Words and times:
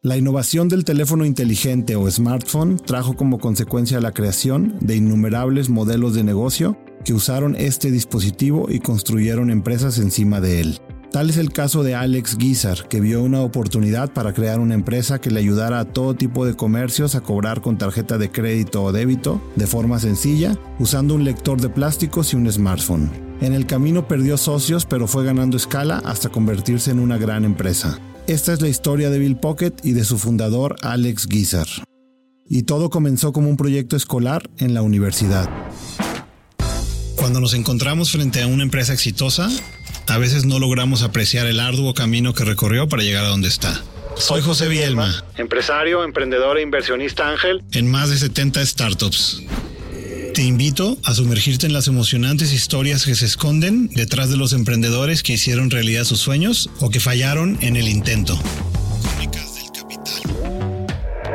La 0.00 0.16
innovación 0.16 0.68
del 0.68 0.84
teléfono 0.84 1.24
inteligente 1.24 1.96
o 1.96 2.08
smartphone 2.08 2.76
trajo 2.76 3.16
como 3.16 3.40
consecuencia 3.40 4.00
la 4.00 4.12
creación 4.12 4.76
de 4.80 4.94
innumerables 4.94 5.70
modelos 5.70 6.14
de 6.14 6.22
negocio 6.22 6.78
que 7.04 7.14
usaron 7.14 7.56
este 7.56 7.90
dispositivo 7.90 8.70
y 8.70 8.78
construyeron 8.78 9.50
empresas 9.50 9.98
encima 9.98 10.40
de 10.40 10.60
él. 10.60 10.78
Tal 11.10 11.30
es 11.30 11.36
el 11.36 11.50
caso 11.50 11.82
de 11.82 11.96
Alex 11.96 12.38
Guizar, 12.38 12.86
que 12.86 13.00
vio 13.00 13.24
una 13.24 13.40
oportunidad 13.40 14.12
para 14.12 14.32
crear 14.32 14.60
una 14.60 14.74
empresa 14.74 15.20
que 15.20 15.32
le 15.32 15.40
ayudara 15.40 15.80
a 15.80 15.84
todo 15.84 16.14
tipo 16.14 16.46
de 16.46 16.54
comercios 16.54 17.16
a 17.16 17.20
cobrar 17.20 17.60
con 17.60 17.76
tarjeta 17.76 18.18
de 18.18 18.30
crédito 18.30 18.84
o 18.84 18.92
débito 18.92 19.42
de 19.56 19.66
forma 19.66 19.98
sencilla, 19.98 20.56
usando 20.78 21.16
un 21.16 21.24
lector 21.24 21.60
de 21.60 21.70
plásticos 21.70 22.32
y 22.32 22.36
un 22.36 22.48
smartphone. 22.52 23.10
En 23.40 23.52
el 23.52 23.66
camino 23.66 24.06
perdió 24.06 24.36
socios, 24.36 24.86
pero 24.86 25.08
fue 25.08 25.24
ganando 25.24 25.56
escala 25.56 26.00
hasta 26.04 26.28
convertirse 26.28 26.92
en 26.92 27.00
una 27.00 27.18
gran 27.18 27.44
empresa. 27.44 27.98
Esta 28.28 28.52
es 28.52 28.60
la 28.60 28.68
historia 28.68 29.08
de 29.08 29.18
Bill 29.18 29.38
Pocket 29.38 29.72
y 29.82 29.92
de 29.92 30.04
su 30.04 30.18
fundador 30.18 30.76
Alex 30.82 31.28
Guizar. 31.28 31.66
Y 32.46 32.64
todo 32.64 32.90
comenzó 32.90 33.32
como 33.32 33.48
un 33.48 33.56
proyecto 33.56 33.96
escolar 33.96 34.50
en 34.58 34.74
la 34.74 34.82
universidad. 34.82 35.48
Cuando 37.16 37.40
nos 37.40 37.54
encontramos 37.54 38.12
frente 38.12 38.42
a 38.42 38.46
una 38.46 38.64
empresa 38.64 38.92
exitosa, 38.92 39.48
a 40.08 40.18
veces 40.18 40.44
no 40.44 40.58
logramos 40.58 41.02
apreciar 41.02 41.46
el 41.46 41.58
arduo 41.58 41.94
camino 41.94 42.34
que 42.34 42.44
recorrió 42.44 42.86
para 42.86 43.02
llegar 43.02 43.24
a 43.24 43.28
donde 43.28 43.48
está. 43.48 43.82
Soy 44.14 44.42
José 44.42 44.68
Bielma, 44.68 45.24
empresario, 45.38 46.04
emprendedor 46.04 46.58
e 46.58 46.62
inversionista 46.62 47.30
ángel 47.30 47.62
en 47.72 47.90
más 47.90 48.10
de 48.10 48.18
70 48.18 48.66
startups. 48.66 49.42
Te 50.38 50.44
invito 50.44 50.96
a 51.04 51.14
sumergirte 51.14 51.66
en 51.66 51.72
las 51.72 51.88
emocionantes 51.88 52.52
historias 52.52 53.04
que 53.04 53.16
se 53.16 53.26
esconden 53.26 53.88
detrás 53.88 54.30
de 54.30 54.36
los 54.36 54.52
emprendedores 54.52 55.24
que 55.24 55.32
hicieron 55.32 55.68
realidad 55.68 56.04
sus 56.04 56.20
sueños 56.20 56.70
o 56.78 56.90
que 56.90 57.00
fallaron 57.00 57.58
en 57.60 57.74
el 57.74 57.88
intento. 57.88 58.38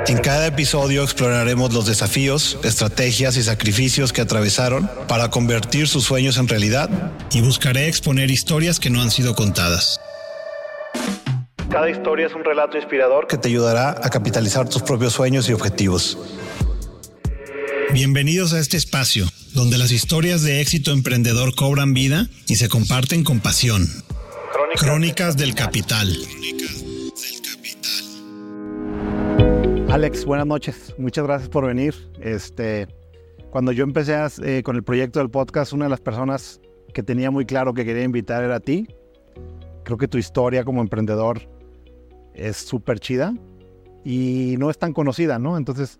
En 0.07 0.17
cada 0.19 0.47
episodio 0.47 1.03
exploraremos 1.03 1.73
los 1.73 1.85
desafíos, 1.85 2.57
estrategias 2.63 3.35
y 3.35 3.43
sacrificios 3.43 4.13
que 4.13 4.21
atravesaron 4.21 4.89
para 5.09 5.29
convertir 5.29 5.89
sus 5.89 6.05
sueños 6.05 6.37
en 6.37 6.47
realidad 6.47 6.89
y 7.33 7.41
buscaré 7.41 7.89
exponer 7.89 8.31
historias 8.31 8.79
que 8.79 8.89
no 8.89 9.01
han 9.01 9.11
sido 9.11 9.35
contadas. 9.35 9.99
Cada 11.69 11.89
historia 11.89 12.27
es 12.27 12.33
un 12.33 12.45
relato 12.45 12.77
inspirador 12.77 13.27
que 13.27 13.37
te 13.37 13.49
ayudará 13.49 13.97
a 14.01 14.09
capitalizar 14.09 14.69
tus 14.69 14.81
propios 14.81 15.11
sueños 15.11 15.49
y 15.49 15.51
objetivos. 15.51 16.17
Bienvenidos 17.93 18.53
a 18.53 18.59
este 18.59 18.75
espacio, 18.75 19.27
donde 19.53 19.77
las 19.77 19.91
historias 19.91 20.41
de 20.41 20.61
éxito 20.61 20.91
emprendedor 20.91 21.53
cobran 21.53 21.93
vida 21.93 22.25
y 22.47 22.55
se 22.55 22.67
comparten 22.67 23.23
con 23.23 23.39
pasión. 23.39 23.85
Crónicas, 24.77 25.37
del 25.37 25.53
Capital. 25.53 26.11
Alex, 29.91 30.25
buenas 30.25 30.47
noches. 30.47 30.95
Muchas 30.97 31.23
gracias 31.23 31.49
por 31.49 31.67
venir. 31.67 31.93
Este, 32.19 32.87
cuando 33.51 33.71
yo 33.71 33.83
empecé 33.83 34.15
eh, 34.41 34.63
con 34.63 34.75
el 34.75 34.81
proyecto 34.81 35.19
del 35.19 35.29
podcast, 35.29 35.71
una 35.71 35.85
de 35.85 35.89
las 35.91 36.01
personas 36.01 36.61
que 36.95 37.03
tenía 37.03 37.29
muy 37.29 37.45
claro 37.45 37.75
que 37.75 37.85
quería 37.85 38.03
invitar 38.03 38.43
era 38.43 38.55
a 38.55 38.59
ti. 38.59 38.87
Creo 39.83 39.99
que 39.99 40.07
tu 40.07 40.17
historia 40.17 40.63
como 40.63 40.81
emprendedor 40.81 41.47
es 42.33 42.57
súper 42.57 42.99
chida 42.99 43.35
y 44.03 44.55
no 44.57 44.71
es 44.71 44.79
tan 44.79 44.93
conocida, 44.93 45.37
¿no? 45.37 45.57
Entonces, 45.57 45.99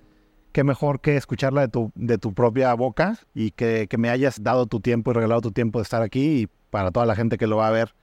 qué 0.54 0.64
mejor 0.64 1.02
que 1.02 1.18
escucharla 1.18 1.62
de 1.62 1.68
tu, 1.68 1.92
de 1.96 2.18
tu 2.18 2.34
propia 2.34 2.74
boca 2.76 3.18
y 3.34 3.52
que, 3.52 3.90
me 3.98 4.10
hayas 4.10 4.42
dado 4.42 4.68
tu 4.68 4.80
tiempo 4.80 5.12
y 5.12 5.16
regalado 5.16 5.42
tu 5.42 5.52
tiempo 5.52 5.80
de 5.80 5.84
estar 5.84 6.02
aquí 6.02 6.44
y 6.44 6.50
para 6.70 6.92
toda 6.92 7.06
la 7.06 7.16
gente 7.16 7.38
que 7.38 7.48
lo 7.48 7.58
va 7.58 7.68
a 7.68 7.72
ver, 7.72 7.94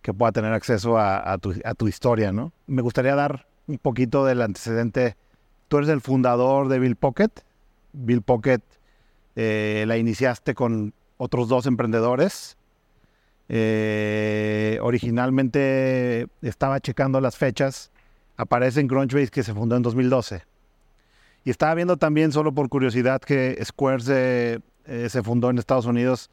que 0.00 0.14
pueda 0.14 0.32
tener 0.32 0.52
acceso 0.52 0.98
a, 0.98 1.36
tu, 1.38 1.54
a 1.64 1.74
tu 1.74 1.88
historia, 1.88 2.32
¿no? 2.32 2.52
Me 2.66 2.80
gustaría 2.80 3.14
dar 3.14 3.46
un 3.66 3.78
poquito 3.78 4.24
del 4.24 4.40
antecedente. 4.40 5.16
Tú 5.68 5.78
eres 5.78 5.90
el 5.90 6.00
fundador 6.00 6.68
de 6.68 6.78
Bill 6.78 6.96
Pocket. 6.96 7.30
Bill 7.92 8.22
Pocket 8.22 8.62
eh, 9.36 9.84
la 9.86 9.96
iniciaste 9.96 10.54
con 10.54 10.94
otros 11.16 11.48
dos 11.48 11.66
emprendedores. 11.66 12.56
Eh, 13.48 14.78
originalmente 14.80 16.28
estaba 16.40 16.80
checando 16.80 17.20
las 17.20 17.36
fechas. 17.36 17.90
Aparece 18.36 18.80
en 18.80 18.88
Crunchbase 18.88 19.30
que 19.30 19.42
se 19.42 19.54
fundó 19.54 19.76
en 19.76 19.82
2012. 19.82 20.49
Y 21.44 21.50
estaba 21.50 21.74
viendo 21.74 21.96
también, 21.96 22.32
solo 22.32 22.52
por 22.52 22.68
curiosidad, 22.68 23.20
que 23.20 23.58
Square 23.64 24.00
se, 24.00 24.60
eh, 24.86 25.08
se 25.08 25.22
fundó 25.22 25.50
en 25.50 25.58
Estados 25.58 25.86
Unidos 25.86 26.30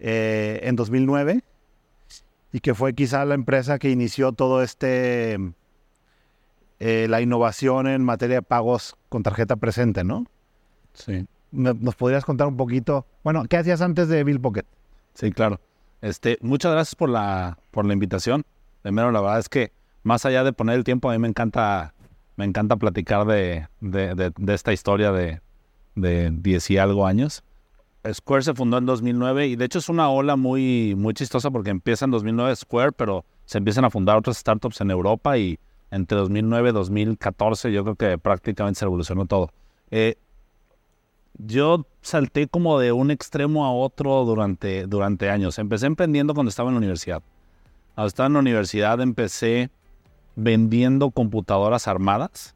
en 0.00 0.76
2009 0.76 1.42
y 2.52 2.60
que 2.60 2.74
fue 2.74 2.94
quizá 2.94 3.24
la 3.24 3.34
empresa 3.34 3.78
que 3.78 3.90
inició 3.90 4.32
todo 4.32 4.62
este 4.62 5.38
eh, 6.78 7.06
la 7.08 7.20
innovación 7.20 7.86
en 7.86 8.04
materia 8.04 8.36
de 8.36 8.42
pagos 8.42 8.96
con 9.08 9.22
tarjeta 9.22 9.56
presente, 9.56 10.04
¿no? 10.04 10.26
Sí. 10.92 11.26
¿Nos 11.50 11.94
podrías 11.94 12.24
contar 12.24 12.46
un 12.46 12.56
poquito? 12.56 13.06
Bueno, 13.22 13.44
¿qué 13.48 13.56
hacías 13.56 13.80
antes 13.80 14.08
de 14.08 14.22
Bill 14.22 14.40
Pocket? 14.40 14.64
Sí, 15.14 15.30
claro. 15.30 15.60
Este, 16.00 16.36
muchas 16.42 16.72
gracias 16.72 16.94
por 16.94 17.08
la, 17.08 17.58
por 17.70 17.86
la 17.86 17.92
invitación. 17.92 18.44
Primero, 18.82 19.10
la 19.10 19.20
verdad 19.20 19.38
es 19.38 19.48
que 19.48 19.72
más 20.02 20.26
allá 20.26 20.44
de 20.44 20.52
poner 20.52 20.76
el 20.76 20.84
tiempo, 20.84 21.08
a 21.08 21.12
mí 21.12 21.18
me 21.18 21.28
encanta, 21.28 21.94
me 22.36 22.44
encanta 22.44 22.76
platicar 22.76 23.26
de, 23.26 23.68
de, 23.80 24.32
esta 24.52 24.72
historia 24.72 25.12
de, 25.12 25.40
de 25.94 26.30
10 26.30 26.70
y 26.70 26.78
algo 26.78 27.06
años. 27.06 27.44
Square 28.12 28.42
se 28.42 28.54
fundó 28.54 28.76
en 28.78 28.86
2009 28.86 29.46
y 29.46 29.56
de 29.56 29.64
hecho 29.64 29.78
es 29.78 29.88
una 29.88 30.10
ola 30.10 30.36
muy, 30.36 30.94
muy 30.96 31.14
chistosa 31.14 31.50
porque 31.50 31.70
empieza 31.70 32.04
en 32.04 32.10
2009 32.10 32.56
Square, 32.56 32.92
pero 32.92 33.24
se 33.46 33.58
empiezan 33.58 33.84
a 33.84 33.90
fundar 33.90 34.18
otras 34.18 34.36
startups 34.36 34.80
en 34.80 34.90
Europa 34.90 35.38
y 35.38 35.58
entre 35.90 36.18
2009 36.18 36.70
y 36.70 36.72
2014, 36.72 37.72
yo 37.72 37.84
creo 37.84 37.94
que 37.94 38.18
prácticamente 38.18 38.80
se 38.80 38.84
revolucionó 38.84 39.26
todo. 39.26 39.50
Eh, 39.90 40.16
yo 41.38 41.86
salté 42.00 42.48
como 42.48 42.78
de 42.78 42.92
un 42.92 43.10
extremo 43.10 43.64
a 43.64 43.72
otro 43.72 44.24
durante, 44.24 44.86
durante 44.86 45.30
años. 45.30 45.58
Empecé 45.58 45.86
emprendiendo 45.86 46.34
cuando 46.34 46.50
estaba 46.50 46.68
en 46.68 46.74
la 46.74 46.78
universidad. 46.78 47.22
Cuando 47.94 48.08
estaba 48.08 48.26
en 48.26 48.32
la 48.34 48.38
universidad 48.40 49.00
empecé 49.00 49.70
vendiendo 50.36 51.10
computadoras 51.10 51.88
armadas 51.88 52.54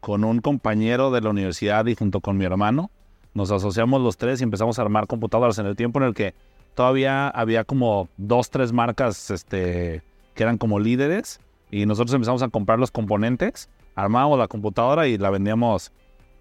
con 0.00 0.24
un 0.24 0.40
compañero 0.40 1.10
de 1.10 1.20
la 1.20 1.30
universidad 1.30 1.86
y 1.86 1.94
junto 1.94 2.20
con 2.20 2.36
mi 2.36 2.44
hermano. 2.44 2.90
Nos 3.34 3.50
asociamos 3.50 4.00
los 4.00 4.16
tres 4.16 4.40
y 4.40 4.44
empezamos 4.44 4.78
a 4.78 4.82
armar 4.82 5.06
computadoras 5.06 5.58
en 5.58 5.66
el 5.66 5.76
tiempo 5.76 6.00
en 6.00 6.06
el 6.06 6.14
que 6.14 6.34
todavía 6.74 7.28
había 7.28 7.64
como 7.64 8.08
dos, 8.16 8.50
tres 8.50 8.72
marcas 8.72 9.30
este, 9.30 10.02
que 10.34 10.42
eran 10.42 10.58
como 10.58 10.78
líderes 10.78 11.40
y 11.70 11.86
nosotros 11.86 12.14
empezamos 12.14 12.42
a 12.42 12.48
comprar 12.48 12.78
los 12.78 12.90
componentes, 12.90 13.68
armábamos 13.94 14.38
la 14.38 14.48
computadora 14.48 15.06
y 15.06 15.18
la 15.18 15.30
vendíamos 15.30 15.92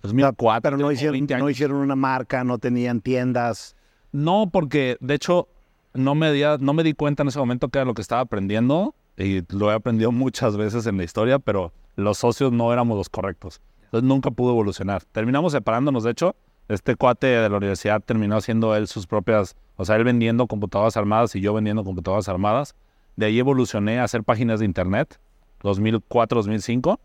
2004. 0.02 0.62
Pero 0.62 0.76
no 0.76 0.90
hicieron, 0.90 1.26
no 1.38 1.50
hicieron 1.50 1.76
una 1.76 1.94
marca, 1.94 2.42
no 2.42 2.58
tenían 2.58 3.00
tiendas. 3.00 3.76
No, 4.10 4.48
porque 4.50 4.96
de 5.00 5.14
hecho 5.14 5.48
no 5.94 6.14
me, 6.14 6.32
di, 6.32 6.42
no 6.60 6.72
me 6.72 6.82
di 6.82 6.94
cuenta 6.94 7.22
en 7.22 7.28
ese 7.28 7.38
momento 7.38 7.68
que 7.68 7.78
era 7.78 7.84
lo 7.84 7.94
que 7.94 8.02
estaba 8.02 8.22
aprendiendo 8.22 8.94
y 9.16 9.42
lo 9.54 9.70
he 9.70 9.74
aprendido 9.74 10.12
muchas 10.12 10.56
veces 10.56 10.86
en 10.86 10.98
la 10.98 11.04
historia, 11.04 11.38
pero 11.38 11.72
los 11.96 12.18
socios 12.18 12.52
no 12.52 12.72
éramos 12.72 12.96
los 12.96 13.08
correctos. 13.08 13.60
Entonces 13.84 14.06
nunca 14.06 14.30
pudo 14.30 14.50
evolucionar. 14.50 15.02
Terminamos 15.04 15.52
separándonos, 15.52 16.04
de 16.04 16.10
hecho. 16.10 16.36
Este 16.68 16.96
cuate 16.96 17.28
de 17.28 17.48
la 17.48 17.56
universidad 17.56 18.02
terminó 18.02 18.36
haciendo 18.36 18.74
él 18.74 18.88
sus 18.88 19.06
propias, 19.06 19.54
o 19.76 19.84
sea, 19.84 19.94
él 19.96 20.02
vendiendo 20.02 20.48
computadoras 20.48 20.96
armadas 20.96 21.36
y 21.36 21.40
yo 21.40 21.54
vendiendo 21.54 21.84
computadoras 21.84 22.28
armadas. 22.28 22.74
De 23.14 23.26
ahí 23.26 23.38
evolucioné 23.38 24.00
a 24.00 24.04
hacer 24.04 24.24
páginas 24.24 24.58
de 24.58 24.66
internet, 24.66 25.18
2004-2005. 25.62 26.98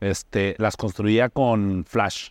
Este, 0.00 0.56
las 0.58 0.76
construía 0.76 1.28
con 1.28 1.84
Flash 1.86 2.30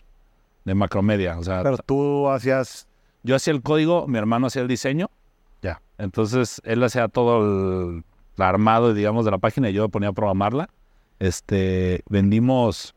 de 0.64 0.74
Macromedia. 0.74 1.38
O 1.38 1.44
sea, 1.44 1.62
Pero 1.62 1.78
tú 1.78 2.28
hacías... 2.28 2.88
Yo 3.22 3.36
hacía 3.36 3.52
el 3.52 3.62
código, 3.62 4.08
mi 4.08 4.18
hermano 4.18 4.48
hacía 4.48 4.62
el 4.62 4.68
diseño. 4.68 5.08
Ya. 5.62 5.80
Entonces, 5.96 6.60
él 6.64 6.82
hacía 6.82 7.06
todo 7.06 7.38
el, 7.44 8.04
armado, 8.48 8.94
digamos, 8.94 9.24
de 9.24 9.30
la 9.30 9.38
página 9.38 9.70
y 9.70 9.72
yo 9.72 9.82
me 9.82 9.88
ponía 9.88 10.10
a 10.10 10.12
programarla. 10.12 10.68
Este, 11.18 12.02
vendimos, 12.08 12.94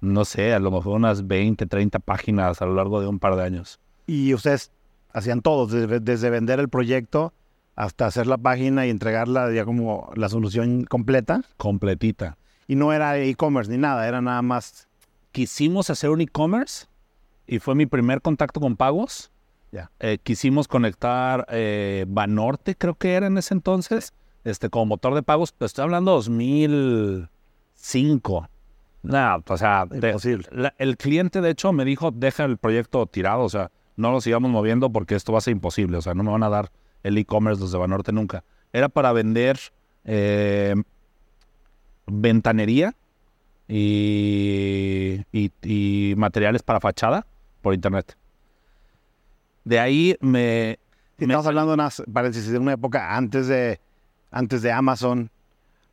no 0.00 0.24
sé, 0.24 0.52
a 0.52 0.58
lo 0.58 0.70
mejor 0.70 0.96
unas 0.96 1.26
20, 1.26 1.66
30 1.66 1.98
páginas 2.00 2.60
a 2.60 2.66
lo 2.66 2.74
largo 2.74 3.00
de 3.00 3.06
un 3.06 3.18
par 3.18 3.36
de 3.36 3.44
años. 3.44 3.80
Y 4.06 4.34
ustedes 4.34 4.72
hacían 5.12 5.40
todo, 5.40 5.66
desde 5.66 6.30
vender 6.30 6.60
el 6.60 6.68
proyecto 6.68 7.32
hasta 7.76 8.06
hacer 8.06 8.26
la 8.26 8.36
página 8.36 8.86
y 8.86 8.90
entregarla 8.90 9.50
ya 9.52 9.64
como 9.64 10.10
la 10.14 10.28
solución 10.28 10.84
completa. 10.84 11.42
Completita. 11.56 12.36
Y 12.66 12.76
no 12.76 12.92
era 12.92 13.18
e-commerce 13.18 13.70
ni 13.70 13.78
nada, 13.78 14.06
era 14.06 14.20
nada 14.20 14.42
más. 14.42 14.86
Quisimos 15.32 15.90
hacer 15.90 16.10
un 16.10 16.20
e-commerce 16.20 16.86
y 17.46 17.58
fue 17.58 17.74
mi 17.74 17.86
primer 17.86 18.20
contacto 18.20 18.60
con 18.60 18.76
pagos. 18.76 19.30
Ya. 19.72 19.90
Eh, 20.00 20.18
quisimos 20.22 20.68
conectar 20.68 21.46
eh, 21.48 22.04
Banorte, 22.08 22.76
creo 22.76 22.96
que 22.96 23.14
era 23.14 23.28
en 23.28 23.38
ese 23.38 23.54
entonces, 23.54 24.12
este, 24.44 24.70
como 24.70 24.86
motor 24.86 25.14
de 25.14 25.22
pagos. 25.22 25.54
Estoy 25.60 25.82
hablando 25.84 26.12
2005. 26.12 28.48
Nada, 29.02 29.42
o 29.46 29.56
sea, 29.56 29.86
de- 29.86 30.44
la- 30.50 30.74
el 30.78 30.96
cliente 30.98 31.40
de 31.40 31.48
hecho 31.50 31.72
me 31.72 31.84
dijo, 31.86 32.10
deja 32.10 32.44
el 32.44 32.58
proyecto 32.58 33.06
tirado, 33.06 33.44
o 33.44 33.48
sea, 33.48 33.70
no 33.96 34.12
lo 34.12 34.20
sigamos 34.20 34.50
moviendo 34.50 34.90
porque 34.90 35.14
esto 35.14 35.32
va 35.32 35.38
a 35.38 35.42
ser 35.42 35.52
imposible, 35.52 35.96
o 35.96 36.02
sea, 36.02 36.12
no 36.14 36.22
me 36.22 36.30
van 36.30 36.42
a 36.42 36.50
dar 36.50 36.70
el 37.02 37.16
e-commerce 37.16 37.60
los 37.62 37.72
de 37.72 37.78
Banorte 37.78 38.12
nunca. 38.12 38.44
Era 38.72 38.88
para 38.90 39.12
vender 39.12 39.58
eh, 40.04 40.74
ventanería 42.06 42.94
y, 43.68 45.20
y- 45.32 45.52
y 45.62 46.14
materiales 46.16 46.62
para 46.62 46.80
fachada 46.80 47.26
por 47.62 47.74
internet. 47.74 48.16
De 49.64 49.78
ahí 49.78 50.16
me... 50.20 50.78
Sí, 51.18 51.26
me- 51.26 51.34
Estamos 51.34 51.46
hablando 51.46 51.70
de 51.70 51.74
una, 51.74 51.88
paréntesis, 52.12 52.50
de 52.50 52.58
una 52.58 52.72
época 52.72 53.16
antes 53.16 53.46
de, 53.48 53.80
antes 54.30 54.62
de 54.62 54.72
Amazon, 54.72 55.30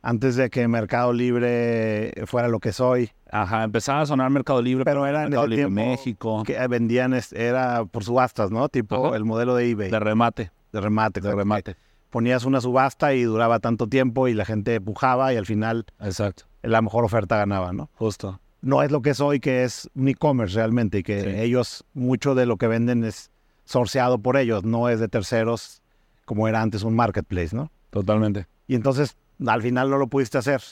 antes 0.02 0.36
de 0.36 0.48
que 0.50 0.66
Mercado 0.68 1.12
Libre 1.12 2.12
fuera 2.26 2.48
lo 2.48 2.60
que 2.60 2.72
soy. 2.72 3.10
Ajá, 3.30 3.64
empezaba 3.64 4.00
a 4.02 4.06
sonar 4.06 4.30
Mercado 4.30 4.62
Libre, 4.62 4.84
Pero 4.84 5.06
era 5.06 5.24
en 5.24 5.32
ese 5.32 5.48
Libre 5.48 5.68
México, 5.68 6.42
que 6.44 6.66
vendían, 6.68 7.14
era 7.32 7.84
por 7.84 8.04
subastas, 8.04 8.50
¿no? 8.50 8.68
Tipo 8.68 9.08
Ajá. 9.08 9.16
el 9.16 9.24
modelo 9.24 9.54
de 9.54 9.70
eBay, 9.70 9.90
de 9.90 9.98
remate, 10.00 10.50
de 10.72 10.80
remate. 10.80 11.20
de 11.20 11.34
remate. 11.34 11.76
Ponías 12.10 12.44
una 12.46 12.60
subasta 12.62 13.12
y 13.12 13.22
duraba 13.24 13.58
tanto 13.58 13.86
tiempo 13.86 14.28
y 14.28 14.34
la 14.34 14.46
gente 14.46 14.80
pujaba 14.80 15.34
y 15.34 15.36
al 15.36 15.44
final 15.44 15.84
Exacto, 16.00 16.44
la 16.62 16.80
mejor 16.80 17.04
oferta 17.04 17.36
ganaba, 17.36 17.72
¿no? 17.72 17.90
justo. 17.96 18.40
No 18.62 18.82
es 18.82 18.90
lo 18.90 19.02
que 19.02 19.10
es 19.10 19.20
hoy, 19.20 19.38
que 19.40 19.62
es 19.62 19.88
un 19.94 20.08
e-commerce 20.08 20.56
realmente 20.56 20.98
y 20.98 21.02
que 21.04 21.20
Sí. 21.22 21.28
ellos, 21.28 21.84
mucho 21.94 22.34
de 22.34 22.44
lo 22.46 22.56
que 22.56 22.66
venden 22.66 23.04
es 23.04 23.30
sorceado 23.64 24.18
por 24.18 24.36
ellos, 24.36 24.64
no 24.64 24.88
es 24.88 24.98
de 25.00 25.08
terceros 25.08 25.82
como 26.24 26.48
era 26.48 26.60
antes 26.62 26.82
un 26.82 26.96
marketplace, 26.96 27.54
¿no? 27.54 27.70
Totalmente. 27.90 28.46
Y 28.66 28.74
entonces 28.74 29.16
al 29.46 29.62
final 29.62 29.90
no 29.90 29.98
lo 29.98 30.08
pudiste 30.08 30.38
hacer. 30.38 30.62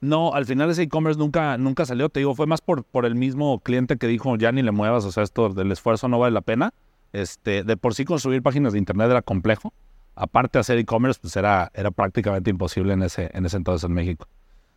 No, 0.00 0.34
al 0.34 0.46
final 0.46 0.68
ese 0.70 0.82
e-commerce 0.82 1.18
nunca, 1.18 1.56
nunca 1.58 1.86
salió. 1.86 2.08
Te 2.08 2.20
digo, 2.20 2.34
fue 2.34 2.46
más 2.46 2.60
por, 2.60 2.82
por 2.82 3.06
el 3.06 3.14
mismo 3.14 3.60
cliente 3.60 3.96
que 3.96 4.08
dijo, 4.08 4.36
ya 4.36 4.50
ni 4.50 4.62
le 4.62 4.72
muevas, 4.72 5.04
o 5.04 5.12
sea, 5.12 5.22
esto 5.22 5.50
del 5.50 5.70
esfuerzo 5.70 6.08
no 6.08 6.18
vale 6.18 6.34
la 6.34 6.40
pena. 6.40 6.74
Este, 7.12 7.62
de 7.62 7.76
por 7.76 7.94
sí 7.94 8.04
construir 8.04 8.42
páginas 8.42 8.72
de 8.72 8.80
internet 8.80 9.10
era 9.10 9.22
complejo. 9.22 9.72
Aparte 10.14 10.58
de 10.58 10.60
hacer 10.60 10.78
e-commerce, 10.78 11.20
pues 11.20 11.36
era, 11.36 11.70
era 11.74 11.90
prácticamente 11.90 12.50
imposible 12.50 12.94
en 12.94 13.02
ese, 13.02 13.30
en 13.32 13.46
ese 13.46 13.56
entonces 13.56 13.88
en 13.88 13.94
México. 13.94 14.26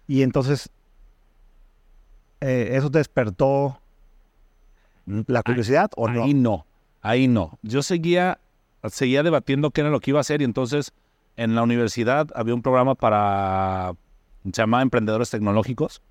Y 0.07 0.21
entonces 0.21 0.69
eh, 2.41 2.69
eso 2.73 2.91
te 2.91 2.99
despertó 2.99 3.79
la 5.05 5.43
curiosidad 5.43 5.89
o 5.95 6.07
no? 6.07 6.23
Ahí 6.23 6.33
no, 6.33 6.65
ahí 7.01 7.27
no. 7.27 7.57
Yo 7.61 7.81
seguía, 7.81 8.39
seguía 8.89 9.23
debatiendo 9.23 9.71
qué 9.71 9.81
era 9.81 9.89
lo 9.89 9.99
que 9.99 10.11
iba 10.11 10.19
a 10.19 10.21
hacer 10.21 10.41
y 10.41 10.45
entonces 10.45 10.93
en 11.37 11.55
la 11.55 11.63
universidad 11.63 12.27
había 12.35 12.53
un 12.53 12.61
programa 12.61 12.95
para, 12.95 13.93
se 14.45 14.51
llamaba 14.51 14.83
Emprendedores 14.83 15.29
Tecnológicos, 15.29 16.01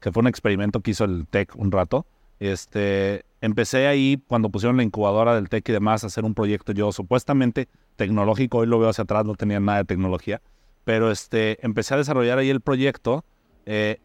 que 0.00 0.12
fue 0.12 0.22
un 0.22 0.26
experimento 0.26 0.80
que 0.80 0.92
hizo 0.92 1.04
el 1.04 1.26
TEC 1.26 1.54
un 1.56 1.70
rato. 1.70 2.06
Este, 2.38 3.24
empecé 3.40 3.86
ahí 3.86 4.22
cuando 4.26 4.48
pusieron 4.48 4.78
la 4.78 4.82
incubadora 4.82 5.34
del 5.34 5.48
TEC 5.48 5.68
y 5.68 5.72
demás 5.72 6.04
a 6.04 6.06
hacer 6.06 6.24
un 6.24 6.34
proyecto 6.34 6.72
yo 6.72 6.90
supuestamente 6.92 7.68
tecnológico, 7.96 8.58
hoy 8.58 8.66
lo 8.66 8.78
veo 8.78 8.88
hacia 8.88 9.04
atrás, 9.04 9.26
no 9.26 9.34
tenía 9.34 9.60
nada 9.60 9.78
de 9.78 9.84
tecnología, 9.84 10.40
pero 10.84 11.10
este, 11.10 11.64
empecé 11.64 11.94
a 11.94 11.98
desarrollar 11.98 12.38
ahí 12.38 12.48
el 12.48 12.60
proyecto. 12.60 13.24
eh, 13.66 14.00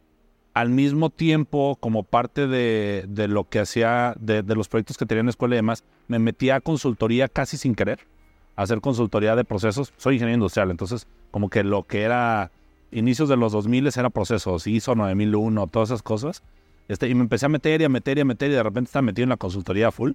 al 0.56 0.70
mismo 0.70 1.10
tiempo, 1.10 1.76
como 1.82 2.04
parte 2.04 2.48
de, 2.48 3.04
de 3.10 3.28
lo 3.28 3.50
que 3.50 3.60
hacía, 3.60 4.16
de, 4.18 4.42
de 4.42 4.56
los 4.56 4.70
proyectos 4.70 4.98
que 4.98 5.06
tenía 5.06 5.20
en 5.20 5.26
la 5.26 5.32
escuela 5.32 5.56
y 5.56 5.58
demás, 5.58 5.84
me 6.08 6.18
metí 6.18 6.50
a 6.50 6.62
consultoría 6.62 7.28
casi 7.28 7.58
sin 7.58 7.76
querer, 7.76 8.08
hacer 8.56 8.82
consultoría 8.82 9.36
de 9.36 9.44
procesos. 9.44 9.94
Soy 9.98 10.16
ingeniero 10.16 10.36
industrial, 10.36 10.72
entonces 10.72 11.08
como 11.32 11.50
que 11.50 11.64
lo 11.64 11.84
que 11.84 12.04
era 12.04 12.52
inicios 12.92 13.28
de 13.30 13.36
los 13.38 13.52
2000 13.52 13.88
era 13.88 14.10
procesos, 14.10 14.68
ISO 14.68 14.96
9001, 14.96 15.68
todas 15.68 15.90
esas 15.90 16.02
cosas. 16.04 16.44
Este, 16.88 17.10
y 17.10 17.16
me 17.16 17.22
empecé 17.22 17.48
a 17.48 17.50
meter 17.50 17.82
y 17.82 17.84
a 17.84 17.90
meter 17.90 18.18
y 18.18 18.22
a 18.22 18.26
meter 18.26 18.52
y 18.52 18.54
de 18.54 18.64
repente 18.64 18.90
estaba 18.90 19.02
metido 19.02 19.24
en 19.24 19.30
la 19.30 19.38
consultoría 19.38 19.92
full. 19.92 20.12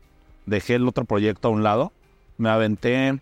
Dejé 0.46 0.76
el 0.76 0.87
otro 0.88 1.04
proyecto 1.04 1.48
a 1.48 1.50
un 1.50 1.62
lado. 1.62 1.92
Me 2.38 2.48
aventé 2.48 3.19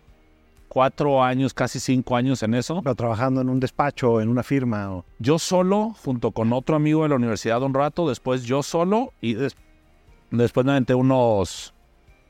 cuatro 0.67 1.23
años, 1.23 1.53
casi 1.53 1.79
cinco 1.79 2.15
años 2.15 2.43
en 2.43 2.53
eso. 2.53 2.81
Pero 2.83 2.95
trabajando 2.95 3.41
en 3.41 3.49
un 3.49 3.59
despacho, 3.59 4.21
en 4.21 4.29
una 4.29 4.43
firma. 4.43 4.91
o- 4.93 5.05
Yo 5.17 5.39
solo, 5.39 5.95
junto 6.03 6.31
con 6.31 6.53
otro 6.53 6.75
amigo 6.75 7.03
de 7.03 7.09
la 7.09 7.15
universidad 7.15 7.61
un 7.63 7.73
rato, 7.73 8.07
después 8.07 8.43
yo 8.43 8.61
solo 8.63 9.13
y 9.19 9.33
des- 9.33 9.57
después 10.31 10.65
me 10.65 10.71
aventé 10.73 10.93
unos... 10.93 11.73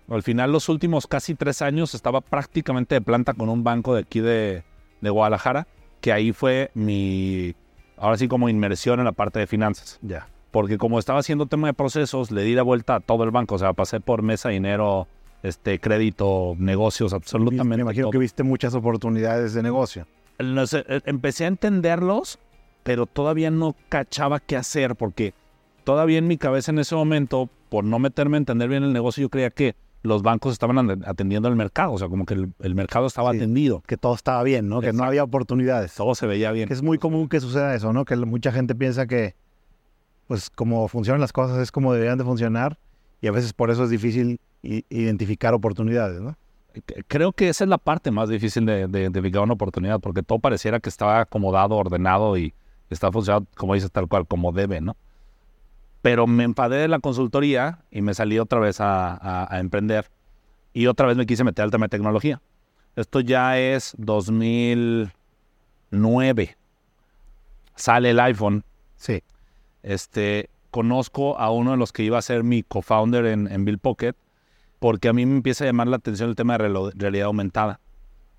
Al 0.10 0.24
final, 0.24 0.52
los 0.52 0.70
últimos 0.70 1.08
casi 1.08 1.36
tres 1.36 1.62
años 1.62 1.94
estaba 1.94 2.22
prácticamente 2.22 2.96
de 2.96 3.02
planta 3.02 3.34
con 3.34 3.50
un 3.50 3.64
banco 3.64 3.94
de 3.94 4.02
aquí 4.02 4.20
de, 4.20 4.64
de 5.02 5.10
Guadalajara, 5.10 5.68
que 6.02 6.12
ahí 6.12 6.32
fue 6.32 6.72
mi, 6.74 7.56
ahora 7.98 8.18
sí 8.18 8.28
como 8.28 8.50
inmersión 8.50 9.00
en 9.00 9.06
la 9.06 9.12
parte 9.12 9.40
de 9.40 9.48
finanzas. 9.48 10.00
Ya. 10.02 10.28
Porque 10.52 10.78
como 10.78 10.98
estaba 10.98 11.20
haciendo 11.20 11.46
tema 11.46 11.68
de 11.68 11.74
procesos, 11.74 12.32
le 12.32 12.44
di 12.44 12.56
la 12.56 12.64
vuelta 12.64 12.96
a 12.96 13.00
todo 13.00 13.24
el 13.24 13.32
banco, 13.32 13.56
o 13.56 13.60
sea, 13.60 13.74
pasé 13.74 14.00
por 14.00 14.24
mesa, 14.24 14.50
dinero, 14.50 15.08
este, 15.44 15.80
crédito, 15.80 16.56
negocios, 16.58 17.14
absolutamente 17.14 17.78
Me 17.78 17.82
imagino 17.84 18.06
todo. 18.06 18.12
que 18.12 18.18
viste 18.18 18.44
muchas 18.44 18.74
oportunidades 18.74 19.54
de 19.54 19.62
negocio. 19.62 20.08
Eh, 20.40 21.02
empecé 21.06 21.46
a 21.46 21.48
entenderlos, 21.48 22.40
pero 22.84 23.06
todavía 23.06 23.52
no 23.52 23.76
cachaba 23.90 24.40
qué 24.40 24.56
hacer, 24.56 24.96
porque 24.96 25.34
todavía 25.84 26.18
en 26.18 26.28
mi 26.28 26.38
cabeza 26.38 26.72
en 26.72 26.80
ese 26.80 26.96
momento, 26.96 27.50
por 27.70 27.84
no 27.84 28.00
meterme 28.00 28.38
a 28.38 28.40
entender 28.40 28.70
bien 28.70 28.84
el 28.84 28.94
negocio, 28.94 29.22
yo 29.22 29.30
creía 29.30 29.52
que 29.52 29.76
los 30.02 30.22
bancos 30.24 30.54
estaban 30.54 31.04
atendiendo 31.06 31.50
el 31.50 31.56
mercado, 31.56 31.92
o 31.94 31.98
sea, 31.98 32.08
como 32.08 32.26
que 32.26 32.34
el, 32.34 32.54
el 32.60 32.74
mercado 32.76 33.06
estaba 33.08 33.32
Sí. 33.32 33.38
atendido, 33.38 33.82
Que 33.86 33.98
todo 33.98 34.16
estaba 34.16 34.42
bien, 34.44 34.70
¿no? 34.70 34.80
Que 34.82 34.94
no 34.94 35.04
había 35.04 35.24
oportunidades. 35.24 35.94
todo 35.96 36.16
se 36.16 36.26
veía 36.26 36.52
bien. 36.52 36.68
Que 36.68 36.74
es 36.74 36.82
muy 36.82 36.98
común 36.98 37.28
que 37.28 37.40
suceda 37.42 37.76
eso, 37.76 37.92
¿no? 37.92 38.06
Que 38.06 38.16
mucha 38.16 38.52
gente 38.52 38.76
piensa 38.76 39.08
que, 39.08 39.36
pues, 40.28 40.50
como 40.50 40.88
funcionan 40.88 41.20
las 41.20 41.34
cosas 41.34 41.58
es 41.58 41.72
como 41.72 41.92
deberían 41.94 42.18
de 42.18 42.24
funcionar 42.24 42.78
y 43.22 43.28
a 43.28 43.32
veces 43.32 43.52
por 43.54 43.72
eso 43.72 43.84
es 43.84 43.90
difícil 43.90 44.40
identificar 44.90 45.54
oportunidades, 45.54 46.22
¿no? 46.22 46.36
C- 46.74 47.04
Creo 47.08 47.32
que 47.34 47.50
esa 47.50 47.64
es 47.66 47.70
la 47.70 47.78
parte 47.78 48.12
más 48.12 48.30
difícil 48.30 48.66
de, 48.66 48.88
de 48.88 49.02
identificar 49.02 49.42
una 49.42 49.54
oportunidad, 49.54 50.00
porque 50.00 50.24
todo 50.24 50.40
pareciera 50.40 50.80
que 50.80 50.90
estaba 50.90 51.20
acomodado, 51.22 51.76
ordenado 51.76 52.38
y 52.38 52.54
está 52.90 53.12
funcionando, 53.12 53.50
como 53.58 53.74
dices, 53.74 53.92
tal 53.92 54.08
cual, 54.08 54.26
como 54.28 54.52
debe, 54.52 54.80
¿no? 54.82 54.96
Pero 56.02 56.28
me 56.28 56.44
enfadé 56.46 56.78
de 56.78 56.88
la 56.88 57.00
consultoría 57.00 57.80
y 57.92 58.02
me 58.02 58.14
salí 58.14 58.40
otra 58.40 58.60
vez 58.60 58.80
a, 58.82 59.14
a- 59.14 59.54
a 59.54 59.60
emprender. 59.60 60.10
Y 60.74 60.88
otra 60.88 61.08
vez 61.08 61.18
me 61.18 61.26
quise 61.26 61.44
meter 61.44 61.64
al 61.64 61.72
tema 61.72 61.86
de 61.86 61.90
tecnología. 61.90 62.42
Esto 62.96 63.20
ya 63.20 63.58
es 63.60 63.94
2009. 63.98 66.58
Sale 67.76 68.10
el 68.12 68.20
iPhone. 68.20 68.64
Sí. 68.96 69.24
Este, 69.84 70.50
conozco 70.72 71.38
a 71.40 71.52
uno 71.52 71.72
de 71.72 71.78
los 71.78 71.92
que 71.92 72.04
iba 72.04 72.18
a 72.18 72.22
ser 72.22 72.44
mi 72.44 72.64
co-founder 72.64 73.26
en, 73.26 73.52
en 73.52 73.66
Bill 73.66 73.80
Pocket, 73.80 74.14
porque 74.80 75.10
a 75.10 75.14
mí 75.14 75.26
me 75.26 75.36
empieza 75.38 75.64
a 75.64 75.68
llamar 75.68 75.88
la 75.88 75.98
atención 75.98 76.30
el 76.30 76.36
tema 76.36 76.58
de 76.58 76.92
realidad 76.96 77.26
aumentada. 77.28 77.80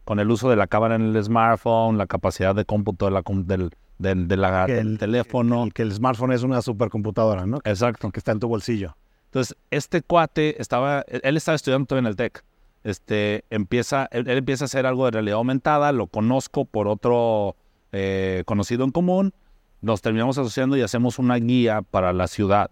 Con 0.05 0.19
el 0.21 0.31
uso 0.31 0.51
de 0.51 0.57
la 0.57 0.67
cámara 0.67 0.95
en 0.97 1.15
el 1.15 1.23
smartphone, 1.25 1.99
la 1.99 2.07
capacidad 2.07 2.55
de 2.55 2.65
cómputo 2.65 3.05
de 3.07 3.11
la 3.13 3.23
com- 3.23 3.45
del, 3.47 3.71
del- 4.01 4.27
de 4.29 4.37
la- 4.37 4.67
Que 4.67 4.75
del 4.75 4.89
el- 4.93 4.99
teléfono. 4.99 5.65
El 5.65 5.73
que 5.73 5.83
el 5.83 5.93
smartphone 5.93 6.33
es 6.33 6.43
una 6.43 6.63
supercomputadora, 6.63 7.47
¿no? 7.47 7.59
Exacto. 7.65 8.11
Que 8.11 8.19
está 8.21 8.33
en 8.33 8.41
tu 8.41 8.49
bolsillo. 8.49 8.97
Entonces, 9.27 9.57
este 9.71 10.03
cuate 10.03 10.61
estaba, 10.61 11.05
él 11.09 11.37
estaba 11.37 11.55
estudiando 11.55 11.87
todavía 11.87 12.09
en 12.09 12.11
el 12.11 12.17
TEC. 12.17 12.43
Este, 12.83 13.45
empieza, 13.51 14.09
él, 14.11 14.27
él 14.29 14.39
empieza 14.39 14.65
a 14.65 14.67
hacer 14.67 14.87
algo 14.87 15.05
de 15.05 15.11
realidad 15.13 15.37
aumentada, 15.37 15.93
lo 15.93 16.07
conozco 16.07 16.65
por 16.65 16.89
otro 16.89 17.55
eh, 17.93 18.43
conocido 18.47 18.85
en 18.85 18.91
común, 18.91 19.35
nos 19.83 20.01
terminamos 20.01 20.39
asociando 20.39 20.77
y 20.77 20.83
hacemos 20.83 21.19
una 21.19 21.37
guía 21.37 21.83
para 21.83 22.13
la 22.13 22.27
ciudad, 22.27 22.71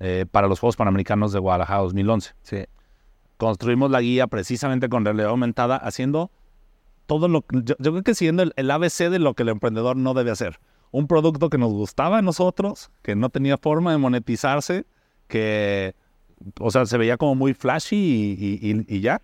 eh, 0.00 0.26
para 0.30 0.48
los 0.48 0.60
Juegos 0.60 0.76
Panamericanos 0.76 1.32
de 1.32 1.38
Guadalajara 1.38 1.80
2011. 1.80 2.32
Sí. 2.42 2.64
Construimos 3.38 3.90
la 3.90 4.00
guía 4.00 4.26
precisamente 4.26 4.88
con 4.88 5.04
realidad 5.04 5.30
aumentada, 5.30 5.76
haciendo 5.76 6.30
todo 7.08 7.26
lo 7.26 7.44
yo, 7.50 7.74
creo 7.76 8.02
que 8.02 8.14
siguiendo 8.14 8.42
el, 8.42 8.52
el 8.56 8.70
ABC 8.70 9.08
de 9.08 9.18
lo 9.18 9.32
que 9.34 9.42
el 9.42 9.48
emprendedor 9.48 9.96
no 9.96 10.14
debe 10.14 10.30
hacer. 10.30 10.60
Un 10.90 11.06
producto 11.06 11.50
que 11.50 11.58
nos 11.58 11.72
gustaba 11.72 12.18
a 12.18 12.22
nosotros, 12.22 12.90
que 13.02 13.16
no 13.16 13.30
tenía 13.30 13.56
forma 13.56 13.92
de 13.92 13.98
monetizarse, 13.98 14.84
que, 15.26 15.94
o 16.60 16.70
sea, 16.70 16.86
se 16.86 16.98
veía 16.98 17.16
como 17.16 17.34
muy 17.34 17.54
flashy 17.54 18.36
y 18.86 19.00
ya. 19.00 19.22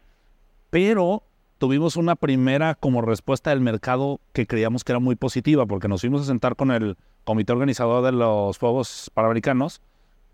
Pero 0.70 1.22
tuvimos 1.58 1.96
una 1.96 2.16
primera 2.16 2.74
como 2.74 3.02
respuesta 3.02 3.50
del 3.50 3.60
mercado 3.60 4.20
que 4.32 4.46
creíamos 4.46 4.82
que 4.82 4.92
era 4.92 4.98
muy 4.98 5.16
positiva, 5.16 5.66
porque 5.66 5.88
nos 5.88 6.00
fuimos 6.00 6.22
a 6.22 6.24
sentar 6.24 6.56
con 6.56 6.70
el 6.70 6.96
comité 7.24 7.52
organizador 7.52 8.04
de 8.04 8.12
los 8.12 8.58
Juegos 8.58 9.10
Panamericanos 9.14 9.80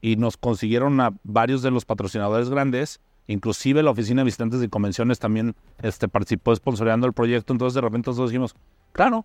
y 0.00 0.16
nos 0.16 0.36
consiguieron 0.36 1.00
a 1.00 1.12
varios 1.22 1.62
de 1.62 1.70
los 1.70 1.84
patrocinadores 1.84 2.48
grandes, 2.48 3.00
inclusive 3.32 3.82
la 3.82 3.90
Oficina 3.90 4.20
de 4.20 4.24
Visitantes 4.24 4.62
y 4.62 4.68
Convenciones 4.68 5.18
también 5.18 5.54
este, 5.82 6.08
participó 6.08 6.54
sponsoreando 6.54 7.06
el 7.06 7.12
proyecto, 7.12 7.52
entonces 7.52 7.74
de 7.74 7.80
repente 7.80 8.10
nosotros 8.10 8.30
dijimos, 8.30 8.54
claro, 8.92 9.24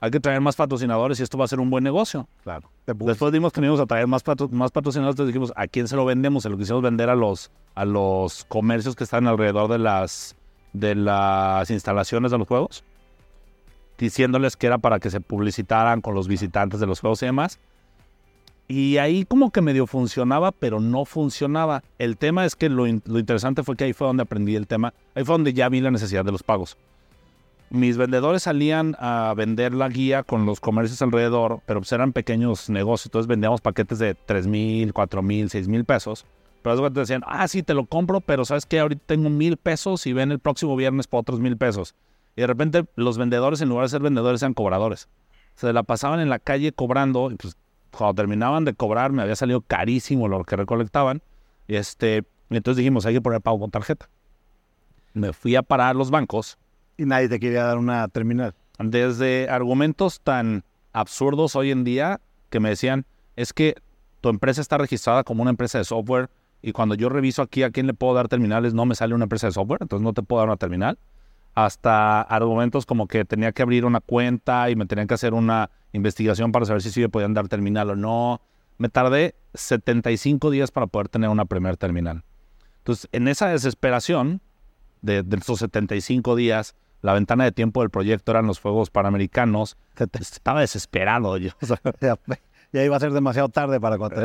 hay 0.00 0.10
que 0.10 0.20
traer 0.20 0.40
más 0.40 0.56
patrocinadores 0.56 1.20
y 1.20 1.22
esto 1.22 1.38
va 1.38 1.46
a 1.46 1.48
ser 1.48 1.60
un 1.60 1.70
buen 1.70 1.82
negocio. 1.84 2.28
Claro. 2.42 2.68
Después 2.86 3.32
dimos 3.32 3.52
que 3.52 3.60
íbamos 3.60 3.80
a 3.80 3.86
traer 3.86 4.06
más, 4.06 4.22
más 4.50 4.70
patrocinadores, 4.70 5.14
entonces 5.14 5.28
dijimos, 5.28 5.52
¿a 5.56 5.66
quién 5.66 5.88
se 5.88 5.96
lo 5.96 6.04
vendemos? 6.04 6.42
Se 6.42 6.50
lo 6.50 6.58
quisimos 6.58 6.82
vender 6.82 7.08
a 7.08 7.14
los, 7.14 7.50
a 7.74 7.84
los 7.84 8.44
comercios 8.44 8.96
que 8.96 9.04
están 9.04 9.26
alrededor 9.26 9.70
de 9.70 9.78
las, 9.78 10.36
de 10.72 10.94
las 10.94 11.70
instalaciones 11.70 12.32
de 12.32 12.38
los 12.38 12.48
juegos, 12.48 12.84
diciéndoles 13.96 14.56
que 14.56 14.66
era 14.66 14.78
para 14.78 14.98
que 14.98 15.10
se 15.10 15.20
publicitaran 15.20 16.00
con 16.00 16.14
los 16.14 16.28
visitantes 16.28 16.80
de 16.80 16.86
los 16.86 17.00
juegos 17.00 17.22
y 17.22 17.26
demás. 17.26 17.58
Y 18.66 18.96
ahí 18.96 19.24
como 19.24 19.50
que 19.50 19.60
medio 19.60 19.86
funcionaba, 19.86 20.52
pero 20.52 20.80
no 20.80 21.04
funcionaba. 21.04 21.82
El 21.98 22.16
tema 22.16 22.44
es 22.44 22.56
que 22.56 22.68
lo, 22.68 22.86
lo 22.86 23.18
interesante 23.18 23.62
fue 23.62 23.76
que 23.76 23.84
ahí 23.84 23.92
fue 23.92 24.06
donde 24.06 24.22
aprendí 24.22 24.56
el 24.56 24.66
tema. 24.66 24.94
Ahí 25.14 25.24
fue 25.24 25.34
donde 25.34 25.52
ya 25.52 25.68
vi 25.68 25.80
la 25.80 25.90
necesidad 25.90 26.24
de 26.24 26.32
los 26.32 26.42
pagos 26.42 26.76
mis 27.74 27.96
vendedores 27.96 28.44
salían 28.44 28.96
a 29.00 29.34
vender 29.36 29.74
la 29.74 29.88
guía 29.88 30.22
con 30.22 30.46
los 30.46 30.60
comercios 30.60 31.02
alrededor, 31.02 31.60
pero 31.66 31.80
pues 31.80 31.90
eran 31.90 32.12
pequeños 32.12 32.70
negocios, 32.70 33.06
entonces 33.06 33.26
vendíamos 33.26 33.60
paquetes 33.60 33.98
de 33.98 34.14
3 34.14 34.46
mil, 34.46 34.92
4 34.92 35.22
mil, 35.22 35.50
6 35.50 35.66
mil 35.66 35.84
pesos. 35.84 36.24
Pero 36.62 36.90
te 36.92 37.00
decían, 37.00 37.22
ah, 37.26 37.46
sí, 37.48 37.62
te 37.62 37.74
lo 37.74 37.84
compro, 37.84 38.20
pero 38.20 38.44
sabes 38.44 38.64
que 38.64 38.78
ahorita 38.78 39.02
tengo 39.06 39.28
mil 39.28 39.56
pesos 39.56 40.06
y 40.06 40.12
ven 40.12 40.30
el 40.30 40.38
próximo 40.38 40.76
viernes 40.76 41.08
por 41.08 41.20
otros 41.20 41.40
mil 41.40 41.56
pesos. 41.56 41.94
Y 42.36 42.40
de 42.42 42.46
repente 42.46 42.84
los 42.94 43.18
vendedores, 43.18 43.60
en 43.60 43.68
lugar 43.68 43.84
de 43.84 43.90
ser 43.90 44.00
vendedores, 44.00 44.40
eran 44.42 44.54
cobradores. 44.54 45.08
Se 45.56 45.72
la 45.72 45.82
pasaban 45.82 46.20
en 46.20 46.30
la 46.30 46.38
calle 46.38 46.72
cobrando, 46.72 47.30
y 47.30 47.34
pues 47.34 47.56
cuando 47.96 48.14
terminaban 48.14 48.64
de 48.64 48.74
cobrar 48.74 49.12
me 49.12 49.22
había 49.22 49.36
salido 49.36 49.60
carísimo 49.60 50.28
lo 50.28 50.44
que 50.44 50.56
recolectaban. 50.56 51.22
Este, 51.68 52.24
entonces 52.50 52.78
dijimos, 52.78 53.06
hay 53.06 53.14
que 53.14 53.20
poner 53.20 53.40
pago 53.40 53.60
con 53.60 53.70
tarjeta. 53.70 54.08
Me 55.12 55.32
fui 55.32 55.56
a 55.56 55.62
parar 55.62 55.90
a 55.90 55.94
los 55.94 56.10
bancos 56.10 56.58
y 56.96 57.04
nadie 57.04 57.28
te 57.28 57.40
quería 57.40 57.64
dar 57.64 57.78
una 57.78 58.08
terminal. 58.08 58.54
Desde 58.78 59.48
argumentos 59.48 60.20
tan 60.20 60.64
absurdos 60.92 61.56
hoy 61.56 61.70
en 61.70 61.84
día 61.84 62.20
que 62.50 62.60
me 62.60 62.70
decían, 62.70 63.06
es 63.36 63.52
que 63.52 63.76
tu 64.20 64.28
empresa 64.28 64.60
está 64.60 64.78
registrada 64.78 65.24
como 65.24 65.42
una 65.42 65.50
empresa 65.50 65.78
de 65.78 65.84
software 65.84 66.30
y 66.62 66.72
cuando 66.72 66.94
yo 66.94 67.08
reviso 67.08 67.42
aquí 67.42 67.62
a 67.62 67.70
quién 67.70 67.86
le 67.86 67.94
puedo 67.94 68.14
dar 68.14 68.28
terminales 68.28 68.74
no 68.74 68.86
me 68.86 68.94
sale 68.94 69.14
una 69.14 69.24
empresa 69.24 69.48
de 69.48 69.52
software, 69.52 69.82
entonces 69.82 70.02
no 70.02 70.12
te 70.12 70.22
puedo 70.22 70.40
dar 70.40 70.48
una 70.48 70.56
terminal. 70.56 70.98
Hasta 71.54 72.22
argumentos 72.22 72.84
como 72.86 73.06
que 73.06 73.24
tenía 73.24 73.52
que 73.52 73.62
abrir 73.62 73.84
una 73.84 74.00
cuenta 74.00 74.70
y 74.70 74.76
me 74.76 74.86
tenían 74.86 75.06
que 75.06 75.14
hacer 75.14 75.34
una 75.34 75.70
investigación 75.92 76.50
para 76.50 76.66
saber 76.66 76.82
si 76.82 76.90
sí 76.90 77.00
me 77.00 77.08
podían 77.08 77.34
dar 77.34 77.48
terminal 77.48 77.90
o 77.90 77.96
no. 77.96 78.40
Me 78.78 78.88
tardé 78.88 79.36
75 79.54 80.50
días 80.50 80.72
para 80.72 80.88
poder 80.88 81.08
tener 81.08 81.30
una 81.30 81.44
primera 81.44 81.76
terminal. 81.76 82.24
Entonces, 82.78 83.08
en 83.12 83.28
esa 83.28 83.48
desesperación 83.48 84.40
de, 85.00 85.22
de 85.22 85.36
esos 85.36 85.60
75 85.60 86.34
días, 86.34 86.74
la 87.04 87.12
ventana 87.12 87.44
de 87.44 87.52
tiempo 87.52 87.82
del 87.82 87.90
proyecto 87.90 88.32
eran 88.32 88.46
los 88.46 88.58
Juegos 88.60 88.88
Panamericanos. 88.88 89.76
Estaba 90.18 90.62
desesperado 90.62 91.36
yo. 91.36 91.50
ya, 92.72 92.82
iba 92.82 92.96
a 92.96 93.00
ser 93.00 93.12
demasiado 93.12 93.50
tarde 93.50 93.78
para 93.78 93.98
cuando... 93.98 94.16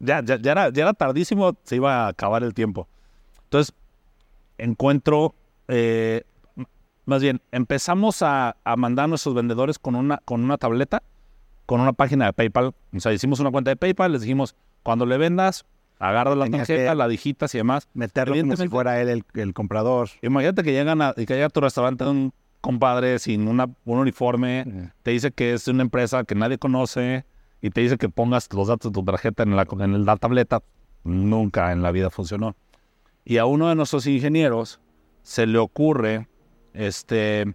ya, 0.00 0.22
ya, 0.22 0.50
era, 0.50 0.70
ya 0.70 0.82
era 0.82 0.94
tardísimo, 0.94 1.58
se 1.64 1.76
iba 1.76 2.06
a 2.06 2.08
acabar 2.08 2.42
el 2.42 2.54
tiempo. 2.54 2.88
Entonces, 3.44 3.74
encuentro, 4.56 5.34
eh, 5.68 6.24
más 7.06 7.22
bien, 7.22 7.40
empezamos 7.52 8.22
a, 8.22 8.56
mandar 8.76 9.04
a 9.04 9.08
nuestros 9.08 9.34
vendedores 9.34 9.78
con 9.78 9.94
una, 9.94 10.18
con 10.24 10.42
una 10.42 10.58
tableta, 10.58 11.02
con 11.64 11.80
una 11.80 11.92
página 11.92 12.26
de 12.26 12.32
PayPal. 12.32 12.74
O 12.94 13.00
sea, 13.00 13.12
hicimos 13.12 13.40
una 13.40 13.50
cuenta 13.50 13.70
de 13.70 13.76
PayPal, 13.76 14.12
les 14.12 14.22
dijimos, 14.22 14.56
cuando 14.82 15.06
le 15.06 15.16
vendas, 15.16 15.64
agarras 15.98 16.36
la 16.36 16.50
tarjeta, 16.50 16.94
la 16.94 17.08
digitas 17.08 17.54
y 17.54 17.58
demás. 17.58 17.88
Meterlo 17.94 18.34
como 18.36 18.56
si 18.56 18.68
fuera 18.68 19.00
él 19.00 19.24
el, 19.34 19.54
comprador. 19.54 20.10
Imagínate 20.20 20.64
que 20.64 20.72
llegan 20.72 21.00
a, 21.00 21.14
que 21.14 21.26
llega 21.26 21.46
a 21.46 21.50
tu 21.50 21.60
restaurante 21.60 22.04
un 22.04 22.32
compadre 22.60 23.20
sin 23.20 23.46
una, 23.46 23.68
un 23.84 23.98
uniforme, 23.98 24.90
te 25.04 25.12
dice 25.12 25.30
que 25.30 25.54
es 25.54 25.68
una 25.68 25.82
empresa 25.82 26.24
que 26.24 26.34
nadie 26.34 26.58
conoce 26.58 27.24
y 27.62 27.70
te 27.70 27.82
dice 27.82 27.96
que 27.96 28.08
pongas 28.08 28.52
los 28.52 28.66
datos 28.66 28.90
de 28.90 28.94
tu 28.94 29.04
tarjeta 29.04 29.44
en 29.44 29.54
la, 29.54 29.66
en 29.78 30.04
la 30.04 30.16
tableta. 30.16 30.62
Nunca 31.04 31.70
en 31.70 31.82
la 31.82 31.92
vida 31.92 32.10
funcionó. 32.10 32.56
Y 33.24 33.38
a 33.38 33.46
uno 33.46 33.68
de 33.68 33.76
nuestros 33.76 34.08
ingenieros 34.08 34.80
se 35.22 35.46
le 35.46 35.58
ocurre 35.58 36.26
este, 36.76 37.54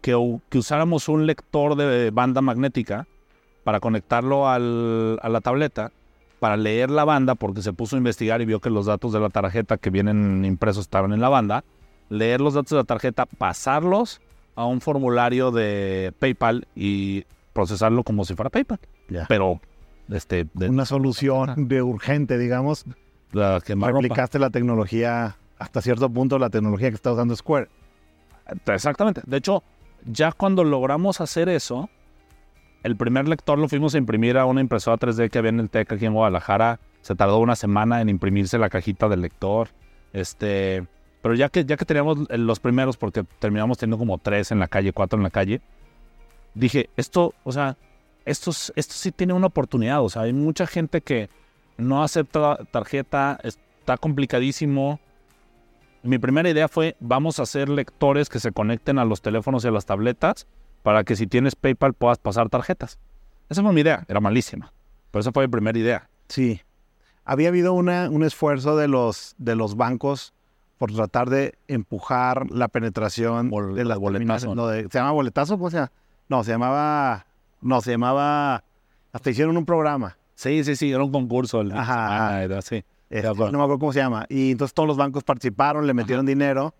que, 0.00 0.38
que 0.48 0.58
usáramos 0.58 1.08
un 1.08 1.26
lector 1.26 1.76
de 1.76 2.10
banda 2.10 2.40
magnética 2.40 3.06
para 3.64 3.80
conectarlo 3.80 4.48
al, 4.48 5.18
a 5.22 5.28
la 5.28 5.40
tableta 5.40 5.92
para 6.38 6.56
leer 6.56 6.90
la 6.90 7.04
banda, 7.04 7.34
porque 7.34 7.62
se 7.62 7.72
puso 7.72 7.96
a 7.96 7.98
investigar 7.98 8.40
y 8.40 8.44
vio 8.44 8.60
que 8.60 8.70
los 8.70 8.86
datos 8.86 9.12
de 9.12 9.20
la 9.20 9.28
tarjeta 9.28 9.76
que 9.76 9.90
vienen 9.90 10.44
impresos 10.44 10.82
estaban 10.82 11.12
en 11.12 11.20
la 11.20 11.28
banda, 11.28 11.64
leer 12.08 12.40
los 12.40 12.54
datos 12.54 12.70
de 12.70 12.76
la 12.76 12.84
tarjeta, 12.84 13.26
pasarlos 13.26 14.20
a 14.54 14.64
un 14.64 14.80
formulario 14.80 15.50
de 15.50 16.12
PayPal 16.18 16.66
y 16.74 17.24
procesarlo 17.52 18.02
como 18.04 18.24
si 18.24 18.34
fuera 18.34 18.50
PayPal. 18.50 18.78
Pero, 19.28 19.60
este... 20.10 20.46
Una 20.54 20.84
solución 20.84 21.68
de 21.68 21.82
urgente, 21.82 22.38
digamos. 22.38 22.84
La 23.32 23.60
que 23.64 23.72
Aplicaste 23.72 24.38
la 24.38 24.50
tecnología, 24.50 25.36
hasta 25.58 25.82
cierto 25.82 26.08
punto, 26.08 26.38
la 26.38 26.50
tecnología 26.50 26.88
que 26.88 26.94
está 26.94 27.12
usando 27.12 27.36
Square. 27.36 27.68
Exactamente. 28.66 29.22
De 29.26 29.36
hecho, 29.36 29.62
ya 30.04 30.32
cuando 30.32 30.64
logramos 30.64 31.20
hacer 31.20 31.48
eso, 31.48 31.90
el 32.82 32.96
primer 32.96 33.28
lector 33.28 33.58
lo 33.58 33.68
fuimos 33.68 33.94
a 33.94 33.98
imprimir 33.98 34.38
a 34.38 34.46
una 34.46 34.60
impresora 34.60 34.96
3D 34.96 35.30
que 35.30 35.38
había 35.38 35.50
en 35.50 35.60
el 35.60 35.70
TEC 35.70 35.92
aquí 35.92 36.06
en 36.06 36.14
Guadalajara. 36.14 36.80
Se 37.02 37.14
tardó 37.14 37.38
una 37.38 37.56
semana 37.56 38.00
en 38.00 38.08
imprimirse 38.08 38.58
la 38.58 38.70
cajita 38.70 39.08
del 39.08 39.22
lector. 39.22 39.68
Este, 40.12 40.86
pero 41.22 41.34
ya 41.34 41.48
que, 41.48 41.64
ya 41.64 41.76
que 41.76 41.84
teníamos 41.84 42.28
los 42.30 42.60
primeros, 42.60 42.96
porque 42.96 43.24
terminamos 43.38 43.78
teniendo 43.78 43.98
como 43.98 44.18
tres 44.18 44.52
en 44.52 44.58
la 44.58 44.68
calle, 44.68 44.92
cuatro 44.92 45.18
en 45.18 45.24
la 45.24 45.30
calle, 45.30 45.60
dije, 46.54 46.90
esto, 46.96 47.34
o 47.44 47.52
sea, 47.52 47.76
esto, 48.24 48.50
esto 48.50 48.94
sí 48.94 49.12
tiene 49.12 49.32
una 49.32 49.48
oportunidad. 49.48 50.02
O 50.02 50.08
sea, 50.08 50.22
hay 50.22 50.32
mucha 50.32 50.66
gente 50.66 51.00
que 51.00 51.28
no 51.76 52.02
acepta 52.02 52.58
tarjeta, 52.70 53.38
está 53.42 53.96
complicadísimo. 53.96 55.00
Mi 56.02 56.18
primera 56.18 56.48
idea 56.48 56.68
fue, 56.68 56.96
vamos 57.00 57.38
a 57.38 57.42
hacer 57.42 57.68
lectores 57.68 58.28
que 58.28 58.40
se 58.40 58.52
conecten 58.52 58.98
a 58.98 59.04
los 59.04 59.20
teléfonos 59.20 59.64
y 59.64 59.68
a 59.68 59.70
las 59.70 59.86
tabletas 59.86 60.46
para 60.82 61.04
que 61.04 61.16
si 61.16 61.26
tienes 61.26 61.56
PayPal 61.56 61.94
puedas 61.94 62.18
pasar 62.18 62.48
tarjetas. 62.48 62.98
Esa 63.48 63.62
fue 63.62 63.72
mi 63.72 63.80
idea, 63.80 64.04
era 64.08 64.20
malísima. 64.20 64.72
Pero 65.10 65.20
esa 65.20 65.32
fue 65.32 65.46
mi 65.46 65.50
primera 65.50 65.78
idea. 65.78 66.08
Sí. 66.28 66.60
Había 67.24 67.48
habido 67.48 67.72
una, 67.72 68.08
un 68.10 68.22
esfuerzo 68.22 68.76
de 68.76 68.88
los, 68.88 69.34
de 69.38 69.56
los 69.56 69.76
bancos 69.76 70.32
por 70.78 70.92
tratar 70.92 71.28
de 71.28 71.58
empujar 71.66 72.50
la 72.50 72.68
penetración 72.68 73.50
de 73.74 73.84
las 73.84 73.98
boletazo. 73.98 74.54
No, 74.54 74.68
¿Se 74.68 74.88
llama 74.88 75.10
boletazo? 75.10 75.58
¿Cómo 75.58 75.70
se 75.70 75.88
No, 76.28 76.44
se 76.44 76.52
llamaba... 76.52 77.26
No, 77.60 77.80
se 77.80 77.90
llamaba... 77.90 78.62
Hasta 79.12 79.30
hicieron 79.30 79.56
un 79.56 79.64
programa. 79.64 80.16
Sí, 80.36 80.62
sí, 80.62 80.76
sí, 80.76 80.92
era 80.92 81.02
un 81.02 81.10
concurso. 81.10 81.60
Ajá. 81.72 82.36
Ah, 82.36 82.44
era, 82.44 82.62
sí. 82.62 82.84
Este, 83.10 83.28
no 83.28 83.34
me 83.34 83.62
acuerdo 83.62 83.78
cómo 83.78 83.92
se 83.92 84.00
llama. 84.00 84.26
Y 84.28 84.52
entonces 84.52 84.74
todos 84.74 84.86
los 84.86 84.96
bancos 84.96 85.24
participaron, 85.24 85.86
le 85.86 85.94
metieron 85.94 86.26
dinero 86.26 86.74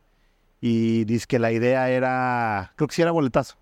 y 0.61 1.05
dice 1.05 1.27
que 1.27 1.39
la 1.39 1.53
idea 1.53 1.91
era... 1.91 2.73
Creo 2.77 2.89
que 2.89 2.95
sí 2.95 3.03
era 3.03 3.13
boletazo. 3.13 3.57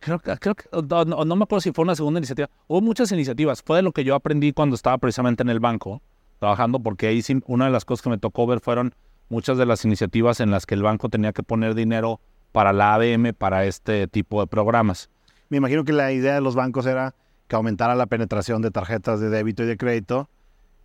Creo, 0.00 0.20
creo 0.20 0.54
que, 0.54 0.64
no, 0.72 1.04
no, 1.24 1.36
me 1.36 1.44
acuerdo 1.44 1.60
si 1.60 1.72
fue 1.72 1.84
una 1.84 1.94
segunda 1.94 2.18
iniciativa. 2.18 2.50
Hubo 2.68 2.80
muchas 2.80 3.10
iniciativas. 3.12 3.62
Fue 3.62 3.78
de 3.78 3.82
lo 3.82 3.92
que 3.92 4.04
yo 4.04 4.14
aprendí 4.14 4.52
cuando 4.52 4.76
estaba 4.76 4.98
precisamente 4.98 5.42
en 5.42 5.48
el 5.48 5.58
banco, 5.58 6.02
trabajando, 6.38 6.80
porque 6.80 7.06
ahí 7.08 7.22
sí, 7.22 7.40
una 7.46 7.66
de 7.66 7.70
las 7.70 7.84
cosas 7.84 8.02
que 8.02 8.10
me 8.10 8.18
tocó 8.18 8.46
ver 8.46 8.60
fueron 8.60 8.94
muchas 9.28 9.58
de 9.58 9.66
las 9.66 9.84
iniciativas 9.84 10.40
en 10.40 10.50
las 10.50 10.66
que 10.66 10.74
el 10.74 10.82
banco 10.82 11.08
tenía 11.08 11.32
que 11.32 11.42
poner 11.42 11.74
dinero 11.74 12.20
para 12.52 12.72
la 12.72 12.94
ABM, 12.94 13.32
para 13.34 13.64
este 13.64 14.06
tipo 14.06 14.40
de 14.40 14.46
programas. 14.46 15.10
Me 15.48 15.58
imagino 15.58 15.84
que 15.84 15.92
la 15.92 16.12
idea 16.12 16.34
de 16.34 16.40
los 16.40 16.54
bancos 16.54 16.86
era 16.86 17.14
que 17.48 17.56
aumentara 17.56 17.94
la 17.94 18.06
penetración 18.06 18.62
de 18.62 18.70
tarjetas 18.70 19.20
de 19.20 19.28
débito 19.28 19.62
y 19.62 19.66
de 19.66 19.76
crédito. 19.76 20.28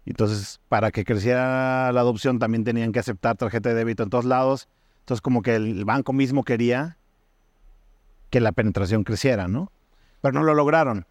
Entonces, 0.05 0.60
para 0.67 0.91
que 0.91 1.05
creciera 1.05 1.91
la 1.91 2.01
adopción, 2.01 2.39
también 2.39 2.63
tenían 2.63 2.91
que 2.91 3.00
aceptar 3.00 3.38
tarjeta 3.38 3.70
de 3.70 3.75
débito 3.75 4.03
en 4.03 4.10
todos 4.10 4.25
lados. 4.25 4.67
Entonces, 5.01 5.22
como 5.22 5.41
que 5.41 5.55
el 5.55 5.86
banco 5.86 6.13
mismo 6.13 6.43
quería 6.43 6.98
que 8.29 8.39
la 8.39 8.51
penetración 8.51 9.03
creciera, 9.03 9.48
¿no? 9.48 9.72
Pero 10.22 10.34
no 10.34 10.43
lo 10.43 10.53
lograron. 10.53 11.05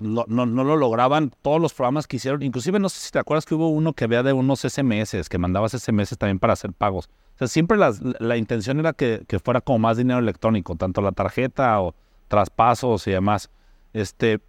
no, 0.00 0.26
lo 0.26 0.76
lograban 0.76 1.32
todos 1.42 1.60
los 1.60 1.74
programas 1.74 2.06
que 2.06 2.16
hicieron. 2.16 2.42
Inclusive, 2.42 2.78
no 2.78 2.88
sé 2.88 3.00
si 3.00 3.10
te 3.10 3.18
acuerdas 3.18 3.44
que 3.44 3.54
hubo 3.54 3.68
uno 3.68 3.92
que 3.92 4.04
había 4.04 4.22
de 4.22 4.32
unos 4.32 4.60
SMS, 4.60 5.28
que 5.28 5.38
mandabas 5.38 5.72
SMS 5.72 6.16
también 6.18 6.38
para 6.38 6.52
hacer 6.52 6.72
pagos. 6.72 7.08
O 7.34 7.38
sea, 7.38 7.46
siempre 7.46 7.78
la 7.78 8.36
intención 8.36 8.80
era 8.80 8.92
que, 8.92 9.24
fuera 9.44 9.60
como 9.60 9.78
más 9.78 9.96
dinero 9.96 10.18
electrónico, 10.18 10.74
tanto 10.74 11.00
la 11.00 11.12
tarjeta 11.12 11.80
o 11.80 11.94
traspasos 12.26 13.06
y 13.06 13.12
demás. 13.12 13.48
Este, 13.92 14.40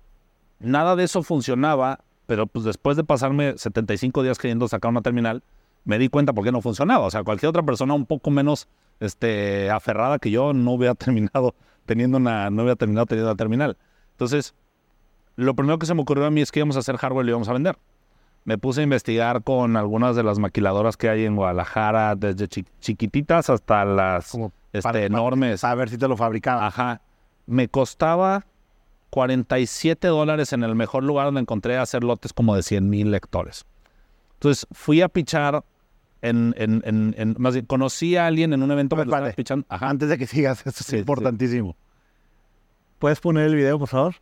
nada 0.59 0.95
de 0.95 1.03
eso 1.03 1.21
funcionaba, 1.21 1.99
pero 2.29 2.45
pues 2.45 2.63
después 2.63 2.95
de 2.95 3.03
pasarme 3.03 3.57
75 3.57 4.21
días 4.21 4.37
queriendo 4.37 4.67
sacar 4.67 4.91
una 4.91 5.01
terminal, 5.01 5.41
me 5.83 5.97
di 5.97 6.09
cuenta 6.09 6.31
por 6.31 6.43
qué 6.43 6.51
no 6.51 6.61
funcionaba. 6.61 7.07
O 7.07 7.09
sea, 7.09 7.23
cualquier 7.23 7.49
otra 7.49 7.63
persona 7.63 7.95
un 7.95 8.05
poco 8.05 8.29
menos 8.29 8.67
este, 8.99 9.71
aferrada 9.71 10.19
que 10.19 10.29
yo 10.29 10.53
no 10.53 10.73
hubiera 10.73 10.93
terminado 10.95 11.55
teniendo 11.87 12.17
una, 12.17 12.51
no 12.51 12.61
había 12.61 12.75
terminado 12.75 13.07
teniendo 13.07 13.31
la 13.31 13.35
terminal. 13.35 13.77
Entonces, 14.11 14.53
lo 15.37 15.55
primero 15.55 15.79
que 15.79 15.87
se 15.87 15.95
me 15.95 16.03
ocurrió 16.03 16.27
a 16.27 16.29
mí 16.29 16.41
es 16.41 16.51
que 16.51 16.59
íbamos 16.59 16.75
a 16.75 16.81
hacer 16.81 16.97
hardware 16.97 17.23
y 17.23 17.25
lo 17.25 17.31
íbamos 17.31 17.49
a 17.49 17.53
vender. 17.53 17.79
Me 18.43 18.59
puse 18.59 18.81
a 18.81 18.83
investigar 18.83 19.41
con 19.41 19.75
algunas 19.75 20.15
de 20.15 20.21
las 20.21 20.37
maquiladoras 20.37 20.97
que 20.97 21.09
hay 21.09 21.25
en 21.25 21.35
Guadalajara, 21.35 22.13
desde 22.15 22.47
chiquititas 22.47 23.49
hasta 23.49 23.85
las 23.85 24.37
este, 24.71 25.05
enormes. 25.05 25.63
A 25.63 25.73
ver 25.73 25.89
si 25.89 25.97
te 25.97 26.07
lo 26.07 26.15
fabricaban. 26.15 26.63
Ajá. 26.63 27.01
me 27.47 27.69
costaba 27.69 28.45
47 29.09 30.07
dólares 30.07 30.53
en 30.53 30.63
el 30.63 30.75
mejor 30.75 31.03
lugar 31.03 31.25
donde 31.27 31.41
encontré 31.41 31.77
hacer 31.77 32.03
lotes 32.03 32.33
como 32.33 32.55
de 32.55 32.63
100 32.63 32.89
mil 32.89 33.11
lectores. 33.11 33.65
Entonces 34.33 34.67
fui 34.71 35.01
a 35.01 35.09
pichar 35.09 35.63
en, 36.21 36.53
en, 36.57 36.81
en, 36.85 37.15
en- 37.17 37.35
más 37.39 37.53
bien, 37.53 37.65
conocí 37.65 38.15
a 38.15 38.27
alguien 38.27 38.53
en 38.53 38.61
un 38.63 38.71
evento 38.71 38.95
que 38.95 39.01
Vale, 39.01 39.05
lo 39.07 39.11
estaba 39.11 39.21
vale. 39.25 39.33
pichando. 39.33 39.65
Ajá. 39.69 39.89
Antes 39.89 40.09
de 40.09 40.17
que 40.17 40.27
sigas, 40.27 40.59
esto 40.59 40.69
es 40.69 40.75
Sí, 40.77 40.83
sí. 40.91 40.97
importantísimo. 40.97 41.75
¿Puedes 42.99 43.19
poner 43.19 43.45
el 43.47 43.55
video, 43.55 43.79
por 43.79 43.87
favor? 43.87 44.15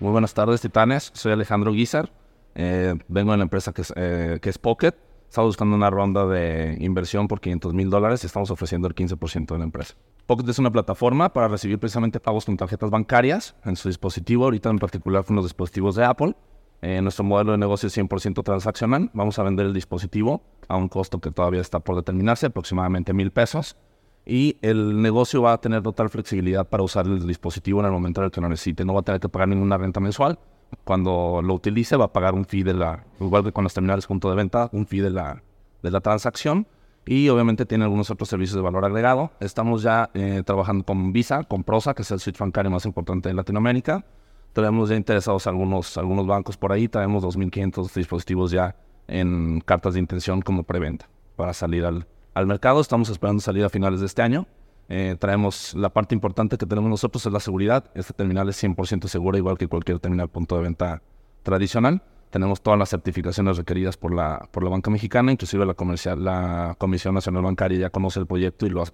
Muy 0.00 0.10
buenas 0.12 0.34
tardes, 0.34 0.60
titanes. 0.60 1.10
Soy 1.14 1.32
Alejandro 1.32 1.72
Guizar. 1.72 2.10
Eh, 2.54 2.94
vengo 3.08 3.32
de 3.32 3.38
la 3.38 3.42
empresa 3.44 3.72
que 3.72 3.82
es, 3.82 3.92
eh, 3.96 4.38
que 4.42 4.50
es 4.50 4.58
Pocket. 4.58 4.94
Estamos 5.28 5.48
buscando 5.48 5.76
una 5.76 5.90
ronda 5.90 6.26
de 6.26 6.76
inversión 6.80 7.28
por 7.28 7.40
500 7.40 7.74
mil 7.74 7.90
dólares 7.90 8.22
y 8.22 8.26
estamos 8.26 8.50
ofreciendo 8.50 8.88
el 8.88 8.94
15% 8.94 9.46
de 9.46 9.58
la 9.58 9.64
empresa. 9.64 9.94
Pocket 10.26 10.48
es 10.48 10.58
una 10.58 10.72
plataforma 10.72 11.32
para 11.32 11.48
recibir 11.48 11.78
precisamente 11.78 12.20
pagos 12.20 12.46
con 12.46 12.56
tarjetas 12.56 12.90
bancarias 12.90 13.54
en 13.64 13.76
su 13.76 13.88
dispositivo, 13.88 14.44
ahorita 14.44 14.70
en 14.70 14.78
particular 14.78 15.24
con 15.24 15.36
los 15.36 15.44
dispositivos 15.44 15.94
de 15.94 16.04
Apple. 16.04 16.34
Eh, 16.82 17.00
nuestro 17.00 17.24
modelo 17.24 17.52
de 17.52 17.58
negocio 17.58 17.86
es 17.86 17.96
100% 17.96 18.42
transaccional. 18.42 19.10
Vamos 19.12 19.38
a 19.38 19.42
vender 19.42 19.66
el 19.66 19.72
dispositivo 19.72 20.42
a 20.68 20.76
un 20.76 20.88
costo 20.88 21.20
que 21.20 21.30
todavía 21.30 21.60
está 21.60 21.80
por 21.80 21.96
determinarse, 21.96 22.46
aproximadamente 22.46 23.12
mil 23.12 23.30
pesos. 23.30 23.76
Y 24.24 24.58
el 24.62 25.00
negocio 25.00 25.42
va 25.42 25.52
a 25.52 25.60
tener 25.60 25.82
total 25.82 26.10
flexibilidad 26.10 26.66
para 26.68 26.82
usar 26.82 27.06
el 27.06 27.24
dispositivo 27.26 27.80
en 27.80 27.86
el 27.86 27.92
momento 27.92 28.20
en 28.20 28.26
el 28.26 28.30
que 28.32 28.40
lo 28.40 28.48
necesite. 28.48 28.84
No 28.84 28.94
va 28.94 29.00
a 29.00 29.04
tener 29.04 29.20
que 29.20 29.28
pagar 29.28 29.48
ninguna 29.48 29.78
renta 29.78 30.00
mensual. 30.00 30.38
Cuando 30.84 31.40
lo 31.42 31.54
utilice 31.54 31.96
va 31.96 32.06
a 32.06 32.12
pagar 32.12 32.34
un 32.34 32.44
fee 32.44 32.62
de 32.62 32.74
la, 32.74 33.04
igual 33.20 33.44
que 33.44 33.52
con 33.52 33.64
los 33.64 33.74
terminales 33.74 34.06
punto 34.06 34.30
de 34.30 34.36
venta, 34.36 34.68
un 34.72 34.86
fee 34.86 35.00
de 35.00 35.10
la, 35.10 35.42
de 35.82 35.90
la 35.90 36.00
transacción. 36.00 36.66
Y 37.08 37.28
obviamente 37.28 37.66
tiene 37.66 37.84
algunos 37.84 38.10
otros 38.10 38.28
servicios 38.28 38.56
de 38.56 38.62
valor 38.62 38.84
agregado. 38.84 39.30
Estamos 39.38 39.82
ya 39.82 40.10
eh, 40.14 40.42
trabajando 40.44 40.84
con 40.84 41.12
Visa, 41.12 41.44
con 41.44 41.62
Prosa, 41.62 41.94
que 41.94 42.02
es 42.02 42.10
el 42.10 42.18
switch 42.18 42.38
bancario 42.38 42.70
más 42.70 42.84
importante 42.84 43.28
de 43.28 43.34
Latinoamérica. 43.34 44.04
Tenemos 44.52 44.88
ya 44.88 44.96
interesados 44.96 45.46
algunos, 45.46 45.96
algunos 45.98 46.26
bancos 46.26 46.56
por 46.56 46.72
ahí. 46.72 46.88
Tenemos 46.88 47.22
2.500 47.22 47.94
dispositivos 47.94 48.50
ya 48.50 48.74
en 49.06 49.60
cartas 49.60 49.94
de 49.94 50.00
intención 50.00 50.42
como 50.42 50.64
preventa 50.64 51.08
para 51.36 51.52
salir 51.52 51.84
al, 51.84 52.08
al 52.34 52.46
mercado. 52.46 52.80
Estamos 52.80 53.08
esperando 53.08 53.40
salir 53.40 53.64
a 53.64 53.68
finales 53.68 54.00
de 54.00 54.06
este 54.06 54.22
año. 54.22 54.46
Eh, 54.88 55.16
traemos 55.18 55.74
la 55.74 55.90
parte 55.90 56.14
importante 56.14 56.56
que 56.56 56.66
tenemos 56.66 56.88
nosotros 56.88 57.24
es 57.26 57.32
la 57.32 57.40
seguridad. 57.40 57.90
Este 57.94 58.12
terminal 58.12 58.48
es 58.48 58.62
100% 58.62 59.08
seguro, 59.08 59.36
igual 59.36 59.58
que 59.58 59.68
cualquier 59.68 59.98
terminal 59.98 60.28
punto 60.28 60.56
de 60.56 60.62
venta 60.62 61.02
tradicional. 61.42 62.02
Tenemos 62.30 62.60
todas 62.60 62.78
las 62.78 62.90
certificaciones 62.90 63.56
requeridas 63.56 63.96
por 63.96 64.12
la, 64.12 64.48
por 64.50 64.62
la 64.62 64.70
banca 64.70 64.90
mexicana, 64.90 65.32
inclusive 65.32 65.64
la, 65.64 65.74
comercial, 65.74 66.22
la 66.22 66.74
Comisión 66.78 67.14
Nacional 67.14 67.42
Bancaria 67.42 67.78
ya 67.78 67.90
conoce 67.90 68.20
el 68.20 68.26
proyecto 68.26 68.66
y 68.66 68.70
lo, 68.70 68.84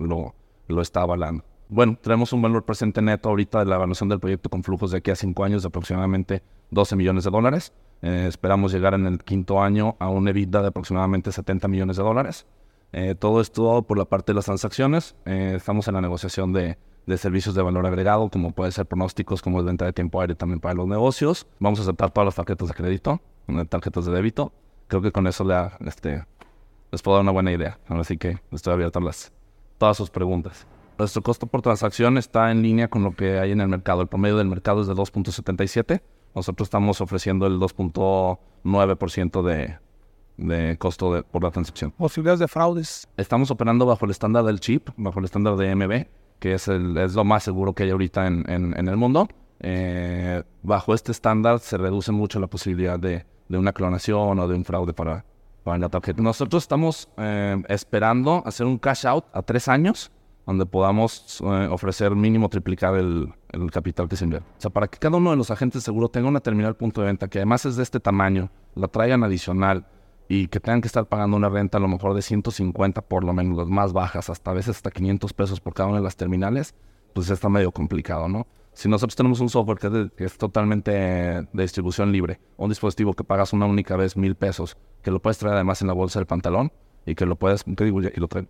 lo, 0.68 0.82
está 0.82 1.00
avalando. 1.02 1.44
Bueno, 1.68 1.98
tenemos 2.00 2.32
un 2.34 2.42
valor 2.42 2.64
presente 2.64 3.00
neto 3.00 3.30
ahorita 3.30 3.60
de 3.60 3.64
la 3.64 3.76
evaluación 3.76 4.08
del 4.10 4.20
proyecto 4.20 4.50
con 4.50 4.62
flujos 4.62 4.90
de 4.90 4.98
aquí 4.98 5.10
a 5.10 5.16
cinco 5.16 5.44
años 5.44 5.62
de 5.62 5.68
aproximadamente 5.68 6.42
12 6.70 6.96
millones 6.96 7.24
de 7.24 7.30
dólares. 7.30 7.72
Eh, 8.02 8.26
esperamos 8.28 8.72
llegar 8.72 8.94
en 8.94 9.06
el 9.06 9.18
quinto 9.24 9.62
año 9.62 9.96
a 9.98 10.08
un 10.08 10.28
EBITDA 10.28 10.60
de 10.60 10.68
aproximadamente 10.68 11.32
70 11.32 11.68
millones 11.68 11.96
de 11.96 12.02
dólares. 12.02 12.46
Eh, 12.92 13.14
todo 13.14 13.40
esto 13.40 13.82
por 13.82 13.96
la 13.98 14.04
parte 14.04 14.32
de 14.32 14.36
las 14.36 14.44
transacciones. 14.44 15.16
Eh, 15.24 15.54
estamos 15.56 15.88
en 15.88 15.94
la 15.94 16.00
negociación 16.00 16.52
de, 16.52 16.76
servicios 17.16 17.54
de 17.54 17.62
valor 17.62 17.86
agregado, 17.86 18.28
como 18.28 18.52
puede 18.52 18.70
ser 18.72 18.86
pronósticos, 18.86 19.42
como 19.42 19.58
es 19.58 19.64
venta 19.64 19.84
de 19.84 19.92
tiempo 19.92 20.20
aire 20.20 20.34
también 20.34 20.60
para 20.60 20.74
los 20.74 20.86
negocios. 20.86 21.46
Vamos 21.58 21.78
a 21.80 21.82
aceptar 21.82 22.10
todas 22.10 22.26
las 22.26 22.34
tarjetas 22.34 22.68
de 22.68 22.74
crédito, 22.74 23.20
eh, 23.48 23.64
tarjetas 23.64 24.04
de 24.04 24.12
débito. 24.12 24.52
Creo 24.88 25.00
que 25.00 25.10
con 25.10 25.26
eso 25.26 25.46
este, 25.86 26.24
les 26.90 27.02
puedo 27.02 27.16
dar 27.16 27.22
una 27.22 27.32
buena 27.32 27.50
idea. 27.52 27.78
Así 27.88 28.18
que 28.18 28.38
estoy 28.50 28.74
abierto 28.74 28.98
a 28.98 29.02
las, 29.02 29.32
todas 29.78 29.96
sus 29.96 30.10
preguntas. 30.10 30.66
Nuestro 30.98 31.22
costo 31.22 31.46
por 31.46 31.62
transacción 31.62 32.18
está 32.18 32.50
en 32.50 32.62
línea 32.62 32.88
con 32.88 33.02
lo 33.02 33.12
que 33.16 33.38
hay 33.38 33.52
en 33.52 33.62
el 33.62 33.68
mercado. 33.68 34.02
El 34.02 34.08
promedio 34.08 34.36
del 34.36 34.48
mercado 34.48 34.82
es 34.82 34.86
de 34.86 34.94
2.77. 34.94 36.02
Nosotros 36.34 36.66
estamos 36.66 37.00
ofreciendo 37.00 37.46
el 37.46 37.58
2.9% 37.58 39.42
de, 39.42 39.78
de 40.36 40.76
costo 40.78 41.14
de- 41.14 41.22
por 41.22 41.42
la 41.42 41.50
transacción. 41.50 41.90
Posibilidades 41.92 42.40
de 42.40 42.48
fraudes. 42.48 43.06
Estamos 43.16 43.50
operando 43.50 43.86
bajo 43.86 44.04
el 44.04 44.10
estándar 44.10 44.44
del 44.44 44.60
chip, 44.60 44.88
bajo 44.96 45.18
el 45.18 45.24
estándar 45.26 45.56
de 45.56 45.74
MB, 45.74 46.06
que 46.38 46.54
es, 46.54 46.68
el, 46.68 46.96
es 46.96 47.14
lo 47.14 47.24
más 47.24 47.42
seguro 47.44 47.72
que 47.74 47.84
hay 47.84 47.90
ahorita 47.90 48.26
en, 48.26 48.48
en- 48.50 48.76
en 48.78 48.88
el 48.88 48.96
mundo. 48.96 49.28
Eh, 49.60 50.42
bajo 50.62 50.92
este 50.94 51.12
estándar 51.12 51.60
se 51.60 51.76
reduce 51.78 52.10
mucho 52.10 52.40
la 52.40 52.48
posibilidad 52.48 52.98
de, 52.98 53.24
de 53.48 53.58
una 53.58 53.72
clonación 53.72 54.38
o 54.38 54.48
de 54.48 54.54
un 54.56 54.64
fraude 54.64 54.92
para, 54.92 55.24
para 55.62 55.78
la 55.78 55.88
tarjeta. 55.88 56.20
Nosotros 56.22 56.64
estamos 56.64 57.08
eh, 57.16 57.62
esperando 57.68 58.42
hacer 58.44 58.66
un 58.66 58.78
cash 58.78 59.06
out 59.06 59.24
a 59.32 59.42
tres 59.42 59.68
años, 59.68 60.10
donde 60.46 60.66
podamos 60.66 61.40
eh, 61.44 61.68
ofrecer 61.70 62.16
mínimo 62.16 62.48
triplicar 62.48 62.96
el, 62.96 63.32
el 63.52 63.70
capital 63.70 64.08
que 64.08 64.16
se 64.16 64.24
invierte. 64.24 64.48
O 64.58 64.60
sea, 64.60 64.70
para 64.72 64.88
que 64.88 64.98
cada 64.98 65.16
uno 65.18 65.30
de 65.30 65.36
los 65.36 65.52
agentes 65.52 65.82
de 65.82 65.84
seguro 65.84 66.08
tenga 66.08 66.26
una 66.28 66.40
terminal 66.40 66.74
punto 66.74 67.00
de 67.00 67.06
venta 67.06 67.28
que 67.28 67.38
además 67.38 67.64
es 67.64 67.76
de 67.76 67.84
este 67.84 68.00
tamaño, 68.00 68.50
la 68.74 68.88
traigan 68.88 69.22
adicional 69.22 69.86
y 70.34 70.48
que 70.48 70.60
tengan 70.60 70.80
que 70.80 70.86
estar 70.86 71.04
pagando 71.06 71.36
una 71.36 71.48
renta 71.50 71.76
a 71.76 71.80
lo 71.80 71.88
mejor 71.88 72.14
de 72.14 72.22
150 72.22 73.02
por 73.02 73.22
lo 73.24 73.32
menos, 73.34 73.58
las 73.58 73.68
más 73.68 73.92
bajas, 73.92 74.30
hasta 74.30 74.50
a 74.50 74.54
veces 74.54 74.76
hasta 74.76 74.90
500 74.90 75.32
pesos 75.34 75.60
por 75.60 75.74
cada 75.74 75.88
una 75.90 75.98
de 75.98 76.04
las 76.04 76.16
terminales, 76.16 76.74
pues 77.12 77.28
está 77.28 77.48
medio 77.50 77.70
complicado, 77.72 78.28
¿no? 78.28 78.46
Si 78.72 78.88
nosotros 78.88 79.14
tenemos 79.14 79.40
un 79.40 79.50
software 79.50 79.78
que 79.78 79.86
es, 79.88 79.92
de- 79.92 80.10
que 80.16 80.24
es 80.24 80.38
totalmente 80.38 80.90
de 80.92 81.46
distribución 81.52 82.10
libre, 82.12 82.40
un 82.56 82.70
dispositivo 82.70 83.12
que 83.12 83.24
pagas 83.24 83.52
una 83.52 83.66
única 83.66 83.96
vez 83.96 84.16
mil 84.16 84.34
pesos, 84.34 84.78
que 85.02 85.10
lo 85.10 85.20
puedes 85.20 85.36
traer 85.36 85.54
además 85.56 85.82
en 85.82 85.88
la 85.88 85.92
bolsa 85.92 86.18
del 86.18 86.26
pantalón 86.26 86.72
y 87.04 87.14
que 87.14 87.26
lo 87.26 87.36
puedes, 87.36 87.64
¿qué 87.64 87.84
digo? 87.84 88.00
Y 88.00 88.18
lo 88.18 88.28
traen. 88.28 88.48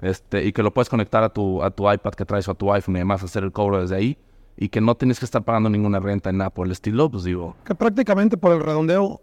Este, 0.00 0.44
y 0.46 0.52
que 0.52 0.62
lo 0.62 0.72
puedes 0.72 0.88
conectar 0.88 1.22
a 1.22 1.28
tu, 1.28 1.62
a 1.62 1.70
tu 1.70 1.90
iPad 1.92 2.12
que 2.12 2.24
traes 2.24 2.48
o 2.48 2.52
a 2.52 2.54
tu 2.54 2.72
iPhone 2.72 2.94
y 2.96 2.98
además 3.00 3.22
hacer 3.22 3.44
el 3.44 3.52
cobro 3.52 3.82
desde 3.82 3.96
ahí 3.96 4.16
y 4.56 4.70
que 4.70 4.80
no 4.80 4.94
tienes 4.94 5.18
que 5.18 5.26
estar 5.26 5.42
pagando 5.42 5.68
ninguna 5.68 6.00
renta 6.00 6.30
en 6.30 6.38
nada 6.38 6.48
por 6.50 6.64
el 6.66 6.72
estilo, 6.72 7.10
pues 7.10 7.24
digo, 7.24 7.54
Que 7.64 7.74
prácticamente 7.74 8.38
por 8.38 8.52
el 8.52 8.60
redondeo, 8.60 9.20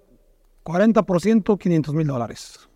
40%, 0.68 1.58
500 1.58 1.96
mil 1.96 2.08
dólares. 2.08 2.68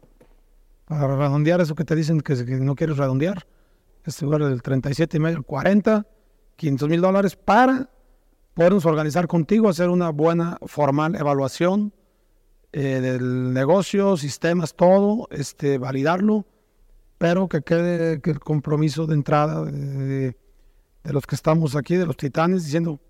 Para 0.86 1.08
redondear 1.08 1.60
eso 1.60 1.76
que 1.76 1.84
te 1.84 1.94
dicen 1.94 2.22
que, 2.22 2.36
no 2.46 2.76
quieres 2.76 2.98
redondear, 2.98 3.46
este 4.06 4.24
lugar 4.24 4.46
del 4.46 4.62
37 4.62 5.18
y 5.18 5.20
medio, 5.20 5.44
40, 5.44 6.08
500 6.56 6.90
mil 6.90 7.02
dólares 7.02 7.36
para 7.36 7.90
podernos 8.54 8.86
organizar 8.86 9.28
contigo, 9.28 9.68
hacer 9.68 9.90
una 9.90 10.10
buena 10.10 10.58
formal 10.66 11.16
evaluación 11.16 11.94
eh, 12.72 13.02
del 13.02 13.54
negocio, 13.54 14.16
sistemas, 14.16 14.74
todo, 14.74 15.28
este, 15.30 15.78
validarlo, 15.78 16.46
pero 17.18 17.50
que 17.50 17.62
quede 17.62 18.22
que 18.22 18.32
el 18.32 18.40
compromiso 18.40 19.06
de 19.06 19.16
entrada 19.16 19.66
de, 19.66 20.38
de 21.04 21.14
los 21.14 21.28
que 21.28 21.36
estamos 21.36 21.76
aquí, 21.76 21.96
de 21.96 22.06
los 22.06 22.16
titanes, 22.16 22.64
diciendo, 22.64 23.02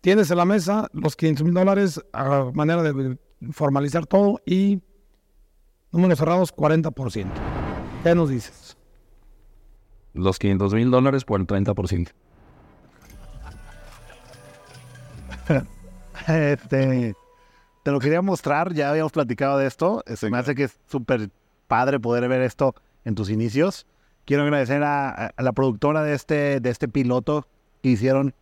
tienes 0.00 0.32
en 0.32 0.36
la 0.36 0.44
mesa 0.44 0.88
los 0.92 1.14
500 1.14 1.44
mil 1.44 1.54
dólares 1.54 2.00
a 2.12 2.50
manera 2.52 2.82
de 2.82 3.18
formalizar 3.52 4.06
todo 4.06 4.40
y 4.46 4.80
números 5.92 6.18
cerrados 6.18 6.54
40%. 6.54 7.26
¿Qué 8.02 8.14
nos 8.14 8.28
dices? 8.30 8.76
los 10.12 10.38
500 10.38 10.74
mil 10.74 10.90
dólares 10.92 11.24
por 11.24 11.40
el 11.40 11.46
30%. 11.46 12.10
Este, 16.28 17.14
te 17.82 17.90
lo 17.90 17.98
quería 18.00 18.22
mostrar, 18.22 18.72
ya 18.72 18.88
habíamos 18.90 19.12
platicado 19.12 19.58
de 19.58 19.66
esto. 19.66 20.02
Se 20.14 20.30
me 20.30 20.38
hace 20.38 20.54
que 20.54 20.64
es 20.64 20.78
súper 20.86 21.30
padre 21.66 22.00
poder 22.00 22.28
ver 22.28 22.40
esto 22.42 22.74
en 23.04 23.14
tus 23.14 23.28
inicios. 23.28 23.86
Quiero 24.24 24.44
agradecer 24.44 24.82
a, 24.84 25.08
a- 25.10 25.32
a 25.36 25.42
la 25.42 25.52
productora 25.52 26.02
de 26.02 26.14
este, 26.14 26.60
de 26.60 26.70
este 26.70 26.88
piloto 26.88 27.46
que 27.82 27.90
hicieron. 27.90 28.34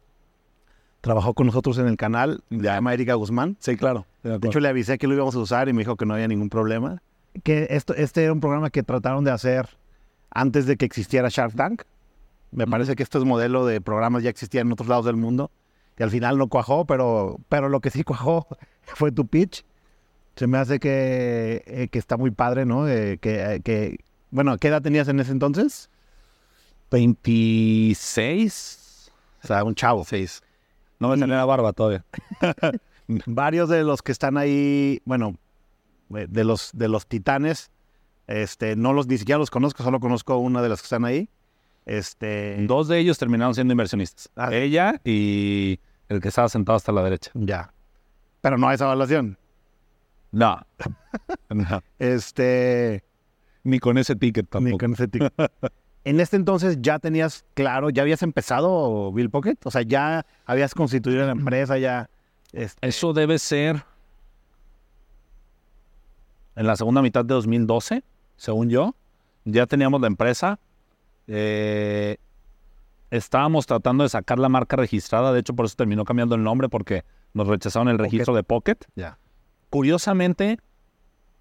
Trabajó 1.02 1.34
con 1.34 1.48
nosotros 1.48 1.78
en 1.78 1.88
el 1.88 1.96
canal, 1.96 2.44
se 2.48 2.58
llama 2.58 2.94
Erika 2.94 3.14
Guzmán. 3.14 3.56
Sí, 3.58 3.76
claro. 3.76 4.06
De 4.22 4.38
hecho, 4.46 4.60
le 4.60 4.68
avisé 4.68 4.98
que 4.98 5.08
lo 5.08 5.14
íbamos 5.14 5.34
a 5.34 5.40
usar 5.40 5.68
y 5.68 5.72
me 5.72 5.80
dijo 5.80 5.96
que 5.96 6.06
no 6.06 6.14
había 6.14 6.28
ningún 6.28 6.48
problema. 6.48 7.02
Que 7.42 7.66
esto, 7.70 7.92
este 7.94 8.22
era 8.22 8.32
un 8.32 8.38
programa 8.38 8.70
que 8.70 8.84
trataron 8.84 9.24
de 9.24 9.32
hacer 9.32 9.68
antes 10.30 10.64
de 10.64 10.76
que 10.76 10.84
existiera 10.84 11.28
Shark 11.28 11.56
Tank. 11.56 11.82
Me 12.52 12.68
parece 12.68 12.94
que 12.94 13.02
estos 13.02 13.24
modelos 13.24 13.66
de 13.66 13.80
programas 13.80 14.22
ya 14.22 14.30
existían 14.30 14.68
en 14.68 14.74
otros 14.74 14.88
lados 14.88 15.04
del 15.04 15.16
mundo. 15.16 15.50
Y 15.98 16.04
al 16.04 16.10
final 16.10 16.38
no 16.38 16.46
cuajó, 16.46 16.86
pero, 16.86 17.40
pero 17.48 17.68
lo 17.68 17.80
que 17.80 17.90
sí 17.90 18.04
cuajó 18.04 18.46
fue 18.82 19.10
tu 19.10 19.26
pitch. 19.26 19.64
Se 20.36 20.46
me 20.46 20.58
hace 20.58 20.78
que, 20.78 21.64
eh, 21.66 21.88
que 21.90 21.98
está 21.98 22.16
muy 22.16 22.30
padre, 22.30 22.64
¿no? 22.64 22.88
Eh, 22.88 23.18
que, 23.18 23.54
eh, 23.54 23.60
que, 23.60 23.98
bueno, 24.30 24.56
¿qué 24.56 24.68
edad 24.68 24.82
tenías 24.82 25.08
en 25.08 25.18
ese 25.18 25.32
entonces? 25.32 25.90
26. 26.92 29.10
O 29.42 29.46
sea, 29.48 29.64
un 29.64 29.74
chavo. 29.74 30.04
6. 30.04 30.44
No 31.02 31.08
me 31.08 31.18
salió 31.18 31.34
la 31.34 31.44
barba 31.44 31.72
todavía. 31.72 32.04
varios 33.26 33.68
de 33.68 33.82
los 33.82 34.02
que 34.02 34.12
están 34.12 34.36
ahí, 34.36 35.02
bueno, 35.04 35.36
eh, 36.14 36.28
de 36.28 36.44
los, 36.44 36.70
de 36.74 36.86
los 36.86 37.08
titanes, 37.08 37.72
este, 38.28 38.76
no 38.76 38.92
los, 38.92 39.08
ni 39.08 39.18
siquiera 39.18 39.40
los 39.40 39.50
conozco, 39.50 39.82
solo 39.82 39.98
conozco 39.98 40.36
una 40.36 40.62
de 40.62 40.68
las 40.68 40.80
que 40.80 40.86
están 40.86 41.04
ahí. 41.04 41.28
Este, 41.86 42.64
Dos 42.68 42.86
de 42.86 43.00
ellos 43.00 43.18
terminaron 43.18 43.52
siendo 43.52 43.72
inversionistas. 43.72 44.30
Ah. 44.36 44.54
Ella 44.54 45.00
y 45.04 45.80
el 46.08 46.20
que 46.20 46.28
estaba 46.28 46.48
sentado 46.48 46.76
hasta 46.76 46.92
la 46.92 47.02
derecha. 47.02 47.32
ya. 47.34 47.74
Pero 48.40 48.56
no 48.56 48.68
a 48.68 48.74
esa 48.74 48.84
evaluación. 48.84 49.36
No. 50.30 50.64
no. 51.50 51.82
Este, 51.98 53.02
Ni 53.64 53.80
con 53.80 53.98
ese 53.98 54.14
ticket 54.14 54.48
tampoco. 54.48 54.70
Ni 54.70 54.78
con 54.78 54.92
ese 54.92 55.08
ticket. 55.08 55.32
en 56.04 56.20
este 56.20 56.36
entonces 56.36 56.78
ya 56.80 56.98
tenías 56.98 57.44
claro, 57.54 57.90
ya 57.90 58.02
habías 58.02 58.22
empezado 58.22 59.12
Bill 59.12 59.30
Pocket, 59.30 59.56
o 59.64 59.70
sea, 59.70 59.82
ya 59.82 60.26
habías 60.46 60.74
constituido 60.74 61.24
la 61.26 61.32
empresa, 61.32 61.78
ya. 61.78 62.10
este, 62.52 62.86
Eso 62.86 63.12
debe 63.12 63.38
ser 63.38 63.84
en 66.56 66.66
la 66.66 66.76
segunda 66.76 67.02
mitad 67.02 67.24
de 67.24 67.34
2012, 67.34 68.02
según 68.36 68.68
yo. 68.68 68.94
Ya 69.44 69.66
teníamos 69.66 70.00
la 70.00 70.06
empresa. 70.06 70.58
Eh, 71.26 72.16
estábamos 73.10 73.66
tratando 73.66 74.04
de 74.04 74.10
sacar 74.10 74.38
la 74.38 74.48
marca 74.48 74.76
registrada. 74.76 75.32
De 75.32 75.40
hecho, 75.40 75.54
por 75.54 75.66
eso 75.66 75.76
terminó 75.76 76.04
cambiando 76.04 76.34
el 76.34 76.42
nombre 76.42 76.68
porque 76.68 77.04
nos 77.32 77.48
rechazaron 77.48 77.88
el 77.88 77.96
Pocket. 77.96 78.10
registro 78.10 78.34
de 78.34 78.42
Pocket. 78.42 78.76
Ya. 78.96 79.18
Curiosamente, 79.70 80.58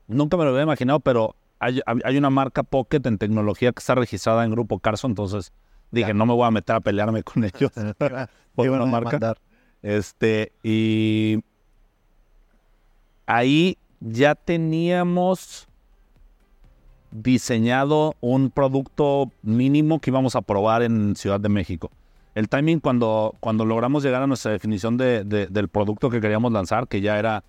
nunca 0.08 0.38
me 0.38 0.46
lo 0.46 0.52
había 0.52 0.64
imaginado, 0.64 1.00
pero 1.02 1.36
hay, 1.62 1.80
hay 2.04 2.18
una 2.18 2.30
marca 2.30 2.64
Pocket 2.64 3.02
en 3.06 3.18
tecnología 3.18 3.72
que 3.72 3.80
está 3.80 3.96
registrada 3.96 4.44
en 4.44 4.52
Grupo 4.52 4.80
Carso. 4.80 5.08
Entonces 5.08 5.54
dije, 5.92 6.14
no 6.14 6.26
me 6.26 6.34
voy 6.34 6.46
a 6.48 6.52
meter 6.52 6.76
a 6.76 6.80
pelearme 6.82 7.24
con 7.24 7.44
ellos. 7.44 7.72
por 8.56 8.70
una 8.70 8.84
a 8.84 8.86
marca. 8.86 9.10
demandar. 9.12 9.38
Este, 9.82 10.52
y 10.64 11.40
ahí 13.26 13.78
ya 14.00 14.36
teníamos 14.36 15.68
diseñado 17.12 18.16
un 18.22 18.50
producto 18.52 19.32
mínimo 19.44 20.00
que 20.00 20.10
íbamos 20.12 20.36
a 20.36 20.42
probar 20.42 20.82
en 20.84 21.16
Ciudad 21.16 21.40
de 21.40 21.50
México. 21.50 21.92
El 22.36 22.48
timing 22.48 22.80
cuando, 22.80 23.36
cuando 23.42 23.66
logramos 23.66 24.04
llegar 24.04 24.22
a 24.22 24.28
nuestra 24.28 24.52
definición 24.52 24.96
de- 24.98 25.26
de- 25.26 25.48
del 25.48 25.68
producto 25.68 26.10
que 26.10 26.22
queríamos 26.22 26.52
lanzar, 26.54 26.88
que 26.88 27.02
ya 27.02 27.20
era 27.20 27.44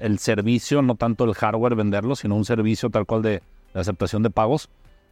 el 0.00 0.18
servicio, 0.18 0.82
no 0.82 0.94
tanto 0.94 1.24
el 1.24 1.34
hardware 1.34 1.74
venderlo, 1.74 2.16
sino 2.16 2.34
un 2.36 2.44
servicio 2.44 2.90
tal 2.90 3.06
cual 3.06 3.22
de, 3.22 3.42
de 3.74 3.80
aceptación 3.80 4.22
de 4.22 4.30
pagos, 4.30 4.68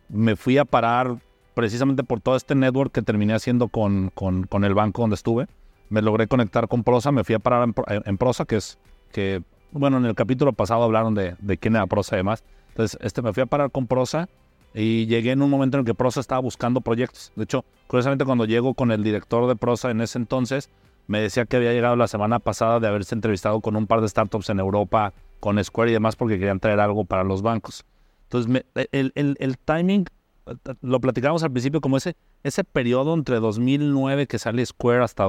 me 0.08 0.36
fui 0.36 0.58
a 0.58 0.64
parar 0.64 1.18
precisamente 1.54 2.04
por 2.04 2.20
todo 2.20 2.36
este 2.36 2.54
network 2.54 2.92
que 2.92 3.02
terminé 3.02 3.34
haciendo 3.34 3.68
con, 3.68 4.10
con- 4.14 4.44
con 4.44 4.64
el 4.64 4.74
banco 4.74 5.02
donde 5.02 5.14
estuve. 5.14 5.46
Me 5.90 6.02
logré 6.02 6.26
conectar 6.28 6.68
con 6.68 6.84
Prosa, 6.84 7.12
me 7.12 7.24
fui 7.24 7.34
a 7.34 7.38
parar 7.38 7.64
en, 7.64 7.72
Pro- 7.74 7.84
en 7.88 8.18
Prosa, 8.18 8.44
que 8.44 8.56
es 8.56 8.78
que, 9.12 9.42
bueno, 9.72 9.96
en 9.98 10.04
el 10.04 10.14
capítulo 10.14 10.52
pasado 10.52 10.82
hablaron 10.84 11.14
de, 11.14 11.34
de 11.40 11.56
quién 11.58 11.76
era 11.76 11.86
Prosa 11.86 12.16
y 12.16 12.18
demás. 12.18 12.44
Entonces, 12.70 12.98
este, 13.02 13.22
me 13.22 13.32
fui 13.32 13.42
a 13.42 13.46
parar 13.46 13.70
con 13.70 13.86
Prosa 13.86 14.28
y 14.74 15.06
llegué 15.06 15.32
en 15.32 15.42
un 15.42 15.50
momento 15.50 15.76
en 15.76 15.80
el 15.80 15.86
que 15.86 15.94
Prosa 15.94 16.20
estaba 16.20 16.40
buscando 16.40 16.80
proyectos. 16.80 17.32
De 17.36 17.44
hecho, 17.44 17.64
curiosamente 17.86 18.24
cuando 18.24 18.44
llego 18.44 18.74
con 18.74 18.92
el 18.92 19.02
director 19.02 19.48
de 19.48 19.56
Prosa 19.56 19.90
en 19.90 20.00
ese 20.00 20.18
entonces, 20.18 20.70
me 21.08 21.20
decía 21.20 21.44
que 21.46 21.56
había 21.56 21.72
llegado 21.72 21.96
la 21.96 22.06
semana 22.06 22.38
pasada 22.38 22.78
de 22.80 22.86
haberse 22.86 23.14
entrevistado 23.14 23.60
con 23.60 23.74
un 23.76 23.86
par 23.88 24.00
de 24.00 24.08
startups 24.08 24.48
en 24.50 24.60
Europa, 24.60 25.12
con 25.40 25.62
Square 25.62 25.90
y 25.90 25.94
demás, 25.94 26.14
porque 26.16 26.38
querían 26.38 26.60
traer 26.60 26.78
algo 26.80 27.04
para 27.04 27.24
los 27.24 27.42
bancos. 27.42 27.84
Entonces, 28.24 28.48
me- 28.50 28.64
el, 28.92 29.10
el- 29.16 29.36
el 29.40 29.58
timing, 29.58 30.04
eh, 30.46 30.54
lo 30.82 31.00
platicamos 31.00 31.42
al 31.42 31.50
principio 31.50 31.80
como 31.80 31.96
ese, 31.96 32.14
ese 32.44 32.62
periodo 32.62 33.14
entre 33.14 33.40
2009 33.40 34.26
que 34.26 34.38
sale 34.38 34.64
Square 34.64 35.02
hasta 35.02 35.24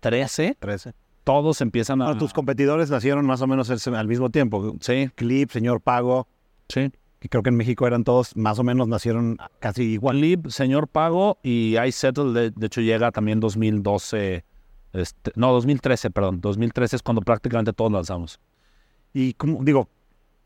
2013, 0.00 0.56
13. 0.60 0.92
todos 1.24 1.60
empiezan 1.60 2.02
a... 2.02 2.06
Bueno, 2.06 2.18
tus 2.20 2.32
competidores 2.32 2.90
nacieron 2.90 3.24
más 3.26 3.40
o 3.40 3.46
menos 3.46 3.70
al 3.86 4.08
mismo 4.08 4.30
tiempo. 4.30 4.76
Sí, 4.80 5.10
Clip, 5.14 5.50
Señor 5.50 5.80
Pago, 5.80 6.26
sí. 6.68 6.90
que 7.20 7.28
creo 7.30 7.42
que 7.42 7.48
en 7.50 7.56
México 7.56 7.86
eran 7.86 8.04
todos, 8.04 8.36
más 8.36 8.58
o 8.58 8.64
menos 8.64 8.86
nacieron 8.88 9.38
casi 9.60 9.84
igual. 9.84 10.20
Lib, 10.20 10.50
Señor 10.50 10.88
Pago 10.88 11.38
y 11.42 11.78
iSettle, 11.78 12.32
de, 12.32 12.50
de 12.50 12.66
hecho 12.66 12.82
llega 12.82 13.10
también 13.12 13.40
2012, 13.40 14.44
este, 14.94 15.32
no, 15.36 15.52
2013, 15.52 16.10
perdón, 16.10 16.40
2013 16.40 16.96
es 16.96 17.02
cuando 17.02 17.20
prácticamente 17.20 17.72
todos 17.72 17.92
lanzamos. 17.92 18.40
Y 19.12 19.34
como 19.34 19.62
digo, 19.62 19.88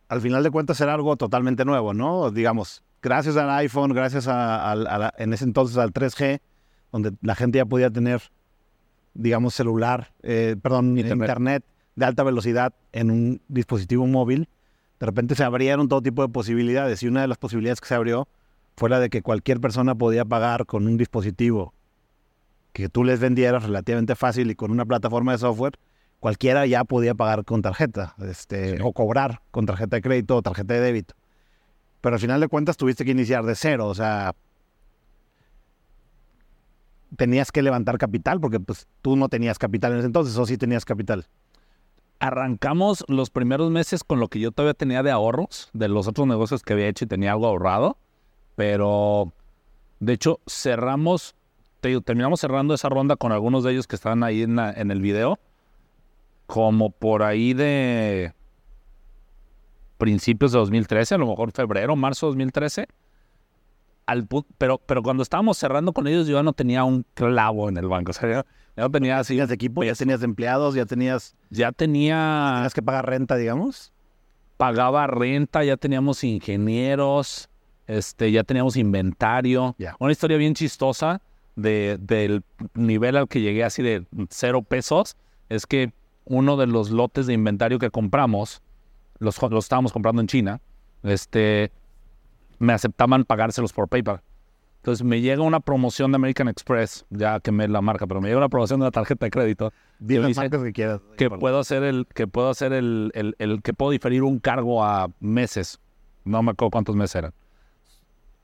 al 0.09 0.21
final 0.21 0.43
de 0.43 0.51
cuentas 0.51 0.81
era 0.81 0.95
algo 0.95 1.17
totalmente 1.17 1.65
nuevo, 1.65 1.95
¿no? 1.95 2.31
Digamos, 2.31 2.83
gracias 3.03 3.37
al 3.37 3.51
iPhone, 3.51 3.93
gracias 3.93 4.27
a, 4.27 4.71
al- 4.71 4.87
a 4.87 4.99
la- 4.99 5.15
en 5.19 5.33
ese 5.33 5.45
entonces 5.45 5.77
al 5.79 5.93
3G, 5.93 6.41
donde 6.93 7.13
la 7.23 7.35
gente 7.35 7.59
ya 7.59 7.67
podía 7.67 7.91
tener, 7.91 8.23
digamos, 9.15 9.55
celular, 9.55 10.13
eh, 10.23 10.57
perdón, 10.61 10.97
Internet. 10.99 11.13
internet. 11.29 11.65
de 11.97 12.05
alta 12.05 12.23
velocidad 12.23 12.73
en 12.93 13.11
un 13.11 13.41
dispositivo 13.49 14.07
móvil, 14.07 14.49
de 15.01 15.07
repente 15.07 15.35
se 15.35 15.43
abrieron 15.45 15.89
todo 15.89 16.01
tipo 16.01 16.23
de 16.23 16.29
posibilidades. 16.29 17.03
Y 17.03 17.09
una 17.09 17.21
de 17.23 17.27
las 17.29 17.39
posibilidades 17.39 17.81
que 17.81 17.89
se 17.89 17.95
abrió 17.97 18.29
fue 18.77 18.89
la 18.89 19.01
de 19.01 19.11
que 19.11 19.21
cualquier 19.23 19.61
persona 19.61 19.95
podía 19.97 20.25
pagar 20.25 20.65
con 20.67 20.87
un 20.87 20.97
dispositivo 20.97 21.75
que 22.83 22.89
tú 22.89 23.05
les 23.05 23.19
vendieras 23.21 23.65
relativamente 23.65 24.15
fácil 24.15 24.51
y 24.51 24.55
con 24.55 24.71
una 24.71 24.85
plataforma 24.87 25.33
de 25.33 25.39
software, 25.39 25.79
cualquiera 26.21 26.65
ya 26.67 26.85
podía 26.85 27.15
pagar 27.15 27.45
con 27.45 27.61
tarjeta, 27.63 28.15
este, 28.21 28.77
Sí. 28.77 28.83
o 28.83 28.93
cobrar 28.93 29.41
con 29.51 29.67
tarjeta 29.67 29.97
de 29.97 30.03
crédito 30.03 30.37
o 30.37 30.43
tarjeta 30.43 30.75
de 30.75 30.81
débito. 30.81 31.15
Pero 32.01 32.15
al 32.15 32.21
final 32.21 32.41
de 32.41 32.49
cuentas 32.49 32.77
tuviste 32.77 33.05
que 33.05 33.11
iniciar 33.11 33.45
de 33.45 33.55
cero, 33.57 33.87
o 33.87 33.95
sea, 33.95 34.35
tenías 37.17 37.51
que 37.51 37.63
levantar 37.63 37.99
capital 37.99 38.41
porque 38.41 38.61
pues 38.61 38.87
tú 39.03 39.17
no 39.17 39.29
tenías 39.29 39.59
capital 39.59 39.93
en 39.93 39.99
ese 39.99 40.07
entonces, 40.07 40.37
o 40.37 40.47
sí 40.47 40.57
tenías 40.59 40.85
capital. 40.85 41.27
Arrancamos 42.21 43.05
los 43.09 43.31
primeros 43.31 43.71
meses 43.71 44.05
con 44.05 44.21
lo 44.21 44.29
que 44.29 44.41
yo 44.41 44.51
todavía 44.53 44.75
tenía 44.75 45.03
de 45.03 45.11
ahorros, 45.11 45.71
de 45.73 45.89
los 45.89 46.07
otros 46.09 46.27
negocios 46.27 46.63
que 46.63 46.73
había 46.75 46.89
hecho 46.89 47.05
y 47.05 47.09
tenía 47.09 47.33
algo 47.33 47.47
ahorrado, 47.47 47.97
pero 48.57 49.33
de 50.01 50.13
hecho 50.13 50.41
cerramos, 50.49 51.35
te 51.81 51.89
digo, 51.89 52.01
terminamos 52.01 52.41
cerrando 52.41 52.75
esa 52.75 52.89
ronda 52.89 53.17
con 53.17 53.33
algunos 53.33 53.65
de 53.65 53.73
ellos 53.73 53.87
que 53.87 53.97
estaban 53.97 54.23
ahí 54.23 54.43
en, 54.43 54.57
la- 54.57 54.73
en 54.73 54.91
el 54.91 55.01
video, 55.01 55.39
como 56.47 56.91
por 56.91 57.23
ahí 57.23 57.53
de 57.55 58.33
principios 59.99 60.53
de 60.53 60.59
2013, 60.59 61.15
a 61.15 61.19
lo 61.19 61.27
mejor 61.27 61.53
febrero, 61.53 61.97
marzo 61.97 62.27
de 62.27 62.31
2013. 62.31 62.87
Al 64.07 64.27
pero, 64.57 64.79
pero 64.79 65.03
cuando 65.03 65.23
estábamos 65.23 65.59
cerrando 65.59 65.93
con 65.93 66.07
ellos, 66.07 66.27
yo 66.27 66.37
ya 66.39 66.43
no 66.43 66.55
tenía 66.55 66.85
un 66.85 67.05
clavo 67.15 67.69
en 67.69 67.77
el 67.77 67.89
banco. 67.89 68.11
O 68.13 68.15
sea, 68.15 68.29
ya, 68.31 68.47
ya 68.77 68.83
no 68.85 68.91
tenía 68.91 69.19
así. 69.19 69.35
Tenías 69.35 69.51
equipo, 69.51 69.85
ya 69.85 69.95
tenías 69.95 70.23
empleados, 70.23 70.75
ya 70.75 70.87
tenías, 70.87 71.35
Ya 71.51 71.73
tenía 71.73 72.55
tenías 72.59 72.75
que 72.75 72.81
pagar 72.83 73.07
renta, 73.07 73.37
digamos. 73.37 73.93
pagaba 74.57 75.07
renta, 75.09 75.63
ya 75.63 75.77
teníamos 75.77 76.25
ingenieros, 76.25 77.51
este, 77.87 78.33
ya 78.33 78.45
teníamos 78.45 78.77
inventario. 78.77 79.77
Una 79.99 80.13
historia 80.13 80.39
bien 80.39 80.55
chistosa 80.55 81.21
de, 81.59 81.99
del 82.01 82.45
nivel 82.75 83.17
al 83.17 83.29
que 83.29 83.41
llegué 83.41 83.65
así 83.65 83.83
de 83.83 84.07
cero 84.31 84.63
pesos 84.63 85.17
es 85.49 85.67
que 85.67 85.93
uno 86.25 86.57
de 86.57 86.67
los 86.67 86.91
lotes 86.91 87.27
de 87.27 87.35
inventario 87.35 87.79
que 87.79 87.91
compramos, 87.91 88.63
los, 89.19 89.41
los 89.43 89.65
estábamos 89.65 89.93
comprando 89.93 90.21
en 90.21 90.29
China, 90.29 90.61
este, 91.03 91.73
me 92.59 92.73
aceptaban 92.73 93.25
pagárselos 93.25 93.73
por 93.73 93.89
PayPal. 93.89 94.21
Entonces 94.77 95.05
me 95.05 95.21
llega 95.21 95.43
una 95.43 95.59
promoción 95.59 96.13
de 96.13 96.17
American 96.17 96.49
Express, 96.49 97.05
ya 97.11 97.41
quemé 97.41 97.67
la 97.67 97.81
marca, 97.81 98.07
pero 98.07 98.21
me 98.21 98.29
llega 98.29 98.39
una 98.39 98.49
promoción 98.49 98.79
de 98.79 98.87
la 98.87 98.91
tarjeta 98.93 99.27
de 99.27 99.31
crédito 99.31 99.73
Di 99.99 100.15
Yo 100.15 100.23
las 100.23 100.37
marcas 100.37 100.63
que 100.63 100.73
quieras. 100.73 101.01
que 101.17 101.29
puedo 101.29 101.59
hacer 101.59 101.83
el 101.83 102.07
que 102.07 102.29
puedo 102.29 102.49
hacer 102.49 102.73
el, 102.73 103.11
el, 103.15 103.35
el 103.39 103.61
que 103.63 103.75
puedo 103.75 103.91
diferir 103.91 104.23
un 104.23 104.39
cargo 104.39 104.85
a 104.85 105.11
meses. 105.19 105.81
No 106.25 106.43
me 106.43 106.53
acuerdo 106.53 106.71
cuántos 106.71 106.95
meses 106.95 107.17
eran. 107.17 107.33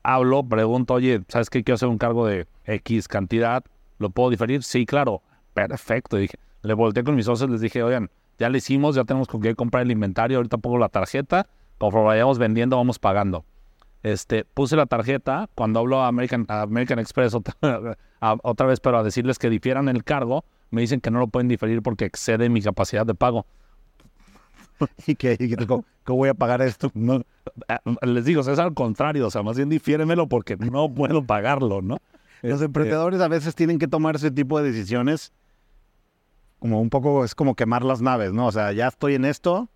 Hablo, 0.05 0.47
pregunto, 0.47 0.95
oye, 0.95 1.23
¿sabes 1.29 1.49
qué? 1.49 1.65
Quiero 1.65 1.77
hacer 1.77 1.89
un 1.89 1.97
cargo 1.97 2.27
de 2.27 2.47
X 2.67 3.09
cantidad. 3.09 3.65
¿Lo 3.99 4.11
puedo 4.11 4.29
diferir? 4.29 4.63
Sí, 4.63 4.85
claro. 4.85 5.23
Perfecto. 5.55 6.19
Dije, 6.19 6.39
le 6.63 6.75
volteé 6.75 7.05
con 7.05 7.15
mis 7.17 7.25
socios, 7.25 7.49
les 7.49 7.63
dije, 7.63 7.83
oigan, 7.83 8.11
ya 8.39 8.51
le 8.51 8.59
hicimos, 8.59 8.97
ya 8.97 9.05
tenemos 9.05 9.29
con 9.29 9.41
qué 9.41 9.55
comprar 9.55 9.83
el 9.83 9.91
inventario, 9.91 10.37
ahorita 10.37 10.59
pongo 10.59 10.77
la 10.77 10.91
tarjeta, 10.91 11.47
conforme 11.79 12.09
vayamos 12.09 12.39
vendiendo, 12.39 12.77
vamos 12.77 12.99
pagando. 12.99 13.47
Este, 14.03 14.45
puse 14.45 14.77
la 14.77 14.85
tarjeta, 14.85 15.49
cuando 15.55 15.81
hablo 15.81 16.03
a 16.03 16.09
American, 16.09 16.45
American 16.49 16.99
Express 16.99 17.35
otra, 17.35 17.55
otra 18.43 18.67
vez, 18.67 18.81
pero 18.81 18.99
a 18.99 19.03
decirles 19.03 19.39
que 19.39 19.49
difieran 19.49 19.89
el 19.89 20.05
cargo, 20.05 20.45
me 20.71 20.83
dicen 20.83 21.01
que 21.01 21.11
no 21.11 21.19
lo 21.19 21.29
pueden 21.29 21.49
diferir 21.49 21.81
porque 21.81 22.05
excede 22.05 22.51
mi 22.51 22.61
capacidad 22.61 23.07
de 23.07 23.15
pago. 23.15 23.47
y 25.07 25.15
que, 25.15 25.33
y 25.39 25.55
que 25.55 25.67
¿cómo, 25.67 25.85
cómo 26.05 26.19
voy 26.19 26.29
a 26.29 26.35
pagar 26.35 26.63
esto? 26.63 26.91
No, 26.95 27.23
les 28.03 28.25
digo, 28.25 28.41
es 28.41 28.59
al 28.59 28.75
contrario, 28.75 29.27
o 29.27 29.31
sea, 29.31 29.43
más 29.43 29.57
bien 29.57 29.69
difiéremelo 29.69 30.27
porque 30.29 30.57
no 30.57 30.93
puedo 30.93 31.25
pagarlo, 31.25 31.83
¿no? 31.83 31.99
Los 32.43 32.55
Este, 32.55 32.65
emprendedores 32.67 33.21
a 33.21 33.29
veces 33.29 33.55
tienen 33.55 33.79
que 33.79 33.89
tomar 33.89 34.17
ese 34.17 34.31
tipo 34.31 34.61
de 34.61 34.71
decisiones 34.71 35.33
como 36.59 36.81
un 36.81 36.91
poco, 36.91 37.25
es 37.25 37.35
como 37.35 37.55
quemar 37.55 37.85
las 37.85 38.01
naves, 38.01 38.33
¿no? 38.33 38.47
O 38.47 38.53
sea, 38.53 38.73
ya 38.73 38.89
estoy 38.89 39.15
en 39.15 39.25
esto 39.25 39.69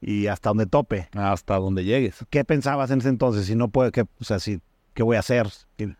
y 0.00 0.26
hasta 0.28 0.50
donde 0.50 0.66
tope. 0.66 1.08
hasta 1.14 1.56
donde 1.58 1.84
llegues. 1.84 2.24
¿Qué 2.30 2.44
pensabas 2.44 2.90
en 2.90 3.00
ese 3.00 3.08
entonces? 3.08 3.46
Si 3.46 3.54
no 3.56 3.68
puede, 3.68 3.90
¿qué, 3.92 4.02
o 4.02 4.24
sea, 4.24 4.38
si, 4.38 4.60
¿qué 4.94 5.02
voy 5.02 5.16
a 5.16 5.20
hacer? 5.20 5.48
¿Qué- 5.76 5.94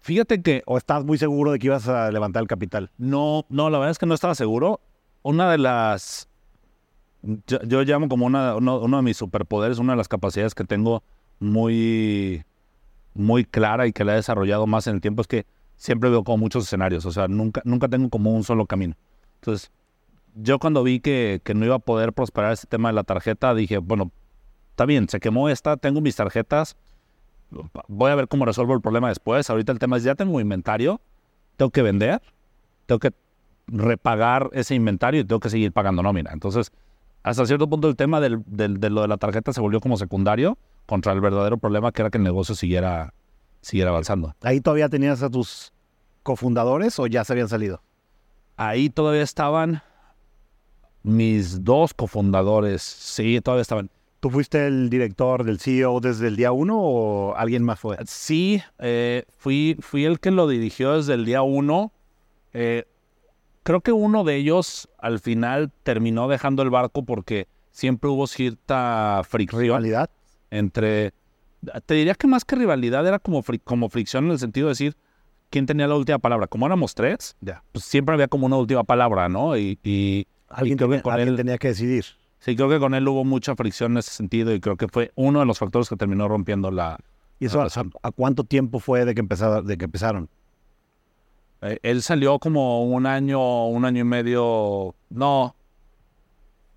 Fíjate 0.00 0.42
que 0.42 0.62
¿O 0.66 0.78
estás 0.78 1.04
muy 1.04 1.16
seguro 1.16 1.52
de 1.52 1.58
que 1.60 1.68
ibas 1.68 1.86
a 1.86 2.10
levantar 2.10 2.42
el 2.42 2.48
capital? 2.48 2.90
No, 2.98 3.46
no, 3.48 3.70
la 3.70 3.78
verdad 3.78 3.92
es 3.92 3.98
que 3.98 4.06
no 4.06 4.14
estaba 4.14 4.34
seguro. 4.34 4.80
Una 5.22 5.48
de 5.50 5.58
las. 5.58 6.28
Yo, 7.22 7.62
yo 7.62 7.82
llamo 7.82 8.08
como 8.08 8.26
una, 8.26 8.56
uno, 8.56 8.80
uno 8.80 8.96
de 8.96 9.02
mis 9.02 9.16
superpoderes, 9.16 9.78
una 9.78 9.92
de 9.92 9.96
las 9.96 10.08
capacidades 10.08 10.54
que 10.54 10.64
tengo 10.64 11.02
muy, 11.38 12.44
muy 13.14 13.44
clara 13.44 13.86
y 13.86 13.92
que 13.92 14.04
la 14.04 14.12
he 14.12 14.16
desarrollado 14.16 14.66
más 14.66 14.86
en 14.86 14.94
el 14.94 15.00
tiempo 15.00 15.22
es 15.22 15.28
que 15.28 15.46
siempre 15.76 16.10
veo 16.10 16.24
como 16.24 16.38
muchos 16.38 16.64
escenarios. 16.64 17.06
O 17.06 17.12
sea, 17.12 17.28
nunca, 17.28 17.62
nunca 17.64 17.88
tengo 17.88 18.08
como 18.08 18.32
un 18.32 18.44
solo 18.44 18.66
camino. 18.66 18.96
Entonces, 19.36 19.70
yo 20.34 20.58
cuando 20.58 20.82
vi 20.82 21.00
que, 21.00 21.40
que 21.44 21.54
no 21.54 21.64
iba 21.64 21.76
a 21.76 21.80
poder 21.80 22.12
prosperar 22.12 22.52
ese 22.52 22.66
tema 22.66 22.88
de 22.88 22.94
la 22.94 23.04
tarjeta, 23.04 23.54
dije, 23.54 23.78
bueno, 23.78 24.10
está 24.70 24.86
bien, 24.86 25.08
se 25.08 25.20
quemó 25.20 25.48
esta, 25.48 25.76
tengo 25.76 26.00
mis 26.00 26.16
tarjetas, 26.16 26.76
voy 27.88 28.10
a 28.10 28.14
ver 28.14 28.28
cómo 28.28 28.44
resuelvo 28.44 28.74
el 28.74 28.80
problema 28.80 29.08
después. 29.08 29.48
Ahorita 29.50 29.72
el 29.72 29.78
tema 29.78 29.96
es, 29.96 30.04
ya 30.04 30.14
tengo 30.14 30.40
inventario, 30.40 31.00
tengo 31.56 31.70
que 31.70 31.82
vender, 31.82 32.22
tengo 32.86 32.98
que 32.98 33.12
repagar 33.66 34.50
ese 34.52 34.74
inventario 34.74 35.20
y 35.20 35.24
tengo 35.24 35.40
que 35.40 35.50
seguir 35.50 35.72
pagando 35.72 36.02
nómina. 36.02 36.30
Entonces, 36.32 36.72
hasta 37.22 37.46
cierto 37.46 37.68
punto 37.68 37.88
el 37.88 37.96
tema 37.96 38.20
del, 38.20 38.42
del- 38.46 38.78
de 38.80 38.90
lo 38.90 39.02
de 39.02 39.08
la 39.08 39.16
tarjeta 39.16 39.52
se 39.52 39.60
volvió 39.60 39.80
como 39.80 39.96
secundario 39.96 40.58
contra 40.86 41.12
el 41.12 41.20
verdadero 41.20 41.56
problema 41.58 41.92
que 41.92 42.02
era 42.02 42.10
que 42.10 42.18
el 42.18 42.24
negocio 42.24 42.54
siguiera, 42.54 43.14
siguiera 43.60 43.90
avanzando. 43.90 44.34
¿Ahí 44.42 44.60
todavía 44.60 44.88
tenías 44.88 45.22
a 45.22 45.30
tus 45.30 45.72
cofundadores 46.22 46.98
o 46.98 47.06
ya 47.06 47.24
se 47.24 47.32
habían 47.32 47.48
salido? 47.48 47.82
Ahí 48.56 48.90
todavía 48.90 49.22
estaban 49.22 49.82
mis 51.02 51.64
dos 51.64 51.94
cofundadores, 51.94 52.82
sí, 52.82 53.40
todavía 53.40 53.62
estaban. 53.62 53.90
¿Tú 54.20 54.30
fuiste 54.30 54.68
el 54.68 54.88
director 54.88 55.42
del 55.42 55.58
CEO 55.58 55.98
desde 55.98 56.28
el 56.28 56.36
día 56.36 56.52
uno 56.52 56.78
o 56.80 57.34
alguien 57.34 57.64
más 57.64 57.80
fue? 57.80 57.96
Sí, 58.06 58.62
eh, 58.78 59.24
fui, 59.36 59.76
fui 59.80 60.04
el 60.04 60.20
que 60.20 60.30
lo 60.30 60.46
dirigió 60.46 60.96
desde 60.96 61.14
el 61.14 61.24
día 61.24 61.42
uno. 61.42 61.90
Eh, 62.52 62.84
creo 63.62 63.80
que 63.80 63.92
uno 63.92 64.24
de 64.24 64.36
ellos 64.36 64.88
al 64.98 65.18
final 65.20 65.70
terminó 65.82 66.28
dejando 66.28 66.62
el 66.62 66.70
barco 66.70 67.04
porque 67.04 67.46
siempre 67.70 68.10
hubo 68.10 68.26
cierta 68.26 69.22
fricción 69.28 69.60
¿Rivalidad? 69.62 70.10
entre... 70.50 71.12
Te 71.86 71.94
diría 71.94 72.14
que 72.14 72.26
más 72.26 72.44
que 72.44 72.56
rivalidad 72.56 73.06
era 73.06 73.18
como, 73.20 73.42
fri- 73.42 73.60
como 73.62 73.88
fricción 73.88 74.24
en 74.26 74.32
el 74.32 74.38
sentido 74.40 74.66
de 74.66 74.72
decir 74.72 74.96
quién 75.48 75.64
tenía 75.66 75.86
la 75.86 75.94
última 75.94 76.18
palabra. 76.18 76.48
Como 76.48 76.66
éramos 76.66 76.94
tres, 76.94 77.36
Ya. 77.40 77.62
pues 77.70 77.84
siempre 77.84 78.14
había 78.14 78.26
como 78.26 78.46
una 78.46 78.56
última 78.56 78.82
palabra, 78.82 79.28
¿no? 79.28 79.56
Y, 79.56 79.78
y, 79.84 80.26
Alguien, 80.48 80.74
y 80.74 80.76
creo 80.78 80.88
que 80.88 80.92
tenía, 80.94 81.02
con 81.02 81.12
alguien 81.12 81.28
él... 81.28 81.36
tenía 81.36 81.58
que 81.58 81.68
decidir. 81.68 82.04
Sí, 82.40 82.56
creo 82.56 82.68
que 82.68 82.80
con 82.80 82.94
él 82.94 83.06
hubo 83.06 83.24
mucha 83.24 83.54
fricción 83.54 83.92
en 83.92 83.98
ese 83.98 84.10
sentido 84.10 84.52
y 84.52 84.58
creo 84.58 84.76
que 84.76 84.88
fue 84.88 85.12
uno 85.14 85.38
de 85.38 85.46
los 85.46 85.60
factores 85.60 85.88
que 85.88 85.94
terminó 85.96 86.26
rompiendo 86.26 86.72
la... 86.72 86.98
¿Y 87.38 87.46
eso 87.46 87.62
a, 87.62 88.10
cuánto 88.12 88.42
tiempo 88.44 88.80
fue 88.80 89.04
de 89.04 89.14
que, 89.14 89.20
empezaba, 89.20 89.62
de 89.62 89.76
que 89.78 89.84
empezaron? 89.84 90.28
Eh, 91.62 91.78
él 91.82 92.02
salió 92.02 92.38
como 92.38 92.84
un 92.84 93.06
año, 93.06 93.66
un 93.68 93.84
año 93.84 94.00
y 94.00 94.04
medio, 94.04 94.94
no, 95.10 95.54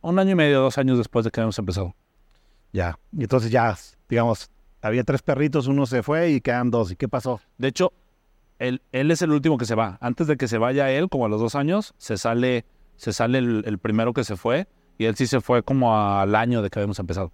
un 0.02 0.19
año 0.19 0.32
y 0.32 0.36
medio, 0.36 0.62
dos 0.62 0.78
años 0.78 0.98
después 0.98 1.26
de 1.26 1.32
que 1.32 1.39
habíamos 1.39 1.58
empezado. 1.60 1.95
Ya. 2.71 3.00
Y 3.12 3.24
entonces 3.24 3.52
ya, 3.52 3.76
digamos, 4.08 4.50
había 4.82 5.04
tres 5.04 5.21
perritos, 5.21 5.67
uno 5.67 5.86
se 5.86 6.04
fue 6.04 6.32
y 6.32 6.41
quedan 6.41 6.69
dos. 6.69 6.91
¿Y 6.91 6.95
qué 6.95 7.08
pasó? 7.08 7.41
De 7.58 7.67
hecho, 7.67 7.93
él, 8.60 8.82
él 8.91 9.10
es 9.10 9.21
el 9.21 9.32
último 9.32 9.58
que 9.58 9.65
se 9.65 9.76
va. 9.76 9.98
Antes 10.02 10.28
de 10.28 10.38
que 10.38 10.48
se 10.48 10.60
vaya 10.60 10.91
él, 10.91 11.10
como 11.10 11.26
a 11.26 11.30
los 11.30 11.41
dos 11.41 11.56
años, 11.56 11.95
se 11.98 12.17
sale, 12.17 12.65
se 12.95 13.12
sale 13.12 13.39
el, 13.39 13.63
el 13.65 13.80
primero 13.80 14.13
que 14.13 14.24
se 14.24 14.36
fue 14.36 14.67
y 14.98 15.06
él 15.06 15.15
sí 15.15 15.28
se 15.28 15.41
fue 15.41 15.63
como 15.63 15.98
al 15.98 16.36
año 16.36 16.62
de 16.62 16.69
que 16.69 16.80
habíamos 16.80 17.00
empezado. 17.00 17.32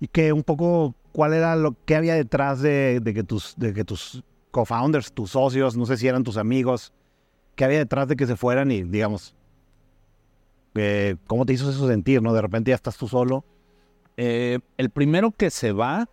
Y 0.00 0.08
que 0.08 0.32
un 0.32 0.42
poco, 0.42 0.94
¿cuál 1.12 1.34
era 1.34 1.56
lo 1.56 1.76
que 1.84 1.94
había 1.94 2.14
detrás 2.14 2.62
de, 2.62 3.00
de 3.00 3.12
que 3.12 3.22
tus, 3.22 3.54
de 3.58 3.74
que 3.74 3.84
tus 3.84 4.24
co-founders, 4.50 5.12
tus 5.12 5.30
socios, 5.30 5.76
no 5.76 5.86
sé 5.86 5.96
si 5.96 6.08
eran 6.08 6.24
tus 6.24 6.36
amigos, 6.36 6.92
qué 7.54 7.64
había 7.64 7.78
detrás 7.78 8.08
de 8.08 8.16
que 8.16 8.26
se 8.26 8.36
fueran 8.36 8.70
y, 8.70 8.82
digamos, 8.82 9.34
eh, 10.74 11.16
¿cómo 11.26 11.46
te 11.46 11.52
hizo 11.52 11.70
eso 11.70 11.88
sentir, 11.88 12.22
no? 12.22 12.32
De 12.32 12.42
repente 12.42 12.70
ya 12.70 12.74
estás 12.74 12.96
tú 12.96 13.08
solo. 13.08 13.44
Eh, 14.16 14.58
el 14.76 14.90
primero 14.90 15.30
que 15.30 15.50
se 15.50 15.72
va, 15.72 16.08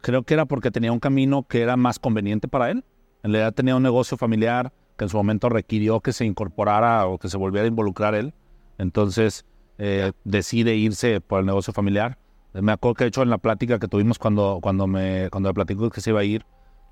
creo 0.00 0.22
que 0.22 0.34
era 0.34 0.46
porque 0.46 0.70
tenía 0.70 0.92
un 0.92 1.00
camino 1.00 1.44
que 1.44 1.60
era 1.60 1.76
más 1.76 1.98
conveniente 1.98 2.48
para 2.48 2.70
él. 2.70 2.84
En 3.22 3.32
realidad 3.32 3.54
tenía 3.54 3.76
un 3.76 3.82
negocio 3.82 4.16
familiar 4.16 4.72
que 4.96 5.04
en 5.04 5.08
su 5.08 5.16
momento 5.16 5.48
requirió 5.48 6.00
que 6.00 6.12
se 6.12 6.24
incorporara 6.24 7.06
o 7.06 7.18
que 7.18 7.28
se 7.28 7.36
volviera 7.36 7.64
a 7.64 7.68
involucrar 7.68 8.14
él. 8.14 8.34
Entonces 8.78 9.44
eh, 9.78 10.12
decide 10.24 10.76
irse 10.76 11.20
por 11.20 11.40
el 11.40 11.46
negocio 11.46 11.72
familiar. 11.72 12.18
Eh, 12.54 12.62
Me 12.62 12.72
acuerdo 12.72 12.94
que 12.94 13.04
de 13.04 13.08
hecho 13.08 13.22
en 13.22 13.30
la 13.30 13.38
plática 13.38 13.78
que 13.78 13.88
tuvimos 13.88 14.18
cuando, 14.18 14.58
cuando, 14.62 14.86
me, 14.86 15.28
cuando 15.30 15.48
me 15.48 15.54
platicó 15.54 15.90
que 15.90 16.00
se 16.00 16.10
iba 16.10 16.20
a 16.20 16.24
ir, 16.24 16.44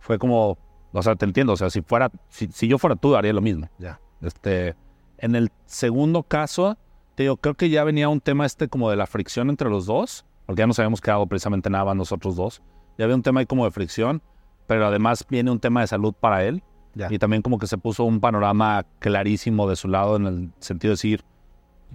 fue 0.02 0.18
como, 0.18 0.58
o 0.92 1.02
sea, 1.02 1.14
te 1.14 1.24
entiendo, 1.24 1.52
o 1.52 1.56
sea, 1.56 1.70
si, 1.70 1.80
fuera, 1.80 2.10
si, 2.28 2.48
si 2.48 2.66
yo 2.66 2.76
fuera 2.76 2.96
tú, 2.96 3.14
haría 3.14 3.32
lo 3.32 3.40
mismo. 3.40 3.68
Ya. 3.78 4.00
Este, 4.20 4.74
en 5.18 5.36
el 5.36 5.50
segundo 5.64 6.24
caso, 6.24 6.76
te 7.14 7.22
digo, 7.22 7.36
creo 7.36 7.54
que 7.54 7.70
ya 7.70 7.84
venía 7.84 8.08
un 8.08 8.20
tema 8.20 8.44
este 8.44 8.68
como 8.68 8.90
de 8.90 8.96
la 8.96 9.06
fricción 9.06 9.48
entre 9.48 9.70
los 9.70 9.86
dos, 9.86 10.26
porque 10.44 10.60
ya 10.60 10.66
nos 10.66 10.78
habíamos 10.80 11.00
quedado 11.00 11.24
precisamente 11.26 11.70
nada 11.70 11.94
nosotros 11.94 12.34
dos. 12.34 12.62
Ya 12.98 13.04
había 13.04 13.14
un 13.14 13.22
tema 13.22 13.40
ahí 13.40 13.46
como 13.46 13.64
de 13.64 13.70
fricción, 13.70 14.22
pero 14.66 14.86
además 14.86 15.24
viene 15.30 15.52
un 15.52 15.60
tema 15.60 15.82
de 15.82 15.86
salud 15.86 16.14
para 16.18 16.44
él. 16.44 16.64
Ya. 16.94 17.06
Y 17.08 17.18
también 17.18 17.40
como 17.40 17.58
que 17.58 17.68
se 17.68 17.78
puso 17.78 18.02
un 18.04 18.20
panorama 18.20 18.84
clarísimo 18.98 19.68
de 19.68 19.76
su 19.76 19.86
lado 19.86 20.16
en 20.16 20.26
el 20.26 20.50
sentido 20.58 20.90
de 20.90 20.94
decir, 20.94 21.24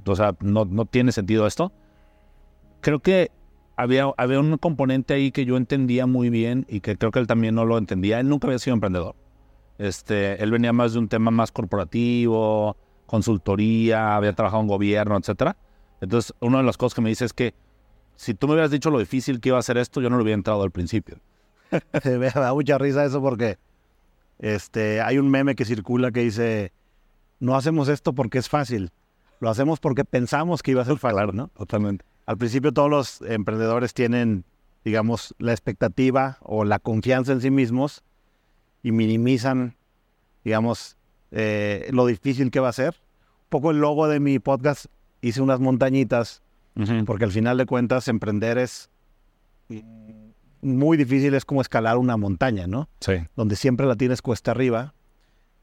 o 0.06 0.16
sea, 0.16 0.34
no, 0.40 0.64
no 0.64 0.86
tiene 0.86 1.12
sentido 1.12 1.46
esto. 1.46 1.74
Creo 2.80 3.00
que 3.00 3.32
había, 3.78 4.12
había 4.18 4.40
un 4.40 4.58
componente 4.58 5.14
ahí 5.14 5.32
que 5.32 5.46
yo 5.46 5.56
entendía 5.56 6.08
muy 6.08 6.30
bien 6.30 6.66
y 6.68 6.82
que 6.82 6.98
creo 6.98 7.12
que 7.12 7.20
él 7.20 7.28
también 7.28 7.56
no 7.56 7.64
lo 7.64 7.78
entendía. 7.78 8.20
Él 8.20 8.28
nunca 8.28 8.48
había 8.48 8.60
sido 8.60 8.74
emprendedor. 8.74 9.16
Este, 9.78 10.42
él 10.44 10.52
venía 10.52 10.74
más 10.74 10.94
de 10.94 11.00
un 11.00 11.08
tema 11.08 11.30
más 11.30 11.52
corporativo, 11.52 12.76
consultoría, 13.06 14.16
había 14.16 14.34
trabajado 14.34 14.64
en 14.64 14.68
gobierno, 14.68 15.16
etcétera. 15.16 15.56
Entonces, 16.02 16.34
una 16.40 16.58
de 16.58 16.64
las 16.64 16.76
cosas 16.76 16.96
que 16.96 17.02
me 17.02 17.10
dice 17.10 17.26
es 17.26 17.34
que 17.34 17.54
si 18.16 18.34
tú 18.34 18.48
me 18.48 18.54
hubieras 18.54 18.72
dicho 18.72 18.90
lo 18.90 18.98
difícil 18.98 19.40
que 19.40 19.50
iba 19.50 19.60
a 19.60 19.62
ser 19.62 19.78
esto, 19.78 20.02
yo 20.02 20.10
no 20.10 20.18
lo 20.18 20.24
hubiera 20.24 20.36
entrado 20.36 20.64
al 20.64 20.72
principio. 20.72 21.20
me 22.04 22.30
da 22.32 22.54
mucha 22.54 22.80
risa 22.80 23.06
eso 23.06 23.22
porque 23.22 23.60
este, 24.40 25.02
hay 25.02 25.20
un 25.20 25.30
meme 25.30 25.56
que 25.56 25.66
circula 25.66 26.12
que 26.12 26.22
dice, 26.22 26.74
no 27.40 27.56
hacemos 27.56 27.90
esto 27.90 28.14
porque 28.14 28.40
es 28.40 28.50
fácil, 28.50 28.92
lo 29.40 29.52
hacemos 29.52 29.80
porque 29.80 30.04
pensamos 30.04 30.64
que 30.64 30.72
iba 30.72 30.82
a 30.82 30.86
ser 30.86 30.98
fácil, 30.98 31.36
¿no? 31.36 31.50
Totalmente. 31.50 32.06
Al 32.28 32.38
principio 32.38 32.74
todos 32.74 32.90
los 32.90 33.22
emprendedores 33.22 33.94
tienen, 33.94 34.44
digamos, 34.86 35.34
la 35.40 35.54
expectativa 35.54 36.38
o 36.42 36.66
la 36.66 36.78
confianza 36.78 37.32
en 37.32 37.42
sí 37.42 37.50
mismos 37.50 38.04
y 38.84 38.92
minimizan, 38.92 39.76
digamos, 40.44 40.98
eh, 41.32 41.90
lo 41.92 42.06
difícil 42.06 42.52
que 42.52 42.60
va 42.60 42.70
a 42.70 42.74
ser. 42.74 42.96
Un 43.46 43.50
poco 43.50 43.72
el 43.72 43.80
logo 43.80 44.08
de 44.08 44.20
mi 44.20 44.40
podcast 44.40 44.86
hice 45.22 45.42
unas 45.42 45.60
montañitas 45.60 46.44
porque 47.06 47.24
al 47.24 47.32
final 47.32 47.58
de 47.58 47.66
cuentas 47.66 48.08
emprender 48.08 48.60
es 48.60 48.90
muy 50.62 50.98
difícil, 50.98 51.34
es 51.34 51.46
como 51.46 51.62
escalar 51.62 51.98
una 51.98 52.18
montaña, 52.18 52.68
¿no? 52.68 52.88
Sí. 53.00 53.14
donde 53.36 53.56
siempre 53.56 53.88
la 53.88 53.96
tienes 53.96 54.22
cuesta 54.22 54.52
arriba, 54.52 54.94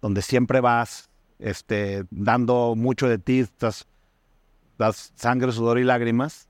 donde 0.01 0.23
siempre 0.23 0.61
vas 0.61 1.11
este, 1.39 2.05
dando 2.11 2.75
mucho 2.77 3.09
de 3.09 3.19
ti, 3.19 3.41
estás, 3.41 3.87
das 4.79 5.13
sangre, 5.15 5.53
sudor 5.53 5.79
y 5.79 5.85
lágrimas. 5.85 6.49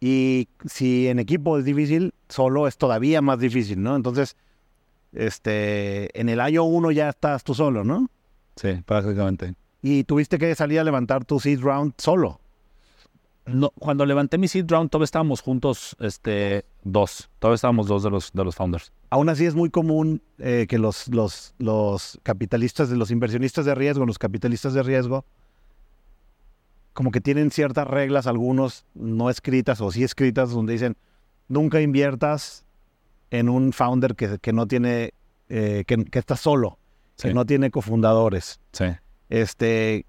Y, 0.00 0.48
si 0.64 1.08
en 1.08 1.18
equipo 1.18 1.58
es 1.58 1.64
difícil, 1.64 2.14
solo 2.28 2.66
es 2.66 2.76
todavía 2.76 3.20
más 3.22 3.38
difícil, 3.38 3.82
¿no? 3.82 3.96
Entonces, 3.96 4.36
este, 5.12 6.18
en 6.18 6.28
el 6.28 6.40
año 6.40 6.64
1 6.64 6.90
ya 6.90 7.10
estás 7.10 7.44
tú 7.44 7.54
solo, 7.54 7.84
¿no? 7.84 8.08
Sí, 8.56 8.82
prácticamente. 8.84 9.54
Y 9.82 10.04
tuviste 10.04 10.38
que 10.38 10.54
salir 10.54 10.80
a 10.80 10.84
levantar 10.84 11.24
tu 11.24 11.40
seed 11.40 11.60
round 11.60 11.94
solo. 11.98 12.40
No, 13.44 13.70
cuando 13.70 14.06
levanté 14.06 14.38
mi 14.38 14.46
seed 14.46 14.70
round, 14.70 14.88
todavía 14.90 15.06
estábamos 15.06 15.40
juntos, 15.40 15.96
este, 15.98 16.64
dos. 16.84 17.28
Todavía 17.40 17.56
estábamos 17.56 17.88
dos 17.88 18.04
de 18.04 18.10
los, 18.10 18.30
de 18.32 18.44
los 18.44 18.54
founders. 18.54 18.92
Aún 19.10 19.28
así 19.28 19.46
es 19.46 19.54
muy 19.54 19.68
común 19.68 20.22
eh, 20.38 20.66
que 20.68 20.78
los, 20.78 21.08
los, 21.08 21.54
los 21.58 22.20
capitalistas, 22.22 22.90
los 22.90 23.10
inversionistas 23.10 23.64
de 23.64 23.74
riesgo, 23.74 24.06
los 24.06 24.18
capitalistas 24.18 24.74
de 24.74 24.82
riesgo, 24.84 25.24
como 26.92 27.10
que 27.10 27.20
tienen 27.20 27.50
ciertas 27.50 27.86
reglas, 27.86 28.26
algunos 28.26 28.84
no 28.94 29.30
escritas 29.30 29.80
o 29.80 29.90
sí 29.90 30.04
escritas, 30.04 30.50
donde 30.50 30.74
dicen, 30.74 30.96
nunca 31.48 31.80
inviertas 31.80 32.64
en 33.30 33.48
un 33.48 33.72
founder 33.72 34.14
que, 34.14 34.38
que 34.38 34.52
no 34.52 34.66
tiene, 34.66 35.14
eh, 35.48 35.84
que, 35.86 36.04
que 36.04 36.18
está 36.18 36.36
solo, 36.36 36.78
que 37.16 37.32
no 37.32 37.46
tiene 37.46 37.70
cofundadores. 37.70 38.60
Sí. 38.72 38.86
Este, 39.30 40.04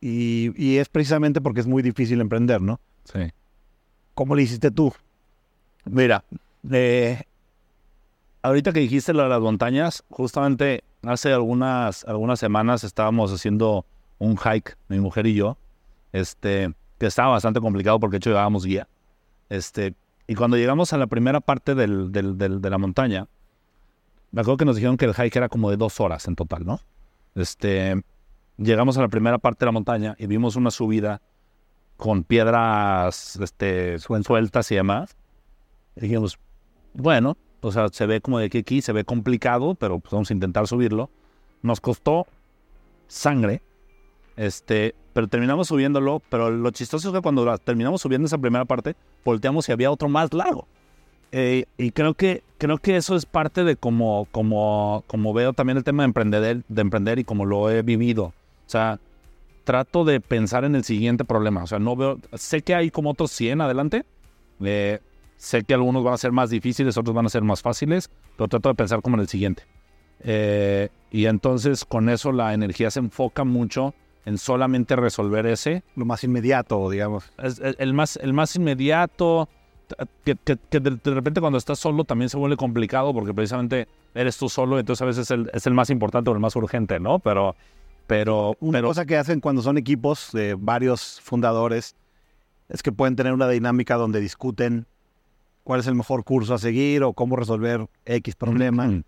y, 0.00 0.52
y 0.56 0.78
es 0.78 0.88
precisamente 0.88 1.40
porque 1.40 1.60
es 1.60 1.66
muy 1.66 1.82
difícil 1.82 2.20
emprender, 2.20 2.62
¿no? 2.62 2.80
Sí. 3.04 3.30
¿Cómo 4.14 4.34
le 4.34 4.42
hiciste 4.42 4.70
tú? 4.70 4.92
Mira, 5.84 6.24
eh, 6.70 7.22
ahorita 8.42 8.72
que 8.72 8.80
dijiste 8.80 9.12
lo 9.12 9.22
de 9.22 9.28
las 9.28 9.40
montañas, 9.40 10.04
justamente 10.10 10.84
hace 11.02 11.32
algunas, 11.32 12.04
algunas 12.04 12.38
semanas 12.38 12.84
estábamos 12.84 13.32
haciendo 13.32 13.84
un 14.18 14.36
hike, 14.36 14.76
mi 14.88 15.00
mujer 15.00 15.26
y 15.26 15.34
yo, 15.34 15.56
este, 16.12 16.72
que 16.98 17.06
estaba 17.06 17.30
bastante 17.30 17.60
complicado 17.60 17.98
porque 18.00 18.14
de 18.14 18.18
hecho 18.18 18.30
llevábamos 18.30 18.64
guía. 18.64 18.88
Este, 19.48 19.94
y 20.26 20.34
cuando 20.34 20.56
llegamos 20.56 20.92
a 20.92 20.98
la 20.98 21.06
primera 21.06 21.40
parte 21.40 21.74
del, 21.74 22.12
del- 22.12 22.38
del- 22.38 22.60
de 22.60 22.70
la 22.70 22.78
montaña, 22.78 23.26
me 24.32 24.40
acuerdo 24.42 24.58
que 24.58 24.64
nos 24.64 24.76
dijeron 24.76 24.96
que 24.96 25.06
el 25.06 25.14
hike 25.14 25.36
era 25.36 25.48
como 25.48 25.70
de 25.70 25.76
dos 25.76 25.98
horas 26.00 26.28
en 26.28 26.36
total, 26.36 26.64
¿no? 26.64 26.80
Este, 27.34 28.00
llegamos 28.58 28.96
a 28.96 29.00
la 29.02 29.08
primera 29.08 29.38
parte 29.38 29.60
de 29.60 29.66
la 29.66 29.72
montaña 29.72 30.14
y 30.18 30.26
vimos 30.26 30.54
una 30.56 30.70
subida 30.70 31.20
con 31.96 32.22
piedras 32.24 33.36
este, 33.36 33.98
sueltas 33.98 34.70
y 34.70 34.76
demás. 34.76 35.16
Y 35.96 36.02
dijimos, 36.02 36.38
bueno, 36.94 37.36
o 37.60 37.72
sea, 37.72 37.88
se 37.88 38.06
ve 38.06 38.20
como 38.20 38.38
de 38.38 38.46
aquí 38.46 38.58
aquí, 38.58 38.82
se 38.82 38.92
ve 38.92 39.04
complicado, 39.04 39.74
pero 39.74 39.98
pues 39.98 40.12
vamos 40.12 40.30
a 40.30 40.34
intentar 40.34 40.66
subirlo. 40.66 41.10
Nos 41.62 41.80
costó 41.80 42.26
sangre, 43.08 43.62
este, 44.40 44.94
pero 45.12 45.28
terminamos 45.28 45.68
subiéndolo, 45.68 46.22
pero 46.30 46.50
lo 46.50 46.70
chistoso 46.70 47.08
es 47.08 47.14
que 47.14 47.20
cuando 47.20 47.58
terminamos 47.58 48.00
subiendo 48.00 48.24
esa 48.24 48.38
primera 48.38 48.64
parte, 48.64 48.96
volteamos 49.22 49.68
y 49.68 49.72
había 49.72 49.90
otro 49.90 50.08
más 50.08 50.32
largo. 50.32 50.66
Eh, 51.30 51.66
y 51.76 51.90
creo 51.90 52.14
que, 52.14 52.42
creo 52.56 52.78
que 52.78 52.96
eso 52.96 53.14
es 53.16 53.26
parte 53.26 53.64
de 53.64 53.76
como, 53.76 54.26
como, 54.32 55.04
como 55.08 55.34
veo 55.34 55.52
también 55.52 55.76
el 55.76 55.84
tema 55.84 56.04
de 56.04 56.06
emprender, 56.06 56.64
de 56.66 56.80
emprender 56.80 57.18
y 57.18 57.24
como 57.24 57.44
lo 57.44 57.70
he 57.70 57.82
vivido. 57.82 58.24
O 58.24 58.34
sea, 58.64 58.98
trato 59.64 60.06
de 60.06 60.22
pensar 60.22 60.64
en 60.64 60.74
el 60.74 60.84
siguiente 60.84 61.26
problema. 61.26 61.62
O 61.62 61.66
sea, 61.66 61.78
no 61.78 61.94
veo, 61.94 62.18
sé 62.32 62.62
que 62.62 62.74
hay 62.74 62.90
como 62.90 63.10
otros 63.10 63.32
100 63.32 63.60
adelante. 63.60 64.06
eh, 64.64 65.00
sé 65.36 65.64
que 65.64 65.74
algunos 65.74 66.02
van 66.02 66.14
a 66.14 66.18
ser 66.18 66.32
más 66.32 66.48
difíciles, 66.48 66.96
otros 66.96 67.14
van 67.14 67.26
a 67.26 67.28
ser 67.28 67.42
más 67.42 67.60
fáciles, 67.60 68.08
pero 68.38 68.48
trato 68.48 68.70
de 68.70 68.74
pensar 68.74 69.02
como 69.02 69.16
en 69.16 69.20
el 69.20 69.28
siguiente. 69.28 69.64
Eh, 70.20 70.88
y 71.10 71.26
entonces 71.26 71.84
con 71.84 72.08
eso 72.08 72.32
la 72.32 72.54
energía 72.54 72.90
se 72.90 73.00
enfoca 73.00 73.44
mucho 73.44 73.94
en 74.24 74.38
solamente 74.38 74.96
resolver 74.96 75.46
ese. 75.46 75.82
Lo 75.96 76.04
más 76.04 76.24
inmediato, 76.24 76.90
digamos. 76.90 77.30
Es 77.38 77.60
el, 77.60 77.94
más, 77.94 78.16
el 78.16 78.32
más 78.32 78.54
inmediato, 78.56 79.48
que, 80.24 80.36
que- 80.36 80.56
que 80.56 80.80
de, 80.80 80.90
de 81.02 81.14
repente 81.14 81.40
cuando 81.40 81.58
estás 81.58 81.78
solo 81.78 82.04
también 82.04 82.28
se 82.28 82.36
vuelve 82.36 82.56
complicado 82.56 83.12
porque 83.12 83.34
precisamente 83.34 83.88
eres 84.14 84.36
tú 84.36 84.48
solo, 84.48 84.78
entonces 84.78 85.02
a 85.02 85.06
veces 85.06 85.22
es 85.22 85.30
el, 85.30 85.50
es 85.52 85.66
el 85.66 85.74
más 85.74 85.90
importante 85.90 86.30
o 86.30 86.32
el 86.32 86.40
más 86.40 86.54
urgente, 86.56 87.00
¿no? 87.00 87.18
Pero, 87.18 87.56
pero, 88.06 88.56
Una 88.60 88.78
pero 88.78 88.88
cosa 88.88 89.04
que 89.06 89.16
hacen 89.16 89.40
cuando 89.40 89.62
son 89.62 89.78
equipos 89.78 90.30
de 90.32 90.54
varios 90.58 91.20
fundadores 91.22 91.94
es 92.68 92.82
que 92.82 92.92
pueden 92.92 93.16
tener 93.16 93.32
una 93.32 93.48
dinámica 93.48 93.96
donde 93.96 94.20
discuten 94.20 94.86
cuál 95.64 95.80
es 95.80 95.86
el 95.86 95.94
mejor 95.94 96.24
curso 96.24 96.54
a 96.54 96.58
seguir 96.58 97.02
o 97.02 97.12
cómo 97.12 97.36
resolver 97.36 97.86
X 98.04 98.34
problema. 98.36 98.86
Mm. 98.86 99.04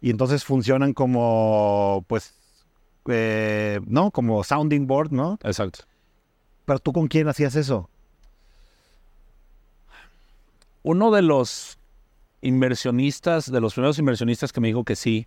Y 0.00 0.10
entonces 0.10 0.44
funcionan 0.44 0.92
como, 0.92 2.04
pues, 2.06 2.34
eh, 3.08 3.80
¿no? 3.86 4.10
Como 4.10 4.42
sounding 4.44 4.86
board, 4.86 5.12
¿no? 5.12 5.38
Exacto. 5.42 5.80
Pero 6.64 6.78
tú 6.78 6.92
con 6.92 7.08
quién 7.08 7.28
hacías 7.28 7.54
eso? 7.56 7.88
Uno 10.82 11.10
de 11.10 11.22
los 11.22 11.78
inversionistas, 12.42 13.50
de 13.50 13.60
los 13.60 13.74
primeros 13.74 13.98
inversionistas 13.98 14.52
que 14.52 14.60
me 14.60 14.68
dijo 14.68 14.84
que 14.84 14.96
sí, 14.96 15.26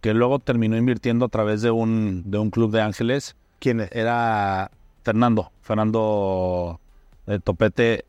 que 0.00 0.14
luego 0.14 0.40
terminó 0.40 0.76
invirtiendo 0.76 1.24
a 1.24 1.28
través 1.28 1.62
de 1.62 1.70
un, 1.70 2.30
de 2.30 2.38
un 2.38 2.50
club 2.50 2.72
de 2.72 2.80
ángeles, 2.80 3.36
¿Quién 3.60 3.80
es? 3.80 3.92
era 3.92 4.72
Fernando, 5.04 5.52
Fernando 5.62 6.80
eh, 7.28 7.38
Topete. 7.42 8.04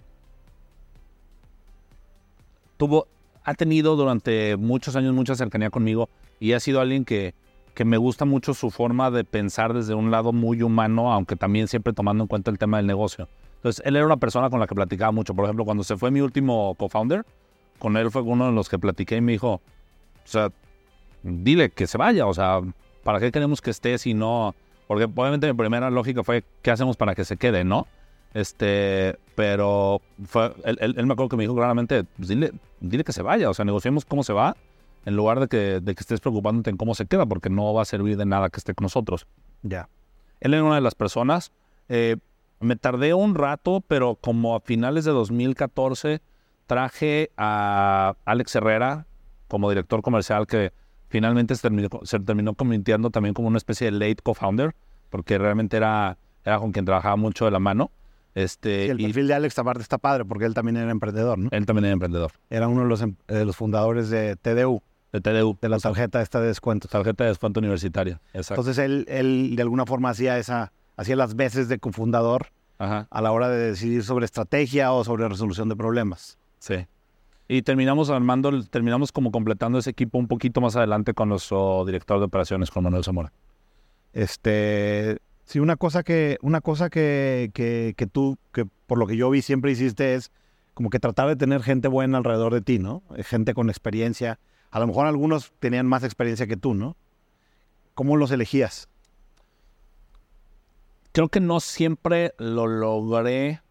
Tuvo, 2.77 3.07
ha 3.43 3.53
tenido 3.53 3.95
durante 3.95 4.57
muchos 4.57 4.95
años 4.95 5.13
mucha 5.13 5.35
cercanía 5.35 5.69
conmigo 5.69 6.09
y 6.39 6.53
ha 6.53 6.59
sido 6.59 6.81
alguien 6.81 7.05
que, 7.05 7.35
que 7.73 7.85
me 7.85 7.97
gusta 7.97 8.25
mucho 8.25 8.53
su 8.53 8.69
forma 8.69 9.09
de 9.11 9.23
pensar 9.23 9.73
desde 9.73 9.93
un 9.93 10.11
lado 10.11 10.31
muy 10.31 10.61
humano, 10.61 11.11
aunque 11.11 11.35
también 11.35 11.67
siempre 11.67 11.93
tomando 11.93 12.23
en 12.23 12.27
cuenta 12.27 12.51
el 12.51 12.57
tema 12.57 12.77
del 12.77 12.87
negocio. 12.87 13.27
Entonces, 13.55 13.83
él 13.85 13.95
era 13.95 14.05
una 14.05 14.17
persona 14.17 14.49
con 14.49 14.59
la 14.59 14.67
que 14.67 14.75
platicaba 14.75 15.11
mucho. 15.11 15.33
Por 15.33 15.45
ejemplo, 15.45 15.65
cuando 15.65 15.83
se 15.83 15.97
fue 15.97 16.11
mi 16.11 16.21
último 16.21 16.75
co-founder, 16.75 17.25
con 17.79 17.97
él 17.97 18.11
fue 18.11 18.21
uno 18.21 18.47
de 18.47 18.51
los 18.51 18.69
que 18.69 18.77
platiqué 18.77 19.17
y 19.17 19.21
me 19.21 19.31
dijo, 19.31 19.53
o 19.53 19.61
sea, 20.25 20.51
dile 21.23 21.69
que 21.69 21.87
se 21.87 21.97
vaya, 21.97 22.27
o 22.27 22.33
sea, 22.33 22.61
¿para 23.03 23.19
qué 23.19 23.31
queremos 23.31 23.61
que 23.61 23.71
esté 23.71 23.97
si 23.97 24.13
no? 24.13 24.55
Porque 24.87 25.05
obviamente 25.05 25.47
mi 25.47 25.53
primera 25.57 25.89
lógica 25.89 26.23
fue, 26.23 26.43
¿qué 26.61 26.71
hacemos 26.71 26.97
para 26.97 27.15
que 27.15 27.25
se 27.25 27.37
quede, 27.37 27.63
no? 27.63 27.87
Este, 28.33 29.17
pero 29.35 30.01
fue, 30.25 30.53
él, 30.65 30.95
me 31.05 31.13
acuerdo 31.13 31.29
que 31.29 31.37
me 31.37 31.43
dijo 31.43 31.55
claramente, 31.55 32.03
pues 32.03 32.29
dile, 32.29 32.51
dile 32.79 33.03
que 33.03 33.13
se 33.13 33.21
vaya, 33.21 33.49
o 33.49 33.53
sea, 33.53 33.63
negociemos 33.65 34.05
cómo 34.05 34.23
se 34.23 34.33
va, 34.33 34.55
en 35.05 35.15
lugar 35.15 35.39
de 35.39 35.47
que, 35.47 35.79
de 35.81 35.95
que 35.95 36.01
estés 36.01 36.19
preocupándote 36.21 36.69
en 36.69 36.77
cómo 36.77 36.95
se 36.95 37.05
queda, 37.05 37.25
porque 37.25 37.49
no 37.49 37.73
va 37.73 37.81
a 37.81 37.85
servir 37.85 38.17
de 38.17 38.25
nada 38.25 38.49
que 38.49 38.57
esté 38.57 38.73
con 38.73 38.83
nosotros. 38.83 39.27
Ya. 39.61 39.89
Él 40.39 40.53
era 40.53 40.63
una 40.63 40.75
de 40.75 40.81
las 40.81 40.95
personas. 40.95 41.51
eh, 41.89 42.17
me 42.59 42.77
tardé 42.77 43.13
un 43.13 43.35
rato, 43.35 43.83
pero 43.85 44.15
como 44.15 44.55
a 44.55 44.61
finales 44.61 45.03
de 45.03 45.11
2014 45.11 46.21
traje 46.65 47.29
a 47.37 48.15
Alex 48.23 48.55
Herrera 48.55 49.05
como 49.49 49.69
director 49.69 50.01
comercial 50.01 50.47
que 50.47 50.71
finalmente 51.09 51.55
se 51.55 51.61
terminó, 51.61 51.89
se 52.03 52.19
terminó 52.21 52.53
convirtiendo 52.53 53.09
también 53.09 53.33
como 53.33 53.49
una 53.49 53.57
especie 53.57 53.91
de 53.91 53.91
late 53.91 54.17
co-founder, 54.23 54.73
porque 55.09 55.37
realmente 55.37 55.75
era, 55.77 56.17
era 56.45 56.57
con 56.59 56.71
quien 56.71 56.85
trabajaba 56.85 57.17
mucho 57.17 57.43
de 57.45 57.51
la 57.51 57.59
mano. 57.59 57.91
Este, 58.33 58.87
Y 58.87 58.89
el 58.89 59.01
y 59.01 59.03
perfil 59.07 59.27
de 59.27 59.33
Alex 59.35 59.59
aparte 59.59 59.81
está 59.83 59.97
padre 59.99 60.23
porque 60.25 60.45
él 60.45 60.53
también 60.55 60.77
era 60.77 60.89
emprendedor, 60.89 61.37
¿no? 61.37 61.49
él 61.51 61.65
también 61.67 61.85
era 61.85 61.93
emprendedor 61.93 62.31
Era 62.49 62.67
uno 62.67 62.81
de 62.81 62.87
los, 62.87 63.01
em- 63.01 63.15
de 63.27 63.45
los 63.45 63.55
fundadores 63.57 64.09
de 64.09 64.35
TDU, 64.37 64.81
de 65.13 65.21
TDU, 65.21 65.57
de 65.61 65.69
la 65.69 65.77
tarjeta 65.77 66.21
esta 66.21 66.41
de 66.41 66.47
descuentos. 66.47 66.89
tarjeta 66.91 67.23
de 67.23 67.29
descuento 67.29 67.59
universitaria. 67.59 68.19
Exacto. 68.33 68.61
Entonces 68.61 68.83
él, 68.83 69.05
él 69.07 69.55
de 69.55 69.61
alguna 69.61 69.85
forma 69.85 70.09
hacía 70.09 70.37
esa, 70.39 70.73
hacía 70.97 71.15
las 71.15 71.35
veces 71.35 71.69
de 71.69 71.77
cofundador 71.79 72.47
Ajá. 72.79 73.07
a 73.09 73.21
la 73.21 73.31
hora 73.31 73.47
de 73.47 73.57
decidir 73.57 74.03
sobre 74.03 74.25
estrategia 74.25 74.91
o 74.91 75.03
sobre 75.03 75.29
resolución 75.29 75.69
de 75.69 75.75
problemas. 75.75 76.37
Sí. 76.57 76.87
Y 77.47 77.61
terminamos 77.61 78.09
armando, 78.09 78.63
terminamos 78.63 79.11
como 79.11 79.31
completando 79.31 79.77
ese 79.77 79.91
equipo 79.91 80.17
un 80.17 80.27
poquito 80.27 80.61
más 80.61 80.75
adelante 80.75 81.13
con 81.13 81.29
nuestro 81.29 81.85
director 81.85 82.17
de 82.17 82.25
operaciones, 82.25 82.71
con 82.71 82.83
Manuel 82.83 83.03
Zamora. 83.03 83.31
Este, 84.13 85.19
sí, 85.45 85.59
una 85.59 85.75
cosa 85.75 86.03
que, 86.03 86.37
una 86.41 86.61
cosa 86.61 86.89
que, 86.89 87.51
que, 87.53 87.93
que 87.95 88.07
tú, 88.07 88.37
que 88.51 88.65
por 88.87 88.97
lo 88.97 89.05
que 89.05 89.17
yo 89.17 89.29
vi 89.29 89.41
siempre 89.41 89.71
hiciste 89.71 90.15
es 90.15 90.31
como 90.73 90.89
que 90.89 90.99
tratar 90.99 91.27
de 91.27 91.35
tener 91.35 91.61
gente 91.61 91.87
buena 91.87 92.17
alrededor 92.17 92.53
de 92.53 92.61
ti, 92.61 92.79
¿no? 92.79 93.03
Gente 93.23 93.53
con 93.53 93.69
experiencia. 93.69 94.39
A 94.73 94.79
lo 94.79 94.87
mejor 94.87 95.05
algunos 95.05 95.53
tenían 95.59 95.85
más 95.85 96.03
experiencia 96.03 96.47
que 96.47 96.57
tú, 96.57 96.73
¿no? 96.73 96.97
¿Cómo 97.93 98.17
los 98.17 98.31
elegías? 98.31 98.89
Creo 101.11 101.29
que 101.29 101.39
no 101.39 101.59
siempre 101.59 102.33
lo 102.39 102.65
logré 102.65 103.61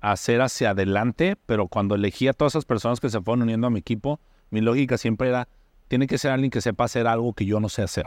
hacer 0.00 0.40
hacia 0.40 0.70
adelante, 0.70 1.36
pero 1.44 1.68
cuando 1.68 1.94
elegí 1.94 2.26
a 2.26 2.32
todas 2.32 2.52
esas 2.52 2.64
personas 2.64 3.00
que 3.00 3.10
se 3.10 3.20
fueron 3.20 3.42
uniendo 3.42 3.66
a 3.66 3.70
mi 3.70 3.80
equipo, 3.80 4.18
mi 4.48 4.62
lógica 4.62 4.96
siempre 4.96 5.28
era, 5.28 5.46
tiene 5.88 6.06
que 6.06 6.16
ser 6.16 6.30
alguien 6.30 6.50
que 6.50 6.62
sepa 6.62 6.84
hacer 6.84 7.06
algo 7.06 7.34
que 7.34 7.44
yo 7.44 7.60
no 7.60 7.68
sé 7.68 7.82
hacer. 7.82 8.06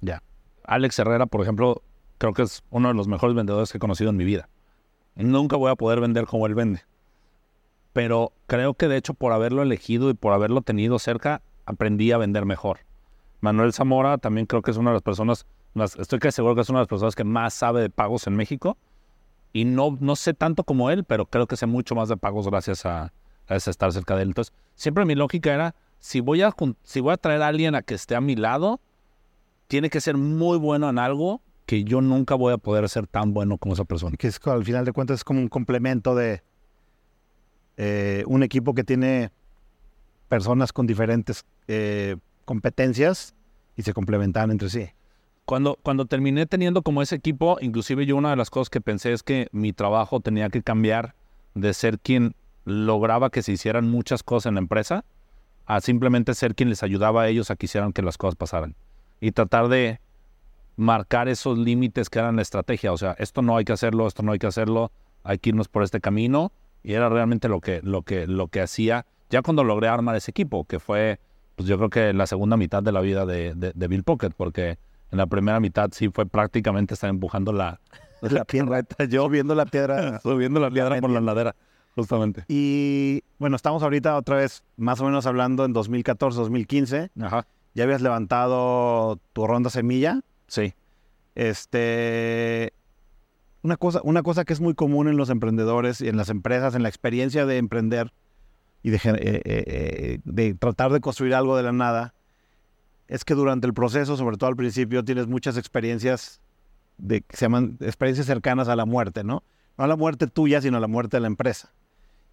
Ya. 0.00 0.22
Alex 0.64 0.98
Herrera, 0.98 1.26
por 1.26 1.42
ejemplo, 1.42 1.82
creo 2.16 2.32
que 2.32 2.44
es 2.44 2.64
uno 2.70 2.88
de 2.88 2.94
los 2.94 3.08
mejores 3.08 3.36
vendedores 3.36 3.70
que 3.70 3.76
he 3.76 3.80
conocido 3.80 4.08
en 4.08 4.16
mi 4.16 4.24
vida. 4.24 4.48
Nunca 5.16 5.56
voy 5.56 5.70
a 5.70 5.76
poder 5.76 6.00
vender 6.00 6.24
como 6.24 6.46
él 6.46 6.54
vende. 6.54 6.80
Pero 7.92 8.32
creo 8.46 8.72
que 8.72 8.88
de 8.88 8.96
hecho 8.96 9.12
por 9.12 9.32
haberlo 9.32 9.60
elegido 9.60 10.08
y 10.08 10.14
por 10.14 10.32
haberlo 10.32 10.62
tenido 10.62 10.98
cerca, 10.98 11.42
aprendí 11.66 12.12
a 12.12 12.18
vender 12.18 12.44
mejor. 12.44 12.80
Manuel 13.40 13.72
Zamora 13.72 14.18
también 14.18 14.46
creo 14.46 14.62
que 14.62 14.70
es 14.70 14.76
una 14.76 14.90
de 14.90 14.94
las 14.94 15.02
personas, 15.02 15.46
estoy 15.98 16.18
casi 16.18 16.36
seguro 16.36 16.54
que 16.54 16.62
es 16.62 16.68
una 16.70 16.78
de 16.78 16.82
las 16.82 16.88
personas 16.88 17.14
que 17.14 17.24
más 17.24 17.54
sabe 17.54 17.82
de 17.82 17.90
pagos 17.90 18.26
en 18.26 18.36
México. 18.36 18.76
Y 19.52 19.64
no, 19.64 19.96
no 20.00 20.16
sé 20.16 20.34
tanto 20.34 20.64
como 20.64 20.90
él, 20.90 21.04
pero 21.04 21.26
creo 21.26 21.46
que 21.46 21.56
sé 21.56 21.66
mucho 21.66 21.94
más 21.94 22.08
de 22.08 22.16
pagos 22.16 22.48
gracias 22.48 22.84
a, 22.86 23.12
a 23.46 23.54
estar 23.54 23.92
cerca 23.92 24.16
de 24.16 24.22
él. 24.22 24.28
Entonces, 24.28 24.52
siempre 24.74 25.04
mi 25.04 25.14
lógica 25.14 25.54
era, 25.54 25.74
si 26.00 26.20
voy, 26.20 26.42
a, 26.42 26.52
si 26.82 27.00
voy 27.00 27.12
a 27.12 27.16
traer 27.16 27.42
a 27.42 27.48
alguien 27.48 27.74
a 27.74 27.82
que 27.82 27.94
esté 27.94 28.16
a 28.16 28.20
mi 28.20 28.34
lado, 28.34 28.80
tiene 29.68 29.90
que 29.90 30.00
ser 30.00 30.16
muy 30.16 30.58
bueno 30.58 30.88
en 30.88 30.98
algo 30.98 31.40
que 31.66 31.84
yo 31.84 32.00
nunca 32.00 32.34
voy 32.34 32.52
a 32.52 32.58
poder 32.58 32.88
ser 32.88 33.06
tan 33.06 33.32
bueno 33.32 33.58
como 33.58 33.74
esa 33.74 33.84
persona. 33.84 34.16
Que 34.16 34.30
al 34.44 34.64
final 34.64 34.84
de 34.84 34.92
cuentas 34.92 35.20
es 35.20 35.24
como 35.24 35.40
un 35.40 35.48
complemento 35.48 36.14
de 36.14 36.42
eh, 37.76 38.24
un 38.26 38.42
equipo 38.42 38.74
que 38.74 38.84
tiene 38.84 39.30
personas 40.34 40.72
con 40.72 40.88
diferentes 40.88 41.44
eh, 41.68 42.16
competencias 42.44 43.36
y 43.76 43.82
se 43.82 43.92
complementan 43.92 44.50
entre 44.50 44.68
sí. 44.68 44.88
Cuando, 45.44 45.78
cuando 45.80 46.06
terminé 46.06 46.44
teniendo 46.46 46.82
como 46.82 47.02
ese 47.02 47.14
equipo, 47.14 47.56
inclusive 47.60 48.04
yo 48.04 48.16
una 48.16 48.30
de 48.30 48.36
las 48.36 48.50
cosas 48.50 48.68
que 48.68 48.80
pensé 48.80 49.12
es 49.12 49.22
que 49.22 49.46
mi 49.52 49.72
trabajo 49.72 50.18
tenía 50.18 50.48
que 50.48 50.60
cambiar 50.60 51.14
de 51.54 51.72
ser 51.72 52.00
quien 52.00 52.34
lograba 52.64 53.30
que 53.30 53.44
se 53.44 53.52
hicieran 53.52 53.88
muchas 53.88 54.24
cosas 54.24 54.46
en 54.48 54.54
la 54.54 54.62
empresa 54.62 55.04
a 55.66 55.80
simplemente 55.80 56.34
ser 56.34 56.56
quien 56.56 56.68
les 56.68 56.82
ayudaba 56.82 57.22
a 57.22 57.28
ellos 57.28 57.52
a 57.52 57.54
que 57.54 57.66
hicieran 57.66 57.92
que 57.92 58.02
las 58.02 58.18
cosas 58.18 58.34
pasaran. 58.34 58.74
Y 59.20 59.30
tratar 59.30 59.68
de 59.68 60.00
marcar 60.74 61.28
esos 61.28 61.58
límites 61.58 62.10
que 62.10 62.18
eran 62.18 62.34
la 62.34 62.42
estrategia. 62.42 62.92
O 62.92 62.98
sea, 62.98 63.14
esto 63.20 63.40
no 63.40 63.56
hay 63.56 63.64
que 63.64 63.72
hacerlo, 63.72 64.08
esto 64.08 64.24
no 64.24 64.32
hay 64.32 64.40
que 64.40 64.48
hacerlo, 64.48 64.90
hay 65.22 65.38
que 65.38 65.50
irnos 65.50 65.68
por 65.68 65.84
este 65.84 66.00
camino. 66.00 66.50
Y 66.82 66.94
era 66.94 67.08
realmente 67.08 67.48
lo 67.48 67.60
que, 67.60 67.82
lo 67.82 68.02
que, 68.02 68.26
lo 68.26 68.48
que 68.48 68.62
hacía 68.62 69.06
ya 69.34 69.42
cuando 69.42 69.64
logré 69.64 69.88
armar 69.88 70.14
ese 70.14 70.30
equipo, 70.30 70.64
que 70.64 70.78
fue, 70.78 71.18
pues 71.56 71.68
yo 71.68 71.76
creo 71.76 71.90
que 71.90 72.12
la 72.12 72.26
segunda 72.28 72.56
mitad 72.56 72.82
de 72.84 72.92
la 72.92 73.00
vida 73.00 73.26
de, 73.26 73.52
de- 73.54 73.72
de 73.74 73.88
Bill 73.88 74.04
Pocket, 74.04 74.30
porque 74.36 74.78
en 75.10 75.18
la 75.18 75.26
primera 75.26 75.58
mitad 75.58 75.90
sí 75.92 76.08
fue 76.08 76.24
prácticamente 76.24 76.94
estar 76.94 77.10
empujando 77.10 77.52
la, 77.52 77.80
La 78.20 78.44
piedra, 78.44 78.82
yo 79.08 79.28
viendo 79.28 79.54
la 79.56 79.66
piedra. 79.66 80.20
subiendo 80.22 80.60
la 80.60 80.70
piedra 80.70 81.00
por 81.00 81.10
la 81.10 81.20
ladera, 81.20 81.56
justamente. 81.96 82.44
Y 82.48 83.22
bueno, 83.38 83.56
estamos 83.56 83.82
ahorita 83.82 84.16
otra 84.16 84.36
vez 84.36 84.62
más 84.76 85.00
o 85.00 85.04
menos 85.04 85.26
hablando 85.26 85.64
en 85.64 85.72
2014, 85.72 86.38
2015. 86.38 87.10
Ajá. 87.20 87.46
Ya 87.74 87.84
habías 87.84 88.00
levantado 88.02 89.18
tu 89.32 89.46
ronda 89.48 89.68
semilla. 89.68 90.20
Sí. 90.46 90.72
Este, 91.34 92.72
una 93.62 93.76
cosa, 93.76 94.00
una 94.04 94.22
cosa 94.22 94.44
que 94.44 94.52
es 94.52 94.60
muy 94.60 94.74
común 94.74 95.08
en 95.08 95.16
los 95.16 95.28
emprendedores 95.30 96.00
y 96.00 96.08
en 96.08 96.16
las 96.16 96.28
empresas, 96.30 96.74
en 96.74 96.82
la 96.82 96.88
experiencia 96.88 97.46
de 97.46 97.56
emprender 97.58 98.12
y 98.84 98.94
eh, 98.94 98.98
eh, 99.04 99.42
eh, 99.44 100.18
de 100.24 100.54
tratar 100.54 100.92
de 100.92 101.00
construir 101.00 101.34
algo 101.34 101.56
de 101.56 101.64
la 101.64 101.72
nada, 101.72 102.14
es 103.08 103.24
que 103.24 103.34
durante 103.34 103.66
el 103.66 103.74
proceso, 103.74 104.16
sobre 104.16 104.36
todo 104.36 104.48
al 104.50 104.56
principio, 104.56 105.02
tienes 105.04 105.26
muchas 105.26 105.56
experiencias 105.56 106.40
de 106.98 107.24
se 107.30 107.46
llaman 107.46 107.76
experiencias 107.80 108.26
cercanas 108.26 108.68
a 108.68 108.76
la 108.76 108.84
muerte, 108.84 109.24
¿no? 109.24 109.42
No 109.76 109.84
a 109.84 109.88
la 109.88 109.96
muerte 109.96 110.28
tuya, 110.28 110.60
sino 110.60 110.76
a 110.76 110.80
la 110.80 110.86
muerte 110.86 111.16
de 111.16 111.22
la 111.22 111.26
empresa. 111.26 111.72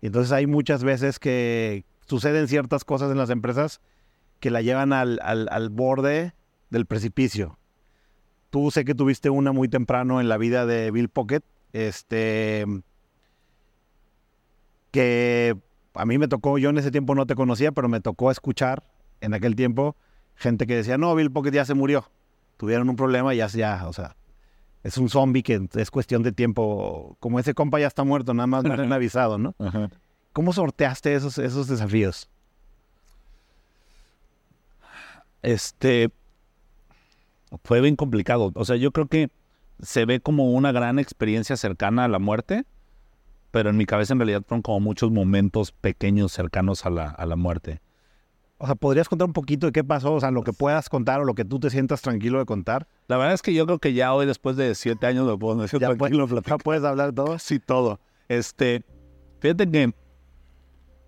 Y 0.02 0.08
entonces 0.08 0.32
hay 0.32 0.46
muchas 0.46 0.84
veces 0.84 1.18
que 1.18 1.84
suceden 2.06 2.48
ciertas 2.48 2.84
cosas 2.84 3.12
en 3.12 3.18
las 3.18 3.30
empresas 3.30 3.82
que 4.40 4.52
la 4.52 4.62
llevan 4.62 4.94
al, 4.94 5.20
al- 5.24 5.48
al 5.52 5.70
borde 5.70 6.34
del 6.70 6.86
precipicio. 6.86 7.58
Tú 8.50 8.72
sé 8.72 8.84
que 8.84 8.94
tuviste 8.94 9.30
una 9.30 9.52
muy 9.54 9.70
temprano 9.70 10.20
en 10.20 10.28
la 10.28 10.38
vida 10.38 10.66
de 10.66 10.92
Bill 10.92 11.10
Pocket, 11.10 11.42
este, 11.74 12.66
que 14.92 15.58
a 15.94 16.06
mí 16.06 16.18
me 16.18 16.28
tocó, 16.28 16.58
yo 16.58 16.70
en 16.70 16.78
ese 16.78 16.92
tiempo 16.92 17.16
no 17.16 17.26
te 17.26 17.36
conocía, 17.36 17.72
pero 17.72 17.90
me 17.90 18.00
tocó 18.02 18.32
escuchar 18.32 18.84
en 19.20 19.34
aquel 19.34 19.56
tiempo 19.56 19.96
gente 20.36 20.68
que 20.68 20.76
decía, 20.76 20.98
no, 20.98 21.14
Bill 21.16 21.32
Pocket 21.32 21.52
ya 21.52 21.66
se 21.66 21.74
murió. 21.74 22.10
Tuvieron 22.58 22.90
un 22.90 22.96
problema 22.96 23.34
y 23.34 23.38
ya, 23.38 23.48
ya, 23.48 23.88
o 23.88 23.94
sea, 23.94 24.16
es 24.84 24.98
un 24.98 25.10
zombie 25.10 25.44
que 25.44 25.68
es 25.74 25.92
cuestión 25.92 26.24
de 26.24 26.32
tiempo. 26.32 27.16
Como 27.20 27.40
ese 27.40 27.54
compa 27.54 27.80
ya 27.80 27.88
está 27.88 28.04
muerto, 28.04 28.34
nada 28.34 28.48
más 28.48 28.64
no 28.64 28.76
le 28.76 28.84
han 28.84 28.94
avisado, 28.94 29.38
¿no? 29.38 29.56
¿Cómo 30.34 30.54
sorteaste 30.54 31.14
esos, 31.14 31.38
esos 31.38 31.68
desafíos? 31.68 32.30
Este 35.42 36.10
fue 37.64 37.82
bien 37.82 37.96
complicado. 37.96 38.52
O 38.56 38.66
sea, 38.66 38.76
yo 38.76 38.92
creo 38.92 39.08
que 39.08 39.30
se 39.82 40.06
ve 40.06 40.20
como 40.20 40.52
una 40.52 40.72
gran 40.72 41.00
experiencia 41.00 41.58
cercana 41.58 42.06
a 42.06 42.08
la 42.08 42.20
muerte, 42.20 42.66
pero 43.52 43.70
en 43.70 43.78
mi 43.78 43.86
cabeza 43.86 44.14
en 44.14 44.20
realidad 44.20 44.44
fueron 44.48 44.62
como 44.62 44.80
muchos 44.80 45.12
momentos 45.12 45.72
pequeños 45.72 46.32
cercanos 46.32 46.86
a 46.86 46.90
la, 46.90 47.10
a 47.10 47.26
la 47.26 47.36
muerte. 47.36 47.82
O 48.58 48.66
sea, 48.66 48.76
¿podrías 48.76 49.10
contar 49.10 49.28
un 49.28 49.34
poquito 49.34 49.66
de 49.66 49.72
qué 49.72 49.84
pasó? 49.84 50.14
O 50.14 50.20
sea, 50.20 50.30
lo 50.30 50.44
que 50.44 50.54
puedas 50.54 50.88
contar 50.88 51.20
o 51.20 51.26
lo 51.26 51.34
que 51.34 51.44
tú 51.46 51.60
te 51.60 51.72
sientas 51.72 52.02
tranquilo 52.02 52.38
de 52.38 52.46
contar. 52.46 52.88
La 53.08 53.18
verdad 53.18 53.34
es 53.34 53.42
que 53.42 53.54
yo 53.54 53.66
creo 53.66 53.80
que 53.80 53.94
ya 53.94 54.14
hoy, 54.14 54.28
después 54.28 54.56
de 54.56 54.76
siete 54.76 55.08
años, 55.08 55.26
me 55.26 55.36
puedo 55.36 55.60
decir 55.60 55.80
Ya, 55.80 55.88
tranquilo, 55.88 56.28
puedes, 56.28 56.46
ya 56.46 56.58
puedes 56.58 56.84
hablar 56.84 57.08
de 57.08 57.14
todo. 57.14 57.40
Sí, 57.40 57.60
todo. 57.60 58.00
Este, 58.28 58.86
fíjate 59.40 59.70
que 59.70 59.94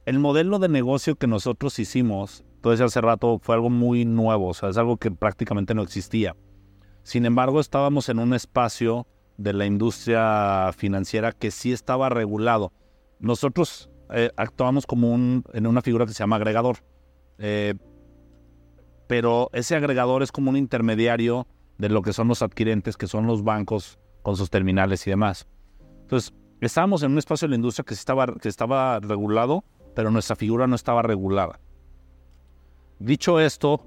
el 0.06 0.20
modelo 0.20 0.60
de 0.60 0.68
negocio 0.68 1.16
que 1.16 1.28
nosotros 1.28 1.78
hicimos, 1.78 2.44
decías 2.64 2.88
hace 2.88 3.02
rato, 3.02 3.40
fue 3.40 3.56
algo 3.56 3.70
muy 3.70 4.04
nuevo, 4.04 4.48
o 4.48 4.54
sea, 4.54 4.70
es 4.70 4.78
algo 4.78 4.98
que 4.98 5.12
prácticamente 5.12 5.76
no 5.76 5.84
existía. 5.84 6.36
Sin 7.04 7.26
embargo, 7.26 7.60
estábamos 7.60 8.10
en 8.10 8.20
un 8.20 8.34
espacio 8.34 9.06
de 9.38 9.54
la 9.54 9.66
industria 9.66 10.72
financiera 10.76 11.32
que 11.32 11.52
sí 11.52 11.72
estaba 11.72 12.10
regulado. 12.10 12.72
Nosotros 13.20 13.90
eh, 14.12 14.32
actuamos 14.36 14.86
como 14.86 15.12
un, 15.12 15.44
en 15.54 15.68
una 15.68 15.82
figura 15.82 16.06
que 16.06 16.14
se 16.14 16.20
llama 16.20 16.36
agregador. 16.36 16.78
Eh, 17.40 17.74
pero 19.08 19.50
ese 19.54 19.76
agregador 19.76 20.24
es 20.24 20.32
como 20.32 20.50
un 20.50 20.58
intermediario 20.58 21.48
de 21.78 21.90
lo 21.90 22.02
que 22.02 22.14
son 22.14 22.28
los 22.28 22.42
adquirentes, 22.42 22.98
que 22.98 23.08
son 23.08 23.28
los 23.28 23.44
bancos 23.44 24.00
con 24.22 24.36
sus 24.38 24.50
terminales 24.50 25.06
y 25.08 25.10
demás. 25.10 25.48
Entonces, 26.02 26.34
estábamos 26.62 27.04
en 27.04 27.12
un 27.12 27.18
espacio 27.18 27.48
de 27.48 27.52
la 27.52 27.56
industria 27.56 27.84
que 27.86 27.94
estaba, 27.94 28.28
que 28.42 28.50
estaba 28.50 29.00
regulado, 29.00 29.64
pero 29.96 30.12
nuestra 30.12 30.36
figura 30.36 30.68
no 30.68 30.76
estaba 30.76 31.02
regulada. 31.02 31.60
Dicho 33.00 33.40
esto, 33.40 33.86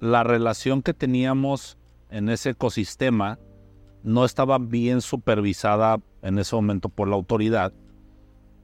la 0.00 0.24
relación 0.24 0.82
que 0.82 0.94
teníamos 0.94 1.78
en 2.10 2.28
ese 2.28 2.50
ecosistema 2.50 3.38
no 4.02 4.24
estaba 4.24 4.58
bien 4.58 5.00
supervisada 5.00 6.00
en 6.22 6.38
ese 6.38 6.54
momento 6.56 6.88
por 6.88 7.08
la 7.08 7.16
autoridad 7.16 7.72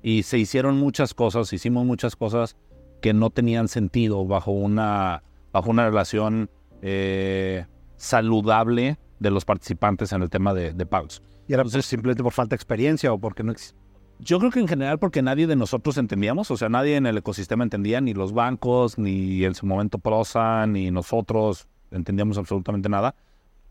y 0.03 0.23
se 0.25 0.39
hicieron 0.39 0.79
muchas 0.79 1.15
cosas, 1.15 1.53
hicimos 1.53 1.87
muchas 1.87 2.15
cosas 2.15 2.57
que 3.01 3.15
no 3.15 3.31
tenían 3.31 3.69
sentido 3.69 4.27
bajo 4.27 4.53
una, 4.53 5.23
bajo 5.53 5.71
una 5.71 5.87
relación 5.87 6.51
eh, 6.83 7.65
saludable 7.97 8.99
de 9.19 9.31
los 9.31 9.47
participantes 9.47 10.13
en 10.13 10.23
el 10.23 10.29
tema 10.29 10.53
de, 10.53 10.75
de 10.75 10.87
pagos. 10.87 11.23
Y 11.49 11.55
era 11.55 11.63
pues, 11.63 11.85
simplemente 11.87 12.23
por 12.23 12.33
falta 12.33 12.51
de 12.51 12.57
experiencia 12.57 13.13
o 13.13 13.19
porque 13.19 13.43
no 13.43 13.53
existe. 13.53 13.79
Yo 14.21 14.39
creo 14.39 14.51
que 14.51 14.61
en 14.61 14.69
general 14.69 14.99
porque 14.99 15.23
nadie 15.23 15.47
de 15.47 15.57
nosotros 15.57 15.97
entendíamos, 15.97 16.51
o 16.51 16.57
sea, 16.57 16.69
nadie 16.69 16.97
en 16.97 17.07
el 17.07 17.19
ecosistema 17.19 17.65
entendía, 17.65 18.01
ni 18.01 18.15
los 18.15 18.33
bancos, 18.33 18.99
ni 18.99 19.45
en 19.45 19.55
su 19.55 19.67
momento 19.67 19.99
Prosa, 19.99 20.67
ni 20.67 20.91
nosotros 20.91 21.67
entendíamos 21.91 22.39
absolutamente 22.39 22.89
nada, 22.89 23.15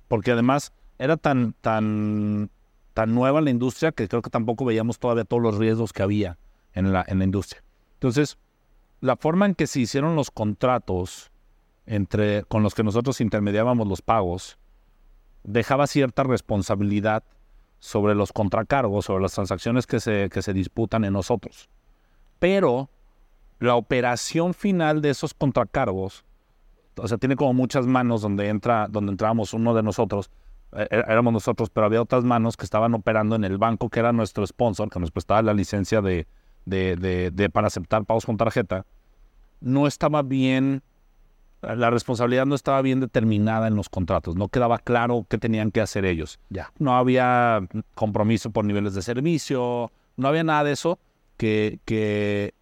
porque 0.07 0.31
además 0.31 0.73
era 1.03 1.17
tan, 1.17 1.53
tan, 1.59 2.49
tan 2.93 3.13
nueva 3.13 3.41
la 3.41 3.49
industria 3.49 3.91
que 3.91 4.07
creo 4.07 4.21
que 4.21 4.29
tampoco 4.29 4.63
veíamos 4.63 4.99
todavía 4.99 5.25
todos 5.25 5.43
los 5.43 5.57
riesgos 5.57 5.91
que 5.91 6.01
había 6.01 6.37
en 6.73 6.93
la, 6.93 7.03
en 7.07 7.19
la 7.19 7.25
industria. 7.25 7.61
Entonces, 7.95 8.37
la 9.01 9.17
forma 9.17 9.45
en 9.45 9.55
que 9.55 9.67
se 9.67 9.81
hicieron 9.81 10.15
los 10.15 10.31
contratos 10.31 11.29
entre, 11.85 12.43
con 12.43 12.63
los 12.63 12.73
que 12.73 12.83
nosotros 12.83 13.19
intermediábamos 13.19 13.85
los 13.85 14.01
pagos 14.01 14.57
dejaba 15.43 15.87
cierta 15.87 16.23
responsabilidad 16.23 17.23
sobre 17.79 18.15
los 18.15 18.31
contracargos, 18.31 19.05
sobre 19.05 19.23
las 19.23 19.33
transacciones 19.33 19.85
que 19.85 19.99
se, 19.99 20.29
que 20.29 20.41
se 20.41 20.53
disputan 20.53 21.03
en 21.03 21.11
nosotros. 21.11 21.69
Pero 22.39 22.89
la 23.59 23.75
operación 23.75 24.53
final 24.53 25.01
de 25.01 25.09
esos 25.09 25.33
contracargos, 25.33 26.23
o 26.95 27.07
sea, 27.09 27.17
tiene 27.17 27.35
como 27.35 27.53
muchas 27.53 27.85
manos 27.87 28.21
donde 28.21 28.47
entra, 28.47 28.87
donde 28.89 29.11
entrábamos 29.11 29.53
uno 29.53 29.73
de 29.73 29.83
nosotros, 29.83 30.31
éramos 30.75 31.33
nosotros, 31.33 31.69
pero 31.69 31.85
había 31.85 32.01
otras 32.01 32.23
manos 32.23 32.57
que 32.57 32.65
estaban 32.65 32.93
operando 32.93 33.35
en 33.35 33.43
el 33.43 33.57
banco 33.57 33.89
que 33.89 33.99
era 33.99 34.11
nuestro 34.11 34.45
sponsor, 34.47 34.89
que 34.89 34.99
nos 34.99 35.11
prestaba 35.11 35.41
la 35.41 35.53
licencia 35.53 36.01
de, 36.01 36.27
de, 36.65 36.95
de, 36.95 37.31
de 37.31 37.49
para 37.49 37.67
aceptar 37.67 38.05
pagos 38.05 38.25
con 38.25 38.37
tarjeta. 38.37 38.85
No 39.61 39.87
estaba 39.87 40.21
bien 40.23 40.81
la 41.63 41.89
responsabilidad 41.89 42.45
no 42.45 42.55
estaba 42.55 42.81
bien 42.81 42.99
determinada 42.99 43.67
en 43.67 43.75
los 43.75 43.89
contratos, 43.89 44.35
no 44.35 44.49
quedaba 44.49 44.79
claro 44.79 45.25
qué 45.29 45.37
tenían 45.37 45.71
que 45.71 45.81
hacer 45.81 46.05
ellos. 46.05 46.39
Ya. 46.49 46.71
No 46.77 46.95
había 46.95 47.61
compromiso 47.95 48.51
por 48.51 48.65
niveles 48.65 48.93
de 48.93 49.01
servicio, 49.01 49.91
no 50.17 50.27
había 50.27 50.43
nada 50.43 50.65
de 50.65 50.73
eso 50.73 50.99
que, 51.37 51.79
que 51.85 52.53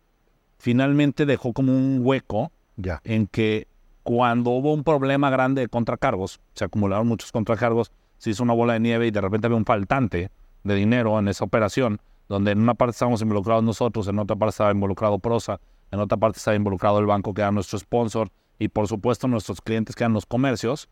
finalmente 0.59 1.25
dejó 1.25 1.53
como 1.53 1.73
un 1.73 2.01
hueco 2.03 2.51
Ya. 2.77 3.01
en 3.03 3.27
que 3.27 3.67
cuando 4.03 4.51
hubo 4.51 4.73
un 4.73 4.83
problema 4.83 5.29
grande 5.29 5.61
de 5.61 5.67
contracargos, 5.67 6.39
se 6.53 6.65
acumularon 6.65 7.07
muchos 7.07 7.31
contracargos, 7.31 7.91
se 8.21 8.29
hizo 8.29 8.43
una 8.43 8.53
bola 8.53 8.73
de 8.73 8.79
nieve 8.79 9.07
y 9.07 9.11
de 9.11 9.19
repente 9.19 9.47
había 9.47 9.57
un 9.57 9.65
faltante 9.65 10.29
de 10.63 10.75
dinero 10.75 11.17
en 11.17 11.27
esa 11.27 11.43
operación, 11.43 11.99
donde 12.29 12.51
en 12.51 12.59
una 12.61 12.75
parte 12.75 12.91
estábamos 12.91 13.19
involucrados 13.23 13.63
nosotros, 13.63 14.07
en 14.07 14.19
otra 14.19 14.35
parte 14.35 14.51
estaba 14.51 14.71
involucrado 14.71 15.17
Prosa, 15.17 15.59
en 15.89 15.99
otra 15.99 16.19
parte 16.19 16.37
estaba 16.37 16.53
involucrado 16.55 16.99
el 16.99 17.07
banco 17.07 17.33
que 17.33 17.41
era 17.41 17.51
nuestro 17.51 17.79
sponsor, 17.79 18.29
y 18.59 18.67
por 18.67 18.87
supuesto 18.87 19.27
nuestros 19.27 19.59
clientes 19.59 19.95
que 19.95 20.03
eran 20.03 20.13
los 20.13 20.27
comercios, 20.27 20.87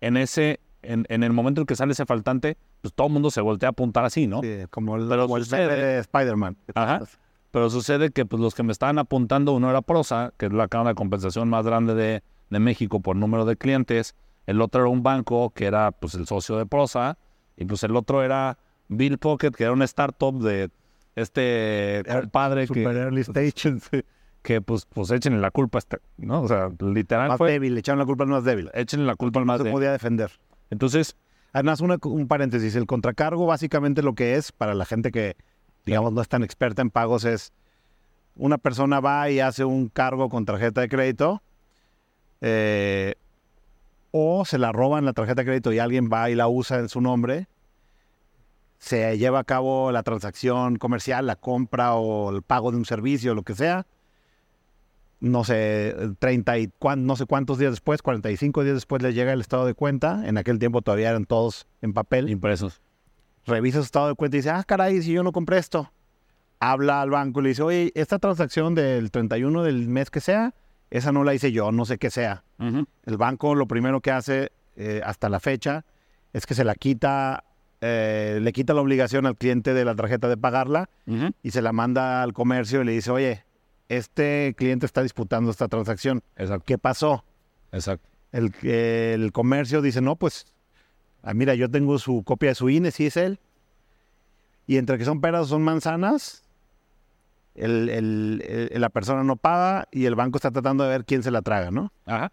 en 0.00 0.16
ese, 0.16 0.60
en, 0.82 1.04
en 1.08 1.24
el 1.24 1.32
momento 1.32 1.62
en 1.62 1.66
que 1.66 1.74
sale 1.74 1.92
ese 1.94 2.06
faltante, 2.06 2.56
pues 2.80 2.94
todo 2.94 3.08
el 3.08 3.12
mundo 3.12 3.32
se 3.32 3.40
voltea 3.40 3.70
a 3.70 3.72
apuntar 3.72 4.04
así, 4.04 4.28
¿no? 4.28 4.40
Sí, 4.40 4.60
como 4.70 4.94
el, 4.96 5.08
Pero 5.08 5.22
como 5.24 5.38
el 5.38 5.44
sucede- 5.44 5.66
meme 5.66 5.82
de 5.82 5.98
Spider-Man. 5.98 6.56
Ajá. 6.76 7.02
Pero 7.50 7.70
sucede 7.70 8.10
que 8.10 8.24
pues, 8.24 8.40
los 8.40 8.54
que 8.54 8.62
me 8.62 8.70
estaban 8.72 8.98
apuntando, 8.98 9.52
uno 9.52 9.68
era 9.68 9.82
Prosa, 9.82 10.32
que 10.38 10.46
es 10.46 10.52
la 10.52 10.68
cámara 10.68 10.90
de 10.90 10.94
compensación 10.94 11.48
más 11.50 11.66
grande 11.66 11.94
de, 11.94 12.22
de 12.50 12.58
México 12.60 13.00
por 13.00 13.14
número 13.16 13.44
de 13.44 13.56
clientes, 13.56 14.14
el 14.46 14.60
otro 14.60 14.82
era 14.82 14.90
un 14.90 15.02
banco 15.02 15.50
que 15.50 15.66
era 15.66 15.90
pues 15.92 16.14
el 16.14 16.26
socio 16.26 16.56
de 16.56 16.66
Prosa, 16.66 17.18
y 17.56 17.64
pues 17.64 17.82
el 17.84 17.94
otro 17.96 18.22
era 18.22 18.58
Bill 18.88 19.18
Pocket, 19.18 19.50
que 19.52 19.64
era 19.64 19.72
una 19.72 19.84
startup 19.84 20.42
de 20.42 20.70
este 21.16 22.02
compadre 22.06 22.66
Super 22.66 22.92
que, 22.94 22.98
early 23.00 23.20
stage. 23.20 24.04
que 24.42 24.60
pues, 24.60 24.86
pues 24.86 25.10
échenle 25.10 25.38
la 25.40 25.50
culpa, 25.50 25.78
a 25.78 25.80
este, 25.80 25.98
¿no? 26.16 26.42
O 26.42 26.48
sea, 26.48 26.70
literal 26.80 27.28
más 27.28 27.38
fue, 27.38 27.52
débil, 27.52 27.78
echaron 27.78 27.98
la 28.00 28.06
culpa 28.06 28.24
al 28.24 28.30
más 28.30 28.42
débil. 28.44 28.70
échenle 28.74 29.06
la 29.06 29.14
culpa 29.14 29.38
al 29.38 29.46
No 29.46 29.52
más 29.52 29.58
se 29.58 29.64
de... 29.64 29.70
podía 29.70 29.92
defender. 29.92 30.32
Entonces, 30.70 31.16
Además, 31.54 31.82
una- 31.82 31.98
un 32.04 32.28
paréntesis, 32.28 32.74
el 32.76 32.86
contracargo 32.86 33.44
básicamente 33.44 34.00
lo 34.00 34.14
que 34.14 34.36
es, 34.36 34.52
para 34.52 34.72
la 34.72 34.86
gente 34.86 35.10
que, 35.12 35.36
digamos, 35.84 36.14
no 36.14 36.22
es 36.22 36.28
tan 36.28 36.42
experta 36.42 36.80
en 36.80 36.88
pagos, 36.88 37.26
es 37.26 37.52
una 38.36 38.56
persona 38.56 39.00
va 39.00 39.28
y 39.28 39.38
hace 39.40 39.62
un 39.66 39.88
cargo 39.90 40.30
con 40.30 40.46
tarjeta 40.46 40.80
de 40.80 40.88
crédito, 40.88 41.42
eh, 42.40 43.16
o 44.12 44.44
se 44.44 44.58
la 44.58 44.70
roban 44.70 45.04
la 45.04 45.12
tarjeta 45.12 45.42
de 45.42 45.46
crédito 45.46 45.72
y 45.72 45.80
alguien 45.80 46.08
va 46.12 46.30
y 46.30 46.36
la 46.36 46.46
usa 46.46 46.78
en 46.78 46.88
su 46.88 47.00
nombre, 47.00 47.48
se 48.78 49.16
lleva 49.18 49.40
a 49.40 49.44
cabo 49.44 49.90
la 49.90 50.02
transacción 50.02 50.76
comercial, 50.76 51.26
la 51.26 51.36
compra 51.36 51.94
o 51.94 52.30
el 52.30 52.42
pago 52.42 52.70
de 52.70 52.76
un 52.76 52.84
servicio, 52.84 53.34
lo 53.34 53.42
que 53.42 53.54
sea, 53.54 53.86
no 55.22 55.44
sé, 55.44 55.94
30 56.18 56.58
y 56.58 56.72
no 56.96 57.14
sé 57.14 57.26
cuántos 57.26 57.56
días 57.56 57.70
después, 57.70 58.02
45 58.02 58.64
días 58.64 58.74
después 58.74 59.02
le 59.02 59.14
llega 59.14 59.32
el 59.32 59.40
estado 59.40 59.64
de 59.64 59.74
cuenta. 59.74 60.26
En 60.26 60.36
aquel 60.36 60.58
tiempo 60.58 60.82
todavía 60.82 61.10
eran 61.10 61.26
todos 61.26 61.68
en 61.80 61.92
papel. 61.92 62.28
impresos. 62.28 62.82
Revisa 63.46 63.78
su 63.78 63.84
estado 63.84 64.08
de 64.08 64.14
cuenta 64.16 64.36
y 64.36 64.40
dice, 64.40 64.50
ah, 64.50 64.64
caray, 64.66 65.00
si 65.00 65.12
yo 65.12 65.22
no 65.22 65.30
compré 65.30 65.58
esto. 65.58 65.92
Habla 66.58 67.02
al 67.02 67.10
banco 67.10 67.38
y 67.38 67.44
le 67.44 67.48
dice, 67.50 67.62
oye, 67.62 67.92
esta 67.94 68.18
transacción 68.18 68.74
del 68.74 69.12
31 69.12 69.62
del 69.62 69.88
mes 69.88 70.10
que 70.10 70.20
sea, 70.20 70.54
esa 70.92 71.10
no 71.12 71.24
la 71.24 71.34
hice 71.34 71.52
yo, 71.52 71.72
no 71.72 71.84
sé 71.84 71.98
qué 71.98 72.10
sea. 72.10 72.44
El 72.58 73.16
banco 73.16 73.54
lo 73.54 73.66
primero 73.66 74.00
que 74.00 74.10
hace 74.12 74.52
eh, 74.76 75.00
hasta 75.04 75.28
la 75.28 75.40
fecha 75.40 75.84
es 76.32 76.46
que 76.46 76.54
se 76.54 76.64
la 76.64 76.74
quita, 76.74 77.44
eh, 77.80 78.38
le 78.40 78.52
quita 78.52 78.74
la 78.74 78.80
obligación 78.80 79.26
al 79.26 79.36
cliente 79.36 79.74
de 79.74 79.84
la 79.84 79.94
tarjeta 79.96 80.28
de 80.28 80.36
pagarla 80.36 80.88
y 81.42 81.50
se 81.50 81.62
la 81.62 81.72
manda 81.72 82.22
al 82.22 82.32
comercio 82.32 82.82
y 82.82 82.84
le 82.84 82.92
dice, 82.92 83.10
oye, 83.10 83.44
este 83.88 84.54
cliente 84.56 84.86
está 84.86 85.02
disputando 85.02 85.50
esta 85.50 85.68
transacción. 85.68 86.22
Exacto, 86.36 86.64
¿Qué 86.66 86.78
pasó? 86.78 87.24
exacto. 87.72 88.08
El, 88.30 88.54
el 88.66 89.32
comercio 89.32 89.82
dice, 89.82 90.00
no, 90.00 90.16
pues 90.16 90.46
Ah, 91.24 91.34
mira, 91.34 91.54
yo 91.54 91.70
tengo 91.70 91.98
su 92.00 92.24
copia 92.24 92.48
de 92.48 92.54
su 92.56 92.68
INE, 92.68 92.90
sí 92.90 93.06
es 93.06 93.16
él. 93.16 93.38
Y 94.66 94.76
entre 94.76 94.98
que 94.98 95.04
son 95.04 95.20
peras 95.20 95.42
o 95.42 95.46
son 95.46 95.62
manzanas, 95.62 96.41
el- 97.54 97.88
el- 97.88 98.70
el- 98.72 98.80
la 98.80 98.88
persona 98.88 99.22
no 99.24 99.36
paga 99.36 99.88
y 99.92 100.06
el 100.06 100.14
banco 100.14 100.38
está 100.38 100.50
tratando 100.50 100.84
de 100.84 100.90
ver 100.90 101.04
quién 101.04 101.22
se 101.22 101.30
la 101.30 101.42
traga, 101.42 101.70
¿no? 101.70 101.92
Ajá. 102.06 102.32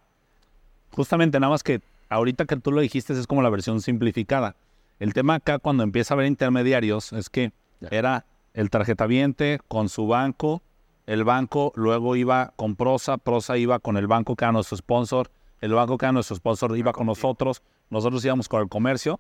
Justamente, 0.92 1.40
nada 1.40 1.52
más 1.52 1.64
que 1.64 1.82
ahorita 2.10 2.46
que 2.46 2.56
tú 2.58 2.72
lo 2.72 2.82
dijiste 2.82 3.14
es 3.14 3.28
como 3.28 3.42
la 3.42 3.50
versión 3.50 3.82
simplificada. 3.82 4.56
El 5.00 5.14
tema 5.14 5.36
acá 5.36 5.60
cuando 5.60 5.84
empieza 5.84 6.14
a 6.14 6.16
haber 6.16 6.28
intermediarios 6.28 7.14
es 7.14 7.30
que 7.30 7.52
era 7.92 8.26
el 8.54 8.70
tarjetaviente 8.70 9.60
con 9.68 9.88
su 9.90 10.08
banco, 10.08 10.62
el 11.06 11.24
banco 11.24 11.72
luego 11.76 12.16
iba 12.16 12.54
con 12.56 12.76
Prosa, 12.76 13.18
Prosa 13.18 13.58
iba 13.58 13.80
con 13.80 13.98
el 13.98 14.08
banco 14.08 14.36
que 14.36 14.46
era 14.46 14.52
nuestro 14.52 14.78
sponsor, 14.78 15.30
el 15.62 15.74
banco 15.74 15.98
que 15.98 16.06
era 16.06 16.12
nuestro 16.12 16.36
sponsor 16.36 16.78
iba 16.78 16.92
con 16.92 17.06
nosotros, 17.08 17.62
nosotros 17.90 18.24
íbamos 18.26 18.50
con 18.50 18.62
el 18.62 18.70
comercio 18.70 19.20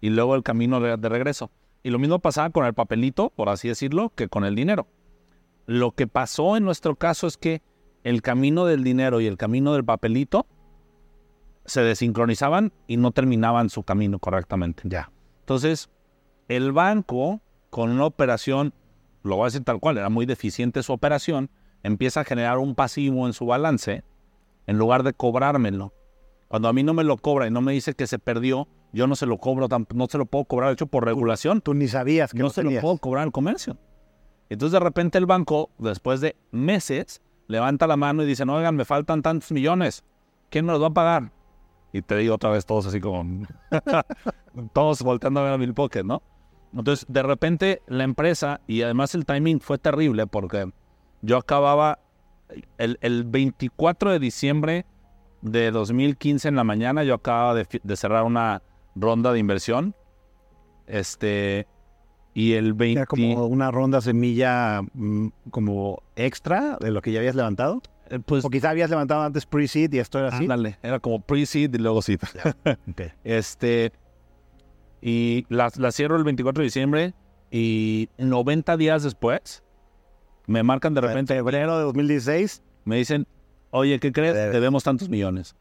y 0.00 0.10
luego 0.10 0.34
el 0.34 0.42
camino 0.42 0.80
de, 0.80 0.96
de 0.96 1.08
regreso. 1.08 1.50
Y 1.82 1.90
lo 1.90 1.98
mismo 1.98 2.18
pasaba 2.18 2.50
con 2.50 2.64
el 2.64 2.74
papelito, 2.74 3.30
por 3.30 3.48
así 3.48 3.68
decirlo, 3.68 4.10
que 4.14 4.28
con 4.28 4.44
el 4.44 4.54
dinero. 4.54 4.86
Lo 5.68 5.92
que 5.92 6.06
pasó 6.06 6.56
en 6.56 6.64
nuestro 6.64 6.96
caso 6.96 7.26
es 7.26 7.36
que 7.36 7.60
el 8.02 8.22
camino 8.22 8.64
del 8.64 8.82
dinero 8.82 9.20
y 9.20 9.26
el 9.26 9.36
camino 9.36 9.74
del 9.74 9.84
papelito 9.84 10.46
se 11.66 11.82
desincronizaban 11.82 12.72
y 12.86 12.96
no 12.96 13.10
terminaban 13.10 13.68
su 13.68 13.82
camino 13.82 14.18
correctamente. 14.18 14.84
Ya. 14.86 15.12
Entonces, 15.40 15.90
el 16.48 16.72
banco, 16.72 17.42
con 17.68 17.90
una 17.90 18.06
operación, 18.06 18.72
lo 19.22 19.36
voy 19.36 19.42
a 19.42 19.48
decir 19.48 19.62
tal 19.62 19.78
cual, 19.78 19.98
era 19.98 20.08
muy 20.08 20.24
deficiente 20.24 20.82
su 20.82 20.94
operación, 20.94 21.50
empieza 21.82 22.20
a 22.20 22.24
generar 22.24 22.56
un 22.56 22.74
pasivo 22.74 23.26
en 23.26 23.34
su 23.34 23.44
balance 23.44 24.04
en 24.66 24.78
lugar 24.78 25.02
de 25.02 25.12
cobrármelo. 25.12 25.92
Cuando 26.48 26.68
a 26.68 26.72
mí 26.72 26.82
no 26.82 26.94
me 26.94 27.04
lo 27.04 27.18
cobra 27.18 27.46
y 27.46 27.50
no 27.50 27.60
me 27.60 27.74
dice 27.74 27.92
que 27.92 28.06
se 28.06 28.18
perdió, 28.18 28.68
yo 28.94 29.06
no 29.06 29.16
se 29.16 29.26
lo 29.26 29.36
cobro, 29.36 29.68
no 29.68 30.06
se 30.06 30.16
lo 30.16 30.24
puedo 30.24 30.46
cobrar, 30.46 30.70
de 30.70 30.74
hecho, 30.74 30.86
por 30.86 31.04
regulación, 31.04 31.60
Tú 31.60 31.74
ni 31.74 31.88
sabías 31.88 32.32
que 32.32 32.38
no 32.38 32.44
no 32.44 32.50
se 32.50 32.62
lo 32.62 32.80
puedo 32.80 32.96
cobrar 32.96 33.24
al 33.24 33.32
comercio. 33.32 33.76
Entonces 34.50 34.72
de 34.72 34.80
repente 34.80 35.18
el 35.18 35.26
banco, 35.26 35.70
después 35.78 36.20
de 36.20 36.36
meses, 36.50 37.20
levanta 37.48 37.86
la 37.86 37.96
mano 37.96 38.22
y 38.22 38.26
dice, 38.26 38.44
no, 38.46 38.54
oigan, 38.54 38.76
me 38.76 38.84
faltan 38.84 39.22
tantos 39.22 39.52
millones. 39.52 40.04
¿Quién 40.50 40.64
me 40.64 40.72
los 40.72 40.82
va 40.82 40.86
a 40.86 40.94
pagar? 40.94 41.32
Y 41.92 42.02
te 42.02 42.16
digo 42.16 42.34
otra 42.34 42.50
vez 42.50 42.64
todos 42.64 42.86
así 42.86 43.00
como... 43.00 43.46
todos 44.72 45.02
volteando 45.02 45.40
a 45.40 45.44
ver 45.44 45.52
a 45.52 45.56
Bill 45.56 45.74
¿no? 46.04 46.22
Entonces 46.72 47.06
de 47.08 47.22
repente 47.22 47.82
la 47.86 48.04
empresa, 48.04 48.60
y 48.66 48.82
además 48.82 49.14
el 49.14 49.24
timing 49.24 49.60
fue 49.60 49.78
terrible 49.78 50.26
porque 50.26 50.70
yo 51.22 51.38
acababa 51.38 51.98
el, 52.78 52.98
el 53.00 53.24
24 53.24 54.12
de 54.12 54.18
diciembre 54.18 54.86
de 55.40 55.70
2015 55.70 56.48
en 56.48 56.56
la 56.56 56.64
mañana, 56.64 57.04
yo 57.04 57.14
acababa 57.14 57.54
de 57.54 57.96
cerrar 57.96 58.24
una 58.24 58.62
ronda 58.94 59.32
de 59.32 59.38
inversión. 59.38 59.94
Este... 60.86 61.66
Y 62.38 62.52
el 62.52 62.72
20... 62.72 63.00
Era 63.00 63.06
como 63.06 63.46
una 63.46 63.72
ronda 63.72 64.00
semilla 64.00 64.82
mm, 64.94 65.26
como 65.50 66.04
extra 66.14 66.76
de 66.78 66.92
lo 66.92 67.02
que 67.02 67.10
ya 67.10 67.18
habías 67.18 67.34
levantado. 67.34 67.82
eh, 68.10 68.20
pues, 68.24 68.44
O 68.44 68.48
quizá 68.50 68.70
habías 68.70 68.90
levantado 68.90 69.22
antes 69.22 69.44
pre-seed 69.44 69.92
y 69.92 69.98
esto 69.98 70.20
era 70.20 70.28
así. 70.28 70.44
ándale, 70.44 70.78
era 70.84 71.00
como 71.00 71.20
pre-seed 71.20 71.74
y 71.74 71.78
luego 71.78 72.00
seed. 72.00 72.20
Ok. 72.64 73.02
Este... 73.24 73.90
Y 75.00 75.46
la, 75.48 75.68
la 75.78 75.90
cierro 75.90 76.14
el 76.16 76.22
24 76.22 76.60
de 76.60 76.64
diciembre 76.64 77.14
y 77.50 78.08
90 78.18 78.76
días 78.76 79.02
después 79.02 79.64
me 80.46 80.62
marcan 80.62 80.94
de 80.94 81.00
En 81.00 81.06
repente, 81.08 81.34
febrero 81.34 81.76
de 81.76 81.84
2016, 81.84 82.62
me 82.84 82.98
dicen, 82.98 83.26
oye, 83.70 83.98
¿qué 83.98 84.12
crees? 84.12 84.34
Debes. 84.34 84.52
Debemos 84.52 84.84
tantos 84.84 85.08
millones. 85.08 85.56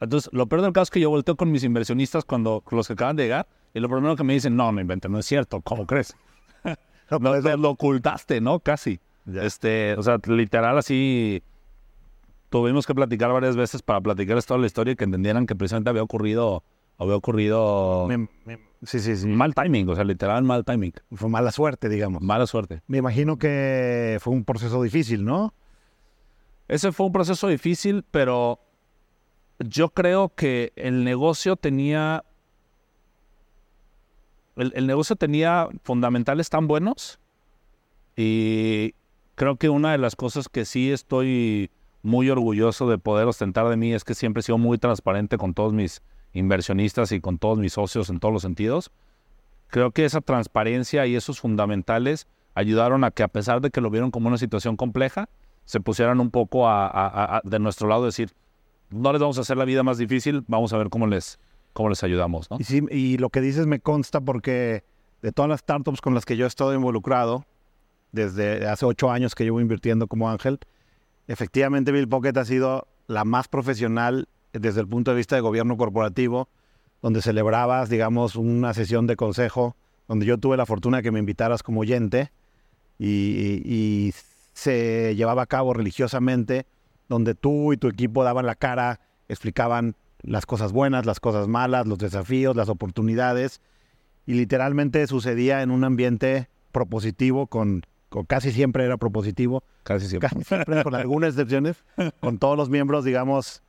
Entonces, 0.00 0.30
lo 0.32 0.46
peor 0.46 0.62
del 0.62 0.72
caso 0.72 0.84
es 0.84 0.90
que 0.90 1.00
yo 1.00 1.10
volteo 1.10 1.36
con 1.36 1.50
mis 1.50 1.64
inversionistas 1.64 2.24
cuando 2.24 2.60
con 2.60 2.76
los 2.76 2.86
que 2.86 2.92
acaban 2.92 3.16
de 3.16 3.24
llegar 3.24 3.48
y 3.74 3.80
lo 3.80 3.88
primero 3.88 4.16
que 4.16 4.24
me 4.24 4.34
dicen, 4.34 4.56
no, 4.56 4.72
no 4.72 4.80
inventes, 4.80 5.10
no 5.10 5.18
es 5.18 5.26
cierto, 5.26 5.60
¿cómo 5.60 5.86
crees? 5.86 6.16
no, 6.64 6.74
No, 7.10 7.30
pues, 7.30 7.42
te 7.44 7.56
lo 7.56 7.70
ocultaste, 7.70 8.40
¿no? 8.40 8.60
Casi. 8.60 9.00
Este, 9.32 9.94
o 9.94 10.02
sea, 10.02 10.18
literal 10.26 10.78
así 10.78 11.42
tuvimos 12.50 12.86
que 12.86 12.94
platicar 12.94 13.30
varias 13.32 13.56
veces 13.56 13.82
para 13.82 14.00
platicarles 14.00 14.46
toda 14.46 14.58
la 14.60 14.66
historia 14.66 14.92
y 14.92 14.96
que 14.96 15.04
entendieran 15.04 15.46
que 15.46 15.54
precisamente 15.54 15.90
había 15.90 16.02
ocurrido, 16.02 16.62
había 16.96 17.14
ocurrido 17.16 18.06
me- 18.08 18.28
me- 18.46 18.58
sí, 18.84 19.00
sí, 19.00 19.16
sí. 19.16 19.26
mal 19.26 19.54
timing, 19.54 19.88
o 19.90 19.94
sea, 19.94 20.04
literal 20.04 20.42
mal 20.44 20.64
timing, 20.64 20.92
Fue 21.12 21.28
mala 21.28 21.50
suerte, 21.52 21.88
digamos. 21.90 22.22
mala 22.22 22.46
suerte. 22.46 22.80
Me 22.86 22.98
imagino 22.98 23.36
que 23.36 24.16
fue 24.20 24.32
un 24.32 24.44
proceso 24.44 24.82
difícil, 24.82 25.24
¿no? 25.26 25.52
Ese 26.68 26.92
fue 26.92 27.06
un 27.06 27.12
proceso 27.12 27.48
difícil, 27.48 28.04
pero 28.10 28.60
yo 29.58 29.90
creo 29.90 30.30
que 30.34 30.72
el 30.76 31.04
negocio 31.04 31.56
tenía 31.56 32.24
el, 34.58 34.86
negocio 34.86 35.16
tenía 35.16 35.68
fundamentales 35.82 36.50
tan 36.50 36.66
buenos 36.66 37.18
y 38.16 38.94
creo 39.34 39.56
que 39.56 39.68
una 39.68 39.92
de 39.92 39.98
las 39.98 40.16
cosas 40.16 40.48
que 40.48 40.64
sí 40.64 40.90
estoy 40.90 41.70
muy 42.02 42.28
orgulloso 42.30 42.88
de 42.88 42.98
poder 42.98 43.26
ostentar 43.28 43.68
de 43.68 43.76
mí 43.76 43.92
es 43.92 44.04
que 44.04 44.14
siempre 44.14 44.40
he 44.40 44.42
sido 44.42 44.58
muy 44.58 44.78
transparente 44.78 45.38
con 45.38 45.54
todos 45.54 45.72
mis 45.72 46.02
inversionistas 46.32 47.12
y 47.12 47.20
con 47.20 47.38
todos 47.38 47.58
mis 47.58 47.72
socios 47.72 48.10
en 48.10 48.18
todos 48.18 48.32
los 48.32 48.42
sentidos. 48.42 48.90
Creo 49.68 49.92
que 49.92 50.04
esa 50.04 50.20
transparencia 50.20 51.06
y 51.06 51.14
esos 51.14 51.40
fundamentales 51.40 52.26
ayudaron 52.54 53.04
a 53.04 53.10
que 53.10 53.22
a 53.22 53.28
pesar 53.28 53.60
de 53.60 53.70
que 53.70 53.80
lo 53.80 53.90
vieron 53.90 54.10
como 54.10 54.28
una 54.28 54.38
situación 54.38 54.76
compleja, 54.76 55.28
se 55.64 55.80
pusieran 55.80 56.18
un 56.18 56.30
poco 56.30 56.66
de 57.44 57.58
nuestro 57.58 57.88
lado, 57.88 58.06
decir, 58.06 58.32
no 58.90 59.12
les 59.12 59.20
vamos 59.20 59.38
a 59.38 59.42
hacer 59.42 59.56
la 59.56 59.64
vida 59.64 59.82
más 59.82 59.98
difícil, 59.98 60.42
vamos 60.48 60.72
a 60.72 60.78
ver 60.78 60.88
cómo 60.88 61.06
les, 61.06 61.38
cómo 61.72 61.88
les 61.88 62.02
ayudamos, 62.02 62.50
¿no? 62.50 62.58
Y, 62.58 63.18
lo 63.18 63.30
que 63.30 63.40
dices 63.40 63.66
me 63.66 63.80
consta 63.80 64.20
porque 64.20 64.84
de 65.22 65.32
todas 65.32 65.48
las 65.48 65.60
startups 65.60 66.00
con 66.00 66.14
las 66.14 66.24
que 66.24 66.36
yo 66.36 66.44
he 66.44 66.48
estado 66.48 66.74
involucrado, 66.74 67.44
desde 68.12 68.66
hace 68.66 68.86
ocho 68.86 69.10
años 69.10 69.34
que 69.34 69.44
llevo 69.44 69.60
invirtiendo 69.60 70.06
como 70.06 70.30
ángel, 70.30 70.58
efectivamente 71.26 71.92
Bill 71.92 72.08
Pocket 72.08 72.36
ha 72.36 72.44
sido 72.44 72.88
la 73.06 73.24
más 73.24 73.48
profesional 73.48 74.28
desde 74.52 74.80
el 74.80 74.88
punto 74.88 75.10
de 75.10 75.16
vista 75.18 75.36
de 75.36 75.40
gobierno 75.40 75.76
corporativo, 75.76 76.48
donde 77.02 77.22
celebrabas, 77.22 77.88
digamos, 77.88 78.34
una 78.34 78.74
sesión 78.74 79.06
de 79.06 79.16
consejo, 79.16 79.76
donde 80.08 80.26
yo 80.26 80.38
tuve 80.38 80.56
la 80.56 80.66
fortuna 80.66 80.98
de 80.98 81.02
que 81.02 81.10
me 81.12 81.18
invitaras 81.18 81.62
como 81.62 81.80
oyente 81.80 82.32
y, 82.98 83.62
y 83.64 84.14
se 84.52 85.14
llevaba 85.14 85.42
a 85.42 85.46
cabo 85.46 85.74
religiosamente, 85.74 86.66
donde 87.08 87.34
tú 87.34 87.72
y 87.72 87.76
tu 87.76 87.88
equipo 87.88 88.24
daban 88.24 88.46
la 88.46 88.56
cara, 88.56 89.00
explicaban 89.28 89.94
las 90.22 90.46
cosas 90.46 90.72
buenas, 90.72 91.06
las 91.06 91.20
cosas 91.20 91.48
malas, 91.48 91.86
los 91.86 91.98
desafíos, 91.98 92.56
las 92.56 92.68
oportunidades, 92.68 93.60
y 94.26 94.34
literalmente 94.34 95.06
sucedía 95.06 95.62
en 95.62 95.70
un 95.70 95.84
ambiente 95.84 96.48
propositivo, 96.72 97.46
con, 97.46 97.82
con 98.08 98.24
casi 98.24 98.52
siempre 98.52 98.84
era 98.84 98.96
propositivo, 98.96 99.62
Casi 99.84 100.06
siempre. 100.06 100.28
casi 100.28 100.44
siempre, 100.44 100.82
con 100.82 100.94
algunas 100.94 101.30
excepciones, 101.30 101.84
con 102.20 102.38
todos 102.38 102.56
los 102.56 102.68
miembros, 102.68 103.04
digamos, 103.04 103.62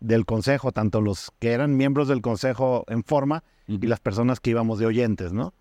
del 0.00 0.24
consejo, 0.24 0.72
tanto 0.72 1.00
los 1.00 1.32
que 1.38 1.52
eran 1.52 1.76
miembros 1.76 2.08
del 2.08 2.22
consejo 2.22 2.84
en 2.88 3.02
forma 3.04 3.42
y 3.66 3.86
las 3.86 4.00
personas 4.00 4.40
que 4.40 4.50
íbamos 4.50 4.78
de 4.78 4.86
oyentes, 4.86 5.32
¿no? 5.32 5.52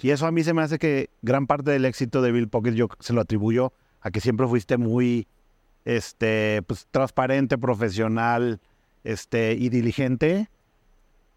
Y 0.00 0.10
eso 0.10 0.26
a 0.26 0.30
mí 0.30 0.44
se 0.44 0.52
me 0.52 0.62
hace 0.62 0.78
que 0.78 1.10
gran 1.22 1.46
parte 1.46 1.70
del 1.70 1.84
éxito 1.84 2.20
de 2.22 2.30
Bill 2.30 2.48
Pocket 2.48 2.74
yo 2.74 2.88
se 3.00 3.12
lo 3.12 3.22
atribuyo 3.22 3.72
a 4.02 4.10
que 4.10 4.20
siempre 4.20 4.46
fuiste 4.46 4.76
muy 4.76 5.26
este, 5.84 6.62
pues, 6.66 6.86
transparente, 6.90 7.58
profesional 7.58 8.60
este, 9.06 9.52
y 9.52 9.68
diligente 9.68 10.48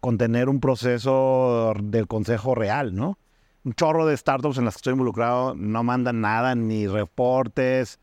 con 0.00 0.18
tener 0.18 0.48
un 0.48 0.60
proceso 0.60 1.72
del 1.82 2.06
consejo 2.06 2.54
real, 2.54 2.94
¿no? 2.94 3.18
Un 3.64 3.74
chorro 3.74 4.06
de 4.06 4.16
startups 4.16 4.56
en 4.58 4.64
las 4.64 4.74
que 4.74 4.78
estoy 4.78 4.92
involucrado 4.92 5.54
no 5.54 5.82
mandan 5.82 6.20
nada, 6.22 6.54
ni 6.54 6.86
reportes, 6.86 7.98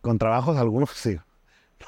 con 0.00 0.18
trabajos 0.18 0.56
algunos 0.56 0.90
sí. 0.94 1.16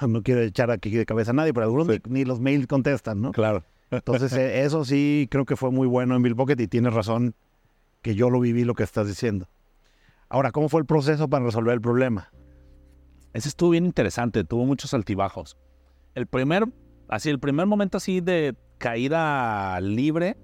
No, 0.01 0.09
no 0.09 0.23
quiero 0.23 0.41
echar 0.43 0.71
aquí 0.71 0.91
de 0.91 1.07
cabeza 1.07 1.31
a 1.31 1.35
nadie, 1.35 1.53
pero 1.55 1.65
algunos 1.65 1.87
Sí. 1.87 2.01
ni, 2.07 2.21
ni 2.21 2.25
los 2.25 2.41
mails 2.41 2.67
contestan, 2.67 3.21
¿no? 3.21 3.33
Claro. 3.33 3.63
Entonces, 3.91 4.33
eh, 4.33 4.65
eso 4.65 4.85
sí 4.85 5.29
creo 5.31 5.45
que 5.45 5.57
fue 5.57 5.71
muy 5.71 5.87
bueno 5.87 6.17
en 6.17 6.23
Bill 6.23 6.35
Pocket 6.37 6.57
y 6.59 6.67
tienes 6.67 6.93
razón 6.93 7.35
que 8.03 8.15
yo 8.15 8.31
lo 8.31 8.41
viví 8.41 8.65
lo 8.65 8.75
que 8.75 8.83
estás 8.83 9.07
diciendo. 9.07 9.49
Ahora, 10.29 10.51
¿cómo 10.51 10.69
fue 10.69 10.81
el 10.81 10.87
proceso 10.87 11.29
para 11.29 11.45
resolver 11.45 11.75
el 11.75 11.81
problema? 11.81 12.31
Ese 13.33 13.49
estuvo 13.49 13.71
bien 13.71 13.85
interesante, 13.85 14.45
tuvo 14.45 14.65
muchos 14.65 14.93
altibajos. 14.95 15.57
El 16.15 16.27
primer, 16.27 16.67
así, 17.09 17.31
el 17.31 17.39
primer 17.39 17.67
momento 17.67 17.99
así 17.99 18.21
de 18.21 18.55
caída 18.79 19.81
libre 19.81 20.37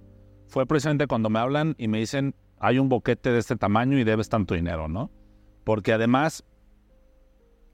fue 0.49 0.67
precisamente 0.67 1.07
cuando 1.07 1.31
me 1.31 1.39
hablan 1.39 1.75
y 1.79 1.89
me 1.89 1.99
dicen, 1.99 2.35
hay 2.59 2.79
un 2.79 2.89
boquete 2.89 3.31
de 3.31 3.39
este 3.39 3.57
tamaño 3.57 3.99
y 3.99 4.05
debes 4.05 4.29
tanto 4.29 4.55
dinero, 4.55 4.89
¿no? 4.89 5.11
Porque 5.65 5.93
además, 5.93 6.45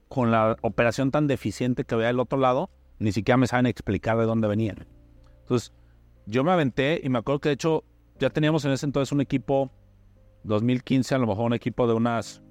con 0.07 0.31
la 0.31 0.55
operación 0.61 1.11
tan 1.11 1.27
deficiente 1.27 1.83
que 1.83 1.95
había 1.95 2.07
del 2.07 2.19
otro 2.19 2.39
lado, 2.39 2.69
ni 2.99 3.11
siquiera 3.11 3.37
me 3.37 3.47
saben 3.47 3.65
explicar 3.65 4.17
de 4.17 4.25
dónde 4.25 4.47
venían. 4.47 4.87
Entonces, 5.41 5.73
yo 6.25 6.43
me 6.43 6.51
aventé 6.51 7.01
y 7.03 7.09
me 7.09 7.19
acuerdo 7.19 7.39
que 7.39 7.49
de 7.49 7.53
hecho 7.53 7.83
ya 8.19 8.29
teníamos 8.29 8.65
en 8.65 8.71
ese 8.71 8.85
entonces 8.85 9.11
un 9.11 9.21
equipo, 9.21 9.71
2015 10.43 11.15
a 11.15 11.17
lo 11.17 11.27
mejor 11.27 11.45
un 11.45 11.53
equipo 11.53 11.87
de 11.87 11.93
unas 11.93 12.41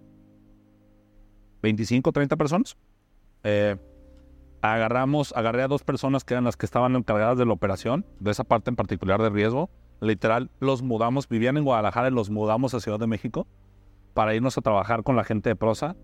25, 1.62 2.12
30 2.12 2.36
personas. 2.36 2.76
Eh, 3.44 3.76
agarramos, 4.62 5.32
agarré 5.36 5.62
a 5.62 5.68
dos 5.68 5.82
personas 5.82 6.24
que 6.24 6.34
eran 6.34 6.44
las 6.44 6.56
que 6.56 6.66
estaban 6.66 6.96
encargadas 6.96 7.38
de 7.38 7.46
la 7.46 7.52
operación, 7.52 8.04
de 8.20 8.30
esa 8.30 8.44
parte 8.44 8.70
en 8.70 8.76
particular 8.76 9.22
de 9.22 9.30
riesgo. 9.30 9.70
Literal, 10.00 10.50
los 10.60 10.82
mudamos, 10.82 11.28
vivían 11.28 11.56
en 11.56 11.64
Guadalajara 11.64 12.08
y 12.08 12.12
los 12.12 12.30
mudamos 12.30 12.74
a 12.74 12.80
Ciudad 12.80 12.98
de 12.98 13.06
México 13.06 13.46
para 14.14 14.34
irnos 14.34 14.58
a 14.58 14.60
trabajar 14.60 15.02
con 15.02 15.16
la 15.16 15.24
gente 15.24 15.50
de 15.50 15.56
prosa, 15.56 15.96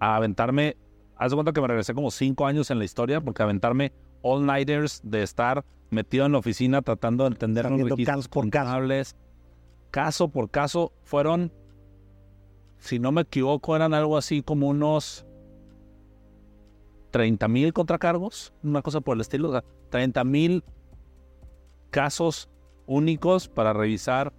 a 0.00 0.16
aventarme, 0.16 0.76
haz 1.16 1.30
de 1.30 1.36
cuenta 1.36 1.52
que 1.52 1.60
me 1.60 1.68
regresé 1.68 1.94
como 1.94 2.10
cinco 2.10 2.46
años 2.46 2.70
en 2.70 2.78
la 2.78 2.84
historia, 2.84 3.20
porque 3.20 3.42
aventarme 3.42 3.92
all-nighters 4.22 5.00
de 5.04 5.22
estar 5.22 5.64
metido 5.90 6.26
en 6.26 6.32
la 6.32 6.38
oficina 6.38 6.82
tratando 6.82 7.24
de 7.24 7.30
entender 7.30 7.70
los 7.70 7.80
registros 7.90 8.28
por 8.28 8.50
caso. 8.50 9.16
Caso 9.90 10.28
por 10.28 10.50
caso, 10.50 10.92
fueron, 11.02 11.52
si 12.78 12.98
no 12.98 13.10
me 13.10 13.22
equivoco, 13.22 13.74
eran 13.74 13.94
algo 13.94 14.16
así 14.16 14.42
como 14.42 14.68
unos 14.68 15.26
30 17.10 17.48
mil 17.48 17.72
contracargos, 17.72 18.52
una 18.62 18.82
cosa 18.82 19.00
por 19.00 19.16
el 19.16 19.20
estilo, 19.20 19.48
o 19.48 19.52
sea, 19.52 19.64
30 19.90 20.24
mil 20.24 20.64
casos 21.90 22.48
únicos 22.86 23.48
para 23.48 23.72
revisar 23.72 24.32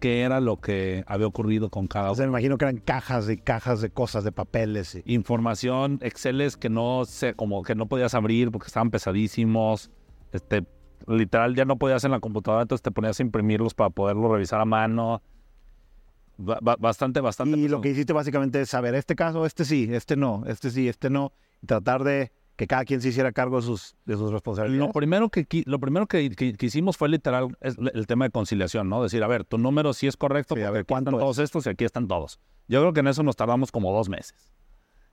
qué 0.00 0.20
era 0.22 0.40
lo 0.40 0.60
que 0.60 1.04
había 1.06 1.26
ocurrido 1.26 1.70
con 1.70 1.86
cada 1.86 2.10
O 2.10 2.14
sea, 2.14 2.24
uno. 2.24 2.32
me 2.32 2.38
imagino 2.38 2.58
que 2.58 2.64
eran 2.66 2.78
cajas 2.78 3.28
y 3.30 3.36
cajas 3.38 3.80
de 3.80 3.90
cosas, 3.90 4.24
de 4.24 4.32
papeles. 4.32 4.94
y- 4.94 5.14
Información, 5.14 5.98
Exceles 6.02 6.56
que 6.56 6.68
no 6.68 7.04
sé, 7.06 7.34
como 7.34 7.62
que 7.62 7.74
no 7.74 7.86
podías 7.86 8.14
abrir 8.14 8.50
porque 8.50 8.66
estaban 8.66 8.90
pesadísimos. 8.90 9.90
Este, 10.32 10.66
literal 11.06 11.54
ya 11.54 11.64
no 11.64 11.76
podías 11.78 12.04
en 12.04 12.10
la 12.10 12.20
computadora, 12.20 12.62
entonces 12.62 12.82
te 12.82 12.90
ponías 12.90 13.18
a 13.18 13.22
imprimirlos 13.22 13.74
para 13.74 13.90
poderlo 13.90 14.32
revisar 14.32 14.60
a 14.60 14.64
mano. 14.66 15.22
Ba- 16.38 16.58
ba- 16.60 16.76
bastante, 16.78 17.20
bastante. 17.20 17.58
Y 17.58 17.68
lo 17.68 17.80
que 17.80 17.90
hiciste 17.90 18.12
básicamente 18.12 18.60
es 18.60 18.68
saber, 18.68 18.94
este 18.94 19.14
caso, 19.16 19.46
este 19.46 19.64
sí, 19.64 19.88
este 19.90 20.16
no, 20.16 20.44
este 20.46 20.70
sí, 20.70 20.88
este 20.88 21.08
no. 21.10 21.32
Y 21.62 21.66
tratar 21.66 22.04
de 22.04 22.30
que 22.56 22.66
cada 22.66 22.84
quien 22.84 23.00
se 23.02 23.08
hiciera 23.08 23.32
cargo 23.32 23.56
de 23.56 23.62
sus, 23.62 23.96
de 24.06 24.14
sus 24.14 24.22
Lo 24.24 24.30
responsabilidades. 24.32 24.92
primero 24.94 25.28
que, 25.28 25.46
lo 25.66 25.78
primero 25.78 26.06
que, 26.06 26.30
que- 26.30 26.54
que 26.54 26.66
hicimos 26.66 26.96
fue 26.96 27.08
literal 27.08 27.56
es 27.60 27.76
el 27.78 28.06
tema 28.06 28.24
de 28.26 28.30
conciliación, 28.30 28.88
¿no? 28.88 29.02
Decir, 29.02 29.22
a 29.22 29.26
ver, 29.26 29.44
tu 29.44 29.58
número 29.58 29.92
sí 29.92 30.06
es 30.06 30.16
correcto, 30.16 30.54
Sí, 30.54 30.62
a 30.62 30.70
ver, 30.70 30.82
están 30.82 31.04
¿cuánto 31.04 31.10
es? 31.18 31.22
todos 31.22 31.38
estos 31.38 31.66
y 31.66 31.70
aquí 31.70 31.84
están 31.84 32.08
todos. 32.08 32.38
Yo 32.68 32.80
creo 32.80 32.92
que 32.92 33.00
en 33.00 33.08
eso 33.08 33.22
nos 33.22 33.36
tardamos 33.36 33.70
como 33.72 33.92
dos 33.92 34.08
meses. 34.08 34.50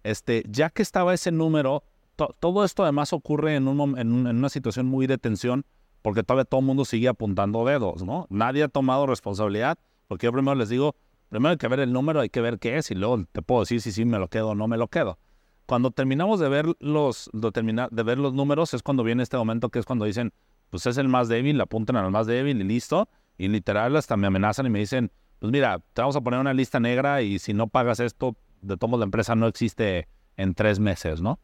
Este, 0.03 0.43
ya 0.49 0.69
que 0.69 0.81
estaba 0.81 1.13
ese 1.13 1.31
número, 1.31 1.83
to- 2.15 2.35
todo 2.39 2.63
esto 2.65 2.83
además 2.83 3.13
ocurre 3.13 3.55
en, 3.55 3.67
un, 3.67 3.77
mom- 3.77 3.99
en, 3.99 4.11
un- 4.11 4.27
en 4.27 4.37
una 4.37 4.49
situación 4.49 4.85
muy 4.87 5.07
de 5.07 5.17
tensión, 5.17 5.65
porque 6.01 6.23
todavía 6.23 6.45
todo 6.45 6.59
el 6.59 6.65
mundo 6.65 6.83
sigue 6.85 7.07
apuntando 7.07 7.63
dedos, 7.65 8.03
¿no? 8.03 8.27
Nadie 8.29 8.63
ha 8.63 8.67
tomado 8.67 9.05
responsabilidad, 9.05 9.77
porque 10.07 10.25
yo 10.27 10.33
primero 10.33 10.55
les 10.55 10.67
digo, 10.69 10.95
primero 11.33 11.51
hay 11.51 11.57
que 11.57 11.67
ver 11.67 11.79
el 11.79 11.91
número, 11.91 12.21
hay 12.21 12.29
que 12.29 12.41
ver 12.41 12.59
qué 12.59 12.77
es, 12.77 12.91
y 12.91 12.95
luego 12.95 13.25
te 13.31 13.41
puedo 13.41 13.61
decir 13.61 13.81
si 13.81 13.91
sí 13.91 14.05
me 14.05 14.19
lo 14.19 14.27
quedo 14.27 14.49
o 14.49 14.55
no 14.55 14.67
me 14.67 14.77
lo 14.77 14.87
quedo. 14.87 15.17
Cuando 15.65 15.91
terminamos 15.91 16.39
de 16.39 16.47
ver 16.49 16.67
los, 16.79 17.29
de, 17.33 17.87
de 17.91 18.03
ver 18.03 18.19
los 18.19 18.33
números, 18.33 18.73
es 18.73 18.83
cuando 18.83 19.03
viene 19.03 19.23
este 19.23 19.37
momento 19.37 19.69
que 19.69 19.79
es 19.79 19.85
cuando 19.85 20.05
dicen, 20.05 20.31
pues 20.69 20.85
es 20.85 20.97
el 20.97 21.07
más 21.07 21.29
débil, 21.29 21.59
apuntan 21.61 21.95
al 21.95 22.11
más 22.11 22.27
débil 22.27 22.61
y 22.61 22.63
listo. 22.63 23.09
Y 23.37 23.47
literal 23.47 23.95
hasta 23.95 24.15
me 24.15 24.27
amenazan 24.27 24.67
y 24.67 24.69
me 24.69 24.79
dicen, 24.79 25.11
pues 25.39 25.51
mira, 25.51 25.79
te 25.93 26.01
vamos 26.01 26.15
a 26.15 26.21
poner 26.21 26.39
una 26.39 26.53
lista 26.53 26.79
negra 26.79 27.21
y 27.21 27.39
si 27.39 27.53
no 27.53 27.67
pagas 27.67 27.99
esto, 27.99 28.35
de 28.61 28.77
todos 28.77 28.99
la 28.99 29.05
empresa 29.05 29.35
no 29.35 29.47
existe 29.47 30.07
en 30.37 30.53
tres 30.53 30.79
meses, 30.79 31.21
¿no? 31.21 31.39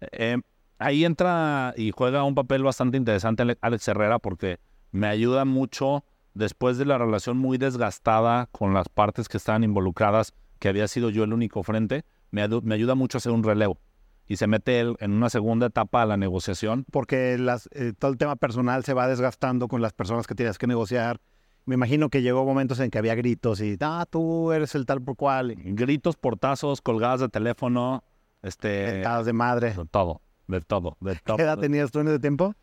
Eh, 0.00 0.38
ahí 0.78 1.04
entra 1.04 1.74
y 1.76 1.90
juega 1.90 2.24
un 2.24 2.34
papel 2.34 2.62
bastante 2.62 2.96
interesante 2.96 3.42
Ale- 3.42 3.58
Alex 3.60 3.88
Herrera 3.88 4.18
porque 4.18 4.58
me 4.90 5.06
ayuda 5.06 5.44
mucho 5.44 6.04
después 6.34 6.78
de 6.78 6.84
la 6.84 6.98
relación 6.98 7.38
muy 7.38 7.58
desgastada 7.58 8.48
con 8.52 8.74
las 8.74 8.88
partes 8.88 9.28
que 9.28 9.36
estaban 9.36 9.64
involucradas, 9.64 10.34
que 10.58 10.68
había 10.68 10.88
sido 10.88 11.10
yo 11.10 11.24
el 11.24 11.32
único 11.32 11.62
frente, 11.62 12.04
me, 12.30 12.42
ayuda 12.42 12.94
mucho 12.94 13.16
a 13.16 13.20
hacer 13.20 13.32
un 13.32 13.42
relevo. 13.42 13.78
Y 14.26 14.36
se 14.36 14.46
mete 14.46 14.80
él 14.80 14.96
en 15.00 15.12
una 15.12 15.30
segunda 15.30 15.66
etapa 15.66 16.02
a 16.02 16.06
la 16.06 16.16
negociación. 16.16 16.84
Porque 16.90 17.36
las, 17.38 17.68
eh, 17.72 17.92
todo 17.98 18.10
el 18.10 18.16
tema 18.16 18.36
personal 18.36 18.84
se 18.84 18.94
va 18.94 19.06
desgastando 19.06 19.68
con 19.68 19.82
las 19.82 19.92
personas 19.92 20.26
que 20.26 20.34
tienes 20.34 20.58
que 20.58 20.66
negociar. 20.66 21.20
Me 21.66 21.74
imagino 21.74 22.08
que 22.08 22.22
llegó 22.22 22.44
momentos 22.44 22.80
en 22.80 22.90
que 22.90 22.98
había 22.98 23.14
gritos 23.14 23.60
y, 23.60 23.76
ah, 23.80 24.06
tú 24.08 24.52
eres 24.52 24.74
el 24.74 24.86
tal 24.86 25.02
por 25.02 25.16
cual, 25.16 25.54
Gritos, 25.56 26.16
portazos, 26.16 26.80
colgadas 26.80 27.20
de 27.20 27.28
teléfono, 27.28 28.02
este, 28.42 29.02
de 29.02 29.32
madre. 29.32 29.74
de 29.74 29.84
todo, 29.86 30.20
de 30.46 30.60
todo, 30.60 30.96
de 31.00 31.16
todo. 31.16 31.36
¿Qué 31.36 31.42
edad 31.42 31.58
tenías 31.58 31.90
tú 31.90 32.00
en 32.00 32.08
ese 32.08 32.18
tiempo? 32.18 32.54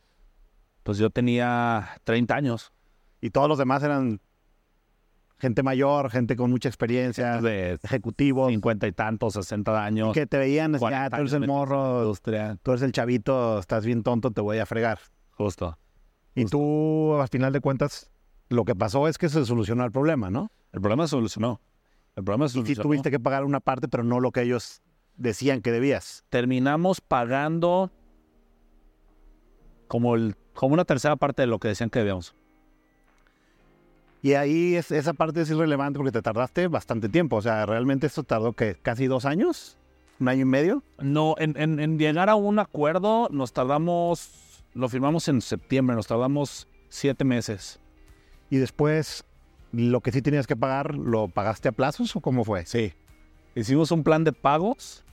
Pues 0.83 0.97
yo 0.97 1.09
tenía 1.09 1.89
30 2.03 2.35
años. 2.35 2.71
Y 3.21 3.29
todos 3.29 3.47
los 3.47 3.57
demás 3.57 3.83
eran 3.83 4.19
gente 5.37 5.63
mayor, 5.63 6.11
gente 6.11 6.35
con 6.35 6.51
mucha 6.51 6.69
experiencia, 6.69 7.41
de 7.41 7.79
ejecutivos, 7.83 8.49
50 8.49 8.87
y 8.87 8.91
tantos, 8.91 9.33
60 9.33 9.83
años. 9.83 10.13
que 10.13 10.27
te 10.27 10.37
veían, 10.37 10.75
así, 10.75 10.81
40 10.81 11.05
ah, 11.05 11.09
tú 11.09 11.21
eres 11.21 11.33
el 11.33 11.47
morro, 11.47 12.01
industria. 12.01 12.57
tú 12.61 12.71
eres 12.71 12.83
el 12.83 12.91
chavito, 12.91 13.59
estás 13.59 13.85
bien 13.85 14.03
tonto, 14.03 14.31
te 14.31 14.41
voy 14.41 14.59
a 14.59 14.65
fregar. 14.65 14.99
Justo. 15.31 15.77
Y 16.35 16.45
tú, 16.45 17.15
al 17.19 17.27
final 17.27 17.53
de 17.53 17.59
cuentas, 17.59 18.11
lo 18.49 18.65
que 18.65 18.75
pasó 18.75 19.07
es 19.07 19.17
que 19.17 19.29
se 19.29 19.45
solucionó 19.45 19.83
el 19.83 19.91
problema, 19.91 20.29
¿no? 20.29 20.51
El 20.71 20.81
problema 20.81 21.07
se 21.07 21.11
solucionó. 21.11 21.59
El 22.15 22.23
problema 22.23 22.47
se 22.47 22.59
Y 22.59 22.61
sí 22.61 22.75
solucionó. 22.75 22.83
tuviste 22.83 23.11
que 23.11 23.19
pagar 23.19 23.43
una 23.43 23.59
parte, 23.59 23.87
pero 23.87 24.03
no 24.03 24.19
lo 24.19 24.31
que 24.31 24.43
ellos 24.43 24.81
decían 25.15 25.61
que 25.61 25.71
debías. 25.71 26.23
Terminamos 26.29 27.01
pagando 27.01 27.91
como, 29.87 30.15
el, 30.15 30.35
como 30.53 30.73
una 30.73 30.85
tercera 30.85 31.15
parte 31.15 31.41
de 31.41 31.47
lo 31.47 31.59
que 31.59 31.67
decían 31.67 31.89
que 31.89 31.99
debíamos. 31.99 32.35
Y 34.21 34.33
ahí 34.33 34.75
es, 34.75 34.91
esa 34.91 35.13
parte 35.13 35.41
es 35.41 35.49
irrelevante 35.49 35.97
porque 35.97 36.11
te 36.11 36.21
tardaste 36.21 36.67
bastante 36.67 37.09
tiempo. 37.09 37.37
O 37.37 37.41
sea, 37.41 37.65
realmente 37.65 38.07
esto 38.07 38.23
tardó 38.23 38.53
que 38.53 38.75
casi 38.75 39.07
dos 39.07 39.25
años, 39.25 39.77
un 40.19 40.27
año 40.27 40.41
y 40.41 40.45
medio. 40.45 40.83
No, 40.99 41.35
en, 41.39 41.55
en- 41.57 41.79
en 41.79 41.97
llegar 41.97 42.29
a 42.29 42.35
un 42.35 42.59
acuerdo 42.59 43.27
nos 43.31 43.51
tardamos, 43.53 44.63
lo 44.75 44.89
firmamos 44.89 45.27
en 45.27 45.41
septiembre, 45.41 45.95
nos 45.95 46.05
tardamos 46.07 46.67
siete 46.89 47.23
meses. 47.23 47.79
Y 48.51 48.57
después, 48.57 49.23
lo 49.71 50.01
que 50.01 50.11
sí 50.11 50.21
tenías 50.21 50.45
que 50.45 50.55
pagar, 50.55 50.93
¿lo 50.95 51.27
pagaste 51.27 51.69
a 51.69 51.71
plazos 51.71 52.15
o 52.15 52.21
cómo 52.21 52.43
fue? 52.43 52.65
Sí. 52.65 52.93
Hicimos 53.55 53.91
un 53.91 54.03
plan 54.03 54.23
de 54.23 54.33
pagos. 54.33 55.03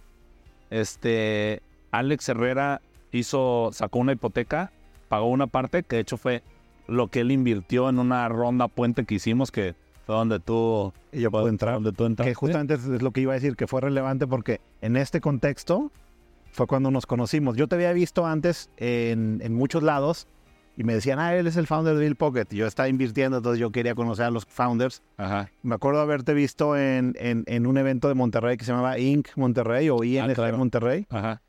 Este, 0.70 1.62
Alex 1.92 2.28
Herrera 2.28 2.82
hizo, 3.12 3.70
sacó 3.72 4.00
una 4.00 4.12
hipoteca, 4.12 4.70
pagó 5.08 5.28
una 5.30 5.46
parte, 5.46 5.82
que 5.82 5.96
de 5.96 6.02
hecho 6.02 6.18
fue 6.18 6.42
lo 6.88 7.08
que 7.08 7.20
él 7.20 7.30
invirtió 7.30 7.88
en 7.88 7.98
una 7.98 8.28
ronda 8.28 8.66
puente 8.68 9.04
que 9.04 9.14
hicimos, 9.14 9.50
que 9.52 9.74
fue 10.06 10.14
donde 10.16 10.40
tú, 10.40 10.92
Y 11.12 11.20
yo 11.20 11.30
puedo 11.30 11.48
entrar. 11.48 11.74
donde 11.74 11.92
tú 11.92 12.04
entraste. 12.06 12.30
Que 12.30 12.34
justamente 12.34 12.74
es, 12.74 12.84
lo 12.86 13.10
que 13.12 13.20
iba 13.20 13.32
a 13.32 13.34
decir, 13.34 13.54
que 13.56 13.66
fue 13.66 13.80
relevante 13.80 14.26
porque 14.26 14.60
en 14.80 14.96
este 14.96 15.20
contexto 15.20 15.92
fue 16.50 16.66
cuando 16.66 16.90
nos 16.90 17.04
conocimos. 17.06 17.56
Yo 17.56 17.68
te 17.68 17.74
había 17.76 17.92
visto 17.92 18.26
antes 18.26 18.70
en, 18.78 19.40
en 19.44 19.54
muchos 19.54 19.82
lados 19.82 20.26
y 20.78 20.84
me 20.84 20.94
decían, 20.94 21.18
ah, 21.18 21.34
él 21.34 21.46
es 21.46 21.56
el 21.56 21.66
founder 21.66 21.94
de 21.96 22.00
Bill 22.04 22.16
Pocket. 22.16 22.46
Y 22.52 22.56
yo 22.56 22.66
estaba 22.66 22.88
invirtiendo, 22.88 23.36
entonces 23.38 23.60
yo 23.60 23.70
quería 23.70 23.94
conocer 23.94 24.24
a 24.26 24.30
los 24.30 24.46
founders. 24.46 25.02
Ajá. 25.18 25.50
Me 25.62 25.74
acuerdo 25.74 26.00
haberte 26.00 26.32
visto 26.34 26.76
en, 26.76 27.14
en- 27.18 27.44
en 27.46 27.66
un 27.66 27.76
evento 27.76 28.08
de 28.08 28.14
Monterrey 28.14 28.56
que 28.56 28.64
se 28.64 28.70
llamaba 28.72 28.98
Inc. 28.98 29.28
Monterrey 29.36 29.90
o 29.90 30.02
ING 30.04 30.32
claro. 30.34 30.56
Monterrey. 30.56 31.04
Ajá. 31.10 31.42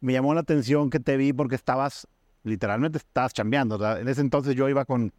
Me 0.00 0.12
llamó 0.14 0.32
la 0.32 0.40
atención 0.40 0.90
que 0.90 1.00
te 1.00 1.16
vi 1.16 1.32
porque 1.32 1.56
estabas, 1.56 2.06
literalmente 2.44 2.98
estabas 2.98 3.32
chambeando. 3.32 3.76
o 3.76 3.78
sea, 3.78 3.98
En 4.00 4.08
ese 4.08 4.20
entonces 4.20 4.54
yo 4.54 4.68
iba 4.68 4.84
con, 4.84 5.12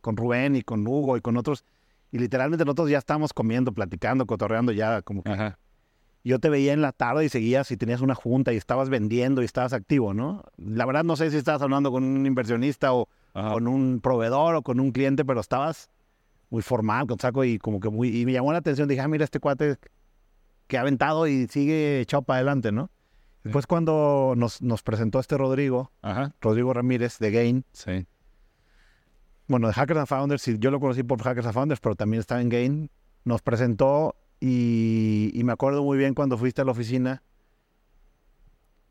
con 0.00 0.16
Rubén 0.16 0.56
y 0.56 0.62
con 0.62 0.86
Hugo 0.86 1.16
y 1.16 1.20
con 1.20 1.36
otros. 1.36 1.64
Y 2.10 2.18
literalmente 2.18 2.64
nosotros 2.64 2.90
ya 2.90 2.98
estábamos 2.98 3.32
comiendo, 3.32 3.72
platicando, 3.72 4.26
cotorreando 4.26 4.72
ya 4.72 5.00
como 5.02 5.22
que 5.22 5.30
Ajá. 5.32 5.58
yo 6.24 6.38
te 6.38 6.50
veía 6.50 6.72
en 6.74 6.82
la 6.82 6.92
tarde 6.92 7.24
y 7.24 7.28
seguías 7.28 7.70
y 7.70 7.76
tenías 7.76 8.00
una 8.02 8.14
junta 8.14 8.52
y 8.52 8.56
estabas 8.56 8.90
vendiendo 8.90 9.40
y 9.42 9.46
estabas 9.46 9.72
activo, 9.72 10.12
¿no? 10.12 10.44
La 10.58 10.84
verdad 10.84 11.04
no 11.04 11.16
sé 11.16 11.30
si 11.30 11.38
estabas 11.38 11.62
hablando 11.62 11.90
con 11.90 12.04
un 12.04 12.26
inversionista 12.26 12.92
o 12.92 13.08
Ajá. 13.34 13.52
con 13.54 13.66
un 13.66 14.00
proveedor 14.02 14.56
o 14.56 14.62
con 14.62 14.78
un 14.78 14.92
cliente, 14.92 15.24
pero 15.24 15.40
estabas 15.40 15.88
muy 16.50 16.60
formal, 16.60 17.06
con 17.06 17.18
saco 17.18 17.44
y 17.44 17.56
como 17.58 17.80
que 17.80 17.88
muy... 17.88 18.14
Y 18.14 18.26
me 18.26 18.32
llamó 18.32 18.52
la 18.52 18.58
atención, 18.58 18.86
dije, 18.86 19.00
ah, 19.00 19.08
mira 19.08 19.24
este 19.24 19.40
cuate 19.40 19.76
que 20.66 20.76
ha 20.76 20.82
aventado 20.82 21.26
y 21.26 21.46
sigue 21.48 22.00
echado 22.02 22.22
para 22.22 22.36
adelante, 22.38 22.72
¿no? 22.72 22.90
Después 23.44 23.66
cuando 23.66 24.34
nos, 24.36 24.62
nos 24.62 24.82
presentó 24.82 25.18
este 25.18 25.36
Rodrigo, 25.36 25.90
Ajá. 26.00 26.34
Rodrigo 26.40 26.72
Ramírez 26.72 27.18
de 27.18 27.30
Gain, 27.32 27.64
Sí. 27.72 28.06
bueno, 29.48 29.66
de 29.66 29.74
Hackers 29.74 29.98
and 29.98 30.06
Founders, 30.08 30.44
yo 30.58 30.70
lo 30.70 30.78
conocí 30.78 31.02
por 31.02 31.20
Hackers 31.20 31.46
and 31.46 31.54
Founders, 31.54 31.80
pero 31.80 31.96
también 31.96 32.20
estaba 32.20 32.40
en 32.40 32.48
Gain, 32.48 32.90
nos 33.24 33.42
presentó 33.42 34.14
y, 34.40 35.30
y 35.34 35.42
me 35.44 35.52
acuerdo 35.52 35.82
muy 35.82 35.98
bien 35.98 36.14
cuando 36.14 36.38
fuiste 36.38 36.62
a 36.62 36.64
la 36.64 36.70
oficina. 36.72 37.22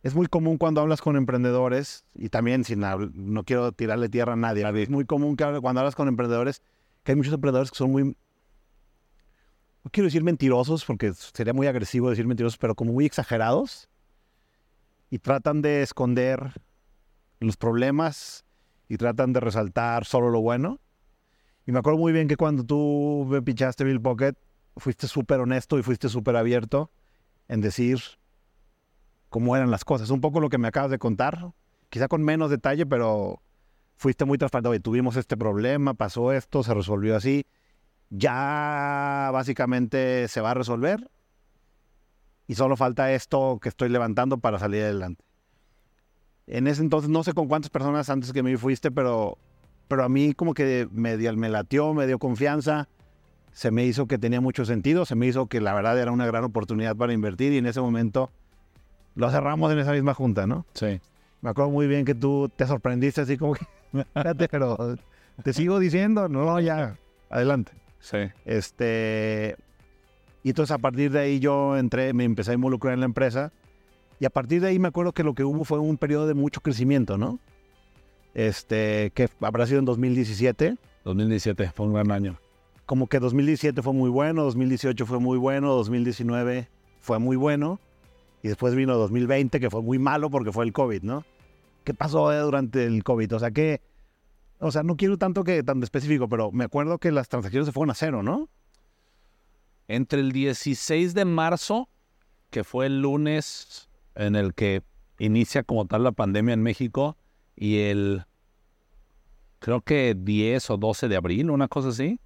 Es 0.03 0.15
muy 0.15 0.25
común 0.27 0.57
cuando 0.57 0.81
hablas 0.81 0.99
con 1.01 1.15
emprendedores, 1.15 2.05
y 2.15 2.29
también 2.29 2.63
sin 2.63 2.79
no 2.81 3.43
quiero 3.43 3.71
tirarle 3.71 4.09
tierra 4.09 4.33
a 4.33 4.35
nadie, 4.35 4.65
es 4.81 4.89
muy 4.89 5.05
común 5.05 5.35
que 5.37 5.45
cuando 5.61 5.79
hablas 5.81 5.95
con 5.95 6.07
emprendedores, 6.07 6.61
que 7.03 7.11
hay 7.11 7.15
muchos 7.15 7.33
emprendedores 7.33 7.69
que 7.71 7.77
son 7.77 7.91
muy, 7.91 8.03
no 9.83 9.91
quiero 9.91 10.05
decir 10.07 10.23
mentirosos, 10.23 10.83
porque 10.85 11.13
sería 11.13 11.53
muy 11.53 11.67
agresivo 11.67 12.09
decir 12.09 12.25
mentirosos, 12.25 12.57
pero 12.57 12.73
como 12.75 12.93
muy 12.93 13.05
exagerados, 13.05 13.89
y 15.11 15.19
tratan 15.19 15.61
de 15.61 15.83
esconder 15.83 16.53
los 17.39 17.57
problemas 17.57 18.45
y 18.87 18.97
tratan 18.97 19.33
de 19.33 19.41
resaltar 19.41 20.05
solo 20.05 20.29
lo 20.29 20.41
bueno. 20.41 20.79
Y 21.67 21.73
me 21.73 21.79
acuerdo 21.79 21.99
muy 21.99 22.13
bien 22.13 22.27
que 22.27 22.37
cuando 22.37 22.63
tú 22.63 23.27
me 23.29 23.41
pichaste 23.41 23.83
Bill 23.83 24.01
Pocket, 24.01 24.33
fuiste 24.77 25.07
súper 25.07 25.41
honesto 25.41 25.77
y 25.77 25.83
fuiste 25.83 26.07
súper 26.07 26.37
abierto 26.37 26.91
en 27.49 27.59
decir 27.59 27.99
cómo 29.29 29.55
eran 29.55 29.69
las 29.69 29.83
cosas. 29.83 30.09
Un 30.11 30.21
poco 30.21 30.39
lo 30.39 30.49
que 30.49 30.57
me 30.57 30.69
acabas 30.69 30.89
de 30.89 30.97
contar. 30.97 31.53
quizá 31.89 32.07
con 32.07 32.23
menos 32.23 32.49
detalle, 32.49 32.85
pero 32.85 33.41
fuiste 33.97 34.23
muy 34.23 34.37
transparente. 34.37 34.69
Oye, 34.69 34.79
tuvimos 34.79 35.17
este 35.17 35.35
problema, 35.35 35.93
pasó 35.93 36.31
esto, 36.31 36.63
se 36.63 36.73
resolvió 36.73 37.17
así. 37.17 37.45
Ya 38.09 39.29
básicamente 39.33 40.29
se 40.29 40.39
va 40.39 40.51
a 40.51 40.53
resolver 40.53 41.11
y 42.47 42.55
solo 42.55 42.75
falta 42.75 43.11
esto 43.11 43.59
que 43.61 43.69
estoy 43.69 43.89
levantando 43.89 44.37
para 44.37 44.59
salir 44.59 44.83
adelante. 44.83 45.23
En 46.47 46.67
ese 46.67 46.81
entonces, 46.81 47.09
no 47.09 47.23
sé 47.23 47.33
con 47.33 47.47
cuántas 47.47 47.69
personas 47.69 48.09
antes 48.09 48.33
que 48.33 48.43
me 48.43 48.57
fuiste, 48.57 48.91
pero, 48.91 49.37
pero 49.87 50.03
a 50.03 50.09
mí 50.09 50.33
como 50.33 50.53
que 50.53 50.87
me, 50.91 51.17
me 51.17 51.49
latió, 51.49 51.93
me 51.93 52.07
dio 52.07 52.19
confianza, 52.19 52.89
se 53.53 53.71
me 53.71 53.85
hizo 53.85 54.07
que 54.07 54.17
tenía 54.17 54.41
mucho 54.41 54.65
sentido, 54.65 55.05
se 55.05 55.15
me 55.15 55.27
hizo 55.27 55.47
que 55.47 55.61
la 55.61 55.73
verdad 55.73 55.97
era 55.99 56.11
una 56.11 56.25
gran 56.25 56.43
oportunidad 56.43 56.95
para 56.95 57.13
invertir 57.13 57.53
y 57.53 57.57
en 57.57 57.65
ese 57.65 57.81
momento 57.81 58.31
lo 59.15 59.29
cerramos 59.29 59.71
en 59.71 59.79
esa 59.79 59.91
misma 59.91 60.13
junta, 60.13 60.47
¿no? 60.47 60.65
Sí. 60.73 60.99
Me 61.41 61.49
acuerdo 61.49 61.71
muy 61.71 61.87
bien 61.87 62.05
que 62.05 62.15
tú 62.15 62.49
te 62.55 62.65
sorprendiste 62.65 63.21
así 63.21 63.37
como 63.37 63.53
que, 63.53 63.65
espérate, 63.93 64.47
pero 64.47 64.97
te 65.43 65.53
sigo 65.53 65.79
diciendo, 65.79 66.29
no, 66.29 66.59
ya, 66.59 66.97
adelante. 67.29 67.73
Sí. 67.99 68.17
Este, 68.45 69.57
y 70.43 70.49
entonces 70.49 70.73
a 70.73 70.77
partir 70.77 71.11
de 71.11 71.19
ahí 71.19 71.39
yo 71.39 71.77
entré, 71.77 72.13
me 72.13 72.23
empecé 72.23 72.51
a 72.51 72.53
involucrar 72.55 72.93
en 72.93 73.01
la 73.01 73.05
empresa. 73.05 73.51
Y 74.19 74.25
a 74.25 74.29
partir 74.29 74.61
de 74.61 74.69
ahí 74.69 74.79
me 74.79 74.87
acuerdo 74.87 75.13
que 75.13 75.23
lo 75.23 75.33
que 75.33 75.43
hubo 75.43 75.63
fue 75.63 75.79
un 75.79 75.97
periodo 75.97 76.27
de 76.27 76.33
mucho 76.33 76.61
crecimiento, 76.61 77.17
¿no? 77.17 77.39
Este, 78.33 79.11
que 79.13 79.29
habrá 79.41 79.65
sido 79.67 79.79
en 79.79 79.85
2017. 79.85 80.77
2017 81.05 81.71
fue 81.71 81.87
un 81.87 81.93
gran 81.93 82.11
año. 82.11 82.37
Como 82.85 83.07
que 83.07 83.19
2017 83.19 83.81
fue 83.81 83.93
muy 83.93 84.09
bueno, 84.09 84.43
2018 84.43 85.05
fue 85.05 85.19
muy 85.19 85.37
bueno, 85.37 85.73
2019 85.73 86.69
fue 86.99 87.19
muy 87.19 87.35
bueno. 87.35 87.79
Y 88.43 88.47
después 88.47 88.73
vino 88.73 88.95
2020, 88.95 89.59
que 89.59 89.69
fue 89.69 89.81
muy 89.81 89.99
malo 89.99 90.29
porque 90.29 90.51
fue 90.51 90.65
el 90.65 90.73
COVID, 90.73 91.03
¿no? 91.03 91.23
¿Qué 91.83 91.93
pasó 91.93 92.31
durante 92.43 92.85
el 92.85 93.03
COVID? 93.03 93.35
O 93.35 93.39
sea, 93.39 93.51
que... 93.51 93.81
O 94.59 94.71
sea, 94.71 94.83
no 94.83 94.95
quiero 94.95 95.17
tanto 95.17 95.43
que 95.43 95.63
tan 95.63 95.81
específico, 95.81 96.29
pero 96.29 96.51
me 96.51 96.65
acuerdo 96.65 96.99
que 96.99 97.11
las 97.11 97.27
transacciones 97.27 97.65
se 97.65 97.71
fueron 97.71 97.89
a 97.89 97.95
cero, 97.95 98.21
¿no? 98.21 98.49
Entre 99.93 100.21
el 100.21 100.31
16 100.31 101.13
de 101.13 101.25
marzo, 101.25 101.89
que 102.49 102.63
fue 102.63 102.85
el 102.85 103.01
lunes 103.01 103.89
en 104.15 104.37
el 104.37 104.53
que 104.53 104.83
inicia 105.19 105.63
como 105.63 105.85
tal 105.85 106.05
la 106.05 106.13
pandemia 106.13 106.53
en 106.53 106.63
México, 106.63 107.17
y 107.57 107.79
el, 107.79 108.23
creo 109.59 109.81
que 109.81 110.15
10 110.17 110.69
o 110.69 110.77
12 110.77 111.09
de 111.09 111.17
abril, 111.17 111.51
una 111.51 111.67
cosa 111.67 111.89
así, 111.89 112.21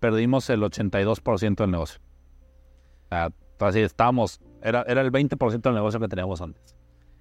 perdimos 0.00 0.50
el 0.50 0.62
82% 0.62 1.54
del 1.54 1.70
negocio. 1.70 2.00
así 3.60 3.78
estábamos, 3.78 4.40
era, 4.60 4.82
era 4.88 5.00
el 5.00 5.12
20% 5.12 5.60
del 5.60 5.74
negocio 5.74 6.00
que 6.00 6.08
teníamos 6.08 6.40
antes. 6.40 6.74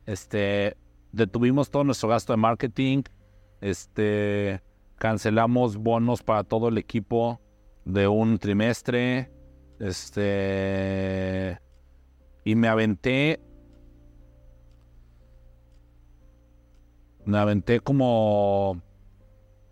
Este, 0.07 0.77
detuvimos 1.11 1.69
todo 1.69 1.83
nuestro 1.83 2.09
gasto 2.09 2.33
de 2.33 2.37
marketing, 2.37 3.03
este, 3.61 4.63
cancelamos 4.97 5.77
bonos 5.77 6.23
para 6.23 6.43
todo 6.43 6.69
el 6.69 6.79
equipo 6.79 7.39
de 7.85 8.07
un 8.07 8.39
trimestre, 8.39 9.34
este, 9.79 11.59
y 12.43 12.55
me 12.55 12.67
aventé, 12.67 13.39
me 17.25 17.37
aventé 17.37 17.79
como 17.79 18.81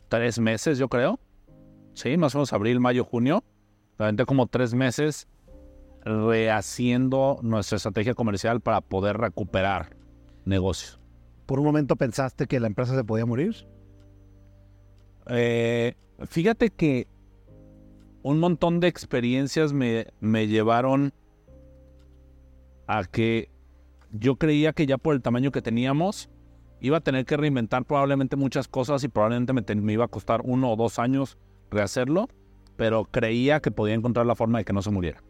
tres 0.09 0.39
meses, 0.39 0.77
yo 0.77 0.89
creo. 0.89 1.19
Sí, 1.93 2.17
más 2.17 2.33
o 2.35 2.39
menos 2.39 2.53
abril, 2.53 2.79
mayo, 2.79 3.03
junio. 3.03 3.43
Me 3.97 4.05
aventé 4.05 4.25
como 4.25 4.47
tres 4.47 4.73
meses 4.73 5.27
rehaciendo 6.03 7.39
nuestra 7.43 7.77
estrategia 7.77 8.13
comercial 8.13 8.59
para 8.59 8.81
poder 8.81 9.17
recuperar 9.17 9.95
negocios. 10.45 10.99
¿Por 11.45 11.59
un 11.59 11.65
momento 11.65 11.95
pensaste 11.95 12.47
que 12.47 12.59
la 12.59 12.67
empresa 12.67 12.95
se 12.95 13.03
podía 13.03 13.25
morir? 13.25 13.67
Eh, 15.27 15.95
fíjate 16.27 16.69
que 16.69 17.07
un 18.23 18.39
montón 18.39 18.79
de 18.79 18.87
experiencias 18.87 19.73
me, 19.73 20.07
me 20.19 20.47
llevaron 20.47 21.13
a 22.87 23.03
que 23.03 23.49
yo 24.11 24.37
creía 24.37 24.73
que 24.73 24.85
ya 24.85 24.97
por 24.97 25.13
el 25.13 25.21
tamaño 25.21 25.51
que 25.51 25.61
teníamos 25.61 26.29
iba 26.79 26.97
a 26.97 27.01
tener 27.01 27.25
que 27.25 27.37
reinventar 27.37 27.85
probablemente 27.85 28.35
muchas 28.35 28.67
cosas 28.67 29.03
y 29.03 29.07
probablemente 29.07 29.53
me, 29.53 29.63
me, 29.81 29.93
iba 29.93 30.05
a 30.05 30.09
costar 30.09 30.41
uno 30.43 30.71
o 30.71 30.75
dos 30.75 30.99
años 30.99 31.37
rehacerlo, 31.71 32.27
pero 32.75 33.05
creía 33.05 33.61
que 33.61 33.71
podía 33.71 33.93
encontrar 33.93 34.25
la 34.25 34.35
forma 34.35 34.57
de 34.57 34.65
que 34.65 34.73
no 34.73 34.81
se 34.81 34.91
muriera. 34.91 35.23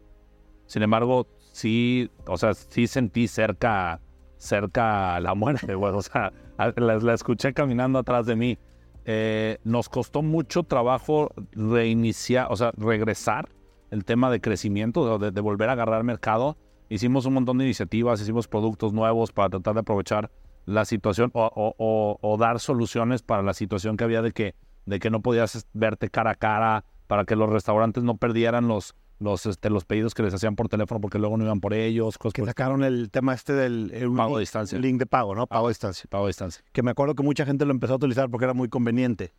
Sin 0.66 0.82
embargo, 0.82 1.28
sí, 1.52 2.10
o 2.26 2.36
sea, 2.36 2.54
sí 2.54 2.86
sentí 2.86 3.28
cerca, 3.28 4.00
cerca 4.36 5.20
la 5.20 5.34
muerte, 5.34 5.74
o 5.74 6.02
sea, 6.02 6.32
la, 6.58 6.72
la 6.76 7.14
escuché 7.14 7.52
caminando 7.54 7.98
atrás 8.00 8.26
de 8.26 8.36
mí. 8.36 8.58
Eh, 9.04 9.58
nos 9.64 9.88
costó 9.88 10.22
mucho 10.22 10.62
trabajo 10.62 11.30
reiniciar, 11.52 12.46
o 12.50 12.56
sea, 12.56 12.72
regresar 12.76 13.50
el 13.90 14.04
tema 14.04 14.30
de 14.30 14.40
crecimiento, 14.40 15.18
de, 15.18 15.40
volver 15.40 15.68
a 15.68 15.72
agarrar 15.72 16.02
mercado. 16.04 16.56
Hicimos 16.88 17.26
un 17.26 17.34
montón 17.34 17.58
de 17.58 17.64
iniciativas, 17.64 18.20
hicimos 18.20 18.48
productos 18.48 18.92
nuevos 18.92 19.32
para 19.32 19.50
tratar 19.50 19.74
de 19.74 19.80
aprovechar 19.80 20.30
la 20.66 20.84
situación 20.84 21.30
o, 21.34 22.18
o, 22.20 22.36
dar 22.38 22.58
soluciones 22.60 23.22
para 23.22 23.42
la 23.42 23.52
situación 23.52 23.96
que 23.96 24.04
había 24.04 24.22
de 24.22 24.32
que, 24.32 24.54
de 24.86 24.98
que 24.98 25.10
no 25.10 25.20
podías 25.20 25.66
verte 25.74 26.08
cara 26.08 26.32
a 26.32 26.34
cara, 26.34 26.84
para 27.06 27.24
que 27.24 27.36
los 27.36 27.50
restaurantes 27.50 28.02
no 28.02 28.16
perdieran 28.16 28.66
los, 28.66 28.94
los, 29.18 29.46
este, 29.46 29.70
los 29.70 29.84
pedidos 29.84 30.14
que 30.14 30.22
les 30.22 30.34
hacían 30.34 30.56
por 30.56 30.68
teléfono 30.68 31.00
porque 31.00 31.18
luego 31.18 31.36
no 31.36 31.44
iban 31.44 31.60
por 31.60 31.74
ellos. 31.74 32.18
Cosas 32.18 32.32
que 32.32 32.42
por... 32.42 32.48
sacaron 32.48 32.84
el 32.84 33.10
tema 33.10 33.34
este 33.34 33.52
del 33.52 33.90
el 33.92 34.12
pago 34.12 34.36
a 34.36 34.40
distancia. 34.40 34.78
link 34.78 34.98
de 34.98 35.06
pago, 35.06 35.34
¿no? 35.34 35.46
Pago 35.46 35.66
a 35.66 35.70
distancia. 35.70 36.06
Pago 36.10 36.24
a 36.24 36.28
distancia. 36.28 36.64
Que 36.72 36.82
me 36.82 36.90
acuerdo 36.90 37.14
que 37.14 37.22
mucha 37.22 37.46
gente 37.46 37.64
lo 37.64 37.70
empezó 37.70 37.94
a 37.94 37.96
utilizar 37.96 38.30
porque 38.30 38.44
era 38.44 38.54
muy 38.54 38.68
conveniente. 38.68 39.32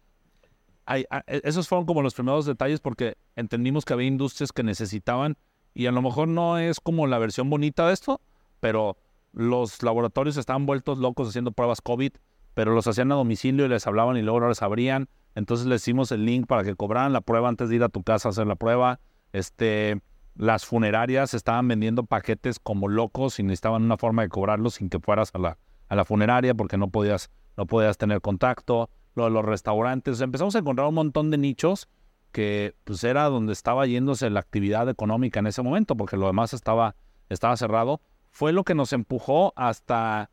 Hay, 0.85 1.05
hay, 1.09 1.21
esos 1.27 1.67
fueron 1.67 1.85
como 1.85 2.01
los 2.01 2.13
primeros 2.13 2.45
detalles 2.45 2.79
porque 2.79 3.17
entendimos 3.35 3.85
que 3.85 3.93
había 3.93 4.07
industrias 4.07 4.51
que 4.51 4.63
necesitaban 4.63 5.37
y 5.73 5.87
a 5.87 5.91
lo 5.91 6.01
mejor 6.01 6.27
no 6.27 6.57
es 6.57 6.79
como 6.79 7.07
la 7.07 7.17
versión 7.17 7.49
bonita 7.49 7.87
de 7.87 7.93
esto, 7.93 8.21
pero 8.59 8.97
los 9.33 9.83
laboratorios 9.83 10.37
estaban 10.37 10.65
vueltos 10.65 10.99
locos 10.99 11.27
haciendo 11.27 11.51
pruebas 11.51 11.81
COVID, 11.81 12.13
pero 12.53 12.73
los 12.73 12.87
hacían 12.87 13.11
a 13.11 13.15
domicilio 13.15 13.65
y 13.65 13.69
les 13.69 13.85
hablaban 13.85 14.15
y 14.15 14.21
luego 14.21 14.39
no 14.39 14.47
les 14.47 14.61
abrían. 14.61 15.09
Entonces 15.35 15.67
les 15.67 15.81
hicimos 15.81 16.13
el 16.13 16.25
link 16.25 16.47
para 16.47 16.63
que 16.63 16.75
cobraran 16.75 17.11
la 17.11 17.19
prueba 17.19 17.49
antes 17.49 17.67
de 17.67 17.75
ir 17.75 17.83
a 17.83 17.89
tu 17.89 18.01
casa 18.01 18.29
a 18.29 18.31
hacer 18.31 18.47
la 18.47 18.55
prueba. 18.55 19.01
Este, 19.35 19.99
las 20.37 20.65
funerarias 20.65 21.33
estaban 21.33 21.67
vendiendo 21.67 22.05
paquetes 22.05 22.57
como 22.57 22.87
locos 22.87 23.37
y 23.37 23.43
necesitaban 23.43 23.83
una 23.83 23.97
forma 23.97 24.21
de 24.21 24.29
cobrarlos 24.29 24.75
sin 24.75 24.89
que 24.89 24.97
fueras 24.97 25.29
a 25.33 25.39
la, 25.39 25.57
a 25.89 25.95
la 25.95 26.05
funeraria 26.05 26.53
porque 26.53 26.77
no 26.77 26.87
podías, 26.87 27.29
no 27.57 27.65
podías 27.65 27.97
tener 27.97 28.21
contacto. 28.21 28.89
Lo 29.13 29.25
de 29.25 29.31
los 29.31 29.43
restaurantes, 29.43 30.21
empezamos 30.21 30.55
a 30.55 30.59
encontrar 30.59 30.87
un 30.87 30.95
montón 30.95 31.31
de 31.31 31.37
nichos 31.37 31.89
que 32.31 32.75
pues 32.85 33.03
era 33.03 33.25
donde 33.25 33.51
estaba 33.51 33.85
yéndose 33.85 34.29
la 34.29 34.39
actividad 34.39 34.87
económica 34.87 35.41
en 35.41 35.47
ese 35.47 35.61
momento 35.61 35.97
porque 35.97 36.15
lo 36.15 36.27
demás 36.27 36.53
estaba, 36.53 36.95
estaba 37.27 37.57
cerrado. 37.57 37.99
Fue 38.31 38.53
lo 38.53 38.63
que 38.63 38.73
nos 38.73 38.93
empujó 38.93 39.51
hasta 39.57 40.29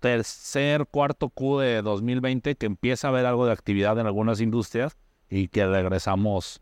tercer, 0.00 0.86
cuarto 0.86 1.28
Q 1.28 1.58
de 1.58 1.82
2020 1.82 2.54
que 2.56 2.64
empieza 2.64 3.08
a 3.08 3.10
haber 3.10 3.26
algo 3.26 3.44
de 3.44 3.52
actividad 3.52 3.98
en 3.98 4.06
algunas 4.06 4.40
industrias 4.40 4.96
y 5.28 5.48
que 5.48 5.66
regresamos 5.66 6.61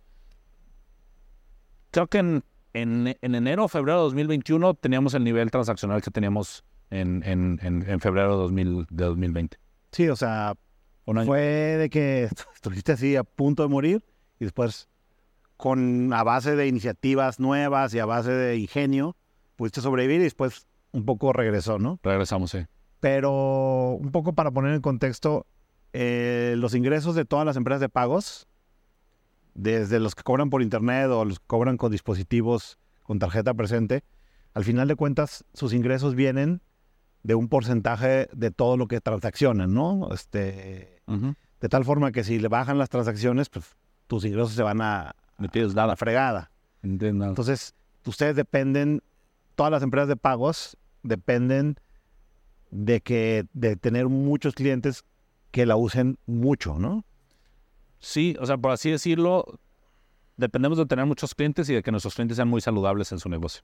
creo 1.91 2.07
que 2.07 2.19
en, 2.19 2.45
en, 2.73 3.17
en 3.21 3.35
enero 3.35 3.65
o 3.65 3.69
febrero 3.69 3.99
de 3.99 4.05
2021 4.05 4.75
teníamos 4.75 5.15
el 5.15 5.25
nivel 5.25 5.51
transaccional 5.51 6.03
que 6.03 6.11
teníamos 6.11 6.65
en, 6.91 7.23
en, 7.25 7.59
en 7.63 8.01
febrero 8.01 8.33
de, 8.33 8.43
2000, 8.43 8.87
de 8.91 9.05
2020. 9.05 9.59
Sí, 9.93 10.09
o 10.09 10.17
sea, 10.17 10.55
fue 11.05 11.41
de 11.41 11.91
que 11.91 12.25
estuviste 12.55 12.93
así 12.93 13.17
a 13.17 13.25
punto 13.25 13.63
de 13.63 13.69
morir 13.69 14.05
y 14.39 14.45
después 14.45 14.89
con 15.57 16.13
a 16.13 16.23
base 16.23 16.57
de 16.57 16.67
iniciativas 16.67 17.39
nuevas 17.39 17.93
y 17.93 17.99
a 17.99 18.07
base 18.07 18.31
de 18.31 18.57
ingenio 18.57 19.17
pudiste 19.57 19.81
sobrevivir 19.81 20.21
y 20.21 20.25
después 20.25 20.67
un 20.93 21.05
poco 21.05 21.33
regresó, 21.33 21.79
¿no? 21.79 22.01
Regresamos, 22.03 22.51
sí. 22.51 22.65
Pero 23.01 23.99
un 24.01 24.11
poco 24.11 24.33
para 24.33 24.51
poner 24.51 24.75
en 24.75 24.81
contexto, 24.81 25.47
eh, 25.93 26.55
los 26.57 26.75
ingresos 26.75 27.15
de 27.15 27.25
todas 27.25 27.45
las 27.45 27.57
empresas 27.57 27.81
de 27.81 27.89
pagos 27.89 28.49
desde 29.55 30.01
los 30.01 30.15
que 30.15 30.23
cobran 30.23 30.51
por 30.51 30.63
internet 30.63 31.09
o 31.11 31.25
los 31.25 31.39
que 31.39 31.47
cobran 31.47 31.77
con 31.77 31.93
dispositivos 31.93 32.79
con 33.03 33.19
tarjeta 33.19 33.55
presente, 33.55 34.05
al 34.55 34.65
final 34.65 34.89
de 34.89 34.97
cuentas 34.97 35.45
sus 35.53 35.73
ingresos 35.73 36.15
vienen 36.15 36.63
de 37.23 37.35
un 37.35 37.49
porcentaje 37.49 38.29
de 38.33 38.51
todo 38.51 38.77
lo 38.77 38.87
que 38.89 39.01
transaccionan, 39.01 39.75
¿no? 39.75 40.09
Este, 40.13 41.03
uh 41.07 41.15
-huh. 41.15 41.35
De 41.61 41.69
tal 41.69 41.85
forma 41.85 42.11
que 42.11 42.25
si 42.25 42.39
le 42.39 42.49
bajan 42.49 42.79
las 42.79 42.89
transacciones, 42.89 43.51
pues 43.51 43.77
tus 44.07 44.25
ingresos 44.25 44.53
se 44.53 44.63
van 44.63 44.81
a, 44.81 45.15
a 45.37 45.87
la 45.87 45.97
fregada. 45.97 46.51
Entiendo. 46.83 47.27
Entonces, 47.27 47.75
ustedes 48.07 48.35
dependen, 48.35 49.03
todas 49.55 49.71
las 49.71 49.83
empresas 49.83 50.09
de 50.09 50.17
pagos 50.17 50.79
dependen 51.03 51.77
de 52.71 53.03
que 53.03 53.45
de 53.53 53.77
tener 53.77 54.09
muchos 54.09 54.55
clientes 54.55 55.05
que 55.51 55.67
la 55.67 55.77
usen 55.77 56.19
mucho, 56.27 56.79
¿no? 56.79 57.05
Sí, 58.01 58.37
o 58.41 58.47
sea, 58.47 58.57
por 58.57 58.73
así 58.73 58.91
decirlo, 58.91 59.61
dependemos 60.37 60.79
de 60.79 60.87
tener 60.87 61.07
muchos 61.07 61.35
clientes 61.35 61.69
y 61.69 61.75
de 61.75 61.83
que 61.83 61.91
nuestros 61.91 62.15
clientes 62.15 62.37
sean 62.37 62.49
muy 62.49 62.61
saludables 62.61 63.13
en 63.13 63.19
su 63.19 63.29
negocio. 63.29 63.63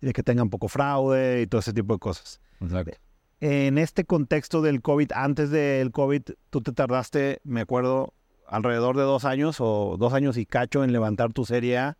Y 0.00 0.06
de 0.06 0.12
que 0.12 0.22
tengan 0.22 0.50
poco 0.50 0.68
fraude 0.68 1.42
y 1.42 1.46
todo 1.46 1.60
ese 1.60 1.72
tipo 1.72 1.94
de 1.94 1.98
cosas. 1.98 2.40
Exacto. 2.60 2.96
en 3.40 3.76
este 3.76 4.04
contexto 4.04 4.62
del 4.62 4.82
COVID, 4.82 5.10
antes 5.16 5.50
del 5.50 5.90
COVID, 5.90 6.22
tú 6.50 6.60
te 6.60 6.70
tardaste, 6.70 7.40
me 7.42 7.62
acuerdo, 7.62 8.14
alrededor 8.46 8.96
de 8.96 9.02
dos 9.02 9.24
años 9.24 9.56
o 9.58 9.96
dos 9.98 10.12
años 10.12 10.36
y 10.36 10.46
cacho 10.46 10.84
en 10.84 10.92
levantar 10.92 11.32
tu 11.32 11.44
serie 11.44 11.78
A. 11.78 11.98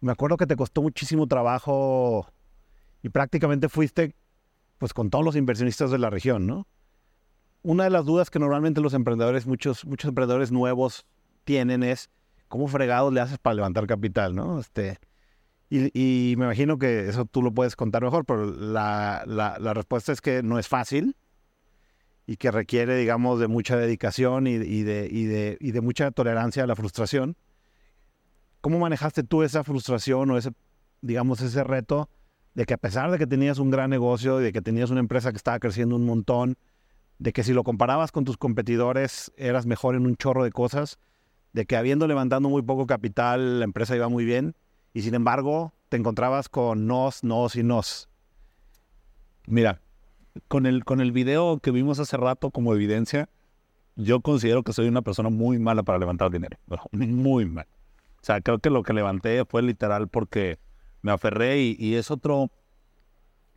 Me 0.00 0.10
acuerdo 0.10 0.36
que 0.36 0.46
te 0.46 0.56
costó 0.56 0.82
muchísimo 0.82 1.28
trabajo 1.28 2.26
y 3.02 3.10
prácticamente 3.10 3.68
fuiste 3.68 4.16
pues 4.78 4.94
con 4.94 5.10
todos 5.10 5.24
los 5.24 5.36
inversionistas 5.36 5.90
de 5.90 5.98
la 5.98 6.08
región, 6.08 6.46
¿no? 6.46 6.66
Una 7.62 7.84
de 7.84 7.90
las 7.90 8.04
dudas 8.04 8.30
que 8.30 8.38
normalmente 8.38 8.80
los 8.80 8.94
emprendedores, 8.94 9.46
muchos, 9.46 9.84
muchos 9.84 10.08
emprendedores 10.08 10.52
nuevos 10.52 11.06
tienen 11.44 11.82
es, 11.82 12.10
¿cómo 12.48 12.68
fregado 12.68 13.10
le 13.10 13.20
haces 13.20 13.38
para 13.38 13.54
levantar 13.54 13.86
capital, 13.86 14.34
no? 14.34 14.60
Este, 14.60 14.98
y, 15.70 16.34
me 16.38 16.46
imagino 16.46 16.78
que 16.78 17.08
eso 17.08 17.26
tú 17.26 17.42
lo 17.42 17.52
puedes 17.52 17.76
contar 17.76 18.02
mejor, 18.02 18.24
pero 18.24 18.46
la, 18.46 19.24
la, 19.26 19.74
respuesta 19.74 20.12
es 20.12 20.22
que 20.22 20.42
no 20.42 20.58
es 20.58 20.66
fácil 20.66 21.14
y 22.26 22.36
que 22.36 22.50
requiere, 22.50 22.96
digamos, 22.96 23.38
de 23.38 23.48
mucha 23.48 23.76
dedicación 23.76 24.46
y, 24.46 24.52
y, 24.52 24.82
de, 24.82 25.08
y, 25.10 25.24
de, 25.24 25.58
y 25.60 25.72
de 25.72 25.80
mucha 25.82 26.10
tolerancia 26.10 26.64
a 26.64 26.66
la 26.66 26.74
frustración. 26.74 27.36
¿Cómo 28.62 28.78
manejaste 28.78 29.24
tú 29.24 29.42
esa 29.42 29.62
frustración 29.62 30.30
o 30.30 30.38
ese, 30.38 30.52
digamos, 31.02 31.40
ese 31.42 31.62
reto 31.64 32.08
de 32.54 32.64
que 32.64 32.74
a 32.74 32.78
pesar 32.78 33.10
de 33.10 33.18
que 33.18 33.26
tenías 33.26 33.58
un 33.58 33.70
gran 33.70 33.90
negocio 33.90 34.40
y 34.40 34.44
de 34.44 34.52
que 34.52 34.62
tenías 34.62 34.90
una 34.90 35.00
empresa 35.00 35.30
que 35.32 35.36
estaba 35.36 35.58
creciendo 35.58 35.96
un 35.96 36.06
montón, 36.06 36.56
de 37.18 37.32
que 37.32 37.42
si 37.42 37.52
lo 37.52 37.64
comparabas 37.64 38.12
con 38.12 38.24
tus 38.24 38.36
competidores 38.36 39.32
eras 39.36 39.66
mejor 39.66 39.94
en 39.94 40.06
un 40.06 40.16
chorro 40.16 40.44
de 40.44 40.52
cosas, 40.52 40.98
de 41.52 41.66
que 41.66 41.76
habiendo 41.76 42.06
levantado 42.06 42.48
muy 42.48 42.62
poco 42.62 42.86
capital 42.86 43.58
la 43.60 43.64
empresa 43.64 43.96
iba 43.96 44.08
muy 44.08 44.24
bien, 44.24 44.54
y 44.94 45.02
sin 45.02 45.14
embargo 45.14 45.72
te 45.88 45.96
encontrabas 45.96 46.48
con 46.48 46.86
nos, 46.86 47.24
nos 47.24 47.56
y 47.56 47.62
nos. 47.62 48.08
Mira, 49.46 49.80
con 50.46 50.66
el, 50.66 50.84
con 50.84 51.00
el 51.00 51.12
video 51.12 51.58
que 51.58 51.70
vimos 51.70 51.98
hace 51.98 52.16
rato 52.16 52.50
como 52.50 52.74
evidencia, 52.74 53.28
yo 53.96 54.20
considero 54.20 54.62
que 54.62 54.72
soy 54.72 54.86
una 54.86 55.02
persona 55.02 55.30
muy 55.30 55.58
mala 55.58 55.82
para 55.82 55.98
levantar 55.98 56.30
dinero, 56.30 56.58
muy 56.92 57.44
mal. 57.46 57.66
O 58.20 58.24
sea, 58.24 58.40
creo 58.40 58.58
que 58.58 58.70
lo 58.70 58.82
que 58.82 58.92
levanté 58.92 59.44
fue 59.44 59.62
literal 59.62 60.08
porque 60.08 60.58
me 61.02 61.12
aferré 61.12 61.60
y, 61.62 61.76
y, 61.78 61.94
es 61.94 62.10
otro 62.10 62.50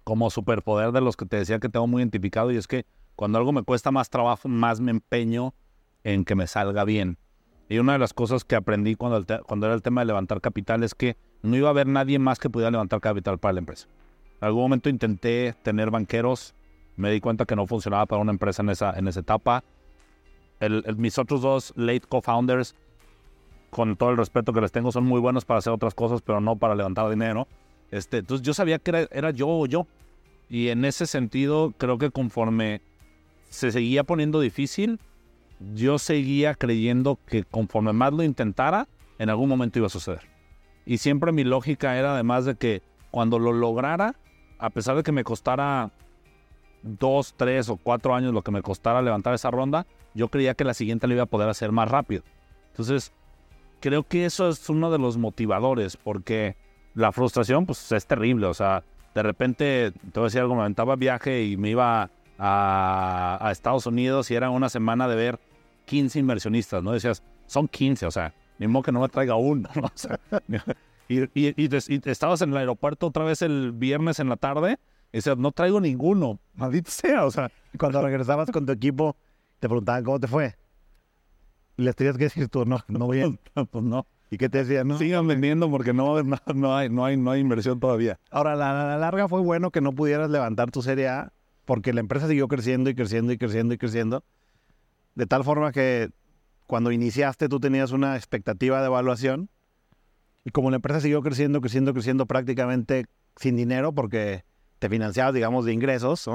como 0.03 0.30
superpoder 0.30 0.91
de 0.91 1.01
los 1.01 1.18
que 1.18 1.26
te 1.26 1.38
decía 1.38 1.59
que 1.59 1.70
tengo 1.70 1.88
muy 1.88 2.01
identificado 2.01 2.51
y 2.51 2.57
es 2.57 2.68
que 2.68 2.86
cuando 3.22 3.38
algo 3.38 3.51
me 3.51 3.61
cuesta 3.61 3.91
más 3.91 4.09
trabajo, 4.09 4.49
más 4.49 4.82
me 4.82 4.89
empeño 4.89 5.53
en 6.03 6.26
que 6.26 6.34
me 6.34 6.47
salga 6.47 6.84
bien. 6.86 7.19
Y 7.69 7.78
una 7.78 7.93
de 7.93 7.99
las 7.99 8.15
cosas 8.15 8.43
que 8.43 8.55
aprendí 8.55 8.95
cuando, 8.95 9.24
cuando 9.43 9.67
era 9.67 9.76
el 9.76 9.84
tema 9.84 10.01
de 10.01 10.07
levantar 10.07 10.41
capital 10.41 10.82
es 10.82 10.95
que 10.95 11.15
no 11.43 11.55
iba 11.55 11.67
a 11.67 11.69
haber 11.69 11.86
nadie 11.86 12.17
más 12.17 12.39
que 12.39 12.49
pudiera 12.49 12.72
levantar 12.72 12.99
capital 12.99 13.38
para 13.38 13.53
la 13.53 13.59
empresa. 13.59 13.88
En 14.41 14.47
algún 14.47 14.63
momento 14.63 14.89
intenté 14.89 15.53
tener 15.61 15.91
banqueros, 15.91 16.55
me 16.95 17.11
di 17.11 17.22
cuenta 17.22 17.45
que 17.45 17.55
no 17.55 17.67
funcionaba 17.67 18.07
para 18.07 18.24
una 18.24 18.32
empresa 18.32 18.63
en 18.63 18.72
esa, 18.72 18.97
en 18.97 19.07
esa 19.07 19.19
etapa. 19.19 19.63
mis 20.97 21.19
otros 21.19 21.43
dos 21.43 21.74
late 21.76 22.07
co-founders, 22.09 22.74
con 23.69 23.97
todo 23.97 24.09
el 24.09 24.17
respeto 24.17 24.51
que 24.51 24.61
les 24.61 24.72
tengo, 24.72 24.91
son 24.91 25.05
muy 25.05 25.19
buenos 25.19 25.45
para 25.45 25.59
hacer 25.59 25.74
otras 25.74 25.93
cosas, 25.93 26.24
pero 26.24 26.41
no 26.41 26.55
para 26.55 26.74
levantar 26.74 27.07
dinero. 27.07 27.47
Este, 27.91 28.17
entonces 28.17 28.43
yo 28.43 28.55
sabía 28.55 28.80
que 28.80 28.89
era, 28.89 29.07
era 29.11 29.30
yo 29.30 29.47
o 29.47 29.67
yo. 29.67 29.86
Y 30.49 30.69
en 30.69 30.86
ese 30.86 31.05
sentido, 31.05 31.72
creo 31.78 31.99
que 31.99 32.09
conforme 32.09 32.82
se 33.52 33.72
seguía 33.72 34.06
poniendo 34.06 34.39
difícil, 34.39 34.99
yo 35.76 35.99
seguía 35.99 36.56
creyendo 36.56 37.20
que 37.28 37.43
conforme 37.43 37.93
más 37.93 38.14
lo 38.14 38.24
intentara, 38.24 38.88
en 39.20 39.30
algún 39.30 39.49
momento 39.49 39.78
iba 39.78 39.88
a 39.88 39.91
suceder. 39.91 40.22
Y 40.86 40.97
siempre 40.97 41.32
mi 41.34 41.43
lógica 41.43 41.97
era 41.97 42.14
además 42.14 42.45
de 42.45 42.56
que 42.56 42.82
cuando 43.12 43.38
lo 43.38 43.52
lograra, 43.52 44.16
a 44.58 44.70
pesar 44.70 44.95
de 44.95 45.04
que 45.04 45.12
me 45.12 45.26
costara 45.26 45.91
dos, 46.82 47.36
tres 47.36 47.70
o 47.70 47.76
cuatro 47.76 48.16
años 48.16 48.34
lo 48.34 48.41
que 48.41 48.52
me 48.52 48.62
costara 48.62 49.02
levantar 49.02 49.34
esa 49.34 49.52
ronda, 49.52 49.86
yo 50.14 50.30
creía 50.30 50.54
que 50.54 50.64
la 50.64 50.74
siguiente 50.74 51.08
lo 51.08 51.14
iba 51.14 51.24
a 51.24 51.28
poder 51.28 51.49
hacer 51.49 51.74
más 51.74 51.91
rápido. 51.91 52.24
Entonces, 52.70 53.12
creo 53.82 54.04
que 54.04 54.26
eso 54.26 54.47
es 54.47 54.70
uno 54.70 54.89
de 54.91 54.97
los 54.97 55.18
motivadores, 55.18 55.97
porque 55.97 56.56
la 56.95 57.12
frustración, 57.12 57.66
pues 57.66 57.91
es 57.91 58.08
terrible. 58.08 58.47
O 58.47 58.54
sea, 58.54 58.84
de 59.14 59.24
repente, 59.24 59.91
te 59.91 60.20
voy 60.20 60.24
a 60.24 60.28
decir 60.28 60.39
algo, 60.39 60.56
me 60.56 60.62
aventaba 60.62 60.95
viaje 60.95 61.43
y 61.43 61.58
me 61.58 61.72
iba 61.72 62.10
a, 62.44 63.38
a 63.39 63.52
Estados 63.52 63.86
Unidos 63.86 64.32
y 64.32 64.36
era 64.36 64.50
una 64.50 64.68
semana 64.68 65.08
de 65.08 65.16
ver 65.16 65.39
15 65.86 66.18
inversionistas, 66.20 66.84
¿no? 66.84 66.92
Decías, 66.92 67.22
son 67.46 67.68
15, 67.68 68.08
o 68.08 68.12
sea, 68.12 68.34
ni 68.58 68.66
modo 68.66 68.82
que 68.82 68.92
no 68.92 69.00
me 69.00 69.10
traiga 69.10 69.36
uno, 69.36 69.70
¿no? 69.76 69.92
y, 71.08 71.22
y, 71.36 71.70
estabas 72.06 72.42
en 72.42 72.50
el 72.50 72.58
aeropuerto 72.58 73.08
otra 73.08 73.24
vez 73.26 73.44
el 73.44 73.72
viernes 73.74 74.20
en 74.20 74.28
la 74.28 74.38
tarde 74.38 74.80
y 75.14 75.18
decías, 75.18 75.38
no 75.38 75.52
traigo 75.52 75.80
ninguno, 75.80 76.39
maldito 76.56 76.89
sea, 76.89 77.26
o 77.26 77.32
sea. 77.32 77.52
Cuando 77.78 78.02
regresabas 78.02 78.50
con 78.50 78.66
tu 78.66 78.72
equipo, 78.72 79.16
te 79.60 79.70
preguntaban 79.70 80.04
cómo 80.04 80.20
te 80.20 80.28
fue. 80.28 80.56
Les 81.78 81.96
tenías 81.96 82.18
que 82.18 82.24
decir 82.26 82.50
tú, 82.50 82.66
no, 82.66 82.80
no 82.88 83.08
bien. 83.08 83.39
pues 83.70 83.84
no. 83.84 84.08
¿Y 84.32 84.38
qué 84.38 84.50
te 84.50 84.60
decían? 84.60 84.88
No? 84.88 84.98
Sigan 84.98 85.28
vendiendo 85.28 85.70
porque 85.70 85.94
no, 85.94 86.24
no, 86.56 86.76
hay, 86.76 86.89
no, 86.89 87.06
hay, 87.06 87.18
no 87.18 87.32
hay 87.32 87.42
inversión 87.42 87.80
todavía. 87.80 88.20
Ahora, 88.32 88.56
la, 88.56 88.74
la, 88.74 88.98
larga 88.98 89.28
fue 89.28 89.42
bueno 89.42 89.70
que 89.70 89.82
no 89.82 89.92
pudieras 89.92 90.30
levantar 90.30 90.72
tu 90.72 90.82
serie 90.82 91.08
A 91.08 91.34
porque 91.66 91.93
la 91.93 91.99
empresa 91.99 92.28
siguió 92.28 92.47
creciendo 92.47 92.89
y 92.89 92.95
creciendo 92.95 93.32
y 93.32 93.38
creciendo 93.38 93.74
y 93.74 93.78
creciendo. 93.78 94.24
De 95.16 95.26
tal 95.26 95.43
forma 95.43 95.72
que 95.72 96.09
cuando 96.68 96.91
iniciaste 96.91 97.49
tú 97.49 97.59
tenías 97.59 97.91
una 97.91 98.16
expectativa 98.16 98.80
de 98.80 98.88
evaluación 98.88 99.49
y 100.45 100.51
como 100.51 100.70
la 100.70 100.78
empresa 100.78 101.01
siguió 101.01 101.22
creciendo, 101.22 101.62
creciendo, 101.62 101.93
creciendo 101.93 102.26
prácticamente 102.26 103.05
sin 103.36 103.55
dinero 103.55 103.93
porque 103.93 104.43
te 104.80 104.89
financiabas, 104.89 105.34
digamos, 105.34 105.66
de 105.66 105.74
ingresos, 105.74 106.28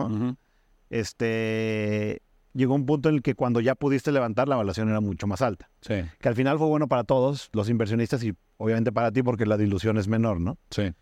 este, 0.91 2.23
llegó 2.53 2.75
un 2.75 2.87
punto 2.87 3.09
en 3.09 3.17
el 3.17 3.23
que 3.23 3.35
cuando 3.35 3.61
ya 3.61 3.75
pudiste 3.75 4.13
levantar 4.13 4.49
la 4.49 4.55
evaluación 4.55 4.89
era 4.89 5.01
mucho 5.01 5.27
más 5.27 5.43
alta. 5.43 5.69
Sí. 5.81 5.95
Que 6.21 6.29
al 6.29 6.37
final 6.37 6.59
fue 6.59 6.69
bueno 6.69 6.87
para 6.87 7.05
todos 7.05 7.51
los 7.53 7.69
inversionistas 7.69 8.23
y 8.23 8.35
obviamente 8.57 8.93
para 8.93 9.11
ti 9.11 9.23
porque 9.23 9.47
la 9.47 9.57
dilución 9.57 9.99
es 9.99 10.07
menor, 10.07 10.41
¿no? 10.41 10.59
Sí. 10.71 10.93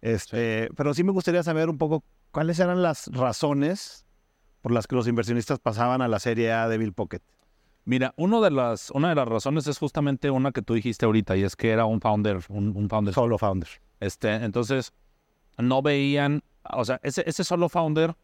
Este, 0.00 0.68
Pero 0.76 0.94
sí 0.94 1.04
me 1.04 1.12
gustaría 1.12 1.42
saber 1.42 1.68
un 1.68 1.78
poco 1.78 2.04
cuáles 2.34 2.58
eran 2.58 2.82
las 2.82 3.06
razones 3.12 4.04
por 4.60 4.72
las 4.72 4.88
que 4.88 4.96
los 4.96 5.06
inversionistas 5.06 5.60
pasaban 5.60 6.02
a 6.02 6.08
la 6.08 6.18
serie 6.18 6.52
A 6.52 6.68
de 6.68 6.78
Bill 6.78 6.92
Pocket? 6.92 7.20
Mira, 7.84 8.12
uno 8.16 8.40
de 8.40 8.50
las, 8.50 8.90
una 8.90 9.10
de 9.10 9.14
las 9.14 9.28
razones 9.28 9.68
es 9.68 9.78
justamente 9.78 10.30
una 10.30 10.50
que 10.50 10.60
tú 10.60 10.74
dijiste 10.74 11.06
ahorita, 11.06 11.36
y 11.36 11.44
es 11.44 11.54
que 11.54 11.70
era 11.70 11.84
un 11.84 12.00
founder, 12.00 12.40
un, 12.48 12.88
founder. 12.88 13.14
Solo 13.14 13.38
founder. 13.38 13.68
Este, 14.00 14.32
entonces, 14.32 14.92
no 15.58 15.80
veían, 15.80 16.42
o 16.72 16.84
sea, 16.84 16.98
ese, 17.04 17.22
ese 17.26 17.44
solo 17.44 17.68
founder, 17.68 18.16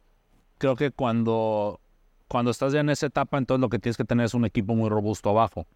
creo 0.59 0.75
que 0.75 0.91
cuando, 0.91 1.81
cuando 2.27 2.51
estás 2.51 2.73
ya 2.73 2.81
en 2.81 2.91
esa 2.91 3.07
etapa, 3.07 3.39
entonces 3.39 3.61
lo 3.61 3.69
que 3.69 3.79
tienes 3.79 3.97
que 3.97 4.05
tener 4.05 4.27
es 4.27 4.35
un 4.35 4.45
equipo 4.45 4.75
muy 4.75 4.89
robusto 4.89 5.31
abajo. 5.31 5.67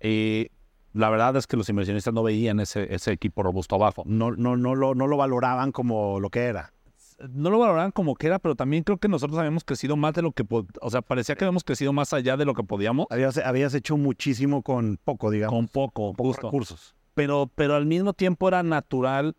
Y 0.00 0.50
la 0.92 1.10
verdad 1.10 1.34
es 1.36 1.48
que 1.48 1.56
los 1.56 1.68
inversionistas 1.70 2.14
no 2.14 2.22
veían 2.22 2.60
ese, 2.60 2.94
ese 2.94 3.10
equipo 3.10 3.42
robusto 3.42 3.74
abajo. 3.74 4.04
No, 4.06 4.30
no, 4.30 4.56
no, 4.56 4.76
lo, 4.76 4.94
no 4.94 5.08
lo 5.08 5.16
valoraban 5.16 5.72
como 5.72 6.20
lo 6.20 6.30
que 6.30 6.44
era 6.44 6.73
no 7.18 7.50
lo 7.50 7.58
valoraban 7.58 7.90
como 7.90 8.14
que 8.14 8.26
era, 8.26 8.38
pero 8.38 8.54
también 8.54 8.82
creo 8.82 8.98
que 8.98 9.08
nosotros 9.08 9.38
habíamos 9.38 9.64
crecido 9.64 9.96
más 9.96 10.14
de 10.14 10.22
lo 10.22 10.32
que, 10.32 10.44
o 10.48 10.90
sea, 10.90 11.02
parecía 11.02 11.36
que 11.36 11.44
habíamos 11.44 11.64
crecido 11.64 11.92
más 11.92 12.12
allá 12.12 12.36
de 12.36 12.44
lo 12.44 12.54
que 12.54 12.64
podíamos. 12.64 13.06
Habías, 13.10 13.38
habías 13.38 13.74
hecho 13.74 13.96
muchísimo 13.96 14.62
con 14.62 14.98
poco, 15.02 15.30
digamos. 15.30 15.54
Con 15.54 15.68
poco, 15.68 16.12
pocos 16.12 16.36
recursos. 16.36 16.94
Pero, 17.14 17.50
pero 17.54 17.76
al 17.76 17.86
mismo 17.86 18.12
tiempo 18.12 18.48
era 18.48 18.62
natural, 18.62 19.36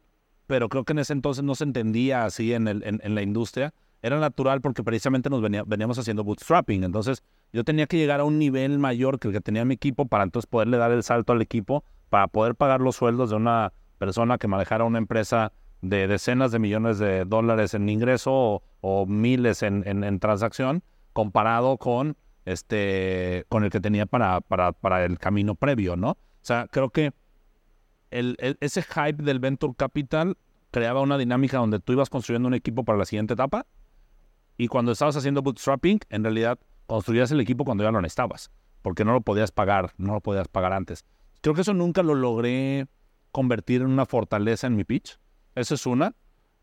pero 0.48 0.70
creo 0.70 0.86
que 0.86 0.94
en 0.94 1.00
ese 1.00 1.14
entonces 1.14 1.44
no 1.44 1.56
se 1.56 1.66
entendía 1.66 2.26
así 2.26 2.54
en, 2.54 2.68
el, 2.68 2.84
en, 2.86 3.16
la 3.16 3.22
industria. 3.22 3.74
Era 4.02 4.20
natural 4.20 4.62
porque 4.62 4.84
precisamente 4.84 5.30
nos 5.30 5.42
venía, 5.42 5.64
veníamos 5.66 5.98
haciendo 5.98 6.24
bootstrapping. 6.24 6.84
Entonces 6.84 7.24
yo 7.52 7.64
tenía 7.64 7.88
que 7.88 7.98
llegar 7.98 8.22
a 8.22 8.24
un 8.24 8.40
nivel 8.40 8.80
mayor 8.80 9.20
que 9.20 9.28
el 9.28 9.34
que 9.34 9.42
tenía 9.42 9.66
mi 9.66 9.74
equipo 9.74 10.06
para 10.06 10.24
entonces 10.24 10.48
poderle 10.48 10.78
dar 10.78 10.92
el 10.92 11.04
salto 11.04 11.34
al 11.34 11.42
equipo, 11.42 11.84
para 12.10 12.28
poder 12.28 12.56
pagar 12.56 12.80
los 12.80 12.96
sueldos 12.96 13.32
de 13.32 13.36
una 13.36 13.74
persona 13.98 14.38
que 14.38 14.48
manejara 14.48 14.84
una 14.86 15.00
empresa 15.00 15.52
de 15.90 16.08
decenas 16.08 16.52
de 16.52 16.60
millones 16.60 16.98
de 16.98 17.26
dólares 17.26 17.74
en 17.74 17.88
ingreso 17.90 18.64
o, 18.82 19.06
miles 19.06 19.62
en, 19.64 20.20
transacción 20.20 20.84
comparado 21.14 21.78
con 21.78 22.18
este 22.46 23.46
con 23.50 23.64
el 23.64 23.70
que 23.70 23.80
tenía 23.80 24.06
para, 24.06 24.42
para, 24.42 25.06
el 25.06 25.18
camino 25.20 25.56
previo, 25.56 25.96
¿no? 25.96 26.12
O 26.12 26.18
sea, 26.42 26.68
creo 26.72 26.90
que 26.90 27.14
el, 28.12 28.38
ese 28.60 28.82
hype 28.82 29.24
del 29.24 29.40
venture 29.40 29.74
capital 29.76 30.38
creaba 30.72 31.02
una 31.02 31.18
dinámica 31.18 31.58
donde 31.58 31.80
tú 31.80 31.94
ibas 31.94 32.10
construyendo 32.10 32.48
un 32.48 32.54
equipo 32.54 32.84
para 32.84 32.98
la 32.98 33.06
siguiente 33.06 33.34
etapa 33.34 33.66
y 34.58 34.68
cuando 34.68 34.92
estabas 34.92 35.16
haciendo 35.18 35.42
bootstrapping, 35.42 36.00
en 36.10 36.24
realidad 36.24 36.60
construías 36.88 37.32
el 37.32 37.42
equipo 37.42 37.66
cuando 37.66 37.84
ya 37.84 37.92
lo 37.92 38.02
necesitabas, 38.02 38.52
porque 38.82 39.06
no 39.06 39.14
lo 39.14 39.22
podías 39.22 39.52
pagar, 39.52 39.94
no 39.98 40.14
lo 40.14 40.22
podías 40.22 40.48
pagar 40.48 40.74
antes. 40.74 41.06
Creo 41.42 41.54
que 41.54 41.62
eso 41.62 41.74
nunca 41.74 42.04
lo 42.04 42.16
logré 42.16 42.88
convertir 43.32 43.82
en 43.82 43.88
una 43.88 44.06
fortaleza 44.06 44.68
en 44.68 44.76
mi 44.76 44.84
pitch. 44.84 45.20
Esa 45.56 45.76
es 45.76 45.86
una. 45.86 46.14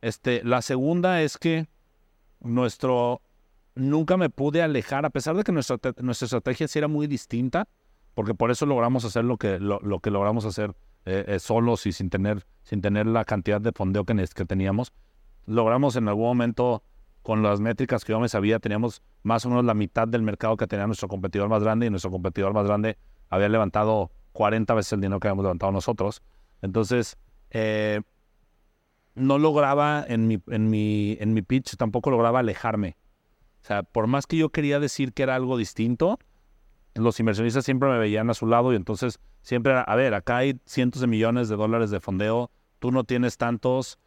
Este, 0.01 0.43
la 0.45 0.63
segunda 0.63 1.23
es 1.23 1.39
que 1.39 1.67
nuestro 2.41 3.23
nunca 3.75 4.17
me 4.17 4.31
pude 4.31 4.63
alejar, 4.63 5.07
a 5.07 5.11
pesar 5.11 5.37
de 5.37 5.45
que 5.45 5.53
nuestra, 5.53 5.79
nuestra 5.99 6.27
estrategia 6.27 6.69
sí 6.69 6.79
era 6.79 6.89
muy 6.89 7.07
distinta, 7.07 7.69
porque 8.15 8.35
por 8.35 8.51
eso 8.51 8.67
logramos 8.67 9.05
hacer 9.05 9.25
lo 9.25 9.39
que, 9.39 9.59
lo, 9.59 9.81
que 10.01 10.11
logramos 10.11 10.45
hacer 10.45 10.75
eh, 11.07 11.25
eh, 11.27 11.39
solos 11.39 11.87
y 11.87 11.93
sin 11.93 12.11
tener, 12.11 12.45
sin 12.63 12.83
tener 12.83 13.07
la 13.07 13.25
cantidad 13.25 13.61
de 13.61 13.73
fondeo 13.73 14.05
que, 14.05 14.15
que 14.35 14.45
teníamos. 14.45 14.93
Logramos 15.47 15.97
en 15.97 16.09
algún 16.09 16.25
momento 16.25 16.83
con 17.23 17.43
las 17.43 17.61
métricas 17.61 18.05
que 18.05 18.13
yo 18.13 18.21
me 18.21 18.29
sabía, 18.29 18.59
teníamos 18.59 19.03
más 19.23 19.47
o 19.47 19.49
menos 19.49 19.65
la 19.65 19.75
mitad 19.75 20.09
del 20.09 20.23
mercado 20.23 20.57
que 20.57 20.67
tenía 20.67 20.87
nuestro 20.87 21.09
competidor 21.09 21.49
más 21.49 21.63
grande 21.63 21.87
y 21.87 21.91
nuestro 21.91 22.11
competidor 22.11 22.53
más 22.53 22.67
grande 22.67 22.99
había 23.31 23.49
levantado 23.49 24.11
40 24.33 24.75
veces 24.75 24.93
el 24.95 25.01
dinero 25.01 25.21
que 25.21 25.29
habíamos 25.29 25.45
levantado 25.45 25.73
nosotros. 25.73 26.23
Entonces, 26.61 27.17
eh, 27.51 28.03
no 29.15 29.39
lograba 29.39 30.05
en 30.07 30.27
mi, 30.27 30.43
en, 30.49 30.71
mi, 30.71 31.17
en 31.21 31.35
mi 31.35 31.43
pitch, 31.43 31.77
tampoco 31.77 32.11
lograba 32.11 32.41
alejarme. 32.41 32.97
O 33.63 33.65
sea, 33.65 33.83
por 33.83 34.07
más 34.07 34.27
que 34.27 34.37
yo 34.37 34.49
quería 34.49 34.81
decir 34.81 35.13
que 35.13 35.23
era 35.23 35.35
algo 35.35 35.57
distinto, 35.57 36.19
los 36.95 37.21
inversionistas 37.21 37.65
siempre 37.65 37.89
me 37.89 37.99
veían 37.99 38.29
a 38.31 38.35
su 38.35 38.47
lado 38.47 38.73
y 38.73 38.77
entonces 38.77 39.21
siempre 39.43 39.73
era, 39.73 39.83
a 39.83 39.95
ver, 39.95 40.15
acá 40.15 40.39
hay 40.39 40.61
cientos 40.67 41.01
de 41.01 41.07
millones 41.07 41.49
de 41.49 41.57
dólares 41.57 41.91
de 41.91 42.01
fondeo, 42.01 42.51
tú 42.79 42.91
no 42.91 43.05
tienes 43.05 43.37
tantos, 43.37 43.99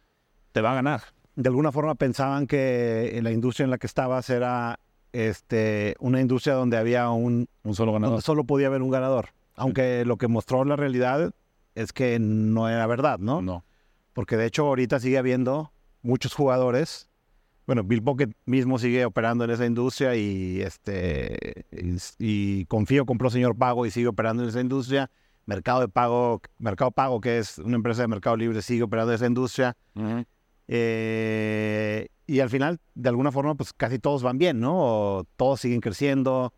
te 0.52 0.60
va 0.60 0.72
a 0.72 0.74
ganar. 0.74 1.02
De 1.36 1.48
alguna 1.48 1.72
forma 1.72 1.94
pensaban 1.94 2.46
que 2.46 3.18
la 3.22 3.30
industria 3.30 3.64
en 3.64 3.70
la 3.70 3.78
que 3.78 3.86
estabas 3.86 4.30
era 4.30 4.80
este, 5.12 5.94
una 5.98 6.20
industria 6.20 6.54
donde 6.54 6.76
había 6.76 7.10
un, 7.10 7.48
Un 7.62 7.74
solo 7.74 7.92
ganador. 7.92 8.12
donde 8.14 8.22
solo 8.22 8.44
podía 8.44 8.68
haber 8.68 8.82
un 8.82 8.90
ganador. 8.90 9.30
Aunque 9.54 10.04
lo 10.04 10.16
que 10.16 10.28
mostró 10.28 10.64
la 10.64 10.76
realidad 10.76 11.32
es 11.74 11.92
que 11.92 12.18
no 12.18 12.68
era 12.68 12.86
verdad, 12.86 13.18
¿no? 13.18 13.42
No. 13.42 13.64
Porque 14.16 14.38
de 14.38 14.46
hecho 14.46 14.66
ahorita 14.66 14.98
sigue 14.98 15.18
habiendo 15.18 15.72
muchos 16.00 16.32
jugadores. 16.32 17.10
Bueno, 17.66 17.84
Bill 17.84 18.02
Pocket 18.02 18.30
mismo 18.46 18.78
sigue 18.78 19.04
operando 19.04 19.44
en 19.44 19.50
esa 19.50 19.66
industria 19.66 20.16
y 20.16 20.62
este 20.62 21.66
y, 21.70 21.98
y 22.18 22.64
Confío 22.64 23.04
compró 23.04 23.28
Señor 23.28 23.58
Pago 23.58 23.84
y 23.84 23.90
sigue 23.90 24.06
operando 24.06 24.42
en 24.42 24.48
esa 24.48 24.62
industria. 24.62 25.10
Mercado 25.44 25.80
de 25.80 25.88
Pago, 25.88 26.40
Mercado 26.58 26.92
Pago, 26.92 27.20
que 27.20 27.36
es 27.36 27.58
una 27.58 27.76
empresa 27.76 28.00
de 28.00 28.08
Mercado 28.08 28.38
Libre, 28.38 28.62
sigue 28.62 28.84
operando 28.84 29.12
en 29.12 29.16
esa 29.16 29.26
industria. 29.26 29.76
Eh, 30.66 32.08
y 32.26 32.40
al 32.40 32.48
final, 32.48 32.80
de 32.94 33.08
alguna 33.10 33.30
forma, 33.30 33.54
pues 33.54 33.74
casi 33.74 33.98
todos 33.98 34.22
van 34.22 34.38
bien, 34.38 34.58
¿no? 34.58 34.74
O 34.78 35.24
todos 35.36 35.60
siguen 35.60 35.80
creciendo. 35.80 36.54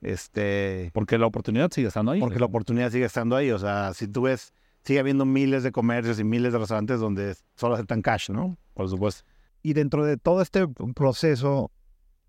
Este, 0.00 0.90
Porque 0.94 1.18
la 1.18 1.26
oportunidad 1.26 1.72
sigue 1.72 1.88
estando 1.88 2.12
ahí. 2.12 2.20
porque 2.20 2.38
la 2.38 2.46
oportunidad 2.46 2.90
sigue 2.92 3.04
estando 3.04 3.34
ahí. 3.34 3.50
O 3.50 3.58
sea, 3.58 3.92
si 3.94 4.06
tú 4.06 4.22
ves, 4.22 4.54
sigue 4.82 5.00
habiendo 5.00 5.24
miles 5.24 5.62
de 5.62 5.72
comercios 5.72 6.18
y 6.18 6.24
miles 6.24 6.52
de 6.52 6.58
restaurantes 6.58 7.00
donde 7.00 7.36
solo 7.56 7.74
aceptan 7.74 8.02
cash, 8.02 8.30
¿no? 8.30 8.56
Por 8.74 8.88
supuesto. 8.88 9.24
Y 9.62 9.74
dentro 9.74 10.04
de 10.04 10.16
todo 10.16 10.40
este 10.40 10.66
proceso, 10.94 11.70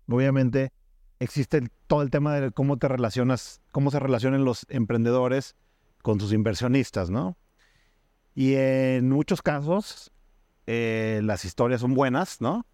obviamente, 0.06 0.72
existe 1.18 1.62
todo 1.86 2.02
el 2.02 2.10
tema 2.10 2.34
de 2.34 2.50
cómo 2.50 2.78
te 2.78 2.88
relacionas, 2.88 3.62
cómo 3.70 3.90
se 3.90 4.00
relacionan 4.00 4.44
los 4.44 4.66
emprendedores 4.68 5.56
con 6.02 6.20
sus 6.20 6.32
inversionistas, 6.32 7.10
¿no? 7.10 7.36
Y 8.34 8.54
en 8.54 9.08
muchos 9.08 9.40
casos, 9.42 10.10
eh, 10.66 11.20
las 11.22 11.44
historias 11.44 11.80
son 11.80 11.94
buenas, 11.94 12.40
¿no? 12.40 12.66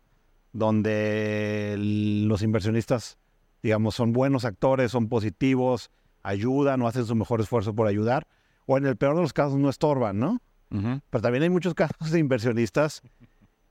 Donde 0.52 1.76
los 1.78 2.42
inversionistas, 2.42 3.18
digamos, 3.62 3.94
son 3.94 4.12
buenos 4.12 4.44
actores, 4.44 4.90
son 4.92 5.08
positivos, 5.08 5.90
ayudan 6.22 6.82
o 6.82 6.88
hacen 6.88 7.06
su 7.06 7.14
mejor 7.14 7.40
esfuerzo 7.40 7.74
por 7.74 7.86
ayudar. 7.86 8.26
O 8.70 8.76
en 8.76 8.84
el 8.84 8.96
peor 8.96 9.16
de 9.16 9.22
los 9.22 9.32
casos 9.32 9.58
no 9.58 9.70
estorban, 9.70 10.18
¿no? 10.18 10.42
Ujú. 10.70 11.00
Pero 11.08 11.22
también 11.22 11.42
hay 11.42 11.48
muchos 11.50 11.72
casos 11.74 12.10
de 12.10 12.18
inversionistas 12.18 13.02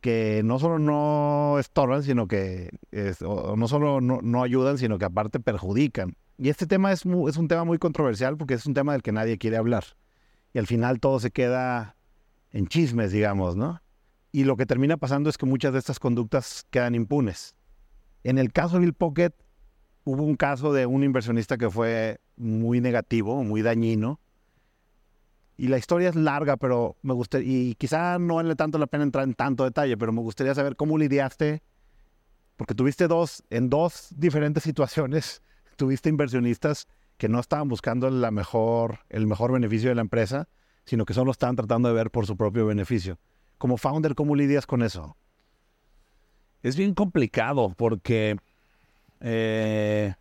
que 0.01 0.41
no 0.43 0.57
solo 0.59 0.79
no 0.79 1.57
estorban, 1.59 2.01
sino 2.03 2.27
que 2.27 2.69
es- 2.91 3.21
o- 3.21 3.55
no 3.55 3.67
solo 3.67 4.01
no, 4.01 4.19
no 4.23 4.41
ayudan, 4.43 4.77
sino 4.77 4.97
que 4.97 5.05
aparte 5.05 5.39
perjudican. 5.39 6.15
Y 6.37 6.49
este 6.49 6.65
tema 6.67 6.91
es, 6.91 7.05
mu- 7.05 7.27
es 7.29 7.37
un 7.37 7.47
tema 7.47 7.63
muy 7.63 7.77
controversial 7.77 8.37
porque 8.37 8.55
es 8.55 8.65
un 8.65 8.73
tema 8.73 8.93
del 8.93 9.01
que 9.03 9.11
nadie 9.11 9.37
quiere 9.37 9.57
hablar. 9.57 9.83
Y 10.53 10.59
al 10.59 10.67
final 10.67 10.99
todo 10.99 11.19
se 11.19 11.31
queda 11.31 11.95
en 12.51 12.67
chismes, 12.67 13.11
digamos, 13.11 13.55
¿no? 13.55 13.81
Y 14.31 14.43
lo 14.45 14.55
que 14.55 14.65
termina 14.65 14.97
pasando 14.97 15.29
es 15.29 15.37
que 15.37 15.45
muchas 15.45 15.73
de 15.73 15.79
estas 15.79 15.99
conductas 15.99 16.65
quedan 16.69 16.95
impunes. 16.95 17.55
En 18.23 18.37
el 18.37 18.51
caso 18.51 18.75
de 18.75 18.81
Bill 18.81 18.93
Pocket, 18.93 19.31
hubo 20.03 20.23
un 20.23 20.35
caso 20.35 20.73
de 20.73 20.85
un 20.85 21.03
inversionista 21.03 21.57
que 21.57 21.69
fue 21.69 22.19
muy 22.35 22.81
negativo, 22.81 23.43
muy 23.43 23.61
dañino, 23.61 24.19
y 25.58 25.68
la 25.68 25.78
historia 25.78 26.10
es 26.10 26.16
larga, 26.16 26.55
pero 26.55 26.95
me 27.01 27.14
gustaría, 27.14 27.47
y 27.47 27.76
quizá 27.76 28.20
no 28.20 28.36
vale 28.36 28.55
tanto 28.55 28.78
la 28.78 28.86
pena 28.86 29.03
entrar 29.03 29.24
en 29.24 29.34
tanto 29.34 29.64
detalle, 29.64 29.97
pero 29.97 30.12
me 30.14 30.22
gustaría 30.22 30.53
saber 30.53 30.76
cómo 30.76 30.97
lidiaste, 30.97 31.64
porque 32.55 32.76
tuviste 32.76 33.08
dos, 33.08 33.43
en 33.49 33.70
dos 33.70 34.10
diferentes 34.16 34.64
situaciones, 34.64 35.41
tuviste 35.76 36.10
inversionistas 36.10 36.88
que 37.18 37.28
no 37.28 37.39
estaban 37.39 37.68
buscando 37.68 38.10
la 38.12 38.30
mejor, 38.30 38.99
el 39.10 39.26
mejor 39.26 39.51
beneficio 39.51 39.89
de 39.89 39.95
la 39.95 40.01
empresa, 40.01 40.47
sino 40.86 41.05
que 41.05 41.16
solo 41.16 41.32
estaban 41.32 41.55
tratando 41.55 41.89
de 41.89 41.95
ver 41.95 42.12
por 42.12 42.28
su 42.28 42.38
propio 42.38 42.68
beneficio. 42.68 43.18
Como 43.58 43.78
founder, 43.78 44.14
¿cómo 44.14 44.36
lidias 44.36 44.68
con 44.68 44.84
eso? 44.84 45.18
Es 46.62 46.78
bien 46.78 46.93
complicado 46.93 47.74
porque 47.76 48.38
eh, 49.20 50.14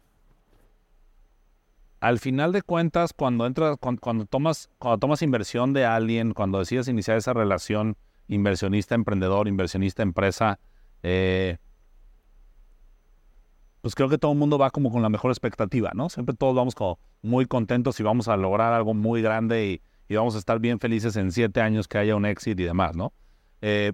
al 2.00 2.18
final 2.18 2.52
de 2.52 2.62
cuentas, 2.62 3.12
cuando 3.12 3.46
entras, 3.46 3.76
cuando, 3.78 4.26
tomas, 4.26 4.68
cuando 4.78 4.98
tomas 4.98 5.22
inversión 5.22 5.72
de 5.72 5.84
alguien, 5.84 6.34
cuando 6.34 6.58
decides 6.58 6.88
iniciar 6.88 7.16
esa 7.16 7.32
relación 7.32 7.96
inversionista-emprendedor, 8.28 9.48
inversionista-empresa, 9.48 10.58
eh, 11.02 11.58
pues 13.80 13.94
creo 13.94 14.08
que 14.08 14.18
todo 14.18 14.32
el 14.32 14.38
mundo 14.38 14.58
va 14.58 14.70
como 14.70 14.90
con 14.90 15.00
la 15.02 15.08
mejor 15.08 15.30
expectativa, 15.30 15.92
¿no? 15.94 16.08
Siempre 16.08 16.34
todos 16.34 16.54
vamos 16.54 16.74
como 16.74 16.98
muy 17.22 17.46
contentos 17.46 17.98
y 18.00 18.02
vamos 18.02 18.28
a 18.28 18.36
lograr 18.36 18.72
algo 18.72 18.94
muy 18.94 19.22
grande 19.22 19.66
y, 19.66 19.82
y 20.08 20.16
vamos 20.16 20.34
a 20.34 20.38
estar 20.38 20.58
bien 20.58 20.80
felices 20.80 21.16
en 21.16 21.32
siete 21.32 21.60
años 21.60 21.88
que 21.88 21.98
haya 21.98 22.16
un 22.16 22.26
exit 22.26 22.58
y 22.58 22.64
demás, 22.64 22.96
¿no? 22.96 23.12
Eh, 23.62 23.92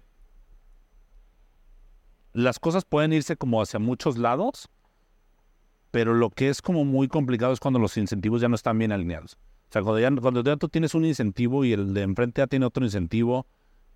las 2.33 2.59
cosas 2.59 2.85
pueden 2.85 3.13
irse 3.13 3.37
como 3.37 3.61
hacia 3.61 3.79
muchos 3.79 4.17
lados, 4.17 4.71
pero 5.93 6.15
lo 6.15 6.31
que 6.31 6.49
es 6.49 6.63
como 6.63 6.85
muy 6.85 7.07
complicado 7.07 7.53
es 7.53 7.61
cuando 7.61 7.79
los 7.79 7.97
incentivos 7.99 8.41
ya 8.41 8.49
no 8.49 8.57
están 8.57 8.79
bien 8.79 8.93
alineados. 8.93 9.35
O 9.69 9.73
sea, 9.73 9.83
cuando 9.83 10.01
ya, 10.01 10.11
cuando 10.21 10.43
ya 10.43 10.57
tú 10.57 10.69
tienes 10.69 10.95
un 10.95 11.05
incentivo 11.05 11.65
y 11.65 11.75
el 11.75 11.95
de 11.95 12.03
enfrente 12.03 12.41
ya 12.41 12.47
tiene 12.47 12.67
otro 12.67 12.83
incentivo 12.83 13.47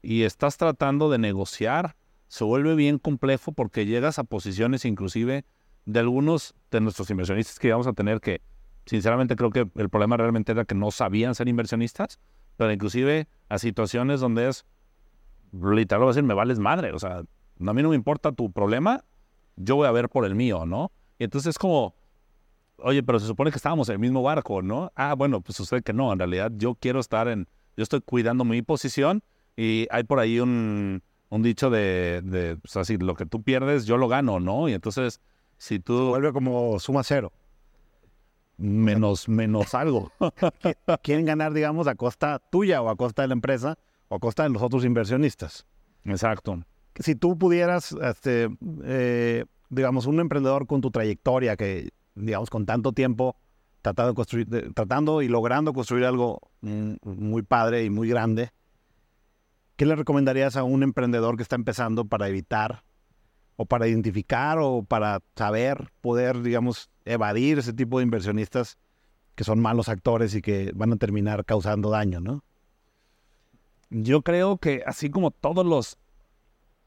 y 0.03 0.23
estás 0.23 0.59
tratando 0.59 1.11
de 1.11 1.19
negociar, 1.19 1.97
se 2.29 2.45
vuelve 2.45 2.75
bien 2.75 2.99
complejo 2.99 3.53
porque 3.53 3.87
llegas 3.87 4.19
a 4.19 4.25
posiciones 4.25 4.85
inclusive 4.85 5.47
de 5.87 6.01
algunos 6.01 6.55
de 6.71 6.83
nuestros 6.83 7.09
inversionistas 7.11 7.59
que 7.59 7.71
vamos 7.71 7.87
a 7.87 7.95
tener 7.95 8.21
que, 8.21 8.43
sinceramente 8.85 9.35
creo 9.35 9.51
que 9.51 9.67
el 9.77 9.89
problema 9.89 10.19
realmente 10.19 10.53
era 10.53 10.67
que 10.67 10.75
no 10.75 10.91
sabían 10.91 11.35
ser 11.35 11.49
inversionistas, 11.49 12.21
pero 12.59 12.71
inclusive 12.71 13.27
a 13.49 13.59
situaciones 13.59 14.21
donde 14.21 14.49
es, 14.49 14.67
literal, 15.53 16.01
voy 16.01 16.09
a 16.09 16.13
decir, 16.13 16.25
me 16.25 16.35
vales 16.35 16.59
madre, 16.59 16.93
o 16.93 16.99
sea, 16.99 17.19
a 17.21 17.73
mí 17.73 17.83
no 17.83 17.89
me 17.89 17.97
importa 17.97 18.33
tu 18.33 18.53
problema, 18.53 19.03
yo 19.57 19.77
voy 19.77 19.87
a 19.87 19.93
ver 19.93 20.11
por 20.11 20.27
el 20.27 20.35
mío, 20.35 20.67
¿no? 20.67 20.93
Y 21.19 21.25
entonces 21.25 21.51
es 21.51 21.59
como, 21.59 21.95
oye, 22.79 23.03
pero 23.03 23.19
se 23.19 23.27
supone 23.27 23.51
que 23.51 23.57
estábamos 23.57 23.89
en 23.89 23.95
el 23.95 23.99
mismo 23.99 24.23
barco, 24.23 24.63
¿no? 24.63 24.93
Ah, 24.95 25.15
bueno, 25.15 25.41
pues 25.41 25.57
sucede 25.57 25.83
que 25.83 25.93
no, 25.93 26.13
en 26.13 26.19
realidad 26.19 26.53
yo 26.57 26.75
quiero 26.75 27.01
estar 27.01 27.29
en, 27.29 27.49
yo 27.77 27.83
estoy 27.83 28.01
cuidando 28.01 28.45
mi 28.45 28.63
posición 28.63 29.23
y 29.57 29.87
hay 29.91 30.05
por 30.05 30.19
ahí 30.19 30.41
un, 30.41 31.03
un 31.29 31.43
dicho 31.43 31.71
de, 31.71 32.23
de 32.23 32.57
pues 32.57 32.77
así, 32.77 32.97
lo 32.99 33.15
que 33.15 33.27
tú 33.27 33.43
pierdes, 33.43 33.87
yo 33.87 33.97
lo 33.97 34.09
gano, 34.09 34.41
¿no? 34.41 34.69
Y 34.69 34.75
entonces, 34.75 35.21
si 35.59 35.79
tú 35.79 36.11
Vuelve 36.11 36.33
como 36.33 36.79
suma 36.79 37.03
cero. 37.03 37.33
menos, 38.59 39.29
menos 39.29 39.75
algo. 39.75 40.13
Quieren 41.03 41.25
ganar, 41.25 41.53
digamos, 41.53 41.87
a 41.87 41.95
costa 41.95 42.41
tuya 42.51 42.83
o 42.83 42.89
a 42.89 42.97
costa 42.97 43.23
de 43.23 43.29
la 43.29 43.35
empresa 43.35 43.79
o 44.09 44.17
a 44.17 44.19
costa 44.19 44.45
de 44.45 44.51
los 44.51 44.63
otros 44.63 44.85
inversionistas. 44.85 45.67
Exacto. 46.05 46.63
si 47.01 47.17
tú 47.17 47.37
pudieras, 47.37 47.93
este, 47.93 48.49
eh, 48.85 49.45
digamos, 49.69 50.07
un 50.07 50.21
emprendedor 50.21 50.67
con 50.67 50.81
tu 50.81 50.91
trayectoria, 50.91 51.57
que, 51.57 51.91
digamos, 52.15 52.51
con 52.51 52.67
tanto 52.67 52.93
tiempo 52.93 53.37
tratando, 53.83 54.15
construir, 54.15 54.73
tratando 54.75 55.23
y 55.23 55.29
logrando 55.29 55.73
construir 55.73 56.05
algo 56.05 56.41
mm, 56.61 56.95
muy 57.03 57.43
padre 57.43 57.85
y 57.85 57.91
muy 57.91 58.09
grande, 58.09 58.51
¿qué 59.77 59.87
le 59.87 59.95
recomendarías 59.95 60.57
a 60.57 60.65
un 60.65 60.83
emprendedor 60.83 61.37
que 61.37 61.43
está 61.43 61.57
empezando 61.57 62.05
para 62.05 62.29
evitar 62.29 62.83
o 63.57 63.65
para 63.67 63.89
identificar 63.89 64.59
o 64.61 64.83
para 64.83 65.21
saber 65.35 65.91
poder, 66.01 66.43
digamos, 66.43 66.91
evadir 67.05 67.59
ese 67.59 67.73
tipo 67.73 67.99
de 67.99 68.05
inversionistas 68.05 68.79
que 69.35 69.45
son 69.45 69.61
malos 69.61 69.89
actores 69.89 70.35
y 70.35 70.43
que 70.43 70.73
van 70.75 70.93
a 70.93 70.97
terminar 70.97 71.45
causando 71.45 71.91
daño, 71.91 72.21
¿no? 72.21 72.43
Yo 73.91 74.23
creo 74.23 74.59
que 74.59 74.83
así 74.85 75.11
como 75.11 75.31
todos 75.31 75.65
los 75.65 75.97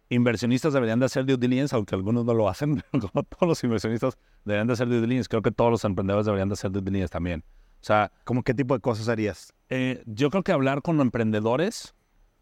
inversionistas 0.10 0.74
deberían 0.74 1.00
de 1.00 1.06
hacer 1.06 1.26
due 1.26 1.38
diligence, 1.38 1.76
aunque 1.76 1.96
algunos 1.96 2.26
no 2.26 2.34
lo 2.34 2.50
hacen, 2.50 2.84
pero 2.92 3.10
como 3.14 3.24
todos 3.24 3.48
los 3.48 3.64
inversionistas 3.64 4.18
deberían 4.46 4.68
de 4.68 4.74
hacer 4.74 4.88
due 4.88 5.02
diligence, 5.02 5.30
creo 5.30 5.42
que 5.42 5.52
todos 5.52 5.72
los 5.72 5.84
emprendedores 5.86 6.26
deberían 6.26 6.50
de 6.50 6.54
hacer 6.54 6.72
due 6.72 6.82
diligence 6.82 7.12
también. 7.12 7.44
O 7.82 7.86
sea, 7.86 8.12
¿Cómo 8.26 8.44
qué 8.44 8.54
tipo 8.54 8.74
de 8.74 8.82
cosas 8.82 9.08
harías? 9.08 9.54
eh, 9.70 10.04
yo 10.06 10.30
creo 10.32 10.44
que 10.44 10.52
hablar 10.52 10.82
con 10.82 11.00
emprendedores 11.00 11.94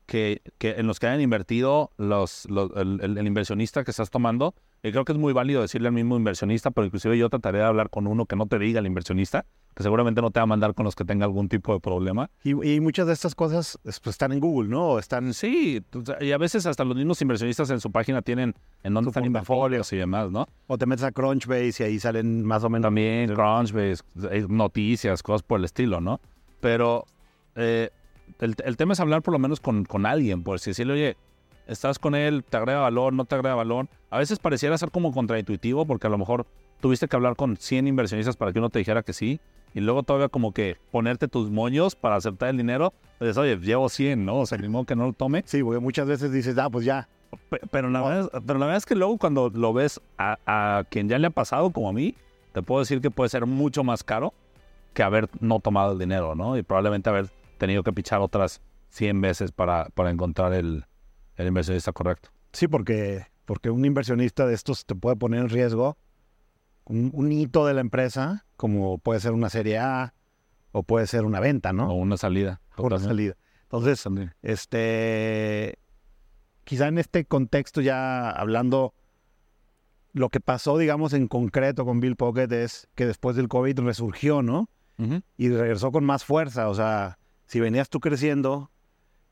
que, 0.06 0.42
que 0.58 0.72
en 0.72 0.88
los 0.88 1.00
que 1.00 1.08
hayan 1.08 1.22
invertido 1.22 1.92
los, 1.98 2.46
los- 2.50 2.72
el, 2.78 3.00
el- 3.02 3.18
el 3.18 3.28
inversionista 3.28 3.84
que 3.84 3.92
estás 3.92 4.10
tomando, 4.10 4.56
y 4.84 4.92
creo 4.92 5.06
que 5.06 5.12
es 5.12 5.18
muy 5.18 5.34
válido 5.34 5.62
decirle 5.62 5.88
al 5.88 5.94
mismo 5.94 6.18
inversionista, 6.18 6.72
pero 6.72 6.86
inclusive 6.86 7.18
yo 7.18 7.30
trataré 7.30 7.60
de 7.60 7.64
hablar 7.64 7.90
con 7.90 8.08
uno 8.08 8.26
que 8.26 8.36
no 8.36 8.46
te 8.46 8.60
diga 8.60 8.80
el 8.80 8.86
inversionista, 8.86 9.46
que 9.76 9.84
seguramente 9.84 10.22
no 10.22 10.32
te 10.32 10.40
va 10.40 10.44
a 10.44 10.48
mandar 10.48 10.74
con 10.74 10.86
los 10.86 10.96
que 10.96 11.06
tenga 11.06 11.26
algún 11.26 11.50
tipo 11.50 11.74
de 11.74 11.80
problema. 11.80 12.30
Y, 12.44 12.52
y 12.68 12.80
muchas 12.80 13.08
de 13.08 13.14
estas 13.14 13.36
cosas 13.36 13.80
pues, 13.84 14.02
están 14.06 14.32
en 14.32 14.40
Google, 14.40 14.70
¿no? 14.70 14.98
Están... 15.00 15.34
Sí, 15.34 15.84
y 16.22 16.32
a 16.32 16.38
veces 16.38 16.66
hasta 16.66 16.84
los 16.84 16.96
mismos 16.96 17.22
inversionistas 17.22 17.70
en 17.70 17.80
su 17.80 17.92
página 17.92 18.22
tienen 18.22 18.56
en 18.84 18.94
dónde 18.94 19.10
están 19.10 19.24
portafolios 19.24 19.92
y 19.94 19.98
demás, 19.98 20.32
¿no? 20.32 20.48
O 20.68 20.78
te 20.78 20.86
metes 20.86 21.04
a 21.04 21.12
Crunchbase 21.12 21.84
y 21.84 21.86
ahí 21.86 22.00
salen 22.00 22.46
más 22.46 22.64
o 22.64 22.70
menos... 22.70 22.84
También 22.84 23.34
Crunchbase, 23.34 24.04
noticias, 24.48 25.22
cosas 25.22 25.44
por 25.44 25.60
el 25.60 25.66
estilo, 25.66 26.02
¿no? 26.02 26.22
Pero 26.60 27.06
eh, 27.56 27.90
el, 28.40 28.56
el 28.64 28.78
tema 28.78 28.94
es 28.94 29.00
hablar 29.00 29.22
por 29.22 29.32
lo 29.34 29.40
menos 29.40 29.60
con, 29.60 29.86
con 29.86 30.06
alguien, 30.06 30.44
por 30.44 30.60
si 30.60 30.72
decirle, 30.72 30.94
oye, 30.94 31.18
estás 31.68 32.00
con 32.00 32.16
él, 32.16 32.44
te 32.44 32.58
agrega 32.58 32.80
valor, 32.82 33.14
no 33.14 33.26
te 33.26 33.36
agrega 33.36 33.56
valor. 33.56 33.88
A 34.10 34.18
veces 34.20 34.40
pareciera 34.40 34.78
ser 34.78 34.92
como 34.92 35.12
contraintuitivo 35.12 35.86
porque 35.86 36.08
a 36.08 36.10
lo 36.10 36.18
mejor 36.18 36.46
tuviste 36.82 37.08
que 37.08 37.16
hablar 37.16 37.36
con 37.36 37.58
100 37.58 37.88
inversionistas 37.88 38.36
para 38.38 38.52
que 38.54 38.60
uno 38.60 38.70
te 38.70 38.80
dijera 38.80 39.04
que 39.04 39.14
sí 39.14 39.40
y 39.74 39.80
luego 39.82 40.04
todavía 40.04 40.30
como 40.30 40.54
que 40.54 40.78
ponerte 40.92 41.28
tus 41.28 41.50
moños 41.52 41.96
para 41.96 42.16
aceptar 42.16 42.50
el 42.50 42.58
dinero. 42.58 42.94
Pues, 43.20 43.38
oye, 43.38 43.58
llevo 43.58 43.90
100, 43.90 44.26
¿no? 44.26 44.38
O 44.40 44.46
sea, 44.46 44.58
ni 44.58 44.68
modo 44.70 44.86
que 44.86 44.96
no 44.96 45.06
lo 45.08 45.14
tome. 45.14 45.44
Sí, 45.46 45.62
porque 45.64 45.80
muchas 45.80 46.08
veces 46.08 46.32
dices, 46.32 46.58
ah, 46.58 46.70
pues 46.70 46.86
ya. 46.86 47.08
Pe- 47.50 47.60
Pero 47.72 47.90
la, 47.90 48.02
verdad, 48.02 48.30
es- 48.34 48.42
pero 48.46 48.58
la 48.60 48.66
verdad 48.68 48.78
es 48.78 48.86
que 48.86 48.96
luego 48.96 49.18
cuando 49.18 49.50
lo 49.50 49.74
ves 49.74 50.00
a, 50.18 50.38
a 50.46 50.84
quien 50.90 51.10
ya 51.10 51.20
le 51.20 51.28
ha 51.28 51.32
pasado, 51.32 51.72
como 51.72 51.90
a 51.90 51.94
mí, 51.94 52.16
te 52.54 52.62
puedo 52.62 52.80
decir 52.80 53.02
que 53.02 53.12
puede 53.12 53.30
ser 53.30 53.46
mucho 53.46 53.84
más 53.84 54.04
caro 54.04 54.34
que 54.94 55.04
haber 55.04 55.28
no 55.42 55.60
tomado 55.60 55.92
el 55.92 56.00
dinero, 56.00 56.34
¿no? 56.34 56.58
Y 56.58 56.64
probablemente 56.64 57.10
haber 57.10 57.28
tenido 57.58 57.84
que 57.84 57.92
pichar 57.94 58.22
otras 58.22 58.62
100 58.90 59.20
veces 59.22 59.52
para, 59.52 59.90
para 59.94 60.10
encontrar 60.10 60.54
el, 60.54 60.86
el 61.38 61.48
inversionista 61.48 61.92
correcto. 61.94 62.30
Sí, 62.54 62.68
porque, 62.68 63.26
porque 63.46 63.70
un 63.70 63.86
inversionista 63.86 64.46
de 64.46 64.54
estos 64.54 64.86
te 64.86 64.96
puede 64.96 65.16
poner 65.16 65.42
en 65.42 65.50
riesgo 65.50 65.98
un, 66.86 67.12
un 67.14 67.32
hito 67.32 67.66
de 67.66 67.74
la 67.74 67.82
empresa, 67.82 68.46
como 68.56 68.98
puede 68.98 69.20
ser 69.20 69.32
una 69.34 69.50
serie 69.50 69.78
A 69.78 70.14
o 70.72 70.84
puede 70.84 71.08
ser 71.08 71.24
una 71.26 71.40
venta, 71.40 71.70
O 71.70 71.74
¿no? 71.74 71.94
una 71.96 72.18
salida. 72.18 72.62
O 72.76 72.84
una 72.88 73.00
salida. 73.00 73.36
Entonces, 73.64 74.02
También. 74.04 74.34
este, 74.42 75.78
quizá 76.64 76.88
en 76.88 76.98
este 76.98 77.26
contexto 77.26 77.82
ya 77.82 78.30
hablando, 78.30 78.94
lo 80.14 80.30
que 80.30 80.40
pasó, 80.40 80.78
digamos, 80.78 81.14
en 81.14 81.28
concreto 81.28 81.86
con 81.86 82.00
Bill 82.00 82.16
Pocket 82.16 82.52
es 82.52 82.88
que 82.96 83.06
después 83.06 83.36
del 83.36 83.48
COVID 83.48 83.80
resurgió, 83.80 84.42
¿no? 84.42 84.70
Y 85.38 85.50
regresó 85.50 85.92
con 85.92 86.04
más 86.06 86.26
fuerza. 86.26 86.70
O 86.70 86.74
sea, 86.74 87.20
si 87.46 87.60
venías 87.60 87.88
tú 87.90 88.00
creciendo, 88.00 88.72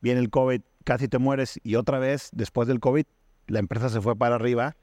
viene 0.00 0.20
el 0.20 0.30
COVID, 0.30 0.60
casi 0.86 1.08
te 1.08 1.18
mueres 1.18 1.60
y 1.62 1.74
otra 1.74 1.98
vez, 1.98 2.30
después 2.32 2.68
del 2.68 2.80
COVID, 2.80 3.04
la 3.48 3.58
empresa 3.58 3.90
se 3.90 4.00
fue 4.00 4.16
para 4.16 4.36
arriba 4.36 4.76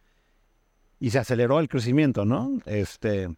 y 0.99 1.09
se 1.09 1.19
aceleró 1.19 1.59
el 1.59 1.69
crecimiento, 1.69 2.25
¿no? 2.25 2.59
Este, 2.65 3.29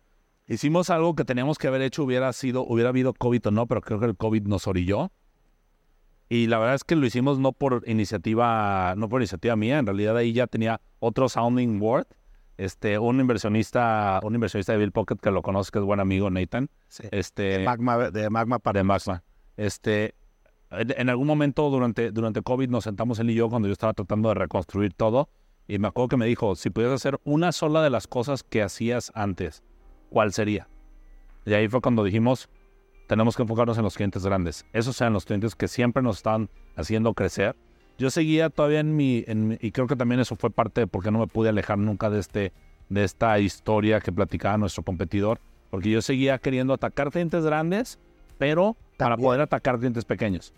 Hicimos 0.47 0.91
algo 0.91 1.15
que 1.15 1.25
teníamos 1.25 1.57
que 1.57 1.67
haber 1.67 1.81
hecho, 1.81 2.03
hubiera 2.03 2.31
sido, 2.31 2.63
hubiera 2.63 2.89
habido 2.89 3.13
COVID 3.13 3.47
o 3.47 3.51
no, 3.51 3.65
pero 3.65 3.81
creo 3.81 3.99
que 3.99 4.05
el 4.05 4.15
COVID 4.15 4.43
nos 4.43 4.67
orilló. 4.67 5.11
Y 6.29 6.47
la 6.47 6.59
verdad 6.59 6.75
es 6.75 6.83
que 6.83 6.95
lo 6.95 7.05
hicimos 7.05 7.39
no 7.39 7.51
por 7.51 7.83
iniciativa, 7.87 8.93
no 8.95 9.09
por 9.09 9.21
iniciativa 9.21 9.55
mía, 9.55 9.79
en 9.79 9.87
realidad 9.87 10.17
ahí 10.17 10.33
ya 10.33 10.45
tenía 10.45 10.81
otro 10.99 11.29
sounding 11.29 11.79
board. 11.79 12.07
Este, 12.57 12.99
un 12.99 13.19
inversionista, 13.19 14.19
un 14.23 14.35
inversionista 14.35 14.73
de 14.73 14.77
Bill 14.77 14.91
Pocket 14.91 15.17
que 15.17 15.31
lo 15.31 15.41
conoce, 15.41 15.71
que 15.71 15.79
es 15.79 15.85
buen 15.85 15.99
amigo, 15.99 16.29
Nathan. 16.29 16.69
Este, 17.11 17.65
Magma, 17.65 18.11
de 18.11 18.29
Magma 18.29 18.59
de 18.71 18.83
Magma. 18.83 19.23
Este, 19.57 20.13
en, 20.71 21.09
algún 21.09 21.27
momento 21.27 21.69
durante, 21.69 22.11
durante 22.11 22.41
COVID 22.41 22.69
nos 22.69 22.83
sentamos 22.83 23.19
él 23.19 23.29
y 23.29 23.35
yo 23.35 23.49
cuando 23.49 23.67
yo 23.67 23.73
estaba 23.73 23.93
tratando 23.93 24.29
de 24.29 24.35
reconstruir 24.35 24.93
todo 24.93 25.29
y 25.67 25.79
me 25.79 25.87
acuerdo 25.87 26.09
que 26.09 26.17
me 26.17 26.25
dijo, 26.25 26.55
si 26.55 26.69
pudieras 26.69 26.95
hacer 26.95 27.19
una 27.23 27.51
sola 27.51 27.81
de 27.81 27.89
las 27.89 28.07
cosas 28.07 28.43
que 28.43 28.61
hacías 28.61 29.11
antes, 29.15 29.63
¿cuál 30.09 30.31
sería? 30.33 30.67
Y 31.45 31.53
ahí 31.53 31.67
fue 31.67 31.81
cuando 31.81 32.03
dijimos, 32.03 32.49
tenemos 33.07 33.35
que 33.35 33.43
enfocarnos 33.43 33.77
en 33.77 33.83
los 33.83 33.95
clientes 33.95 34.25
grandes. 34.25 34.65
Esos 34.73 34.95
sean 34.95 35.13
los 35.13 35.25
clientes 35.25 35.55
que 35.55 35.67
siempre 35.67 36.03
nos 36.03 36.17
están 36.17 36.49
haciendo 36.75 37.13
crecer. 37.13 37.55
Yo 37.97 38.09
seguía 38.09 38.49
todavía 38.49 38.79
en 38.79 38.95
mi, 38.95 39.23
en 39.27 39.47
mi- 39.47 39.57
y 39.61 39.71
creo 39.71 39.87
que 39.87 39.95
también 39.95 40.19
eso 40.19 40.35
fue 40.35 40.49
parte 40.49 40.81
de 40.81 40.87
por 40.87 41.03
qué 41.03 41.11
no 41.11 41.19
me 41.19 41.27
pude 41.27 41.49
alejar 41.49 41.77
nunca 41.77 42.09
de, 42.09 42.19
este, 42.19 42.51
de 42.89 43.03
esta 43.03 43.39
historia 43.39 44.01
que 44.01 44.11
platicaba 44.11 44.57
nuestro 44.57 44.83
competidor, 44.83 45.39
porque 45.69 45.89
yo 45.89 46.01
seguía 46.01 46.37
queriendo 46.39 46.73
atacar 46.73 47.11
clientes 47.11 47.43
grandes, 47.43 47.99
pero 48.37 48.75
para 48.97 49.17
poder 49.17 49.41
atacar 49.41 49.77
clientes 49.77 50.05
pequeños. 50.05 50.53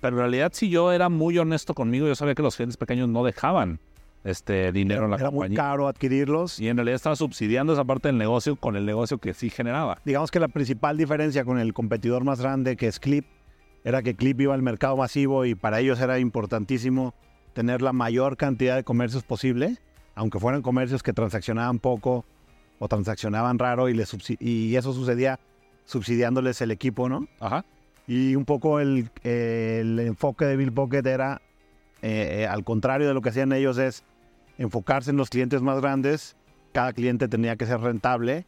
Pero 0.00 0.16
en 0.16 0.20
realidad, 0.20 0.50
si 0.52 0.68
yo 0.68 0.92
era 0.92 1.08
muy 1.08 1.38
honesto 1.38 1.74
conmigo, 1.74 2.06
yo 2.06 2.14
sabía 2.14 2.34
que 2.34 2.42
los 2.42 2.56
clientes 2.56 2.76
pequeños 2.76 3.08
no 3.08 3.22
dejaban 3.22 3.78
este 4.24 4.72
dinero 4.72 5.04
en 5.04 5.10
la 5.10 5.16
era 5.16 5.30
muy 5.30 5.48
compañía. 5.48 5.56
caro 5.56 5.88
adquirirlos. 5.88 6.58
Y 6.60 6.68
en 6.68 6.76
realidad 6.76 6.96
estaba 6.96 7.16
subsidiando 7.16 7.72
esa 7.72 7.84
parte 7.84 8.08
del 8.08 8.18
negocio 8.18 8.56
con 8.56 8.76
el 8.76 8.86
negocio 8.86 9.18
que 9.18 9.34
sí 9.34 9.50
generaba. 9.50 9.98
Digamos 10.04 10.30
que 10.30 10.40
la 10.40 10.48
principal 10.48 10.96
diferencia 10.96 11.44
con 11.44 11.58
el 11.58 11.72
competidor 11.72 12.24
más 12.24 12.40
grande 12.40 12.76
que 12.76 12.88
es 12.88 12.98
Clip 12.98 13.24
era 13.84 14.02
que 14.02 14.14
Clip 14.14 14.40
iba 14.40 14.54
al 14.54 14.62
mercado 14.62 14.96
masivo 14.96 15.44
y 15.44 15.54
para 15.54 15.80
ellos 15.80 16.00
era 16.00 16.18
importantísimo 16.18 17.14
tener 17.52 17.82
la 17.82 17.92
mayor 17.92 18.36
cantidad 18.36 18.76
de 18.76 18.84
comercios 18.84 19.24
posible, 19.24 19.76
aunque 20.14 20.38
fueran 20.38 20.62
comercios 20.62 21.02
que 21.02 21.12
transaccionaban 21.12 21.78
poco 21.78 22.24
o 22.78 22.88
transaccionaban 22.88 23.58
raro 23.58 23.88
y, 23.88 23.94
les 23.94 24.16
y 24.40 24.74
eso 24.76 24.92
sucedía 24.92 25.38
subsidiándoles 25.84 26.60
el 26.60 26.70
equipo, 26.70 27.08
¿no? 27.08 27.26
Ajá. 27.40 27.64
Y 28.06 28.34
un 28.34 28.44
poco 28.44 28.80
el, 28.80 29.10
el 29.22 29.98
enfoque 30.00 30.44
de 30.44 30.56
Bill 30.56 30.72
Pocket 30.72 31.06
era, 31.06 31.40
eh, 32.02 32.40
eh, 32.40 32.46
al 32.46 32.64
contrario 32.64 33.08
de 33.08 33.14
lo 33.14 33.20
que 33.20 33.28
hacían 33.28 33.52
ellos, 33.52 33.78
es 33.78 34.04
enfocarse 34.58 35.10
en 35.10 35.16
los 35.16 35.30
clientes 35.30 35.62
más 35.62 35.80
grandes. 35.80 36.36
Cada 36.72 36.92
cliente 36.92 37.28
tenía 37.28 37.56
que 37.56 37.66
ser 37.66 37.80
rentable 37.80 38.46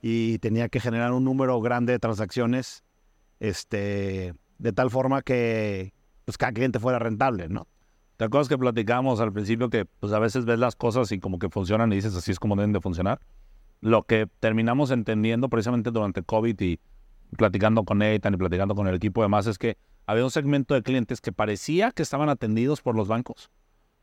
y 0.00 0.38
tenía 0.38 0.68
que 0.68 0.80
generar 0.80 1.12
un 1.12 1.24
número 1.24 1.60
grande 1.60 1.92
de 1.92 1.98
transacciones 1.98 2.84
este, 3.40 4.34
de 4.58 4.72
tal 4.72 4.90
forma 4.90 5.22
que 5.22 5.92
pues, 6.24 6.38
cada 6.38 6.52
cliente 6.52 6.78
fuera 6.78 6.98
rentable, 6.98 7.48
¿no? 7.48 7.66
¿Te 8.16 8.24
acuerdas 8.24 8.48
que 8.48 8.56
platicamos 8.56 9.20
al 9.20 9.32
principio 9.32 9.70
que 9.70 9.86
pues 9.86 10.12
a 10.12 10.20
veces 10.20 10.44
ves 10.44 10.58
las 10.58 10.76
cosas 10.76 11.10
y 11.10 11.18
como 11.18 11.38
que 11.38 11.48
funcionan 11.48 11.92
y 11.92 11.96
dices 11.96 12.14
así 12.14 12.30
es 12.30 12.38
como 12.38 12.54
deben 12.54 12.72
de 12.72 12.80
funcionar? 12.80 13.20
Lo 13.84 14.04
que 14.04 14.26
terminamos 14.40 14.90
entendiendo 14.90 15.50
precisamente 15.50 15.90
durante 15.90 16.22
COVID 16.22 16.58
y 16.62 16.80
platicando 17.36 17.84
con 17.84 17.98
Nathan 17.98 18.32
y 18.32 18.36
platicando 18.38 18.74
con 18.74 18.88
el 18.88 18.94
equipo 18.94 19.20
demás 19.20 19.46
es 19.46 19.58
que 19.58 19.76
había 20.06 20.24
un 20.24 20.30
segmento 20.30 20.72
de 20.72 20.82
clientes 20.82 21.20
que 21.20 21.32
parecía 21.32 21.90
que 21.90 22.02
estaban 22.02 22.30
atendidos 22.30 22.80
por 22.80 22.96
los 22.96 23.08
bancos, 23.08 23.50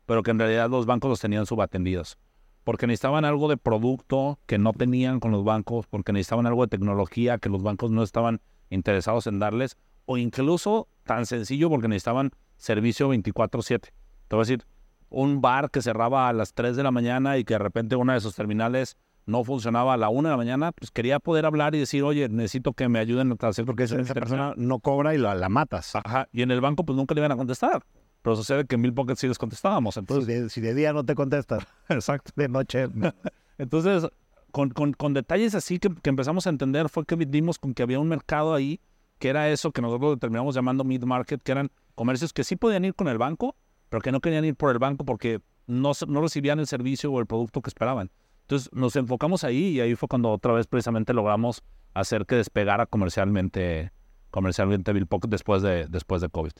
pero 0.06 0.22
que 0.22 0.30
en 0.30 0.38
realidad 0.38 0.70
los 0.70 0.86
bancos 0.86 1.08
los 1.08 1.18
tenían 1.18 1.46
subatendidos. 1.46 2.16
Porque 2.62 2.86
necesitaban 2.86 3.24
algo 3.24 3.48
de 3.48 3.56
producto 3.56 4.38
que 4.46 4.56
no 4.56 4.72
tenían 4.72 5.18
con 5.18 5.32
los 5.32 5.42
bancos, 5.42 5.88
porque 5.88 6.12
necesitaban 6.12 6.46
algo 6.46 6.62
de 6.62 6.68
tecnología 6.68 7.38
que 7.38 7.48
los 7.48 7.64
bancos 7.64 7.90
no 7.90 8.04
estaban 8.04 8.40
interesados 8.70 9.26
en 9.26 9.40
darles, 9.40 9.76
o 10.04 10.16
incluso 10.16 10.86
tan 11.02 11.26
sencillo 11.26 11.68
porque 11.68 11.88
necesitaban 11.88 12.30
servicio 12.56 13.08
24/7. 13.08 13.92
Te 14.28 14.36
voy 14.36 14.42
a 14.42 14.46
decir, 14.46 14.64
un 15.10 15.40
bar 15.40 15.72
que 15.72 15.82
cerraba 15.82 16.28
a 16.28 16.32
las 16.32 16.54
3 16.54 16.76
de 16.76 16.84
la 16.84 16.92
mañana 16.92 17.36
y 17.36 17.42
que 17.42 17.54
de 17.54 17.58
repente 17.58 17.96
una 17.96 18.14
de 18.14 18.20
sus 18.20 18.36
terminales 18.36 18.96
no 19.26 19.44
funcionaba 19.44 19.94
a 19.94 19.96
la 19.96 20.08
1 20.08 20.28
de 20.28 20.32
la 20.32 20.36
mañana, 20.36 20.72
pues 20.72 20.90
quería 20.90 21.18
poder 21.20 21.46
hablar 21.46 21.74
y 21.74 21.78
decir, 21.78 22.02
oye, 22.02 22.28
necesito 22.28 22.72
que 22.72 22.88
me 22.88 22.98
ayuden 22.98 23.36
a 23.38 23.46
hacer 23.48 23.64
Porque 23.64 23.84
esa, 23.84 24.00
esa 24.00 24.14
persona 24.14 24.54
no 24.56 24.80
cobra 24.80 25.14
y 25.14 25.18
la, 25.18 25.34
la 25.34 25.48
matas. 25.48 25.94
Ajá, 25.96 26.28
y 26.32 26.42
en 26.42 26.50
el 26.50 26.60
banco 26.60 26.84
pues 26.84 26.96
nunca 26.96 27.14
le 27.14 27.20
iban 27.20 27.32
a 27.32 27.36
contestar. 27.36 27.82
Pero 28.22 28.36
sucede 28.36 28.64
que 28.66 28.76
en 28.76 28.82
Bill 28.82 28.94
Pocket 28.94 29.16
sí 29.16 29.26
les 29.26 29.38
contestábamos. 29.38 29.94
Si 29.94 30.00
Entonces, 30.00 30.26
de, 30.26 30.48
si 30.48 30.60
de 30.60 30.74
día 30.74 30.92
no 30.92 31.04
te 31.04 31.14
contestas, 31.14 31.66
exacto. 31.88 32.32
de 32.36 32.48
noche. 32.48 32.88
no. 32.94 33.12
Entonces, 33.58 34.08
con, 34.50 34.70
con- 34.70 34.92
con 34.92 35.14
detalles 35.14 35.54
así 35.54 35.78
que, 35.78 35.88
que 35.90 36.10
empezamos 36.10 36.46
a 36.46 36.50
entender, 36.50 36.88
fue 36.88 37.04
que 37.04 37.16
dimos 37.16 37.58
con 37.58 37.74
que 37.74 37.82
había 37.82 37.98
un 37.98 38.08
mercado 38.08 38.54
ahí, 38.54 38.80
que 39.18 39.28
era 39.28 39.48
eso 39.50 39.72
que 39.72 39.82
nosotros 39.82 40.18
terminamos 40.18 40.54
llamando 40.54 40.84
mid-market, 40.84 41.42
que 41.42 41.52
eran 41.52 41.70
comercios 41.94 42.32
que 42.32 42.44
sí 42.44 42.56
podían 42.56 42.84
ir 42.84 42.94
con 42.94 43.08
el 43.08 43.18
banco, 43.18 43.56
pero 43.88 44.00
que 44.00 44.10
no 44.12 44.20
querían 44.20 44.44
ir 44.44 44.54
por 44.56 44.70
el 44.72 44.78
banco 44.78 45.04
porque 45.04 45.40
no, 45.66 45.92
no 46.08 46.20
recibían 46.22 46.58
el 46.60 46.66
servicio 46.66 47.12
o 47.12 47.20
el 47.20 47.26
producto 47.26 47.60
que 47.60 47.70
esperaban. 47.70 48.10
Entonces, 48.42 48.70
nos 48.72 48.96
enfocamos 48.96 49.44
ahí 49.44 49.68
y 49.68 49.80
ahí 49.80 49.94
fue 49.94 50.08
cuando 50.08 50.30
otra 50.30 50.52
vez 50.52 50.66
precisamente 50.66 51.12
logramos 51.14 51.62
hacer 51.94 52.26
que 52.26 52.36
despegara 52.36 52.86
comercialmente, 52.86 53.92
comercialmente 54.30 54.92
Bill 54.92 55.06
Pocket 55.06 55.28
después 55.28 55.62
de, 55.62 55.86
después 55.88 56.22
de 56.22 56.28
COVID. 56.28 56.52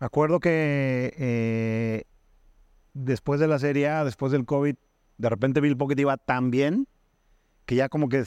Me 0.00 0.06
acuerdo 0.06 0.40
que 0.40 1.14
eh, 1.16 2.04
después 2.92 3.40
de 3.40 3.48
la 3.48 3.58
Serie 3.58 3.88
A, 3.88 4.04
después 4.04 4.32
del 4.32 4.44
COVID, 4.44 4.74
de 5.18 5.28
repente 5.28 5.60
Bill 5.60 5.76
Pocket 5.76 5.98
iba 5.98 6.16
tan 6.16 6.50
bien 6.50 6.88
que 7.66 7.76
ya 7.76 7.88
como 7.88 8.08
que 8.08 8.24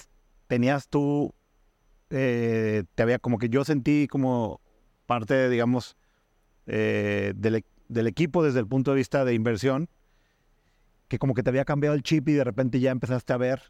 tenías 0.48 0.88
tú, 0.88 1.34
eh, 2.10 2.84
te 2.96 3.04
había 3.04 3.20
como 3.20 3.38
que 3.38 3.50
yo 3.50 3.64
sentí 3.66 4.08
como 4.08 4.62
parte, 5.06 5.50
digamos, 5.50 5.98
eh, 6.66 7.34
del, 7.36 7.64
del 7.88 8.08
equipo 8.08 8.44
desde 8.44 8.60
el 8.60 8.68
punto 8.68 8.92
de 8.92 8.98
vista 8.98 9.26
de 9.26 9.34
inversión, 9.34 9.90
que 11.08 11.20
como 11.20 11.34
que 11.34 11.44
te 11.44 11.50
había 11.50 11.66
cambiado 11.66 11.96
el 11.96 12.04
chip 12.04 12.28
y 12.30 12.34
de 12.34 12.44
repente 12.44 12.80
ya 12.80 12.92
empezaste 12.92 13.34
a 13.34 13.38
ver 13.38 13.62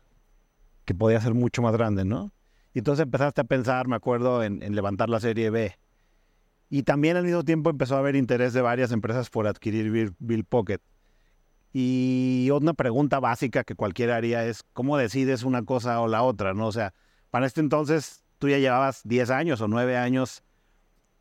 que 0.85 0.95
podía 0.95 1.19
ser 1.19 1.34
mucho 1.34 1.61
más 1.61 1.73
grande, 1.73 2.05
¿no? 2.05 2.31
Y 2.73 2.80
entonces 2.80 3.03
empezaste 3.03 3.41
a 3.41 3.43
pensar, 3.43 3.88
me 3.88 3.95
acuerdo, 3.95 4.43
en, 4.43 4.59
levantar 4.73 5.09
la 5.09 5.19
Serie 5.19 5.49
B. 5.49 5.77
Y 6.69 6.84
también 6.84 7.18
al 7.18 7.23
mismo 7.23 7.43
tiempo 7.43 7.69
empezó 7.69 7.95
a 7.95 7.99
haber 7.99 8.15
interés 8.15 8.53
de 8.53 8.61
varias 8.61 8.91
empresas 8.91 9.30
por 9.30 9.47
adquirir 9.47 9.91
Bill, 9.91 10.15
Bill 10.19 10.45
Pocket. 10.45 10.80
Y 11.73 12.49
una 12.53 12.73
pregunta 12.73 13.19
básica 13.19 13.64
que 13.64 13.76
cualquiera 13.76 14.15
haría 14.15 14.45
es, 14.45 14.64
¿cómo 14.73 14.97
decides 14.97 15.43
una 15.43 15.64
cosa 15.64 15.99
o 16.01 16.07
la 16.07 16.23
otra? 16.23 16.53
¿no? 16.53 16.68
O 16.68 16.72
sea, 16.72 16.93
para 17.30 17.45
este 17.45 17.61
entonces 17.61 18.23
tú 18.39 18.49
ya 18.49 18.57
llevabas 18.57 19.01
10 19.03 19.30
años 19.30 19.61
o 19.61 19.68
9 19.68 19.97
años, 19.97 20.43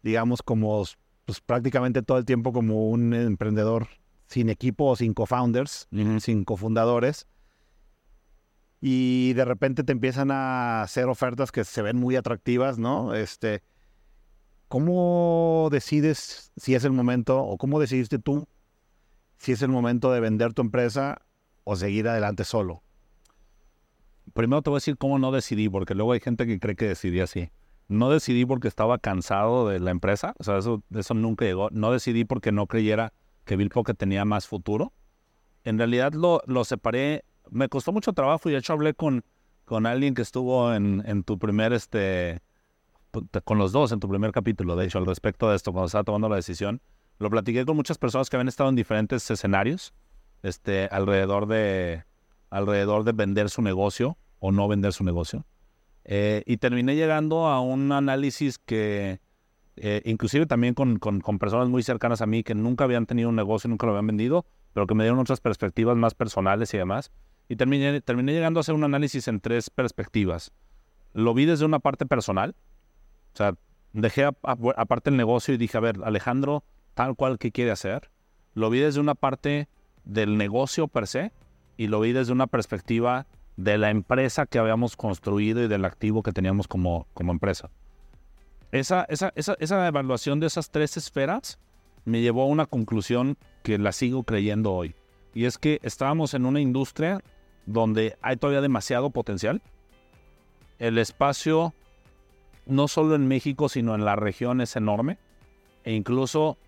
digamos, 0.02 0.42
como 0.42 0.84
pues, 1.24 1.40
prácticamente 1.40 2.02
todo 2.02 2.18
el 2.18 2.24
tiempo 2.24 2.52
como 2.52 2.88
un 2.88 3.12
emprendedor 3.14 3.88
sin 4.26 4.48
equipo 4.48 4.86
o 4.86 4.96
sin 4.96 5.14
co-founders, 5.14 5.88
sin 6.20 6.44
cofundadores. 6.44 7.26
Y 8.80 9.32
de 9.32 9.44
repente 9.44 9.84
te 9.84 9.92
empiezan 9.92 10.30
a 10.30 10.82
hacer 10.82 11.06
ofertas 11.06 11.50
que 11.50 11.64
se 11.64 11.82
ven 11.82 11.96
muy 11.96 12.16
atractivas, 12.16 12.78
¿no? 12.78 13.14
Este, 13.14 13.62
¿Cómo 14.68 15.68
decides 15.70 16.52
si 16.56 16.74
es 16.74 16.84
el 16.84 16.90
momento 16.92 17.40
o 17.40 17.56
cómo 17.56 17.78
decidiste 17.78 18.18
tú 18.18 18.48
si 19.38 19.52
es 19.52 19.62
el 19.62 19.68
momento 19.68 20.10
de 20.10 20.20
vender 20.20 20.54
tu 20.54 20.62
empresa 20.62 21.22
o 21.62 21.76
seguir 21.76 22.08
adelante 22.08 22.42
solo? 22.42 22.82
Primero 24.34 24.62
te 24.62 24.70
voy 24.70 24.78
a 24.78 24.78
decir 24.78 24.98
cómo 24.98 25.18
no 25.20 25.30
decidí, 25.30 25.68
porque 25.68 25.94
luego 25.94 26.12
hay 26.12 26.20
gente 26.20 26.46
que 26.46 26.58
cree 26.58 26.74
que 26.74 26.88
decidí 26.88 27.20
así. 27.20 27.50
No 27.88 28.10
decidí 28.10 28.44
porque 28.44 28.66
estaba 28.66 28.98
cansado 28.98 29.68
de 29.68 29.78
la 29.78 29.92
empresa, 29.92 30.34
o 30.38 30.44
sea, 30.44 30.58
eso, 30.58 30.82
eso 30.92 31.14
nunca 31.14 31.44
llegó. 31.44 31.70
No 31.70 31.92
decidí 31.92 32.24
porque 32.24 32.50
no 32.50 32.66
creyera 32.66 33.12
que 33.46 33.56
Bill 33.56 33.70
Pocket 33.70 33.94
tenía 33.94 34.26
más 34.26 34.46
futuro. 34.46 34.92
En 35.64 35.78
realidad 35.78 36.12
lo, 36.12 36.42
lo 36.46 36.64
separé, 36.64 37.24
me 37.50 37.68
costó 37.68 37.92
mucho 37.92 38.12
trabajo 38.12 38.48
y 38.48 38.52
de 38.52 38.58
hecho 38.58 38.74
hablé 38.74 38.92
con, 38.92 39.24
con 39.64 39.86
alguien 39.86 40.14
que 40.14 40.22
estuvo 40.22 40.74
en, 40.74 41.02
en 41.06 41.22
tu 41.22 41.38
primer, 41.38 41.72
este, 41.72 42.42
con 43.44 43.56
los 43.56 43.72
dos 43.72 43.92
en 43.92 44.00
tu 44.00 44.08
primer 44.08 44.32
capítulo, 44.32 44.76
de 44.76 44.84
hecho, 44.84 44.98
al 44.98 45.06
respecto 45.06 45.48
de 45.48 45.56
esto, 45.56 45.72
cuando 45.72 45.86
estaba 45.86 46.04
tomando 46.04 46.28
la 46.28 46.36
decisión. 46.36 46.82
Lo 47.18 47.30
platiqué 47.30 47.64
con 47.64 47.76
muchas 47.76 47.96
personas 47.96 48.28
que 48.28 48.36
habían 48.36 48.48
estado 48.48 48.68
en 48.68 48.76
diferentes 48.76 49.30
escenarios, 49.30 49.94
este, 50.42 50.88
alrededor 50.90 51.46
de, 51.46 52.04
alrededor 52.50 53.04
de 53.04 53.12
vender 53.12 53.48
su 53.48 53.62
negocio 53.62 54.18
o 54.38 54.52
no 54.52 54.68
vender 54.68 54.92
su 54.92 55.02
negocio. 55.02 55.46
Eh, 56.04 56.42
y 56.46 56.58
terminé 56.58 56.94
llegando 56.94 57.46
a 57.46 57.60
un 57.60 57.90
análisis 57.90 58.58
que, 58.58 59.20
eh, 59.76 60.02
inclusive 60.04 60.46
también 60.46 60.74
con, 60.74 60.98
con, 60.98 61.38
personas 61.38 61.68
muy 61.68 61.82
cercanas 61.82 62.22
a 62.22 62.26
mí 62.26 62.42
que 62.42 62.54
nunca 62.54 62.84
habían 62.84 63.06
tenido 63.06 63.28
un 63.28 63.36
negocio, 63.36 63.68
nunca 63.68 63.86
lo 63.86 63.92
habían 63.92 64.06
vendido, 64.06 64.46
pero 64.72 64.86
que 64.86 64.94
me 64.94 65.04
dieron 65.04 65.18
otras 65.18 65.40
perspectivas 65.40 65.96
más 65.96 66.14
personales 66.14 66.72
y 66.72 66.78
demás. 66.78 67.12
Y 67.48 67.56
terminé, 67.56 68.00
terminé 68.00 68.32
llegando 68.32 68.58
a 68.58 68.62
hacer 68.62 68.74
un 68.74 68.84
análisis 68.84 69.28
en 69.28 69.40
tres 69.40 69.70
perspectivas. 69.70 70.52
Lo 71.12 71.34
vi 71.34 71.44
desde 71.44 71.64
una 71.64 71.78
parte 71.78 72.06
personal, 72.06 72.56
o 73.34 73.36
sea, 73.36 73.54
dejé 73.92 74.24
aparte 74.24 75.10
el 75.10 75.16
negocio 75.16 75.54
y 75.54 75.58
dije, 75.58 75.76
a 75.76 75.80
ver, 75.80 75.98
Alejandro, 76.04 76.64
tal 76.94 77.14
cual 77.14 77.38
que 77.38 77.52
quiere 77.52 77.70
hacer. 77.70 78.10
Lo 78.54 78.70
vi 78.70 78.80
desde 78.80 79.00
una 79.00 79.14
parte 79.14 79.68
del 80.04 80.38
negocio 80.38 80.88
per 80.88 81.06
se 81.06 81.32
y 81.76 81.88
lo 81.88 82.00
vi 82.00 82.12
desde 82.12 82.32
una 82.32 82.46
perspectiva 82.46 83.26
de 83.56 83.78
la 83.78 83.90
empresa 83.90 84.46
que 84.46 84.58
habíamos 84.58 84.96
construido 84.96 85.62
y 85.62 85.68
del 85.68 85.84
activo 85.84 86.22
que 86.22 86.32
teníamos 86.32 86.68
como, 86.68 87.06
como 87.12 87.32
empresa. 87.32 87.70
Esa, 88.72 89.04
esa, 89.08 89.32
esa, 89.36 89.56
esa 89.58 89.86
evaluación 89.86 90.40
de 90.40 90.46
esas 90.46 90.70
tres 90.70 90.96
esferas 90.96 91.58
me 92.04 92.20
llevó 92.20 92.42
a 92.42 92.46
una 92.46 92.66
conclusión 92.66 93.36
que 93.62 93.78
la 93.78 93.92
sigo 93.92 94.22
creyendo 94.24 94.72
hoy. 94.72 94.94
Y 95.34 95.44
es 95.44 95.58
que 95.58 95.80
estábamos 95.82 96.34
en 96.34 96.46
una 96.46 96.60
industria 96.60 97.22
donde 97.66 98.16
hay 98.22 98.36
todavía 98.36 98.60
demasiado 98.60 99.10
potencial. 99.10 99.60
El 100.78 100.98
espacio 100.98 101.74
no 102.66 102.88
solo 102.88 103.14
en 103.14 103.28
México, 103.28 103.68
sino 103.68 103.94
en 103.94 104.04
la 104.04 104.16
región 104.16 104.60
es 104.60 104.76
enorme. 104.76 105.18
E 105.84 105.94
incluso 105.94 106.58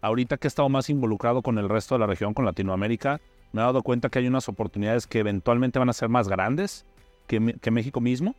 ahorita 0.00 0.36
que 0.36 0.46
he 0.46 0.50
estado 0.50 0.68
más 0.68 0.88
involucrado 0.88 1.42
con 1.42 1.58
el 1.58 1.68
resto 1.68 1.94
de 1.94 2.00
la 2.00 2.06
región, 2.06 2.34
con 2.34 2.44
Latinoamérica, 2.44 3.20
me 3.52 3.60
he 3.60 3.64
dado 3.64 3.82
cuenta 3.82 4.08
que 4.08 4.20
hay 4.20 4.28
unas 4.28 4.48
oportunidades 4.48 5.06
que 5.06 5.18
eventualmente 5.18 5.78
van 5.78 5.88
a 5.88 5.92
ser 5.92 6.08
más 6.08 6.28
grandes 6.28 6.86
que, 7.26 7.70
México 7.70 8.00
mismo, 8.00 8.34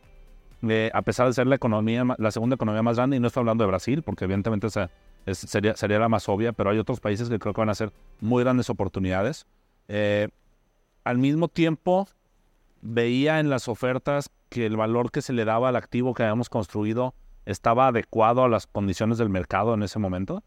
a 0.92 1.02
pesar 1.02 1.26
de 1.26 1.32
ser 1.32 1.46
la 1.46 1.56
economía, 1.56 2.04
la 2.18 2.30
segunda 2.30 2.54
economía 2.54 2.82
más 2.82 2.96
grande, 2.96 3.16
y 3.16 3.20
no 3.20 3.28
estoy 3.28 3.40
hablando 3.40 3.64
de 3.64 3.68
Brasil, 3.68 4.02
porque 4.02 4.24
evidentemente 4.24 4.68
sería, 5.32 5.76
sería 5.76 5.98
la 5.98 6.08
más 6.08 6.28
obvia, 6.28 6.52
pero 6.52 6.70
hay 6.70 6.78
otros 6.78 7.00
países 7.00 7.28
que 7.28 7.38
creo 7.38 7.54
que 7.54 7.60
van 7.60 7.70
a 7.70 7.74
ser 7.74 7.92
muy 8.20 8.42
grandes 8.42 8.70
oportunidades. 8.70 9.46
Eh, 9.88 10.28
al 11.04 11.18
mismo 11.18 11.48
tiempo, 11.48 12.08
veía 12.82 13.40
en 13.40 13.50
las 13.50 13.68
ofertas 13.68 14.30
que 14.48 14.66
el 14.66 14.76
valor 14.76 15.10
que 15.10 15.22
se 15.22 15.32
le 15.32 15.44
daba 15.44 15.68
al 15.68 15.76
activo 15.76 16.14
que 16.14 16.22
habíamos 16.22 16.48
construido 16.48 17.14
estaba 17.46 17.88
adecuado 17.88 18.44
a 18.44 18.48
las 18.48 18.66
condiciones 18.66 19.18
del 19.18 19.28
mercado 19.28 19.74
en 19.74 19.82
ese 19.82 19.98
momento. 19.98 20.42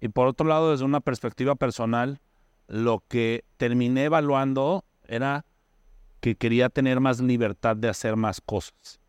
Y 0.00 0.08
por 0.08 0.26
otro 0.26 0.46
lado, 0.46 0.72
desde 0.72 0.84
una 0.84 1.00
perspectiva 1.00 1.54
personal, 1.54 2.20
lo 2.66 3.02
que 3.08 3.44
terminé 3.56 4.04
evaluando 4.04 4.84
era 5.06 5.44
que 6.20 6.36
quería 6.36 6.70
tener 6.70 7.00
más 7.00 7.20
libertad 7.20 7.76
de 7.76 7.88
hacer 7.88 8.16
más 8.16 8.40
cosas. 8.40 9.00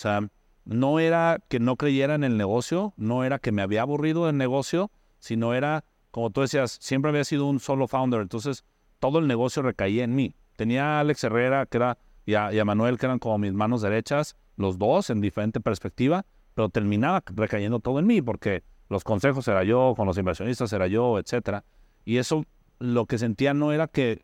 O 0.00 0.02
sea, 0.02 0.30
no 0.64 0.98
era 0.98 1.42
que 1.48 1.60
no 1.60 1.76
creyera 1.76 2.14
en 2.14 2.24
el 2.24 2.38
negocio, 2.38 2.94
no 2.96 3.22
era 3.22 3.38
que 3.38 3.52
me 3.52 3.60
había 3.60 3.82
aburrido 3.82 4.24
del 4.24 4.38
negocio, 4.38 4.90
sino 5.18 5.52
era, 5.52 5.84
como 6.10 6.30
tú 6.30 6.40
decías, 6.40 6.78
siempre 6.80 7.10
había 7.10 7.22
sido 7.24 7.44
un 7.44 7.60
solo 7.60 7.86
founder, 7.86 8.22
entonces 8.22 8.64
todo 8.98 9.18
el 9.18 9.26
negocio 9.26 9.60
recaía 9.60 10.04
en 10.04 10.14
mí. 10.14 10.34
Tenía 10.56 10.96
a 10.96 11.00
Alex 11.00 11.24
Herrera, 11.24 11.66
que 11.66 11.76
era, 11.76 11.98
y 12.24 12.32
a, 12.34 12.64
Manuel, 12.64 12.96
que 12.96 13.04
eran 13.04 13.18
como 13.18 13.36
mis 13.36 13.52
manos 13.52 13.82
derechas, 13.82 14.36
los 14.56 14.78
dos 14.78 15.10
en 15.10 15.20
diferente 15.20 15.60
perspectiva, 15.60 16.24
pero 16.54 16.70
terminaba 16.70 17.22
recayendo 17.26 17.80
todo 17.80 17.98
en 17.98 18.06
mí, 18.06 18.22
porque 18.22 18.64
los 18.88 19.04
consejos 19.04 19.46
era 19.48 19.64
yo, 19.64 19.92
con 19.94 20.06
los 20.06 20.16
inversionistas 20.16 20.72
era 20.72 20.86
yo, 20.86 21.18
etcétera. 21.18 21.62
Y 22.06 22.16
eso 22.16 22.46
lo 22.78 23.04
que 23.04 23.18
sentía 23.18 23.52
no 23.52 23.70
era 23.70 23.86
que, 23.86 24.22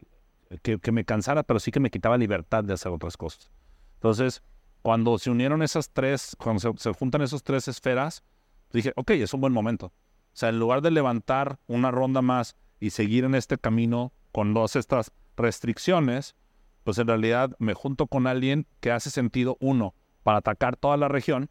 que, 0.63 0.93
me 0.93 1.05
cansara, 1.05 1.43
pero 1.43 1.61
sí 1.61 1.71
que 1.71 1.81
me 1.81 1.91
quitaba 1.91 2.17
libertad 2.17 2.65
de 2.65 2.73
hacer 2.73 2.91
otras 2.93 3.19
cosas. 3.19 3.51
Entonces, 3.97 4.43
cuando 4.87 5.19
se 5.19 5.33
unieron 5.33 5.65
esas 5.65 5.91
tres, 5.91 6.37
cuando 6.39 6.77
se, 6.77 6.93
juntan 6.93 7.21
esas 7.21 7.43
tres 7.43 7.67
esferas, 7.67 8.23
dije, 8.73 8.93
ok, 8.95 9.11
es 9.11 9.35
un 9.35 9.41
buen 9.41 9.53
momento. 9.53 9.87
O 9.87 9.93
sea, 10.33 10.51
en 10.51 10.61
lugar 10.61 10.81
de 10.81 10.93
levantar 10.93 11.59
una 11.67 11.91
ronda 11.91 12.23
más 12.23 12.55
y 12.79 12.91
seguir 12.91 13.25
en 13.25 13.35
este 13.35 13.59
camino 13.59 14.13
con 14.31 14.55
todas 14.55 14.77
estas 14.77 15.11
restricciones, 15.37 16.37
pues 16.85 16.99
en 16.99 17.09
realidad 17.09 17.57
me 17.59 17.75
junto 17.75 18.07
con 18.07 18.29
alguien 18.29 18.69
que 18.79 18.93
hace 18.93 19.11
sentido, 19.11 19.57
uno, 19.59 19.93
para 20.23 20.39
atacar 20.39 20.77
toda 20.77 20.97
la 20.97 21.09
región, 21.09 21.51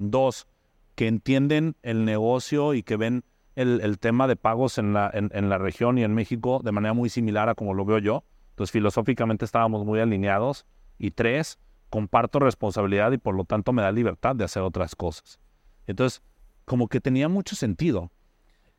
dos, 0.00 0.48
que 0.96 1.06
entienden 1.06 1.76
el 1.84 2.04
negocio 2.04 2.74
y 2.74 2.82
que 2.82 2.96
ven 2.96 3.22
el, 3.54 4.00
tema 4.00 4.26
de 4.26 4.34
pagos 4.34 4.78
en 4.78 4.94
la, 4.94 5.12
en, 5.14 5.48
la 5.48 5.58
región 5.58 5.96
y 5.96 6.02
en 6.02 6.12
México 6.12 6.60
de 6.64 6.72
manera 6.72 6.92
muy 6.92 7.08
similar 7.08 7.48
a 7.48 7.54
como 7.54 7.72
lo 7.72 7.84
veo 7.84 7.98
yo. 7.98 8.24
Entonces, 8.50 8.72
filosóficamente 8.72 9.44
estábamos 9.44 9.84
muy 9.84 10.00
alineados. 10.00 10.66
Y 10.98 11.12
tres, 11.12 11.60
comparto 11.94 12.40
responsabilidad 12.40 13.12
y 13.12 13.18
por 13.18 13.36
lo 13.36 13.44
tanto 13.44 13.72
me 13.72 13.80
da 13.80 13.92
libertad 13.92 14.34
de 14.34 14.42
hacer 14.42 14.64
otras 14.64 14.96
cosas. 14.96 15.38
Entonces, 15.86 16.22
como 16.64 16.88
que 16.88 17.00
tenía 17.00 17.28
mucho 17.28 17.54
sentido. 17.54 18.10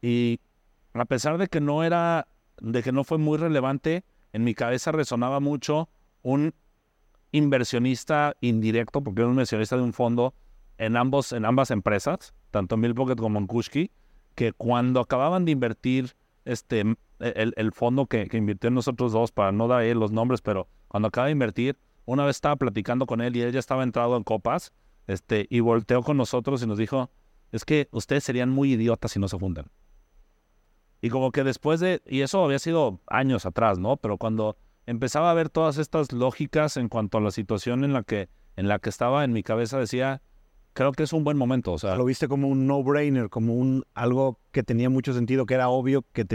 Y 0.02 0.42
a 0.92 1.06
pesar 1.06 1.38
de 1.38 1.48
que 1.48 1.62
no 1.62 1.86
era 1.86 2.28
de 2.60 2.84
que 2.84 2.92
no 2.92 3.06
fue 3.06 3.18
muy 3.18 3.38
relevante, 3.38 4.04
en 4.34 4.44
mi 4.44 4.54
cabeza 4.54 4.92
resonaba 4.92 5.40
mucho 5.40 5.88
un 6.24 6.54
inversionista 7.32 8.36
indirecto, 8.42 9.02
porque 9.02 9.22
era 9.22 9.30
un 9.30 9.36
inversionista 9.36 9.78
de 9.78 9.84
un 9.84 9.94
fondo 9.94 10.34
en, 10.78 10.98
ambos, 10.98 11.32
en 11.32 11.46
ambas 11.46 11.72
empresas, 11.72 12.34
tanto 12.52 12.76
en 12.76 12.82
Millpocket 12.82 13.18
como 13.18 13.40
en 13.40 13.48
Kushki, 13.48 13.92
que 14.36 14.52
cuando 14.52 15.00
acababan 15.00 15.46
de 15.46 15.54
invertir 15.54 16.18
este, 16.44 16.84
el, 17.20 17.72
fondo 17.72 18.08
que, 18.08 18.28
que, 18.28 18.36
invirtió 18.36 18.68
en 18.68 18.74
nosotros 18.74 19.14
dos, 19.14 19.32
para 19.32 19.54
no 19.54 19.70
dar 19.70 19.86
los 19.96 20.12
nombres, 20.12 20.42
pero 20.42 20.68
cuando 20.90 21.08
acaba 21.08 21.28
de 21.28 21.32
invertir, 21.32 21.78
una 22.06 22.26
vez 22.26 22.38
estaba 22.38 22.56
platicando 22.56 23.06
con 23.06 23.22
él 23.22 23.36
y 23.36 23.42
él 23.42 23.52
ya 23.52 23.60
estaba 23.60 23.84
entrado 23.84 24.18
en 24.18 24.24
copas, 24.24 24.74
este, 25.08 25.48
y 25.50 25.60
volteó 25.60 26.02
con 26.04 26.18
nosotros 26.18 26.64
y 26.64 26.68
nos 26.68 26.78
dijo, 26.78 27.12
es 27.52 27.66
que 27.66 27.88
ustedes 27.92 28.24
serían 28.24 28.50
muy 28.50 28.74
idiotas 28.74 29.12
si 29.12 29.20
no 29.20 29.28
se 29.28 29.38
fundan. 29.38 29.66
Y 31.02 31.10
como 31.10 31.32
que 31.32 31.44
después 31.44 31.80
de, 31.80 32.02
y 32.08 32.22
eso 32.22 32.44
había 32.44 32.60
sido 32.60 33.00
años 33.08 33.46
atrás, 33.46 33.78
¿no? 33.78 33.98
Pero 33.98 34.18
cuando 34.18 34.58
empezaba 34.86 35.30
a 35.30 35.34
ver 35.34 35.50
todas 35.50 35.78
estas 35.78 36.12
lógicas 36.12 36.78
en 36.78 36.90
cuanto 36.90 37.18
a 37.18 37.22
la 37.22 37.32
situación 37.32 37.84
en 37.84 37.94
la 37.94 38.04
que, 38.04 38.30
en 38.56 38.68
la 38.68 38.80
que 38.80 38.90
estaba 38.90 39.24
en 39.24 39.34
mi 39.34 39.44
cabeza, 39.44 39.78
decía, 39.78 40.22
creo 40.74 40.92
que 40.94 41.04
es 41.04 41.14
un 41.14 41.24
buen 41.24 41.38
momento. 41.38 41.74
O 41.74 41.78
sea, 41.78 41.96
lo 41.96 42.06
viste 42.06 42.28
como 42.28 42.48
un 42.48 42.66
no-brainer, 42.66 43.30
como 43.30 43.56
un 43.56 43.84
algo 43.94 44.40
que 44.52 44.64
tenía 44.64 44.90
mucho 44.90 45.14
sentido, 45.14 45.46
que 45.46 45.54
era 45.54 45.70
obvio 45.70 46.04
que, 46.12 46.26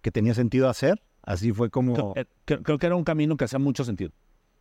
que 0.00 0.10
tenía 0.10 0.34
sentido 0.34 0.68
hacer. 0.68 1.02
Así 1.22 1.52
fue 1.52 1.70
como... 1.70 2.14
Eh, 2.16 2.26
creo, 2.44 2.78
que 2.78 2.86
era 2.86 2.96
un 2.96 3.04
camino 3.04 3.36
que 3.36 3.44
hacía 3.44 3.58
mucho 3.58 3.84
sentido. 3.84 4.10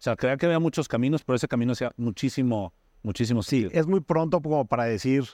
O 0.02 0.03
sea, 0.03 0.15
creía 0.15 0.36
que 0.36 0.48
había 0.48 0.57
muchos 0.57 0.88
caminos, 0.88 1.23
pero 1.23 1.36
ese 1.36 1.48
camino 1.48 1.73
hacía 1.73 1.91
muchísimo, 1.95 2.73
muchísimo. 3.03 3.44
Sí, 3.44 3.68
es 3.72 3.86
muy 3.86 3.99
pronto 3.99 4.41
como 4.41 4.65
para 4.65 4.86
decir... 4.86 5.26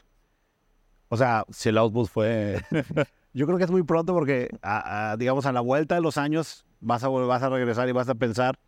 O 1.08 1.16
sea... 1.16 1.46
Si 1.50 1.70
el 1.70 1.78
output 1.78 2.10
fue... 2.10 2.62
Yo 3.34 3.46
creo 3.46 3.58
que 3.58 3.64
es 3.64 3.72
muy 3.72 3.84
pronto 3.84 4.14
porque, 4.14 4.50
digamos, 5.20 5.46
a 5.46 5.54
la 5.54 5.62
vuelta 5.62 5.96
de 5.96 6.02
los 6.02 6.18
años 6.18 6.66
vas 6.82 7.02
a, 7.06 7.08
vas 7.08 7.44
a 7.44 7.50
regresar 7.50 7.88
y 7.88 7.94
vas 7.94 8.10
a 8.10 8.16
pensar 8.16 8.60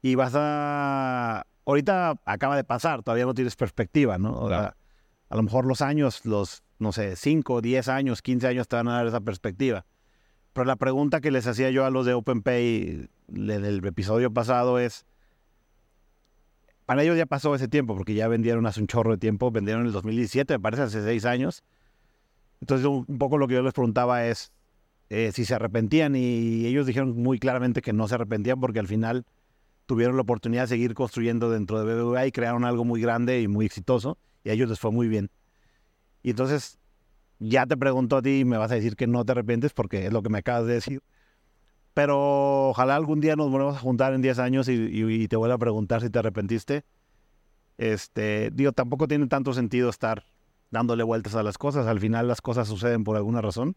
y 0.00 0.14
vas 0.14 0.32
a... 0.34 1.46
Ahorita 1.66 2.14
acaba 2.24 2.56
de 2.56 2.64
pasar, 2.64 3.02
todavía 3.02 3.26
no 3.26 3.34
tienes 3.34 3.56
perspectiva, 3.56 4.16
¿no? 4.16 4.48
a 4.48 4.74
lo 5.36 5.42
mejor 5.42 5.66
los 5.66 5.82
años, 5.82 6.24
los, 6.24 6.62
no 6.78 6.92
sé, 6.92 7.16
5, 7.16 7.60
10 7.60 7.88
años, 7.88 8.22
15 8.22 8.46
años 8.46 8.66
te 8.66 8.76
van 8.76 8.88
a 8.88 8.94
dar 8.94 9.06
esa 9.08 9.20
perspectiva. 9.20 9.84
Pero 10.54 10.64
la 10.64 10.76
pregunta 10.76 11.20
que 11.20 11.32
les 11.32 11.46
hacía 11.48 11.70
yo 11.70 11.84
a 11.84 11.90
los 11.90 12.06
de 12.06 12.14
OpenPay 12.14 13.08
en 13.34 13.50
el 13.50 13.84
episodio 13.84 14.32
pasado 14.32 14.78
es, 14.78 15.04
para 16.86 17.02
ellos 17.02 17.18
ya 17.18 17.26
pasó 17.26 17.54
ese 17.56 17.66
tiempo, 17.66 17.96
porque 17.96 18.14
ya 18.14 18.28
vendieron 18.28 18.64
hace 18.66 18.80
un 18.80 18.86
chorro 18.86 19.10
de 19.10 19.18
tiempo, 19.18 19.50
vendieron 19.50 19.82
en 19.82 19.88
el 19.88 19.92
2017, 19.92 20.54
me 20.54 20.60
parece 20.60 20.82
hace 20.82 21.02
seis 21.02 21.24
años. 21.24 21.64
Entonces 22.60 22.86
un 22.86 23.18
poco 23.18 23.36
lo 23.36 23.48
que 23.48 23.54
yo 23.54 23.62
les 23.62 23.72
preguntaba 23.72 24.26
es 24.26 24.52
eh, 25.10 25.32
si 25.34 25.44
se 25.44 25.54
arrepentían 25.54 26.14
y 26.14 26.64
ellos 26.66 26.86
dijeron 26.86 27.20
muy 27.20 27.40
claramente 27.40 27.82
que 27.82 27.92
no 27.92 28.06
se 28.06 28.14
arrepentían 28.14 28.60
porque 28.60 28.78
al 28.78 28.86
final 28.86 29.26
tuvieron 29.86 30.14
la 30.14 30.22
oportunidad 30.22 30.62
de 30.62 30.68
seguir 30.68 30.94
construyendo 30.94 31.50
dentro 31.50 31.82
de 31.82 31.94
BBVA 31.94 32.26
y 32.26 32.32
crearon 32.32 32.64
algo 32.64 32.84
muy 32.84 33.00
grande 33.00 33.40
y 33.40 33.48
muy 33.48 33.66
exitoso 33.66 34.18
y 34.44 34.50
a 34.50 34.52
ellos 34.52 34.70
les 34.70 34.78
fue 34.78 34.92
muy 34.92 35.08
bien. 35.08 35.30
Y 36.22 36.30
entonces 36.30 36.78
ya 37.48 37.66
te 37.66 37.76
pregunto 37.76 38.16
a 38.16 38.22
ti 38.22 38.40
y 38.40 38.44
me 38.44 38.56
vas 38.56 38.72
a 38.72 38.74
decir 38.74 38.96
que 38.96 39.06
no 39.06 39.24
te 39.24 39.32
arrepientes 39.32 39.72
porque 39.72 40.06
es 40.06 40.12
lo 40.12 40.22
que 40.22 40.30
me 40.30 40.38
acabas 40.38 40.66
de 40.66 40.74
decir. 40.74 41.02
Pero 41.92 42.70
ojalá 42.70 42.96
algún 42.96 43.20
día 43.20 43.36
nos 43.36 43.50
volvamos 43.50 43.76
a 43.76 43.80
juntar 43.80 44.14
en 44.14 44.22
10 44.22 44.38
años 44.40 44.68
y, 44.68 45.28
te 45.28 45.36
vuelva 45.36 45.54
a 45.54 45.58
preguntar 45.58 46.00
si 46.00 46.10
te 46.10 46.18
arrepentiste. 46.18 46.84
Este, 47.78 48.50
digo, 48.52 48.72
tampoco 48.72 49.06
tiene 49.06 49.26
tanto 49.28 49.52
sentido 49.52 49.90
estar 49.90 50.24
dándole 50.70 51.04
vueltas 51.04 51.34
a 51.36 51.42
las 51.42 51.58
cosas. 51.58 51.86
Al 51.86 52.00
final 52.00 52.26
las 52.26 52.40
cosas 52.40 52.66
suceden 52.66 53.04
por 53.04 53.16
alguna 53.16 53.40
razón. 53.40 53.76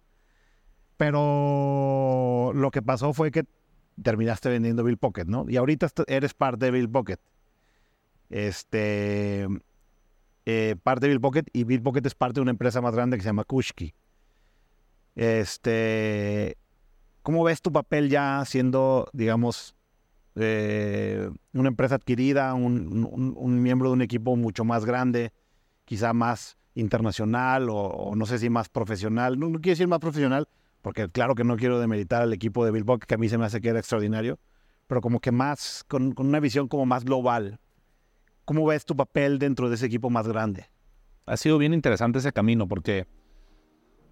Pero 0.97 2.51
lo 2.55 2.71
que 2.71 2.81
pasó 2.81 3.13
fue 3.13 3.31
que 3.31 3.45
terminaste 4.01 4.49
vendiendo 4.49 4.83
Bill 4.83 4.97
Pocket, 4.97 5.25
¿no? 5.25 5.45
Y 5.47 5.57
ahorita 5.57 5.87
eres 6.07 6.33
parte 6.33 6.65
de 6.65 6.71
Bill 6.71 6.89
Pocket. 6.89 7.19
Este, 8.29 9.47
eh, 10.49 10.77
parte 10.81 11.01
de 11.01 11.09
Bill 11.09 11.19
Pocket 11.19 11.43
y 11.51 11.65
Bill 11.65 11.81
Pocket 11.81 12.05
es 12.05 12.15
parte 12.15 12.35
de 12.35 12.43
una 12.43 12.51
empresa 12.51 12.79
más 12.79 12.95
grande 12.95 13.17
que 13.17 13.21
se 13.21 13.27
llama 13.27 13.43
Kushki. 13.43 13.93
Este, 15.13 16.57
¿cómo 17.21 17.43
ves 17.43 17.61
tu 17.61 17.73
papel 17.73 18.09
ya 18.09 18.45
siendo, 18.45 19.09
digamos, 19.11 19.75
eh, 20.35 21.29
una 21.51 21.67
empresa 21.67 21.95
adquirida, 21.95 22.53
un, 22.53 23.61
miembro 23.61 23.89
de 23.89 23.95
un 23.95 24.01
equipo 24.01 24.37
mucho 24.37 24.63
más 24.63 24.85
grande, 24.85 25.33
quizá 25.83 26.13
más 26.13 26.57
internacional 26.75 27.67
o, 27.69 28.13
no 28.15 28.25
sé 28.25 28.39
si 28.39 28.49
más 28.49 28.69
profesional? 28.69 29.37
No, 29.37 29.47
quiero 29.51 29.73
decir 29.73 29.89
más 29.89 29.99
profesional, 29.99 30.47
porque 30.81 31.09
claro 31.09 31.35
que 31.35 31.43
no 31.43 31.57
quiero 31.57 31.77
demeritar 31.77 32.21
al 32.21 32.31
equipo 32.31 32.63
de 32.63 32.71
Bill 32.71 32.85
Pocket, 32.85 33.05
que 33.05 33.15
a 33.15 33.17
mí 33.17 33.27
se 33.27 33.37
me 33.37 33.43
hace 33.43 33.59
que 33.59 33.67
era 33.67 33.79
extraordinario, 33.79 34.39
pero 34.87 35.01
como 35.01 35.19
que 35.19 35.33
más, 35.33 35.83
con 35.89 36.15
una 36.17 36.39
visión 36.39 36.69
como 36.69 36.85
más 36.85 37.03
global. 37.03 37.59
¿Cómo 38.47 38.65
ves 38.65 38.85
tu 38.85 38.95
papel 38.95 39.39
dentro 39.39 39.67
de 39.67 39.75
ese 39.75 39.87
equipo 39.87 40.09
más 40.09 40.25
grande? 40.25 40.67
ha 41.25 41.35
sido 41.35 41.57
bien 41.57 41.73
interesante 41.73 42.19
ese 42.19 42.31
camino 42.31 42.65
porque 42.69 43.05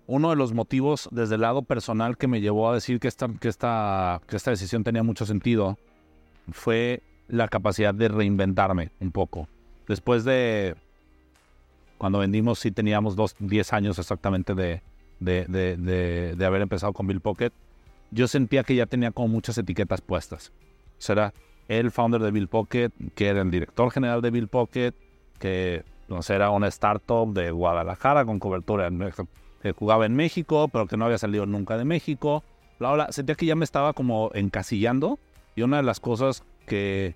uno 0.06 0.32
de 0.32 0.36
los 0.36 0.52
motivos 0.54 1.08
desde 1.14 1.36
el 1.36 1.42
lado 1.42 1.62
personal 1.62 2.18
que 2.18 2.28
me 2.28 2.42
llevó 2.42 2.70
a 2.70 2.74
decir 2.74 3.00
que 3.00 3.08
esta, 3.08 3.30
que 3.40 3.48
esta, 3.48 4.22
que 4.28 4.36
esta 4.36 4.52
decisión 4.52 4.84
tenía 4.84 5.02
mucho 5.02 5.26
sentido 5.26 5.78
fue 6.52 7.02
la 7.30 7.48
capacidad 7.48 7.94
de 7.96 8.10
reinventarme 8.10 8.92
un 9.00 9.14
poco. 9.14 9.48
Después 9.88 10.26
de 10.26 10.76
cuando 11.98 12.20
vendimos, 12.20 12.60
sí 12.60 12.70
teníamos 12.72 13.16
dos, 13.16 13.38
10 13.40 13.72
años 13.72 13.98
exactamente 13.98 14.54
de, 14.54 14.82
de, 15.22 15.46
de- 15.46 16.36
de- 16.36 16.46
haber 16.46 16.62
empezado 16.64 16.92
con 16.92 17.08
Bill 17.08 17.22
Pocket. 17.22 17.52
Yo 18.12 18.28
sentía 18.28 18.64
que 18.66 18.76
ya 18.76 18.88
tenía 18.88 19.12
como 19.12 19.30
muchas 19.30 19.58
etiquetas 19.58 20.02
puestas. 20.02 20.52
Será 20.98 21.34
el 21.68 21.92
founder 21.92 22.22
de 22.22 22.32
Bill 22.32 22.48
Pocket, 22.48 22.92
que 23.16 23.28
era 23.28 23.42
el 23.42 23.52
director 23.52 23.92
general 23.92 24.22
de 24.22 24.32
Bill 24.32 24.48
Pocket, 24.48 24.94
que 25.40 25.84
sé, 26.22 26.36
era 26.36 26.50
una 26.52 26.68
startup 26.68 27.34
de 27.34 27.52
Guadalajara 27.52 28.26
con 28.26 28.40
cobertura 28.40 28.88
en 28.88 29.12
que 29.62 29.72
jugaba 29.72 30.06
en 30.06 30.16
México, 30.16 30.68
pero 30.68 30.86
que 30.86 30.96
no 30.96 31.06
había 31.06 31.18
salido 31.18 31.46
nunca 31.46 31.78
de 31.78 31.86
México. 31.86 32.44
Bla, 32.78 32.94
bla. 32.94 33.12
Sentía 33.12 33.36
que 33.36 33.48
ya 33.48 33.56
me 33.56 33.66
estaba 33.66 33.94
como 33.94 34.30
encasillando. 34.36 35.18
Y 35.56 35.64
una 35.64 35.78
de 35.78 35.84
las 35.84 36.00
cosas 36.00 36.44
que, 36.68 37.16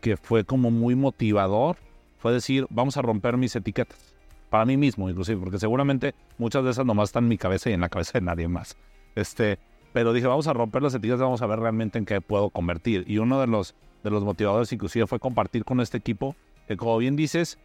que 0.00 0.16
fue 0.16 0.44
como 0.44 0.70
muy 0.70 0.94
motivador 0.94 1.76
fue 2.18 2.32
decir, 2.32 2.66
vamos 2.70 2.96
a 2.96 3.02
romper 3.02 3.36
mis 3.36 3.54
etiquetas. 3.56 4.14
Para 4.48 4.64
mí 4.64 4.76
mismo, 4.76 5.10
inclusive, 5.10 5.40
porque 5.40 5.58
seguramente 5.58 6.14
muchas 6.38 6.64
de 6.64 6.70
esas 6.70 6.86
nomás 6.86 7.10
están 7.10 7.24
en 7.24 7.28
mi 7.28 7.38
cabeza 7.38 7.68
y 7.68 7.74
en 7.74 7.80
la 7.80 7.88
cabeza 7.88 8.18
de 8.18 8.24
nadie 8.24 8.48
más. 8.48 8.76
Este, 9.14 9.58
pero 9.92 10.12
dije, 10.12 10.26
vamos 10.26 10.46
a 10.46 10.52
romper 10.52 10.82
las 10.82 10.94
etiquetas, 10.94 11.20
vamos 11.20 11.42
a 11.42 11.46
ver 11.46 11.58
realmente 11.58 11.98
en 11.98 12.04
qué 12.04 12.20
puedo 12.20 12.50
convertir. 12.50 13.04
Y 13.08 13.18
uno 13.18 13.40
de 13.40 13.46
los, 13.46 13.74
de 14.04 14.10
los 14.10 14.24
motivadores 14.24 14.72
inclusive 14.72 15.06
fue 15.06 15.18
compartir 15.18 15.64
con 15.64 15.80
este 15.80 15.98
equipo, 15.98 16.36
que 16.68 16.76
como 16.76 16.96
bien 16.98 17.16
dices, 17.16 17.58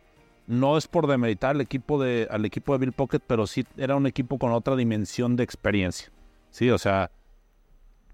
no 0.47 0.77
es 0.77 0.88
por 0.88 1.07
demeritar 1.07 1.52
al 1.52 1.61
equipo 1.61 2.02
de, 2.02 2.27
al 2.30 2.45
equipo 2.45 2.73
de 2.73 2.80
Bill 2.80 2.93
Pocket, 2.93 3.19
pero 3.26 3.47
sí 3.47 3.65
era 3.77 3.95
un 3.95 4.07
equipo 4.07 4.38
con 4.38 4.52
otra 4.52 4.76
dimensión 4.76 5.35
de 5.35 5.43
experiencia. 5.43 6.11
Sí, 6.49 6.69
o 6.69 6.77
sea, 6.77 7.11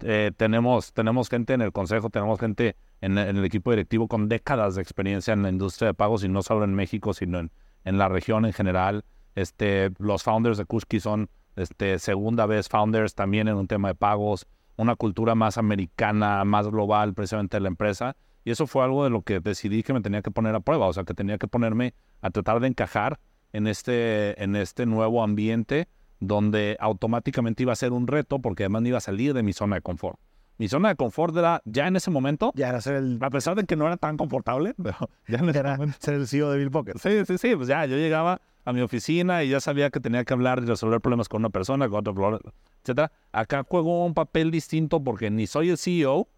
eh, 0.00 0.32
tenemos, 0.36 0.92
tenemos 0.92 1.28
gente 1.28 1.54
en 1.54 1.62
el 1.62 1.72
consejo, 1.72 2.10
tenemos 2.10 2.38
gente 2.40 2.76
en, 3.00 3.18
el 3.18 3.44
equipo 3.44 3.70
directivo 3.70 4.08
con 4.08 4.28
décadas 4.28 4.74
de 4.74 4.82
experiencia 4.82 5.32
en 5.32 5.42
la 5.42 5.48
industria 5.48 5.88
de 5.88 5.94
pagos 5.94 6.24
y 6.24 6.28
no 6.28 6.42
solo 6.42 6.64
en 6.64 6.74
México, 6.74 7.14
sino 7.14 7.38
en, 7.38 7.50
en 7.84 7.98
la 7.98 8.08
región 8.08 8.44
en 8.44 8.52
general. 8.52 9.04
Este, 9.34 9.90
los 9.98 10.22
founders 10.22 10.58
de 10.58 10.64
Kushki 10.64 11.00
son 11.00 11.30
este, 11.56 11.98
segunda 11.98 12.46
vez 12.46 12.68
founders 12.68 13.14
también 13.14 13.48
en 13.48 13.56
un 13.56 13.66
tema 13.66 13.88
de 13.88 13.94
pagos, 13.94 14.46
una 14.76 14.96
cultura 14.96 15.34
más 15.34 15.58
americana, 15.58 16.44
más 16.44 16.68
global 16.68 17.14
precisamente 17.14 17.56
de 17.56 17.62
la 17.62 17.68
empresa. 17.68 18.16
Y 18.44 18.50
eso 18.50 18.66
fue 18.66 18.82
algo 18.84 19.04
de 19.04 19.10
lo 19.10 19.22
que 19.22 19.40
decidí 19.40 19.82
que 19.82 19.92
me 19.92 20.00
tenía 20.00 20.22
que 20.22 20.30
poner 20.30 20.54
a 20.54 20.60
prueba, 20.60 20.86
o 20.86 20.92
sea, 20.92 21.04
que 21.04 21.14
tenía 21.14 21.38
que 21.38 21.46
ponerme 21.46 21.94
a 22.20 22.30
tratar 22.30 22.60
de 22.60 22.68
encajar 22.68 23.20
en 23.52 23.66
este, 23.66 24.42
en 24.42 24.56
este 24.56 24.86
nuevo 24.86 25.22
ambiente 25.22 25.88
donde 26.18 26.76
automáticamente 26.80 27.64
iba 27.64 27.72
a 27.72 27.76
ser 27.76 27.92
un 27.92 28.06
reto 28.06 28.38
porque 28.38 28.64
además 28.64 28.84
iba 28.84 28.98
a 28.98 29.00
salir 29.00 29.34
de 29.34 29.42
mi 29.42 29.52
zona 29.52 29.76
de 29.76 29.82
confort. 29.82 30.18
Mi 30.62 30.68
zona 30.68 30.90
de 30.90 30.94
confort 30.94 31.36
era 31.36 31.60
ya 31.64 31.88
en 31.88 31.96
ese 31.96 32.12
momento, 32.12 32.52
Ya 32.54 32.68
era 32.68 32.80
ser 32.80 32.94
el, 32.94 33.18
a 33.20 33.30
pesar 33.30 33.56
de 33.56 33.64
que 33.64 33.74
no 33.74 33.84
era 33.84 33.96
tan 33.96 34.16
confortable, 34.16 34.74
pero 34.80 34.96
ya 35.26 35.38
en 35.38 35.48
ese 35.48 35.58
era 35.58 35.72
momento 35.72 35.98
ser 35.98 36.14
el 36.14 36.28
CEO 36.28 36.52
de 36.52 36.58
Bill 36.58 36.70
Pocket. 36.70 36.92
Sí, 37.02 37.24
sí, 37.26 37.36
sí, 37.36 37.56
pues 37.56 37.66
ya, 37.66 37.84
yo 37.84 37.96
llegaba 37.96 38.40
a 38.64 38.72
mi 38.72 38.80
oficina 38.80 39.42
y 39.42 39.48
ya 39.48 39.58
sabía 39.58 39.90
que 39.90 39.98
tenía 39.98 40.24
que 40.24 40.32
hablar 40.34 40.60
y 40.62 40.66
resolver 40.66 41.00
problemas 41.00 41.28
con 41.28 41.40
una 41.42 41.50
persona, 41.50 41.88
con 41.88 42.06
otra, 42.06 42.38
etcétera. 42.80 43.10
Acá 43.32 43.64
juego 43.68 44.06
un 44.06 44.14
papel 44.14 44.52
distinto 44.52 45.02
porque 45.02 45.32
ni 45.32 45.48
soy 45.48 45.70
el 45.70 45.78
CEO, 45.78 46.28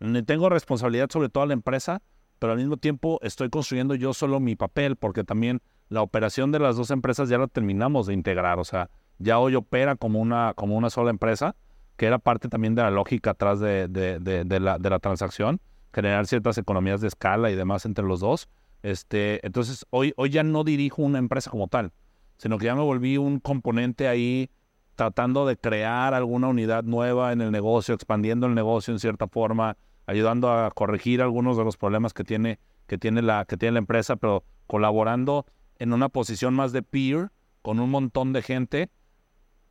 ni 0.00 0.22
tengo 0.22 0.50
responsabilidad 0.50 1.08
sobre 1.10 1.30
toda 1.30 1.46
la 1.46 1.54
empresa, 1.54 2.02
pero 2.38 2.52
al 2.52 2.58
mismo 2.58 2.76
tiempo 2.76 3.20
estoy 3.22 3.48
construyendo 3.48 3.94
yo 3.94 4.12
solo 4.12 4.38
mi 4.38 4.54
papel 4.54 4.96
porque 4.96 5.24
también 5.24 5.62
la 5.88 6.02
operación 6.02 6.52
de 6.52 6.58
las 6.58 6.76
dos 6.76 6.90
empresas 6.90 7.30
ya 7.30 7.38
la 7.38 7.46
terminamos 7.46 8.06
de 8.06 8.12
integrar, 8.12 8.58
o 8.58 8.64
sea, 8.64 8.90
ya 9.18 9.38
hoy 9.38 9.54
opera 9.54 9.96
como 9.96 10.20
una, 10.20 10.52
como 10.52 10.76
una 10.76 10.90
sola 10.90 11.08
empresa, 11.08 11.56
que 12.00 12.06
era 12.06 12.18
parte 12.18 12.48
también 12.48 12.74
de 12.74 12.80
la 12.80 12.90
lógica 12.90 13.32
atrás 13.32 13.60
de, 13.60 13.86
de- 13.86 14.18
de- 14.20 14.44
de 14.44 14.58
la, 14.58 14.78
la 14.78 14.98
transacción, 15.00 15.60
generar 15.92 16.26
ciertas 16.26 16.56
economías 16.56 17.02
de 17.02 17.08
escala 17.08 17.50
y 17.50 17.54
demás 17.56 17.84
entre 17.84 18.06
los 18.06 18.20
dos. 18.20 18.48
Este, 18.82 19.44
entonces, 19.46 19.84
hoy, 19.90 20.14
hoy 20.16 20.30
ya 20.30 20.42
no 20.42 20.64
dirijo 20.64 21.02
una 21.02 21.18
empresa 21.18 21.50
como 21.50 21.68
tal, 21.68 21.92
sino 22.38 22.56
que 22.56 22.64
ya 22.64 22.74
me 22.74 22.80
volví 22.80 23.18
un 23.18 23.38
componente 23.38 24.08
ahí 24.08 24.48
tratando 24.94 25.44
de 25.44 25.58
crear 25.58 26.14
alguna 26.14 26.48
unidad 26.48 26.84
nueva 26.84 27.34
en 27.34 27.42
el 27.42 27.52
negocio, 27.52 27.94
expandiendo 27.94 28.46
el 28.46 28.54
negocio 28.54 28.94
en 28.94 28.98
cierta 28.98 29.28
forma, 29.28 29.76
ayudando 30.06 30.50
a 30.50 30.70
corregir 30.70 31.20
algunos 31.20 31.58
de 31.58 31.64
los 31.64 31.76
problemas 31.76 32.14
que 32.14 32.24
tiene, 32.24 32.60
que 32.86 32.96
tiene, 32.96 33.20
la, 33.20 33.44
que 33.44 33.58
tiene 33.58 33.72
la 33.74 33.80
empresa, 33.80 34.16
pero 34.16 34.42
colaborando 34.66 35.44
en 35.78 35.92
una 35.92 36.08
posición 36.08 36.54
más 36.54 36.72
de 36.72 36.82
peer 36.82 37.28
con 37.60 37.78
un 37.78 37.90
montón 37.90 38.32
de 38.32 38.40
gente 38.40 38.88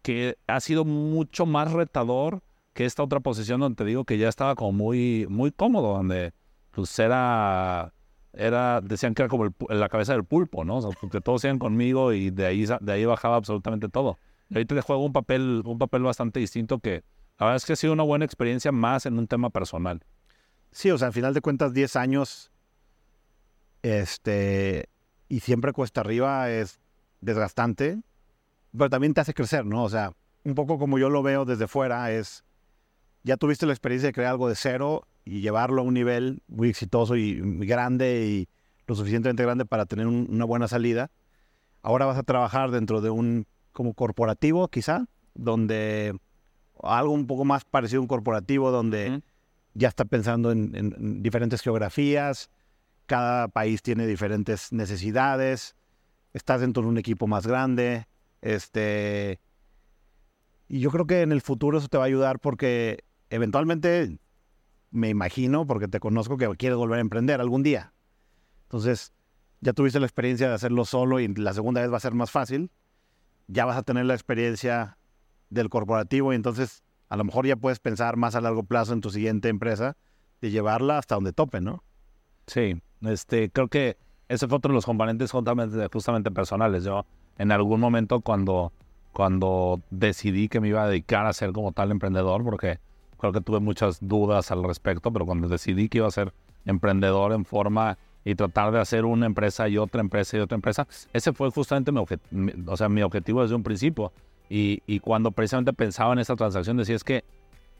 que 0.01 0.37
ha 0.47 0.59
sido 0.59 0.85
mucho 0.85 1.45
más 1.45 1.71
retador 1.71 2.41
que 2.73 2.85
esta 2.85 3.03
otra 3.03 3.19
posición 3.19 3.59
donde 3.59 3.75
te 3.75 3.85
digo 3.85 4.05
que 4.05 4.17
ya 4.17 4.29
estaba 4.29 4.55
como 4.55 4.71
muy, 4.71 5.25
muy 5.29 5.51
cómodo, 5.51 5.93
donde 5.93 6.33
pues 6.71 6.97
era, 6.99 7.91
decían 8.83 9.13
que 9.13 9.23
era 9.23 9.29
como 9.29 9.45
el 9.45 9.53
la 9.69 9.89
cabeza 9.89 10.13
del 10.13 10.23
pulpo, 10.23 10.63
¿no? 10.63 10.77
O 10.77 10.81
sea, 10.81 10.91
porque 10.99 11.19
todos 11.19 11.43
iban 11.43 11.59
conmigo 11.59 12.13
y 12.13 12.29
de 12.29 12.45
ahí, 12.45 12.65
de 12.65 12.91
ahí 12.91 13.05
bajaba 13.05 13.35
absolutamente 13.35 13.89
todo. 13.89 14.17
Y 14.49 14.55
ahorita 14.55 14.75
te 14.75 14.81
juego 14.81 15.03
un 15.03 15.13
papel, 15.13 15.61
un 15.65 15.77
papel 15.77 16.03
bastante 16.03 16.39
distinto 16.39 16.79
que 16.79 17.03
la 17.39 17.47
verdad 17.47 17.55
es 17.57 17.65
que 17.65 17.73
ha 17.73 17.75
sido 17.75 17.93
una 17.93 18.03
buena 18.03 18.25
experiencia 18.25 18.71
más 18.71 19.05
en 19.05 19.17
un 19.17 19.27
tema 19.27 19.49
personal. 19.49 20.03
Sí, 20.71 20.91
o 20.91 20.97
sea, 20.97 21.07
al 21.07 21.13
final 21.13 21.33
de 21.33 21.41
cuentas, 21.41 21.73
10 21.73 21.95
años, 21.95 22.51
este, 23.81 24.89
y 25.27 25.39
siempre 25.39 25.73
cuesta 25.73 26.01
arriba 26.01 26.49
es 26.49 26.79
desgastante, 27.21 27.99
pero 28.77 28.89
también 28.89 29.13
te 29.13 29.21
hace 29.21 29.33
crecer, 29.33 29.65
¿no? 29.65 29.83
O 29.83 29.89
sea, 29.89 30.13
un 30.43 30.55
poco 30.55 30.77
como 30.77 30.97
yo 30.99 31.09
lo 31.09 31.21
veo 31.23 31.45
desde 31.45 31.67
fuera, 31.67 32.11
es, 32.11 32.43
ya 33.23 33.37
tuviste 33.37 33.65
la 33.65 33.73
experiencia 33.73 34.07
de 34.07 34.13
crear 34.13 34.31
algo 34.31 34.47
de 34.49 34.55
cero 34.55 35.07
y 35.25 35.41
llevarlo 35.41 35.81
a 35.81 35.85
un 35.85 35.93
nivel 35.93 36.41
muy 36.47 36.69
exitoso 36.69 37.15
y 37.15 37.39
grande 37.65 38.25
y 38.25 38.47
lo 38.87 38.95
suficientemente 38.95 39.43
grande 39.43 39.65
para 39.65 39.85
tener 39.85 40.07
un- 40.07 40.27
una 40.29 40.45
buena 40.45 40.67
salida. 40.67 41.11
Ahora 41.81 42.05
vas 42.05 42.17
a 42.17 42.23
trabajar 42.23 42.71
dentro 42.71 43.01
de 43.01 43.09
un, 43.09 43.45
como 43.73 43.93
corporativo, 43.93 44.67
quizá, 44.67 45.05
donde 45.35 46.17
algo 46.81 47.13
un 47.13 47.27
poco 47.27 47.45
más 47.45 47.65
parecido 47.65 47.99
a 47.99 48.01
un 48.03 48.07
corporativo, 48.07 48.71
donde 48.71 49.21
ya 49.73 49.87
está 49.89 50.05
pensando 50.05 50.51
en, 50.51 50.75
en- 50.75 50.95
en 50.97 51.21
diferentes 51.23 51.61
geografías, 51.61 52.49
cada 53.05 53.47
país 53.47 53.81
tiene 53.81 54.07
diferentes 54.07 54.71
necesidades, 54.71 55.75
estás 56.33 56.61
dentro 56.61 56.83
de 56.83 56.89
un 56.89 56.97
equipo 56.97 57.27
más 57.27 57.45
grande, 57.45 58.07
este, 58.41 59.39
y 60.67 60.79
yo 60.79 60.91
creo 60.91 61.07
que 61.07 61.21
en 61.21 61.31
el 61.31 61.41
futuro 61.41 61.77
eso 61.77 61.87
te 61.87 61.97
va 61.97 62.03
a 62.03 62.07
ayudar 62.07 62.39
porque 62.39 63.03
eventualmente, 63.29 64.19
me 64.91 65.09
imagino, 65.09 65.65
porque 65.65 65.87
te 65.87 65.99
conozco 65.99 66.37
que 66.37 66.47
quieres 66.57 66.77
volver 66.77 66.99
a 66.99 67.01
emprender 67.01 67.41
algún 67.41 67.63
día. 67.63 67.93
Entonces, 68.63 69.13
ya 69.61 69.73
tuviste 69.73 69.99
la 69.99 70.05
experiencia 70.05 70.47
de 70.47 70.53
hacerlo 70.53 70.85
solo 70.85 71.19
y 71.19 71.27
la 71.27 71.53
segunda 71.53 71.81
vez 71.81 71.91
va 71.91 71.97
a 71.97 72.01
ser 72.01 72.13
más 72.13 72.31
fácil. 72.31 72.71
Ya 73.47 73.65
vas 73.65 73.77
a 73.77 73.83
tener 73.83 74.05
la 74.05 74.13
experiencia 74.13 74.97
del 75.49 75.69
corporativo 75.69 76.31
y 76.31 76.35
entonces 76.35 76.83
a 77.09 77.17
lo 77.17 77.23
mejor 77.23 77.47
ya 77.47 77.55
puedes 77.55 77.79
pensar 77.79 78.15
más 78.17 78.35
a 78.35 78.41
largo 78.41 78.63
plazo 78.63 78.93
en 78.93 79.01
tu 79.01 79.09
siguiente 79.09 79.49
empresa 79.49 79.97
de 80.41 80.51
llevarla 80.51 80.99
hasta 80.99 81.15
donde 81.15 81.33
tope, 81.33 81.59
¿no? 81.59 81.83
Sí, 82.45 82.79
este, 83.01 83.49
creo 83.49 83.67
que 83.67 83.97
ese 84.27 84.47
fue 84.47 84.57
otro 84.57 84.71
de 84.71 84.75
los 84.75 84.85
componentes 84.85 85.31
justamente, 85.31 85.87
justamente 85.91 86.29
personales. 86.29 86.83
Yo 86.83 87.05
en 87.39 87.51
algún 87.51 87.79
momento 87.79 88.19
cuando, 88.19 88.71
cuando 89.11 89.81
decidí 89.89 90.49
que 90.49 90.59
me 90.59 90.67
iba 90.67 90.83
a 90.83 90.87
dedicar 90.87 91.25
a 91.25 91.33
ser 91.33 91.51
como 91.51 91.71
tal 91.71 91.89
emprendedor, 91.89 92.43
porque 92.43 92.79
creo 93.17 93.31
que 93.31 93.41
tuve 93.41 93.59
muchas 93.59 93.97
dudas 94.01 94.51
al 94.51 94.63
respecto, 94.63 95.11
pero 95.11 95.25
cuando 95.25 95.47
decidí 95.47 95.89
que 95.89 95.99
iba 95.99 96.07
a 96.07 96.11
ser 96.11 96.33
emprendedor 96.65 97.31
en 97.31 97.45
forma 97.45 97.97
y 98.25 98.35
tratar 98.35 98.71
de 98.71 98.79
hacer 98.79 99.05
una 99.05 99.25
empresa 99.25 99.67
y 99.69 99.77
otra 99.77 100.01
empresa 100.01 100.37
y 100.37 100.41
otra 100.41 100.55
empresa, 100.55 100.87
ese 101.13 101.33
fue 101.33 101.49
justamente 101.49 101.91
mi, 101.91 102.51
o 102.67 102.77
sea, 102.77 102.89
mi 102.89 103.01
objetivo 103.01 103.41
desde 103.41 103.55
un 103.55 103.63
principio. 103.63 104.11
Y, 104.49 104.81
y, 104.87 104.99
cuando 104.99 105.31
precisamente 105.31 105.73
pensaba 105.73 106.11
en 106.13 106.19
esta 106.19 106.35
transacción, 106.35 106.75
decía 106.75 106.95
es 106.95 107.03
que 107.03 107.23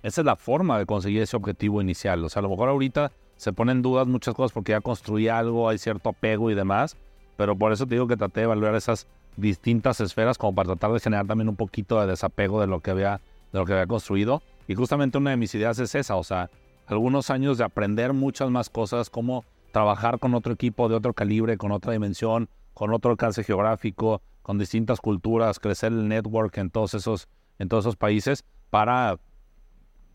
esa 0.04 0.22
es 0.22 0.26
la 0.26 0.36
forma 0.36 0.78
de 0.78 0.86
conseguir 0.86 1.24
ese 1.24 1.36
objetivo 1.36 1.82
inicial. 1.82 2.24
O 2.24 2.30
sea, 2.30 2.42
a 2.42 2.44
lo 2.44 2.50
mejor 2.50 2.70
ahorita 2.70 3.12
se 3.38 3.54
ponen 3.54 3.78
en 3.78 3.82
dudas 3.82 4.08
muchas 4.08 4.36
cosas 4.36 4.54
porque 4.54 4.74
ya 4.74 4.82
construí 4.82 5.28
algo, 5.28 5.68
hay 5.68 5.80
cierto 5.80 6.10
apego 6.10 6.52
y 6.52 6.56
demás, 6.56 6.96
pero 7.38 7.58
por 7.58 7.74
eso 7.74 7.88
te 7.88 7.96
digo 7.96 8.08
que 8.08 8.18
traté 8.18 8.42
de 8.42 8.44
evaluar 8.46 8.76
esas 8.76 9.08
distintas 9.38 10.00
esferas 10.02 10.38
como 10.38 10.56
para 10.56 10.68
tratar 10.68 10.92
de 10.92 11.00
generar 11.00 11.28
también 11.28 11.50
un 11.50 11.56
poquito 11.56 12.00
de 12.00 12.08
desapego 12.08 12.62
de 12.62 12.68
lo 12.68 12.82
que 12.82 12.92
había, 12.92 13.22
de 13.52 13.60
lo 13.60 13.66
que 13.66 13.74
había 13.74 13.88
construido. 13.88 14.42
Y 14.68 14.76
justamente 14.76 15.18
una 15.18 15.32
de 15.32 15.38
mis 15.38 15.54
ideas 15.56 15.80
es 15.80 15.96
esa, 15.96 16.16
o 16.16 16.24
sea, 16.24 16.50
algunos 16.88 17.30
años 17.30 17.58
de 17.58 17.64
aprender 17.64 18.14
muchas 18.14 18.50
más 18.50 18.70
cosas, 18.70 19.10
como 19.10 19.46
trabajar 19.72 20.20
con 20.20 20.34
otro 20.34 20.54
equipo 20.54 20.90
de 20.90 20.96
otro 20.96 21.14
calibre, 21.14 21.58
con 21.58 21.72
otra 21.72 21.94
dimensión, 21.94 22.50
con 22.74 22.94
otro 22.94 23.12
alcance 23.12 23.44
geográfico, 23.44 24.22
con 24.42 24.58
distintas 24.58 25.00
culturas, 25.00 25.60
crecer 25.60 25.92
el 25.92 26.08
network 26.08 26.58
en 26.58 26.70
todos 26.70 26.94
esos, 26.96 27.28
en 27.60 27.70
todos 27.70 27.84
esos 27.84 27.96
países 27.96 28.44
para 28.70 29.20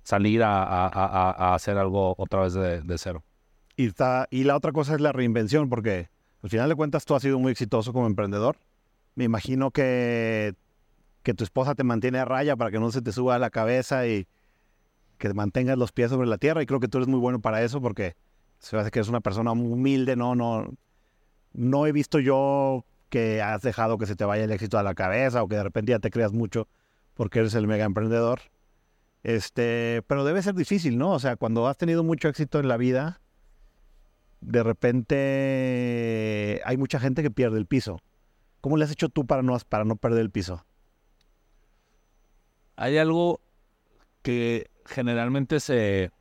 salir 0.02 0.42
a, 0.42 1.54
hacer 1.54 1.78
algo 1.78 2.14
otra 2.18 2.42
vez 2.42 2.54
de, 2.54 2.98
cero. 2.98 3.22
Y, 3.76 3.86
está, 3.86 4.28
y 4.30 4.44
la 4.44 4.56
otra 4.56 4.72
cosa 4.72 4.94
es 4.94 5.00
la 5.00 5.12
reinvención, 5.12 5.68
porque 5.68 6.08
al 6.42 6.50
final 6.50 6.68
de 6.68 6.74
cuentas 6.74 7.04
tú 7.04 7.14
has 7.14 7.22
sido 7.22 7.38
muy 7.38 7.52
exitoso 7.52 7.92
como 7.92 8.06
emprendedor. 8.06 8.56
Me 9.14 9.24
imagino 9.24 9.70
que, 9.70 10.54
que 11.22 11.34
tu 11.34 11.44
esposa 11.44 11.74
te 11.74 11.84
mantiene 11.84 12.18
a 12.18 12.24
raya 12.24 12.56
para 12.56 12.70
que 12.70 12.80
no 12.80 12.90
se 12.90 13.02
te 13.02 13.12
suba 13.12 13.36
a 13.36 13.38
la 13.38 13.50
cabeza 13.50 14.06
y 14.06 14.26
que 15.18 15.32
mantengas 15.32 15.78
los 15.78 15.92
pies 15.92 16.10
sobre 16.10 16.28
la 16.28 16.38
tierra. 16.38 16.62
Y 16.62 16.66
creo 16.66 16.80
que 16.80 16.88
tú 16.88 16.98
eres 16.98 17.08
muy 17.08 17.20
bueno 17.20 17.40
para 17.40 17.62
eso 17.62 17.80
porque 17.80 18.16
se 18.58 18.76
hace 18.76 18.90
que 18.90 18.98
eres 18.98 19.08
una 19.08 19.20
persona 19.20 19.52
humilde, 19.52 20.16
no, 20.16 20.34
no, 20.34 20.72
no 21.52 21.86
he 21.86 21.92
visto 21.92 22.18
yo 22.18 22.84
que 23.08 23.42
has 23.42 23.62
dejado 23.62 23.98
que 23.98 24.06
se 24.06 24.16
te 24.16 24.24
vaya 24.24 24.44
el 24.44 24.50
éxito 24.50 24.78
a 24.78 24.82
la 24.82 24.94
cabeza 24.94 25.42
o 25.42 25.48
que 25.48 25.56
de 25.56 25.62
repente 25.62 25.92
ya 25.92 25.98
te 25.98 26.10
creas 26.10 26.32
mucho 26.32 26.66
porque 27.14 27.38
eres 27.40 27.54
el 27.54 27.66
mega 27.66 27.84
emprendedor. 27.84 28.40
Este, 29.22 30.02
pero 30.06 30.24
debe 30.24 30.42
ser 30.42 30.54
difícil, 30.54 30.98
¿no? 30.98 31.12
O 31.12 31.18
sea, 31.18 31.36
cuando 31.36 31.66
has 31.68 31.78
tenido 31.78 32.04
mucho 32.04 32.28
éxito 32.28 32.58
en 32.58 32.68
la 32.68 32.76
vida, 32.76 33.20
de 34.40 34.62
repente 34.62 36.60
hay 36.64 36.76
mucha 36.76 37.00
gente 37.00 37.22
que 37.22 37.30
pierde 37.30 37.58
el 37.58 37.66
piso. 37.66 38.00
¿Cómo 38.64 38.78
le 38.78 38.84
has 38.84 38.92
hecho 38.92 39.10
tú 39.10 39.26
para 39.26 39.42
no, 39.42 39.58
para 39.68 39.84
no 39.84 39.96
perder 39.96 40.22
el 40.22 40.30
piso? 40.30 40.64
Hay 42.76 42.96
algo 42.96 43.42
que 44.22 44.70
generalmente 44.86 45.60
se, 45.60 46.12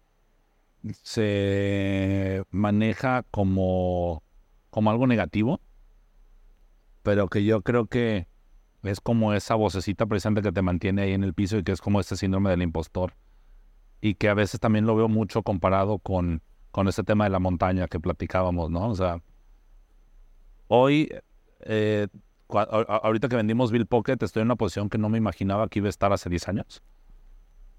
se 1.03 2.43
maneja 2.51 3.23
como, 3.31 4.23
como 4.71 4.91
algo 4.91 5.07
negativo, 5.07 5.61
pero 7.01 7.29
que 7.29 7.45
yo 7.45 7.61
creo 7.61 7.85
que 7.85 8.27
es 8.83 8.99
como 8.99 9.31
esa 9.31 9.55
vocecita 9.55 10.05
presente 10.05 10.41
que 10.41 10.51
te 10.51 10.61
mantiene 10.61 11.03
ahí 11.03 11.13
en 11.13 11.23
el 11.23 11.33
piso 11.33 11.57
y 11.57 11.63
que 11.63 11.71
es 11.71 11.79
como 11.79 12.01
este 12.01 12.17
síndrome 12.17 12.49
del 12.49 12.63
impostor. 12.63 13.13
Y 14.01 14.15
que 14.15 14.27
a 14.27 14.33
veces 14.33 14.59
también 14.59 14.85
lo 14.85 14.97
veo 14.97 15.07
mucho 15.07 15.43
comparado 15.43 15.97
con, 15.97 16.41
con 16.71 16.89
ese 16.89 17.05
tema 17.05 17.23
de 17.23 17.29
la 17.29 17.39
montaña 17.39 17.87
que 17.87 18.01
platicábamos, 18.01 18.69
¿no? 18.69 18.89
O 18.89 18.95
sea, 18.95 19.21
hoy, 20.67 21.09
eh, 21.61 22.09
ahorita 22.49 23.29
que 23.29 23.35
vendimos 23.35 23.71
Bill 23.71 23.85
Pocket, 23.85 24.17
estoy 24.21 24.41
en 24.41 24.47
una 24.47 24.55
posición 24.55 24.89
que 24.89 24.97
no 24.97 25.09
me 25.09 25.17
imaginaba 25.17 25.67
que 25.67 25.79
iba 25.79 25.87
a 25.87 25.89
estar 25.89 26.13
hace 26.13 26.29
10 26.29 26.47
años. 26.49 26.83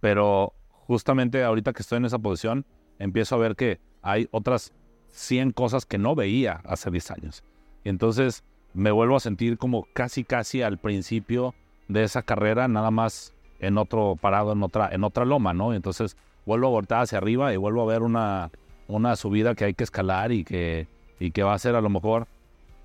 Pero 0.00 0.54
justamente 0.68 1.42
ahorita 1.42 1.72
que 1.72 1.82
estoy 1.82 1.98
en 1.98 2.04
esa 2.04 2.18
posición, 2.18 2.66
empiezo 2.98 3.34
a 3.34 3.38
ver 3.38 3.56
que 3.56 3.80
hay 4.02 4.28
otras 4.32 4.72
100 5.10 5.52
cosas 5.52 5.86
que 5.86 5.98
no 5.98 6.14
veía 6.14 6.60
hace 6.64 6.90
10 6.90 7.10
años. 7.12 7.44
Y 7.84 7.88
entonces 7.88 8.44
me 8.74 8.90
vuelvo 8.90 9.16
a 9.16 9.20
sentir 9.20 9.56
como 9.56 9.86
casi 9.92 10.24
casi 10.24 10.62
al 10.62 10.78
principio 10.78 11.54
de 11.88 12.02
esa 12.02 12.22
carrera, 12.22 12.68
nada 12.68 12.90
más 12.90 13.34
en 13.60 13.78
otro 13.78 14.16
parado, 14.20 14.52
en 14.52 14.62
otra, 14.62 14.88
en 14.92 15.04
otra 15.04 15.24
loma, 15.24 15.54
¿no? 15.54 15.72
Entonces 15.72 16.16
vuelvo 16.44 16.66
a 16.66 16.70
voltar 16.70 17.02
hacia 17.02 17.18
arriba 17.18 17.52
y 17.52 17.56
vuelvo 17.56 17.82
a 17.82 17.86
ver 17.86 18.02
una, 18.02 18.50
una 18.88 19.16
subida 19.16 19.54
que 19.54 19.64
hay 19.64 19.74
que 19.74 19.84
escalar 19.84 20.32
y 20.32 20.44
que, 20.44 20.88
y 21.18 21.30
que 21.30 21.42
va 21.42 21.54
a 21.54 21.58
ser 21.58 21.76
a 21.76 21.80
lo 21.80 21.88
mejor 21.88 22.26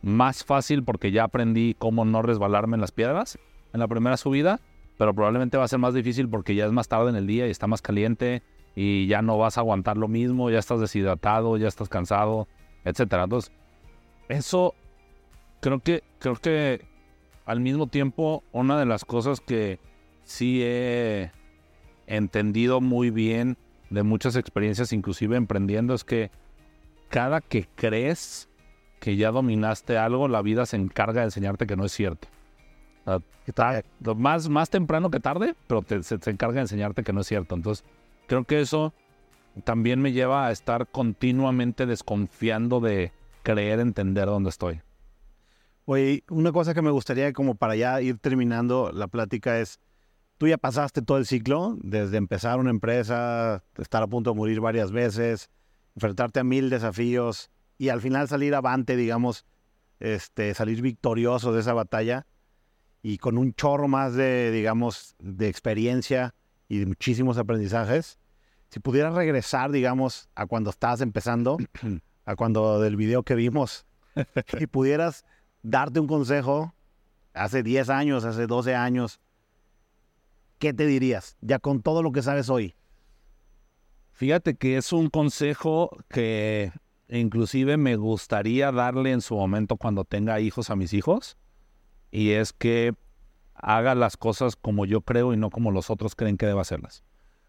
más 0.01 0.43
fácil 0.43 0.83
porque 0.83 1.11
ya 1.11 1.25
aprendí 1.25 1.75
cómo 1.77 2.05
no 2.05 2.21
resbalarme 2.21 2.75
en 2.75 2.81
las 2.81 2.91
piedras 2.91 3.37
en 3.73 3.79
la 3.79 3.87
primera 3.87 4.17
subida, 4.17 4.59
pero 4.97 5.13
probablemente 5.13 5.57
va 5.57 5.63
a 5.63 5.67
ser 5.67 5.79
más 5.79 5.93
difícil 5.93 6.27
porque 6.29 6.55
ya 6.55 6.65
es 6.65 6.71
más 6.71 6.87
tarde 6.87 7.09
en 7.09 7.15
el 7.15 7.27
día 7.27 7.47
y 7.47 7.51
está 7.51 7.67
más 7.67 7.81
caliente 7.81 8.41
y 8.75 9.07
ya 9.07 9.21
no 9.21 9.37
vas 9.37 9.57
a 9.57 9.61
aguantar 9.61 9.97
lo 9.97 10.07
mismo, 10.07 10.49
ya 10.49 10.59
estás 10.59 10.79
deshidratado, 10.79 11.57
ya 11.57 11.67
estás 11.67 11.89
cansado, 11.89 12.47
etcétera. 12.83 13.23
Entonces, 13.23 13.51
eso 14.27 14.73
creo 15.59 15.79
que, 15.79 16.03
creo 16.19 16.35
que 16.35 16.85
al 17.45 17.59
mismo 17.59 17.87
tiempo, 17.87 18.43
una 18.51 18.79
de 18.79 18.85
las 18.85 19.05
cosas 19.05 19.41
que 19.41 19.79
sí 20.23 20.61
he 20.63 21.31
entendido 22.07 22.81
muy 22.81 23.09
bien 23.09 23.57
de 23.89 24.03
muchas 24.03 24.35
experiencias, 24.35 24.93
inclusive 24.93 25.35
emprendiendo, 25.35 25.93
es 25.93 26.03
que 26.03 26.31
cada 27.09 27.41
que 27.41 27.67
crees 27.75 28.48
que 28.99 29.15
ya 29.15 29.31
dominaste 29.31 29.97
algo, 29.97 30.27
la 30.27 30.41
vida 30.41 30.65
se 30.65 30.77
encarga 30.77 31.21
de 31.21 31.27
enseñarte 31.27 31.65
que 31.65 31.75
no 31.75 31.85
es 31.85 31.91
cierto. 31.91 32.27
más, 34.15 34.49
más 34.49 34.69
temprano 34.69 35.09
que 35.09 35.19
tarde, 35.19 35.55
pero 35.67 35.83
se, 35.87 36.03
se 36.03 36.29
encarga 36.29 36.55
de 36.55 36.61
enseñarte 36.61 37.03
que 37.03 37.13
no 37.13 37.21
es 37.21 37.27
cierto. 37.27 37.55
Entonces, 37.55 37.85
creo 38.27 38.43
que 38.43 38.61
eso 38.61 38.93
también 39.63 40.01
me 40.01 40.11
lleva 40.11 40.47
a 40.47 40.51
estar 40.51 40.87
continuamente 40.87 41.85
desconfiando 41.85 42.79
de 42.79 43.11
creer 43.43 43.79
entender 43.79 44.25
dónde 44.25 44.49
estoy. 44.49 44.81
Oye, 45.85 46.23
una 46.29 46.51
cosa 46.51 46.73
que 46.73 46.81
me 46.81 46.91
gustaría 46.91 47.33
como 47.33 47.55
para 47.55 47.75
ya 47.75 47.99
ir 48.01 48.19
terminando 48.19 48.91
la 48.93 49.07
plática 49.07 49.59
es, 49.59 49.79
tú 50.37 50.47
ya 50.47 50.57
pasaste 50.57 51.01
todo 51.01 51.17
el 51.17 51.25
ciclo, 51.25 51.77
desde 51.81 52.17
empezar 52.17 52.59
una 52.59 52.69
empresa, 52.69 53.63
estar 53.77 54.03
a 54.03 54.07
punto 54.07 54.31
de 54.31 54.35
morir 54.35 54.59
varias 54.59 54.91
veces, 54.91 55.49
enfrentarte 55.95 56.41
a 56.41 56.43
mil 56.43 56.69
desafíos 56.69 57.49
y 57.79 57.89
al 57.89 58.01
final 58.01 58.27
salir 58.27 58.53
avante, 58.53 58.95
digamos, 58.95 59.45
este, 59.99 60.53
salir 60.53 60.81
victorioso 60.81 61.53
de 61.53 61.61
esa 61.61 61.73
batalla 61.73 62.27
y 63.01 63.17
con 63.17 63.37
un 63.37 63.53
chorro 63.53 63.87
más 63.87 64.13
de, 64.13 64.51
digamos, 64.51 65.15
de 65.17 65.47
experiencia 65.47 66.35
y 66.67 66.79
de 66.79 66.85
muchísimos 66.85 67.37
aprendizajes. 67.37 68.19
Si 68.69 68.81
pudieras 68.81 69.15
regresar, 69.15 69.71
digamos, 69.71 70.29
a 70.35 70.45
cuando 70.45 70.69
estabas 70.69 70.99
empezando, 70.99 71.57
a 72.25 72.35
cuando 72.35 72.81
del 72.81 72.97
video 72.97 73.23
que 73.23 73.35
vimos, 73.35 73.85
y 74.59 74.67
pudieras 74.67 75.25
darte 75.63 76.01
un 76.01 76.07
consejo 76.07 76.73
hace 77.33 77.63
10 77.63 77.89
años, 77.89 78.25
hace 78.25 78.45
12 78.45 78.75
años, 78.75 79.21
¿qué 80.59 80.73
te 80.73 80.85
dirías 80.85 81.37
ya 81.39 81.59
con 81.59 81.81
todo 81.81 82.03
lo 82.03 82.11
que 82.11 82.21
sabes 82.21 82.49
hoy? 82.49 82.75
Fíjate 84.11 84.55
que 84.55 84.75
es 84.75 84.91
un 84.91 85.09
consejo 85.09 85.89
que 86.09 86.73
inclusive 87.09 87.77
me 87.77 87.95
gustaría 87.95 88.71
darle 88.71 89.11
en 89.11 89.21
su 89.21 89.35
momento 89.35 89.77
cuando 89.77 90.03
tenga 90.03 90.39
hijos 90.39 90.69
a 90.69 90.75
mis 90.75 90.93
hijos. 90.93 91.37
Y 92.11 92.31
es 92.31 92.53
que 92.53 92.93
haga 93.53 93.95
las 93.95 94.17
cosas 94.17 94.55
como 94.55 94.85
yo 94.85 95.01
creo 95.01 95.33
y 95.33 95.37
no 95.37 95.49
como 95.49 95.71
los 95.71 95.89
otros 95.89 96.15
creen 96.15 96.37
que 96.37 96.45
deba 96.45 96.61
hacerlas. 96.61 97.03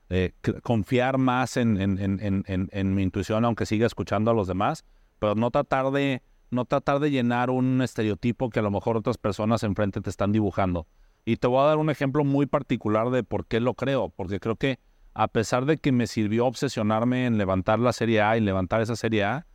Eh, 0.08 0.32
confiar 0.62 1.18
más 1.18 1.56
en, 1.56 1.78
en, 1.78 2.94
mi 2.94 3.02
intuición, 3.02 3.44
aunque 3.44 3.64
siga 3.64 3.86
escuchando 3.86 4.32
a 4.32 4.34
los 4.34 4.48
demás, 4.48 4.84
pero 5.20 5.36
no 5.36 5.50
tratar 5.52 5.92
de 5.92 6.22
no 6.50 6.64
tratar 6.64 6.98
de 6.98 7.12
llenar 7.12 7.48
un 7.48 7.80
estereotipo 7.80 8.50
que 8.50 8.58
a 8.58 8.62
lo 8.62 8.72
mejor 8.72 8.96
otras 8.96 9.18
personas 9.18 9.62
enfrente 9.62 10.00
te 10.00 10.10
están 10.10 10.32
dibujando. 10.32 10.88
Y 11.24 11.36
te 11.36 11.46
voy 11.46 11.60
a 11.60 11.66
dar 11.68 11.76
un 11.78 11.90
ejemplo 11.90 12.24
muy 12.24 12.46
particular 12.46 13.10
de 13.10 13.22
por 13.22 13.46
qué 13.46 13.60
lo 13.60 13.74
creo, 13.74 14.08
porque 14.08 14.40
creo 14.40 14.56
que 14.56 14.80
a 15.14 15.28
pesar 15.28 15.66
de 15.66 15.78
que 15.78 15.92
me 15.92 16.06
sirvió 16.06 16.46
obsesionarme 16.46 17.26
en 17.26 17.38
levantar 17.38 17.78
la 17.78 17.92
Serie 17.92 18.22
A 18.22 18.36
y 18.36 18.40
levantar 18.40 18.80
esa 18.80 18.96
Serie 18.96 19.24
A, 19.24 19.46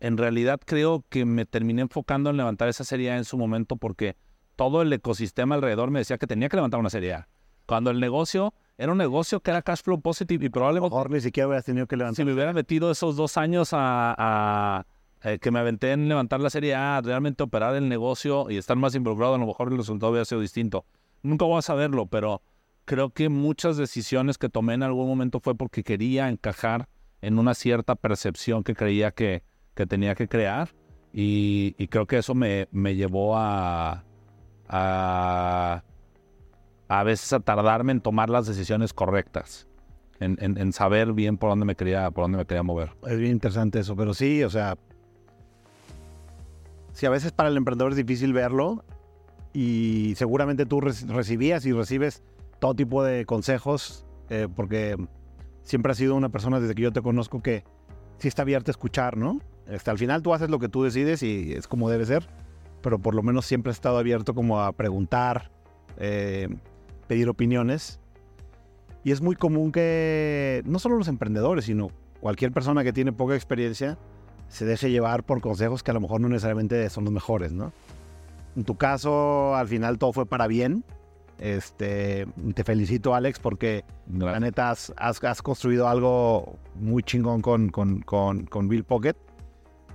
en 0.00 0.16
realidad 0.16 0.60
creo 0.64 1.04
que 1.08 1.24
me 1.24 1.46
terminé 1.46 1.82
enfocando 1.82 2.30
en 2.30 2.36
levantar 2.36 2.68
esa 2.68 2.84
Serie 2.84 3.10
A 3.10 3.16
en 3.16 3.24
su 3.24 3.38
momento 3.38 3.76
porque 3.76 4.16
todo 4.54 4.82
el 4.82 4.92
ecosistema 4.92 5.54
alrededor 5.54 5.90
me 5.90 6.00
decía 6.00 6.18
que 6.18 6.26
tenía 6.26 6.48
que 6.48 6.56
levantar 6.56 6.80
una 6.80 6.90
Serie 6.90 7.14
A. 7.14 7.28
Cuando 7.66 7.90
el 7.90 7.98
negocio 7.98 8.54
era 8.78 8.92
un 8.92 8.98
negocio 8.98 9.40
que 9.40 9.50
era 9.50 9.62
cash 9.62 9.82
flow 9.82 10.00
positive 10.00 10.46
y 10.46 10.48
probablemente... 10.50 10.94
Mejor 10.94 11.10
ni 11.10 11.20
siquiera 11.20 11.48
hubieras 11.48 11.64
tenido 11.64 11.86
que 11.86 11.96
levantar. 11.96 12.16
Si 12.16 12.24
me 12.24 12.32
hubiera 12.32 12.52
metido 12.52 12.90
esos 12.90 13.16
dos 13.16 13.36
años 13.36 13.70
a 13.72 14.86
eh, 15.26 15.38
que 15.40 15.50
me 15.50 15.58
aventé 15.58 15.90
en 15.90 16.08
levantar 16.08 16.40
la 16.40 16.50
serie 16.50 16.74
A, 16.74 17.00
realmente 17.02 17.42
operar 17.42 17.74
el 17.74 17.88
negocio 17.88 18.50
y 18.50 18.58
estar 18.58 18.76
más 18.76 18.94
involucrado, 18.94 19.34
a 19.34 19.38
lo 19.38 19.46
mejor 19.46 19.72
el 19.72 19.78
resultado 19.78 20.12
hubiera 20.12 20.24
sido 20.24 20.40
distinto. 20.40 20.84
Nunca 21.22 21.44
voy 21.44 21.58
a 21.58 21.62
saberlo, 21.62 22.06
pero 22.06 22.42
creo 22.86 23.10
que 23.10 23.28
muchas 23.28 23.76
decisiones 23.76 24.38
que 24.38 24.48
tomé 24.48 24.74
en 24.74 24.82
algún 24.82 25.06
momento 25.06 25.40
fue 25.40 25.54
porque 25.54 25.82
quería 25.82 26.28
encajar 26.30 26.88
en 27.20 27.38
una 27.38 27.52
cierta 27.54 27.96
percepción 27.96 28.62
que 28.62 28.74
creía 28.74 29.10
que, 29.10 29.42
que 29.74 29.86
tenía 29.86 30.14
que 30.14 30.28
crear 30.28 30.70
y, 31.12 31.74
y 31.78 31.88
creo 31.88 32.06
que 32.06 32.18
eso 32.18 32.34
me, 32.34 32.68
me 32.70 32.94
llevó 32.94 33.36
a, 33.36 34.04
a, 34.68 35.82
a 36.88 37.02
veces 37.02 37.32
a 37.32 37.40
tardarme 37.40 37.92
en 37.92 38.00
tomar 38.00 38.30
las 38.30 38.46
decisiones 38.46 38.92
correctas, 38.92 39.66
en, 40.20 40.38
en, 40.40 40.56
en 40.56 40.72
saber 40.72 41.12
bien 41.12 41.38
por 41.38 41.50
dónde 41.50 41.66
me 41.66 41.74
quería, 41.74 42.10
por 42.12 42.24
dónde 42.24 42.38
me 42.38 42.46
quería 42.46 42.62
mover. 42.62 42.92
Es 43.06 43.18
bien 43.18 43.32
interesante 43.32 43.80
eso, 43.80 43.96
pero 43.96 44.14
sí, 44.14 44.44
o 44.44 44.50
sea, 44.50 44.78
si 46.92 47.04
a 47.04 47.10
veces 47.10 47.32
para 47.32 47.48
el 47.48 47.56
emprendedor 47.56 47.90
es 47.90 47.96
difícil 47.96 48.32
verlo 48.32 48.84
y 49.52 50.14
seguramente 50.16 50.66
tú 50.66 50.80
reci- 50.80 51.08
recibías 51.08 51.66
y 51.66 51.72
recibes 51.72 52.22
todo 52.58 52.74
tipo 52.74 53.04
de 53.04 53.26
consejos 53.26 54.06
eh, 54.28 54.48
porque 54.54 54.96
siempre 55.62 55.92
has 55.92 55.98
sido 55.98 56.14
una 56.14 56.28
persona 56.28 56.60
desde 56.60 56.74
que 56.74 56.82
yo 56.82 56.92
te 56.92 57.02
conozco 57.02 57.42
que 57.42 57.64
sí 58.18 58.28
está 58.28 58.42
abierta 58.42 58.70
a 58.70 58.72
escuchar, 58.72 59.16
¿no? 59.16 59.40
Este, 59.68 59.90
al 59.90 59.98
final 59.98 60.22
tú 60.22 60.32
haces 60.32 60.48
lo 60.48 60.58
que 60.58 60.68
tú 60.68 60.82
decides 60.84 61.22
y 61.22 61.52
es 61.52 61.66
como 61.66 61.90
debe 61.90 62.06
ser, 62.06 62.28
pero 62.82 62.98
por 62.98 63.14
lo 63.14 63.22
menos 63.22 63.46
siempre 63.46 63.70
has 63.70 63.76
estado 63.76 63.98
abierto 63.98 64.34
como 64.34 64.60
a 64.60 64.72
preguntar, 64.72 65.50
eh, 65.98 66.48
pedir 67.08 67.28
opiniones. 67.28 68.00
Y 69.04 69.12
es 69.12 69.20
muy 69.20 69.36
común 69.36 69.72
que 69.72 70.62
no 70.66 70.78
solo 70.78 70.96
los 70.96 71.08
emprendedores, 71.08 71.64
sino 71.64 71.90
cualquier 72.20 72.52
persona 72.52 72.82
que 72.82 72.92
tiene 72.92 73.12
poca 73.12 73.34
experiencia 73.34 73.98
se 74.48 74.64
deje 74.64 74.90
llevar 74.90 75.24
por 75.24 75.40
consejos 75.40 75.82
que 75.82 75.90
a 75.90 75.94
lo 75.94 76.00
mejor 76.00 76.20
no 76.20 76.28
necesariamente 76.28 76.88
son 76.90 77.04
los 77.04 77.12
mejores, 77.12 77.52
¿no? 77.52 77.72
En 78.56 78.64
tu 78.64 78.76
caso, 78.76 79.54
al 79.54 79.68
final 79.68 79.98
todo 79.98 80.12
fue 80.12 80.26
para 80.26 80.46
bien. 80.46 80.84
Este, 81.38 82.26
te 82.54 82.64
felicito, 82.64 83.14
Alex, 83.14 83.38
porque 83.38 83.84
la 84.10 84.40
neta 84.40 84.70
has, 84.70 84.92
has- 84.96 85.22
has 85.22 85.42
construido 85.42 85.86
algo 85.88 86.56
muy 86.74 87.02
chingón 87.02 87.42
con, 87.42 87.68
con, 87.68 88.00
con, 88.00 88.46
con 88.46 88.68
Bill 88.68 88.84
Pocket. 88.84 89.16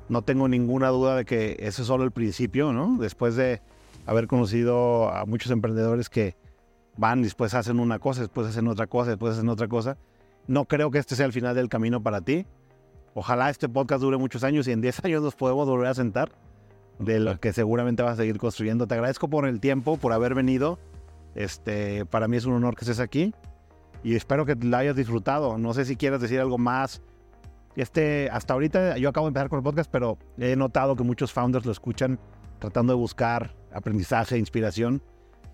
No 0.09 0.21
tengo 0.23 0.47
ninguna 0.47 0.89
duda 0.89 1.15
de 1.15 1.25
que 1.25 1.53
ese 1.59 1.81
es 1.81 1.87
solo 1.87 2.03
el 2.03 2.11
principio, 2.11 2.73
¿no? 2.73 2.97
Después 2.99 3.35
de 3.35 3.61
haber 4.05 4.27
conocido 4.27 5.09
a 5.09 5.25
muchos 5.25 5.51
emprendedores 5.51 6.09
que 6.09 6.35
van 6.97 7.21
después 7.23 7.53
hacen 7.53 7.79
una 7.79 7.97
cosa, 7.99 8.21
después 8.21 8.47
hacen 8.47 8.67
otra 8.67 8.87
cosa, 8.87 9.11
después 9.11 9.33
hacen 9.35 9.49
otra 9.49 9.67
cosa. 9.67 9.97
No 10.47 10.65
creo 10.65 10.91
que 10.91 10.99
este 10.99 11.15
sea 11.15 11.25
el 11.25 11.33
final 11.33 11.55
del 11.55 11.69
camino 11.69 12.03
para 12.03 12.21
ti. 12.21 12.45
Ojalá 13.13 13.49
este 13.49 13.67
podcast 13.69 14.01
dure 14.01 14.17
muchos 14.17 14.43
años 14.43 14.67
y 14.67 14.71
en 14.73 14.81
10 14.81 15.05
años 15.05 15.23
nos 15.23 15.35
podemos 15.35 15.67
volver 15.67 15.87
a 15.87 15.93
sentar 15.93 16.31
de 16.99 17.19
lo 17.19 17.39
que 17.39 17.51
seguramente 17.53 18.03
vas 18.03 18.13
a 18.13 18.17
seguir 18.17 18.37
construyendo. 18.37 18.85
Te 18.87 18.93
agradezco 18.95 19.27
por 19.29 19.47
el 19.47 19.59
tiempo, 19.59 19.97
por 19.97 20.13
haber 20.13 20.35
venido. 20.35 20.77
Este, 21.35 22.05
para 22.05 22.27
mí 22.27 22.37
es 22.37 22.45
un 22.45 22.53
honor 22.53 22.75
que 22.75 22.81
estés 22.85 22.99
aquí 22.99 23.33
y 24.03 24.15
espero 24.15 24.45
que 24.45 24.55
la 24.55 24.79
hayas 24.79 24.95
disfrutado. 24.95 25.57
No 25.57 25.73
sé 25.73 25.85
si 25.85 25.95
quieras 25.95 26.21
decir 26.21 26.39
algo 26.39 26.57
más. 26.57 27.01
Este, 27.75 28.29
hasta 28.31 28.53
ahorita 28.53 28.97
yo 28.97 29.09
acabo 29.09 29.27
de 29.27 29.29
empezar 29.29 29.49
con 29.49 29.59
el 29.59 29.63
podcast, 29.63 29.89
pero 29.89 30.17
he 30.37 30.55
notado 30.55 30.95
que 30.95 31.03
muchos 31.03 31.31
founders 31.31 31.65
lo 31.65 31.71
escuchan 31.71 32.19
tratando 32.59 32.93
de 32.93 32.97
buscar 32.99 33.55
aprendizaje, 33.73 34.37
inspiración. 34.37 35.01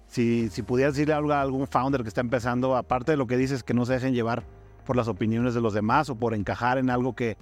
Si, 0.07 0.49
si 0.49 0.61
pudieras 0.63 0.95
decirle 0.95 1.13
algo 1.13 1.33
a 1.33 1.41
algún 1.41 1.67
founder 1.67 2.01
que 2.01 2.07
está 2.07 2.21
empezando, 2.21 2.75
aparte 2.75 3.11
de 3.11 3.17
lo 3.17 3.27
que 3.27 3.37
dices, 3.37 3.63
que 3.63 3.73
no 3.73 3.85
se 3.85 3.93
dejen 3.93 4.13
llevar 4.13 4.43
por 4.85 4.95
las 4.95 5.07
opiniones 5.09 5.53
de 5.53 5.61
los 5.61 5.73
demás 5.73 6.09
o 6.09 6.15
por 6.15 6.33
encajar 6.33 6.77
en 6.77 6.89
algo 6.89 7.13
que, 7.13 7.37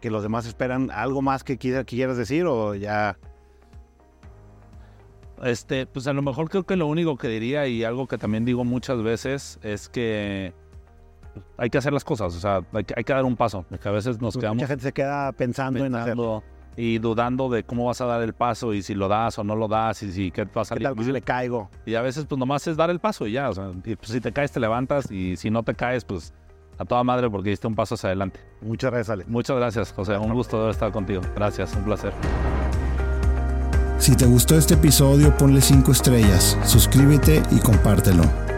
que 0.00 0.10
los 0.10 0.22
demás 0.22 0.46
esperan, 0.46 0.90
algo 0.92 1.20
más 1.20 1.42
que, 1.44 1.58
quiera- 1.58 1.84
que 1.84 1.96
quieras 1.96 2.16
decir 2.16 2.46
o 2.46 2.74
ya 2.76 3.18
Este, 5.42 5.86
pues 5.86 6.06
a 6.06 6.12
lo 6.12 6.22
mejor 6.22 6.50
creo 6.50 6.64
que 6.64 6.76
lo 6.76 6.86
único 6.86 7.16
que 7.16 7.28
diría 7.28 7.66
y 7.66 7.84
algo 7.84 8.06
que 8.06 8.18
también 8.18 8.44
digo 8.44 8.64
muchas 8.64 9.02
veces 9.02 9.58
es 9.62 9.88
que 9.88 10.52
hay 11.56 11.70
que 11.70 11.78
hacer 11.78 11.92
las 11.92 12.04
cosas, 12.04 12.34
o 12.34 12.40
sea, 12.40 12.60
hay 12.72 12.84
que, 12.84 12.94
hay 12.96 13.04
que 13.04 13.12
dar 13.12 13.24
un 13.24 13.36
paso, 13.36 13.64
porque 13.68 13.88
a 13.88 13.92
veces 13.92 14.20
nos 14.20 14.36
quedamos 14.36 14.56
mucha 14.56 14.66
gente 14.66 14.82
se 14.82 14.92
queda 14.92 15.32
pensando, 15.32 15.84
en 15.84 15.94
hacer. 15.94 16.16
y 16.76 16.98
dudando 16.98 17.48
de 17.48 17.62
cómo 17.64 17.86
vas 17.86 18.00
a 18.00 18.06
dar 18.06 18.22
el 18.22 18.34
paso 18.34 18.74
y 18.74 18.82
si 18.82 18.94
lo 18.94 19.08
das 19.08 19.38
o 19.38 19.44
no 19.44 19.56
lo 19.56 19.68
das 19.68 20.02
y 20.02 20.12
si 20.12 20.30
qué 20.30 20.44
va 20.44 20.62
a 20.62 20.64
¿Qué 20.64 20.68
salir. 20.68 20.88
tal 20.88 21.12
le 21.12 21.22
caigo? 21.22 21.70
Y 21.86 21.94
a 21.94 22.02
veces 22.02 22.26
pues 22.26 22.38
nomás 22.38 22.66
es 22.66 22.76
dar 22.76 22.90
el 22.90 22.98
paso 22.98 23.26
y 23.26 23.32
ya, 23.32 23.48
o 23.48 23.52
sea, 23.54 23.70
y, 23.84 23.96
pues, 23.96 24.10
si 24.10 24.20
te 24.20 24.32
caes 24.32 24.52
te 24.52 24.60
levantas 24.60 25.10
y 25.10 25.36
si 25.36 25.50
no 25.50 25.62
te 25.62 25.74
caes 25.74 26.04
pues 26.04 26.34
a 26.78 26.84
toda 26.84 27.04
madre 27.04 27.30
porque 27.30 27.50
diste 27.50 27.66
un 27.66 27.74
paso 27.74 27.94
hacia 27.94 28.08
adelante. 28.08 28.40
Muchas 28.60 28.90
gracias, 28.90 29.10
Alex. 29.10 29.28
Muchas 29.28 29.56
gracias, 29.56 29.92
José, 29.92 30.16
un 30.18 30.32
gusto 30.32 30.68
estado 30.70 30.92
contigo. 30.92 31.22
Gracias, 31.34 31.74
un 31.76 31.84
placer. 31.84 32.12
Si 34.00 34.16
te 34.16 34.24
gustó 34.24 34.56
este 34.56 34.74
episodio, 34.74 35.36
ponle 35.36 35.60
5 35.60 35.92
estrellas, 35.92 36.56
suscríbete 36.64 37.42
y 37.50 37.58
compártelo. 37.58 38.49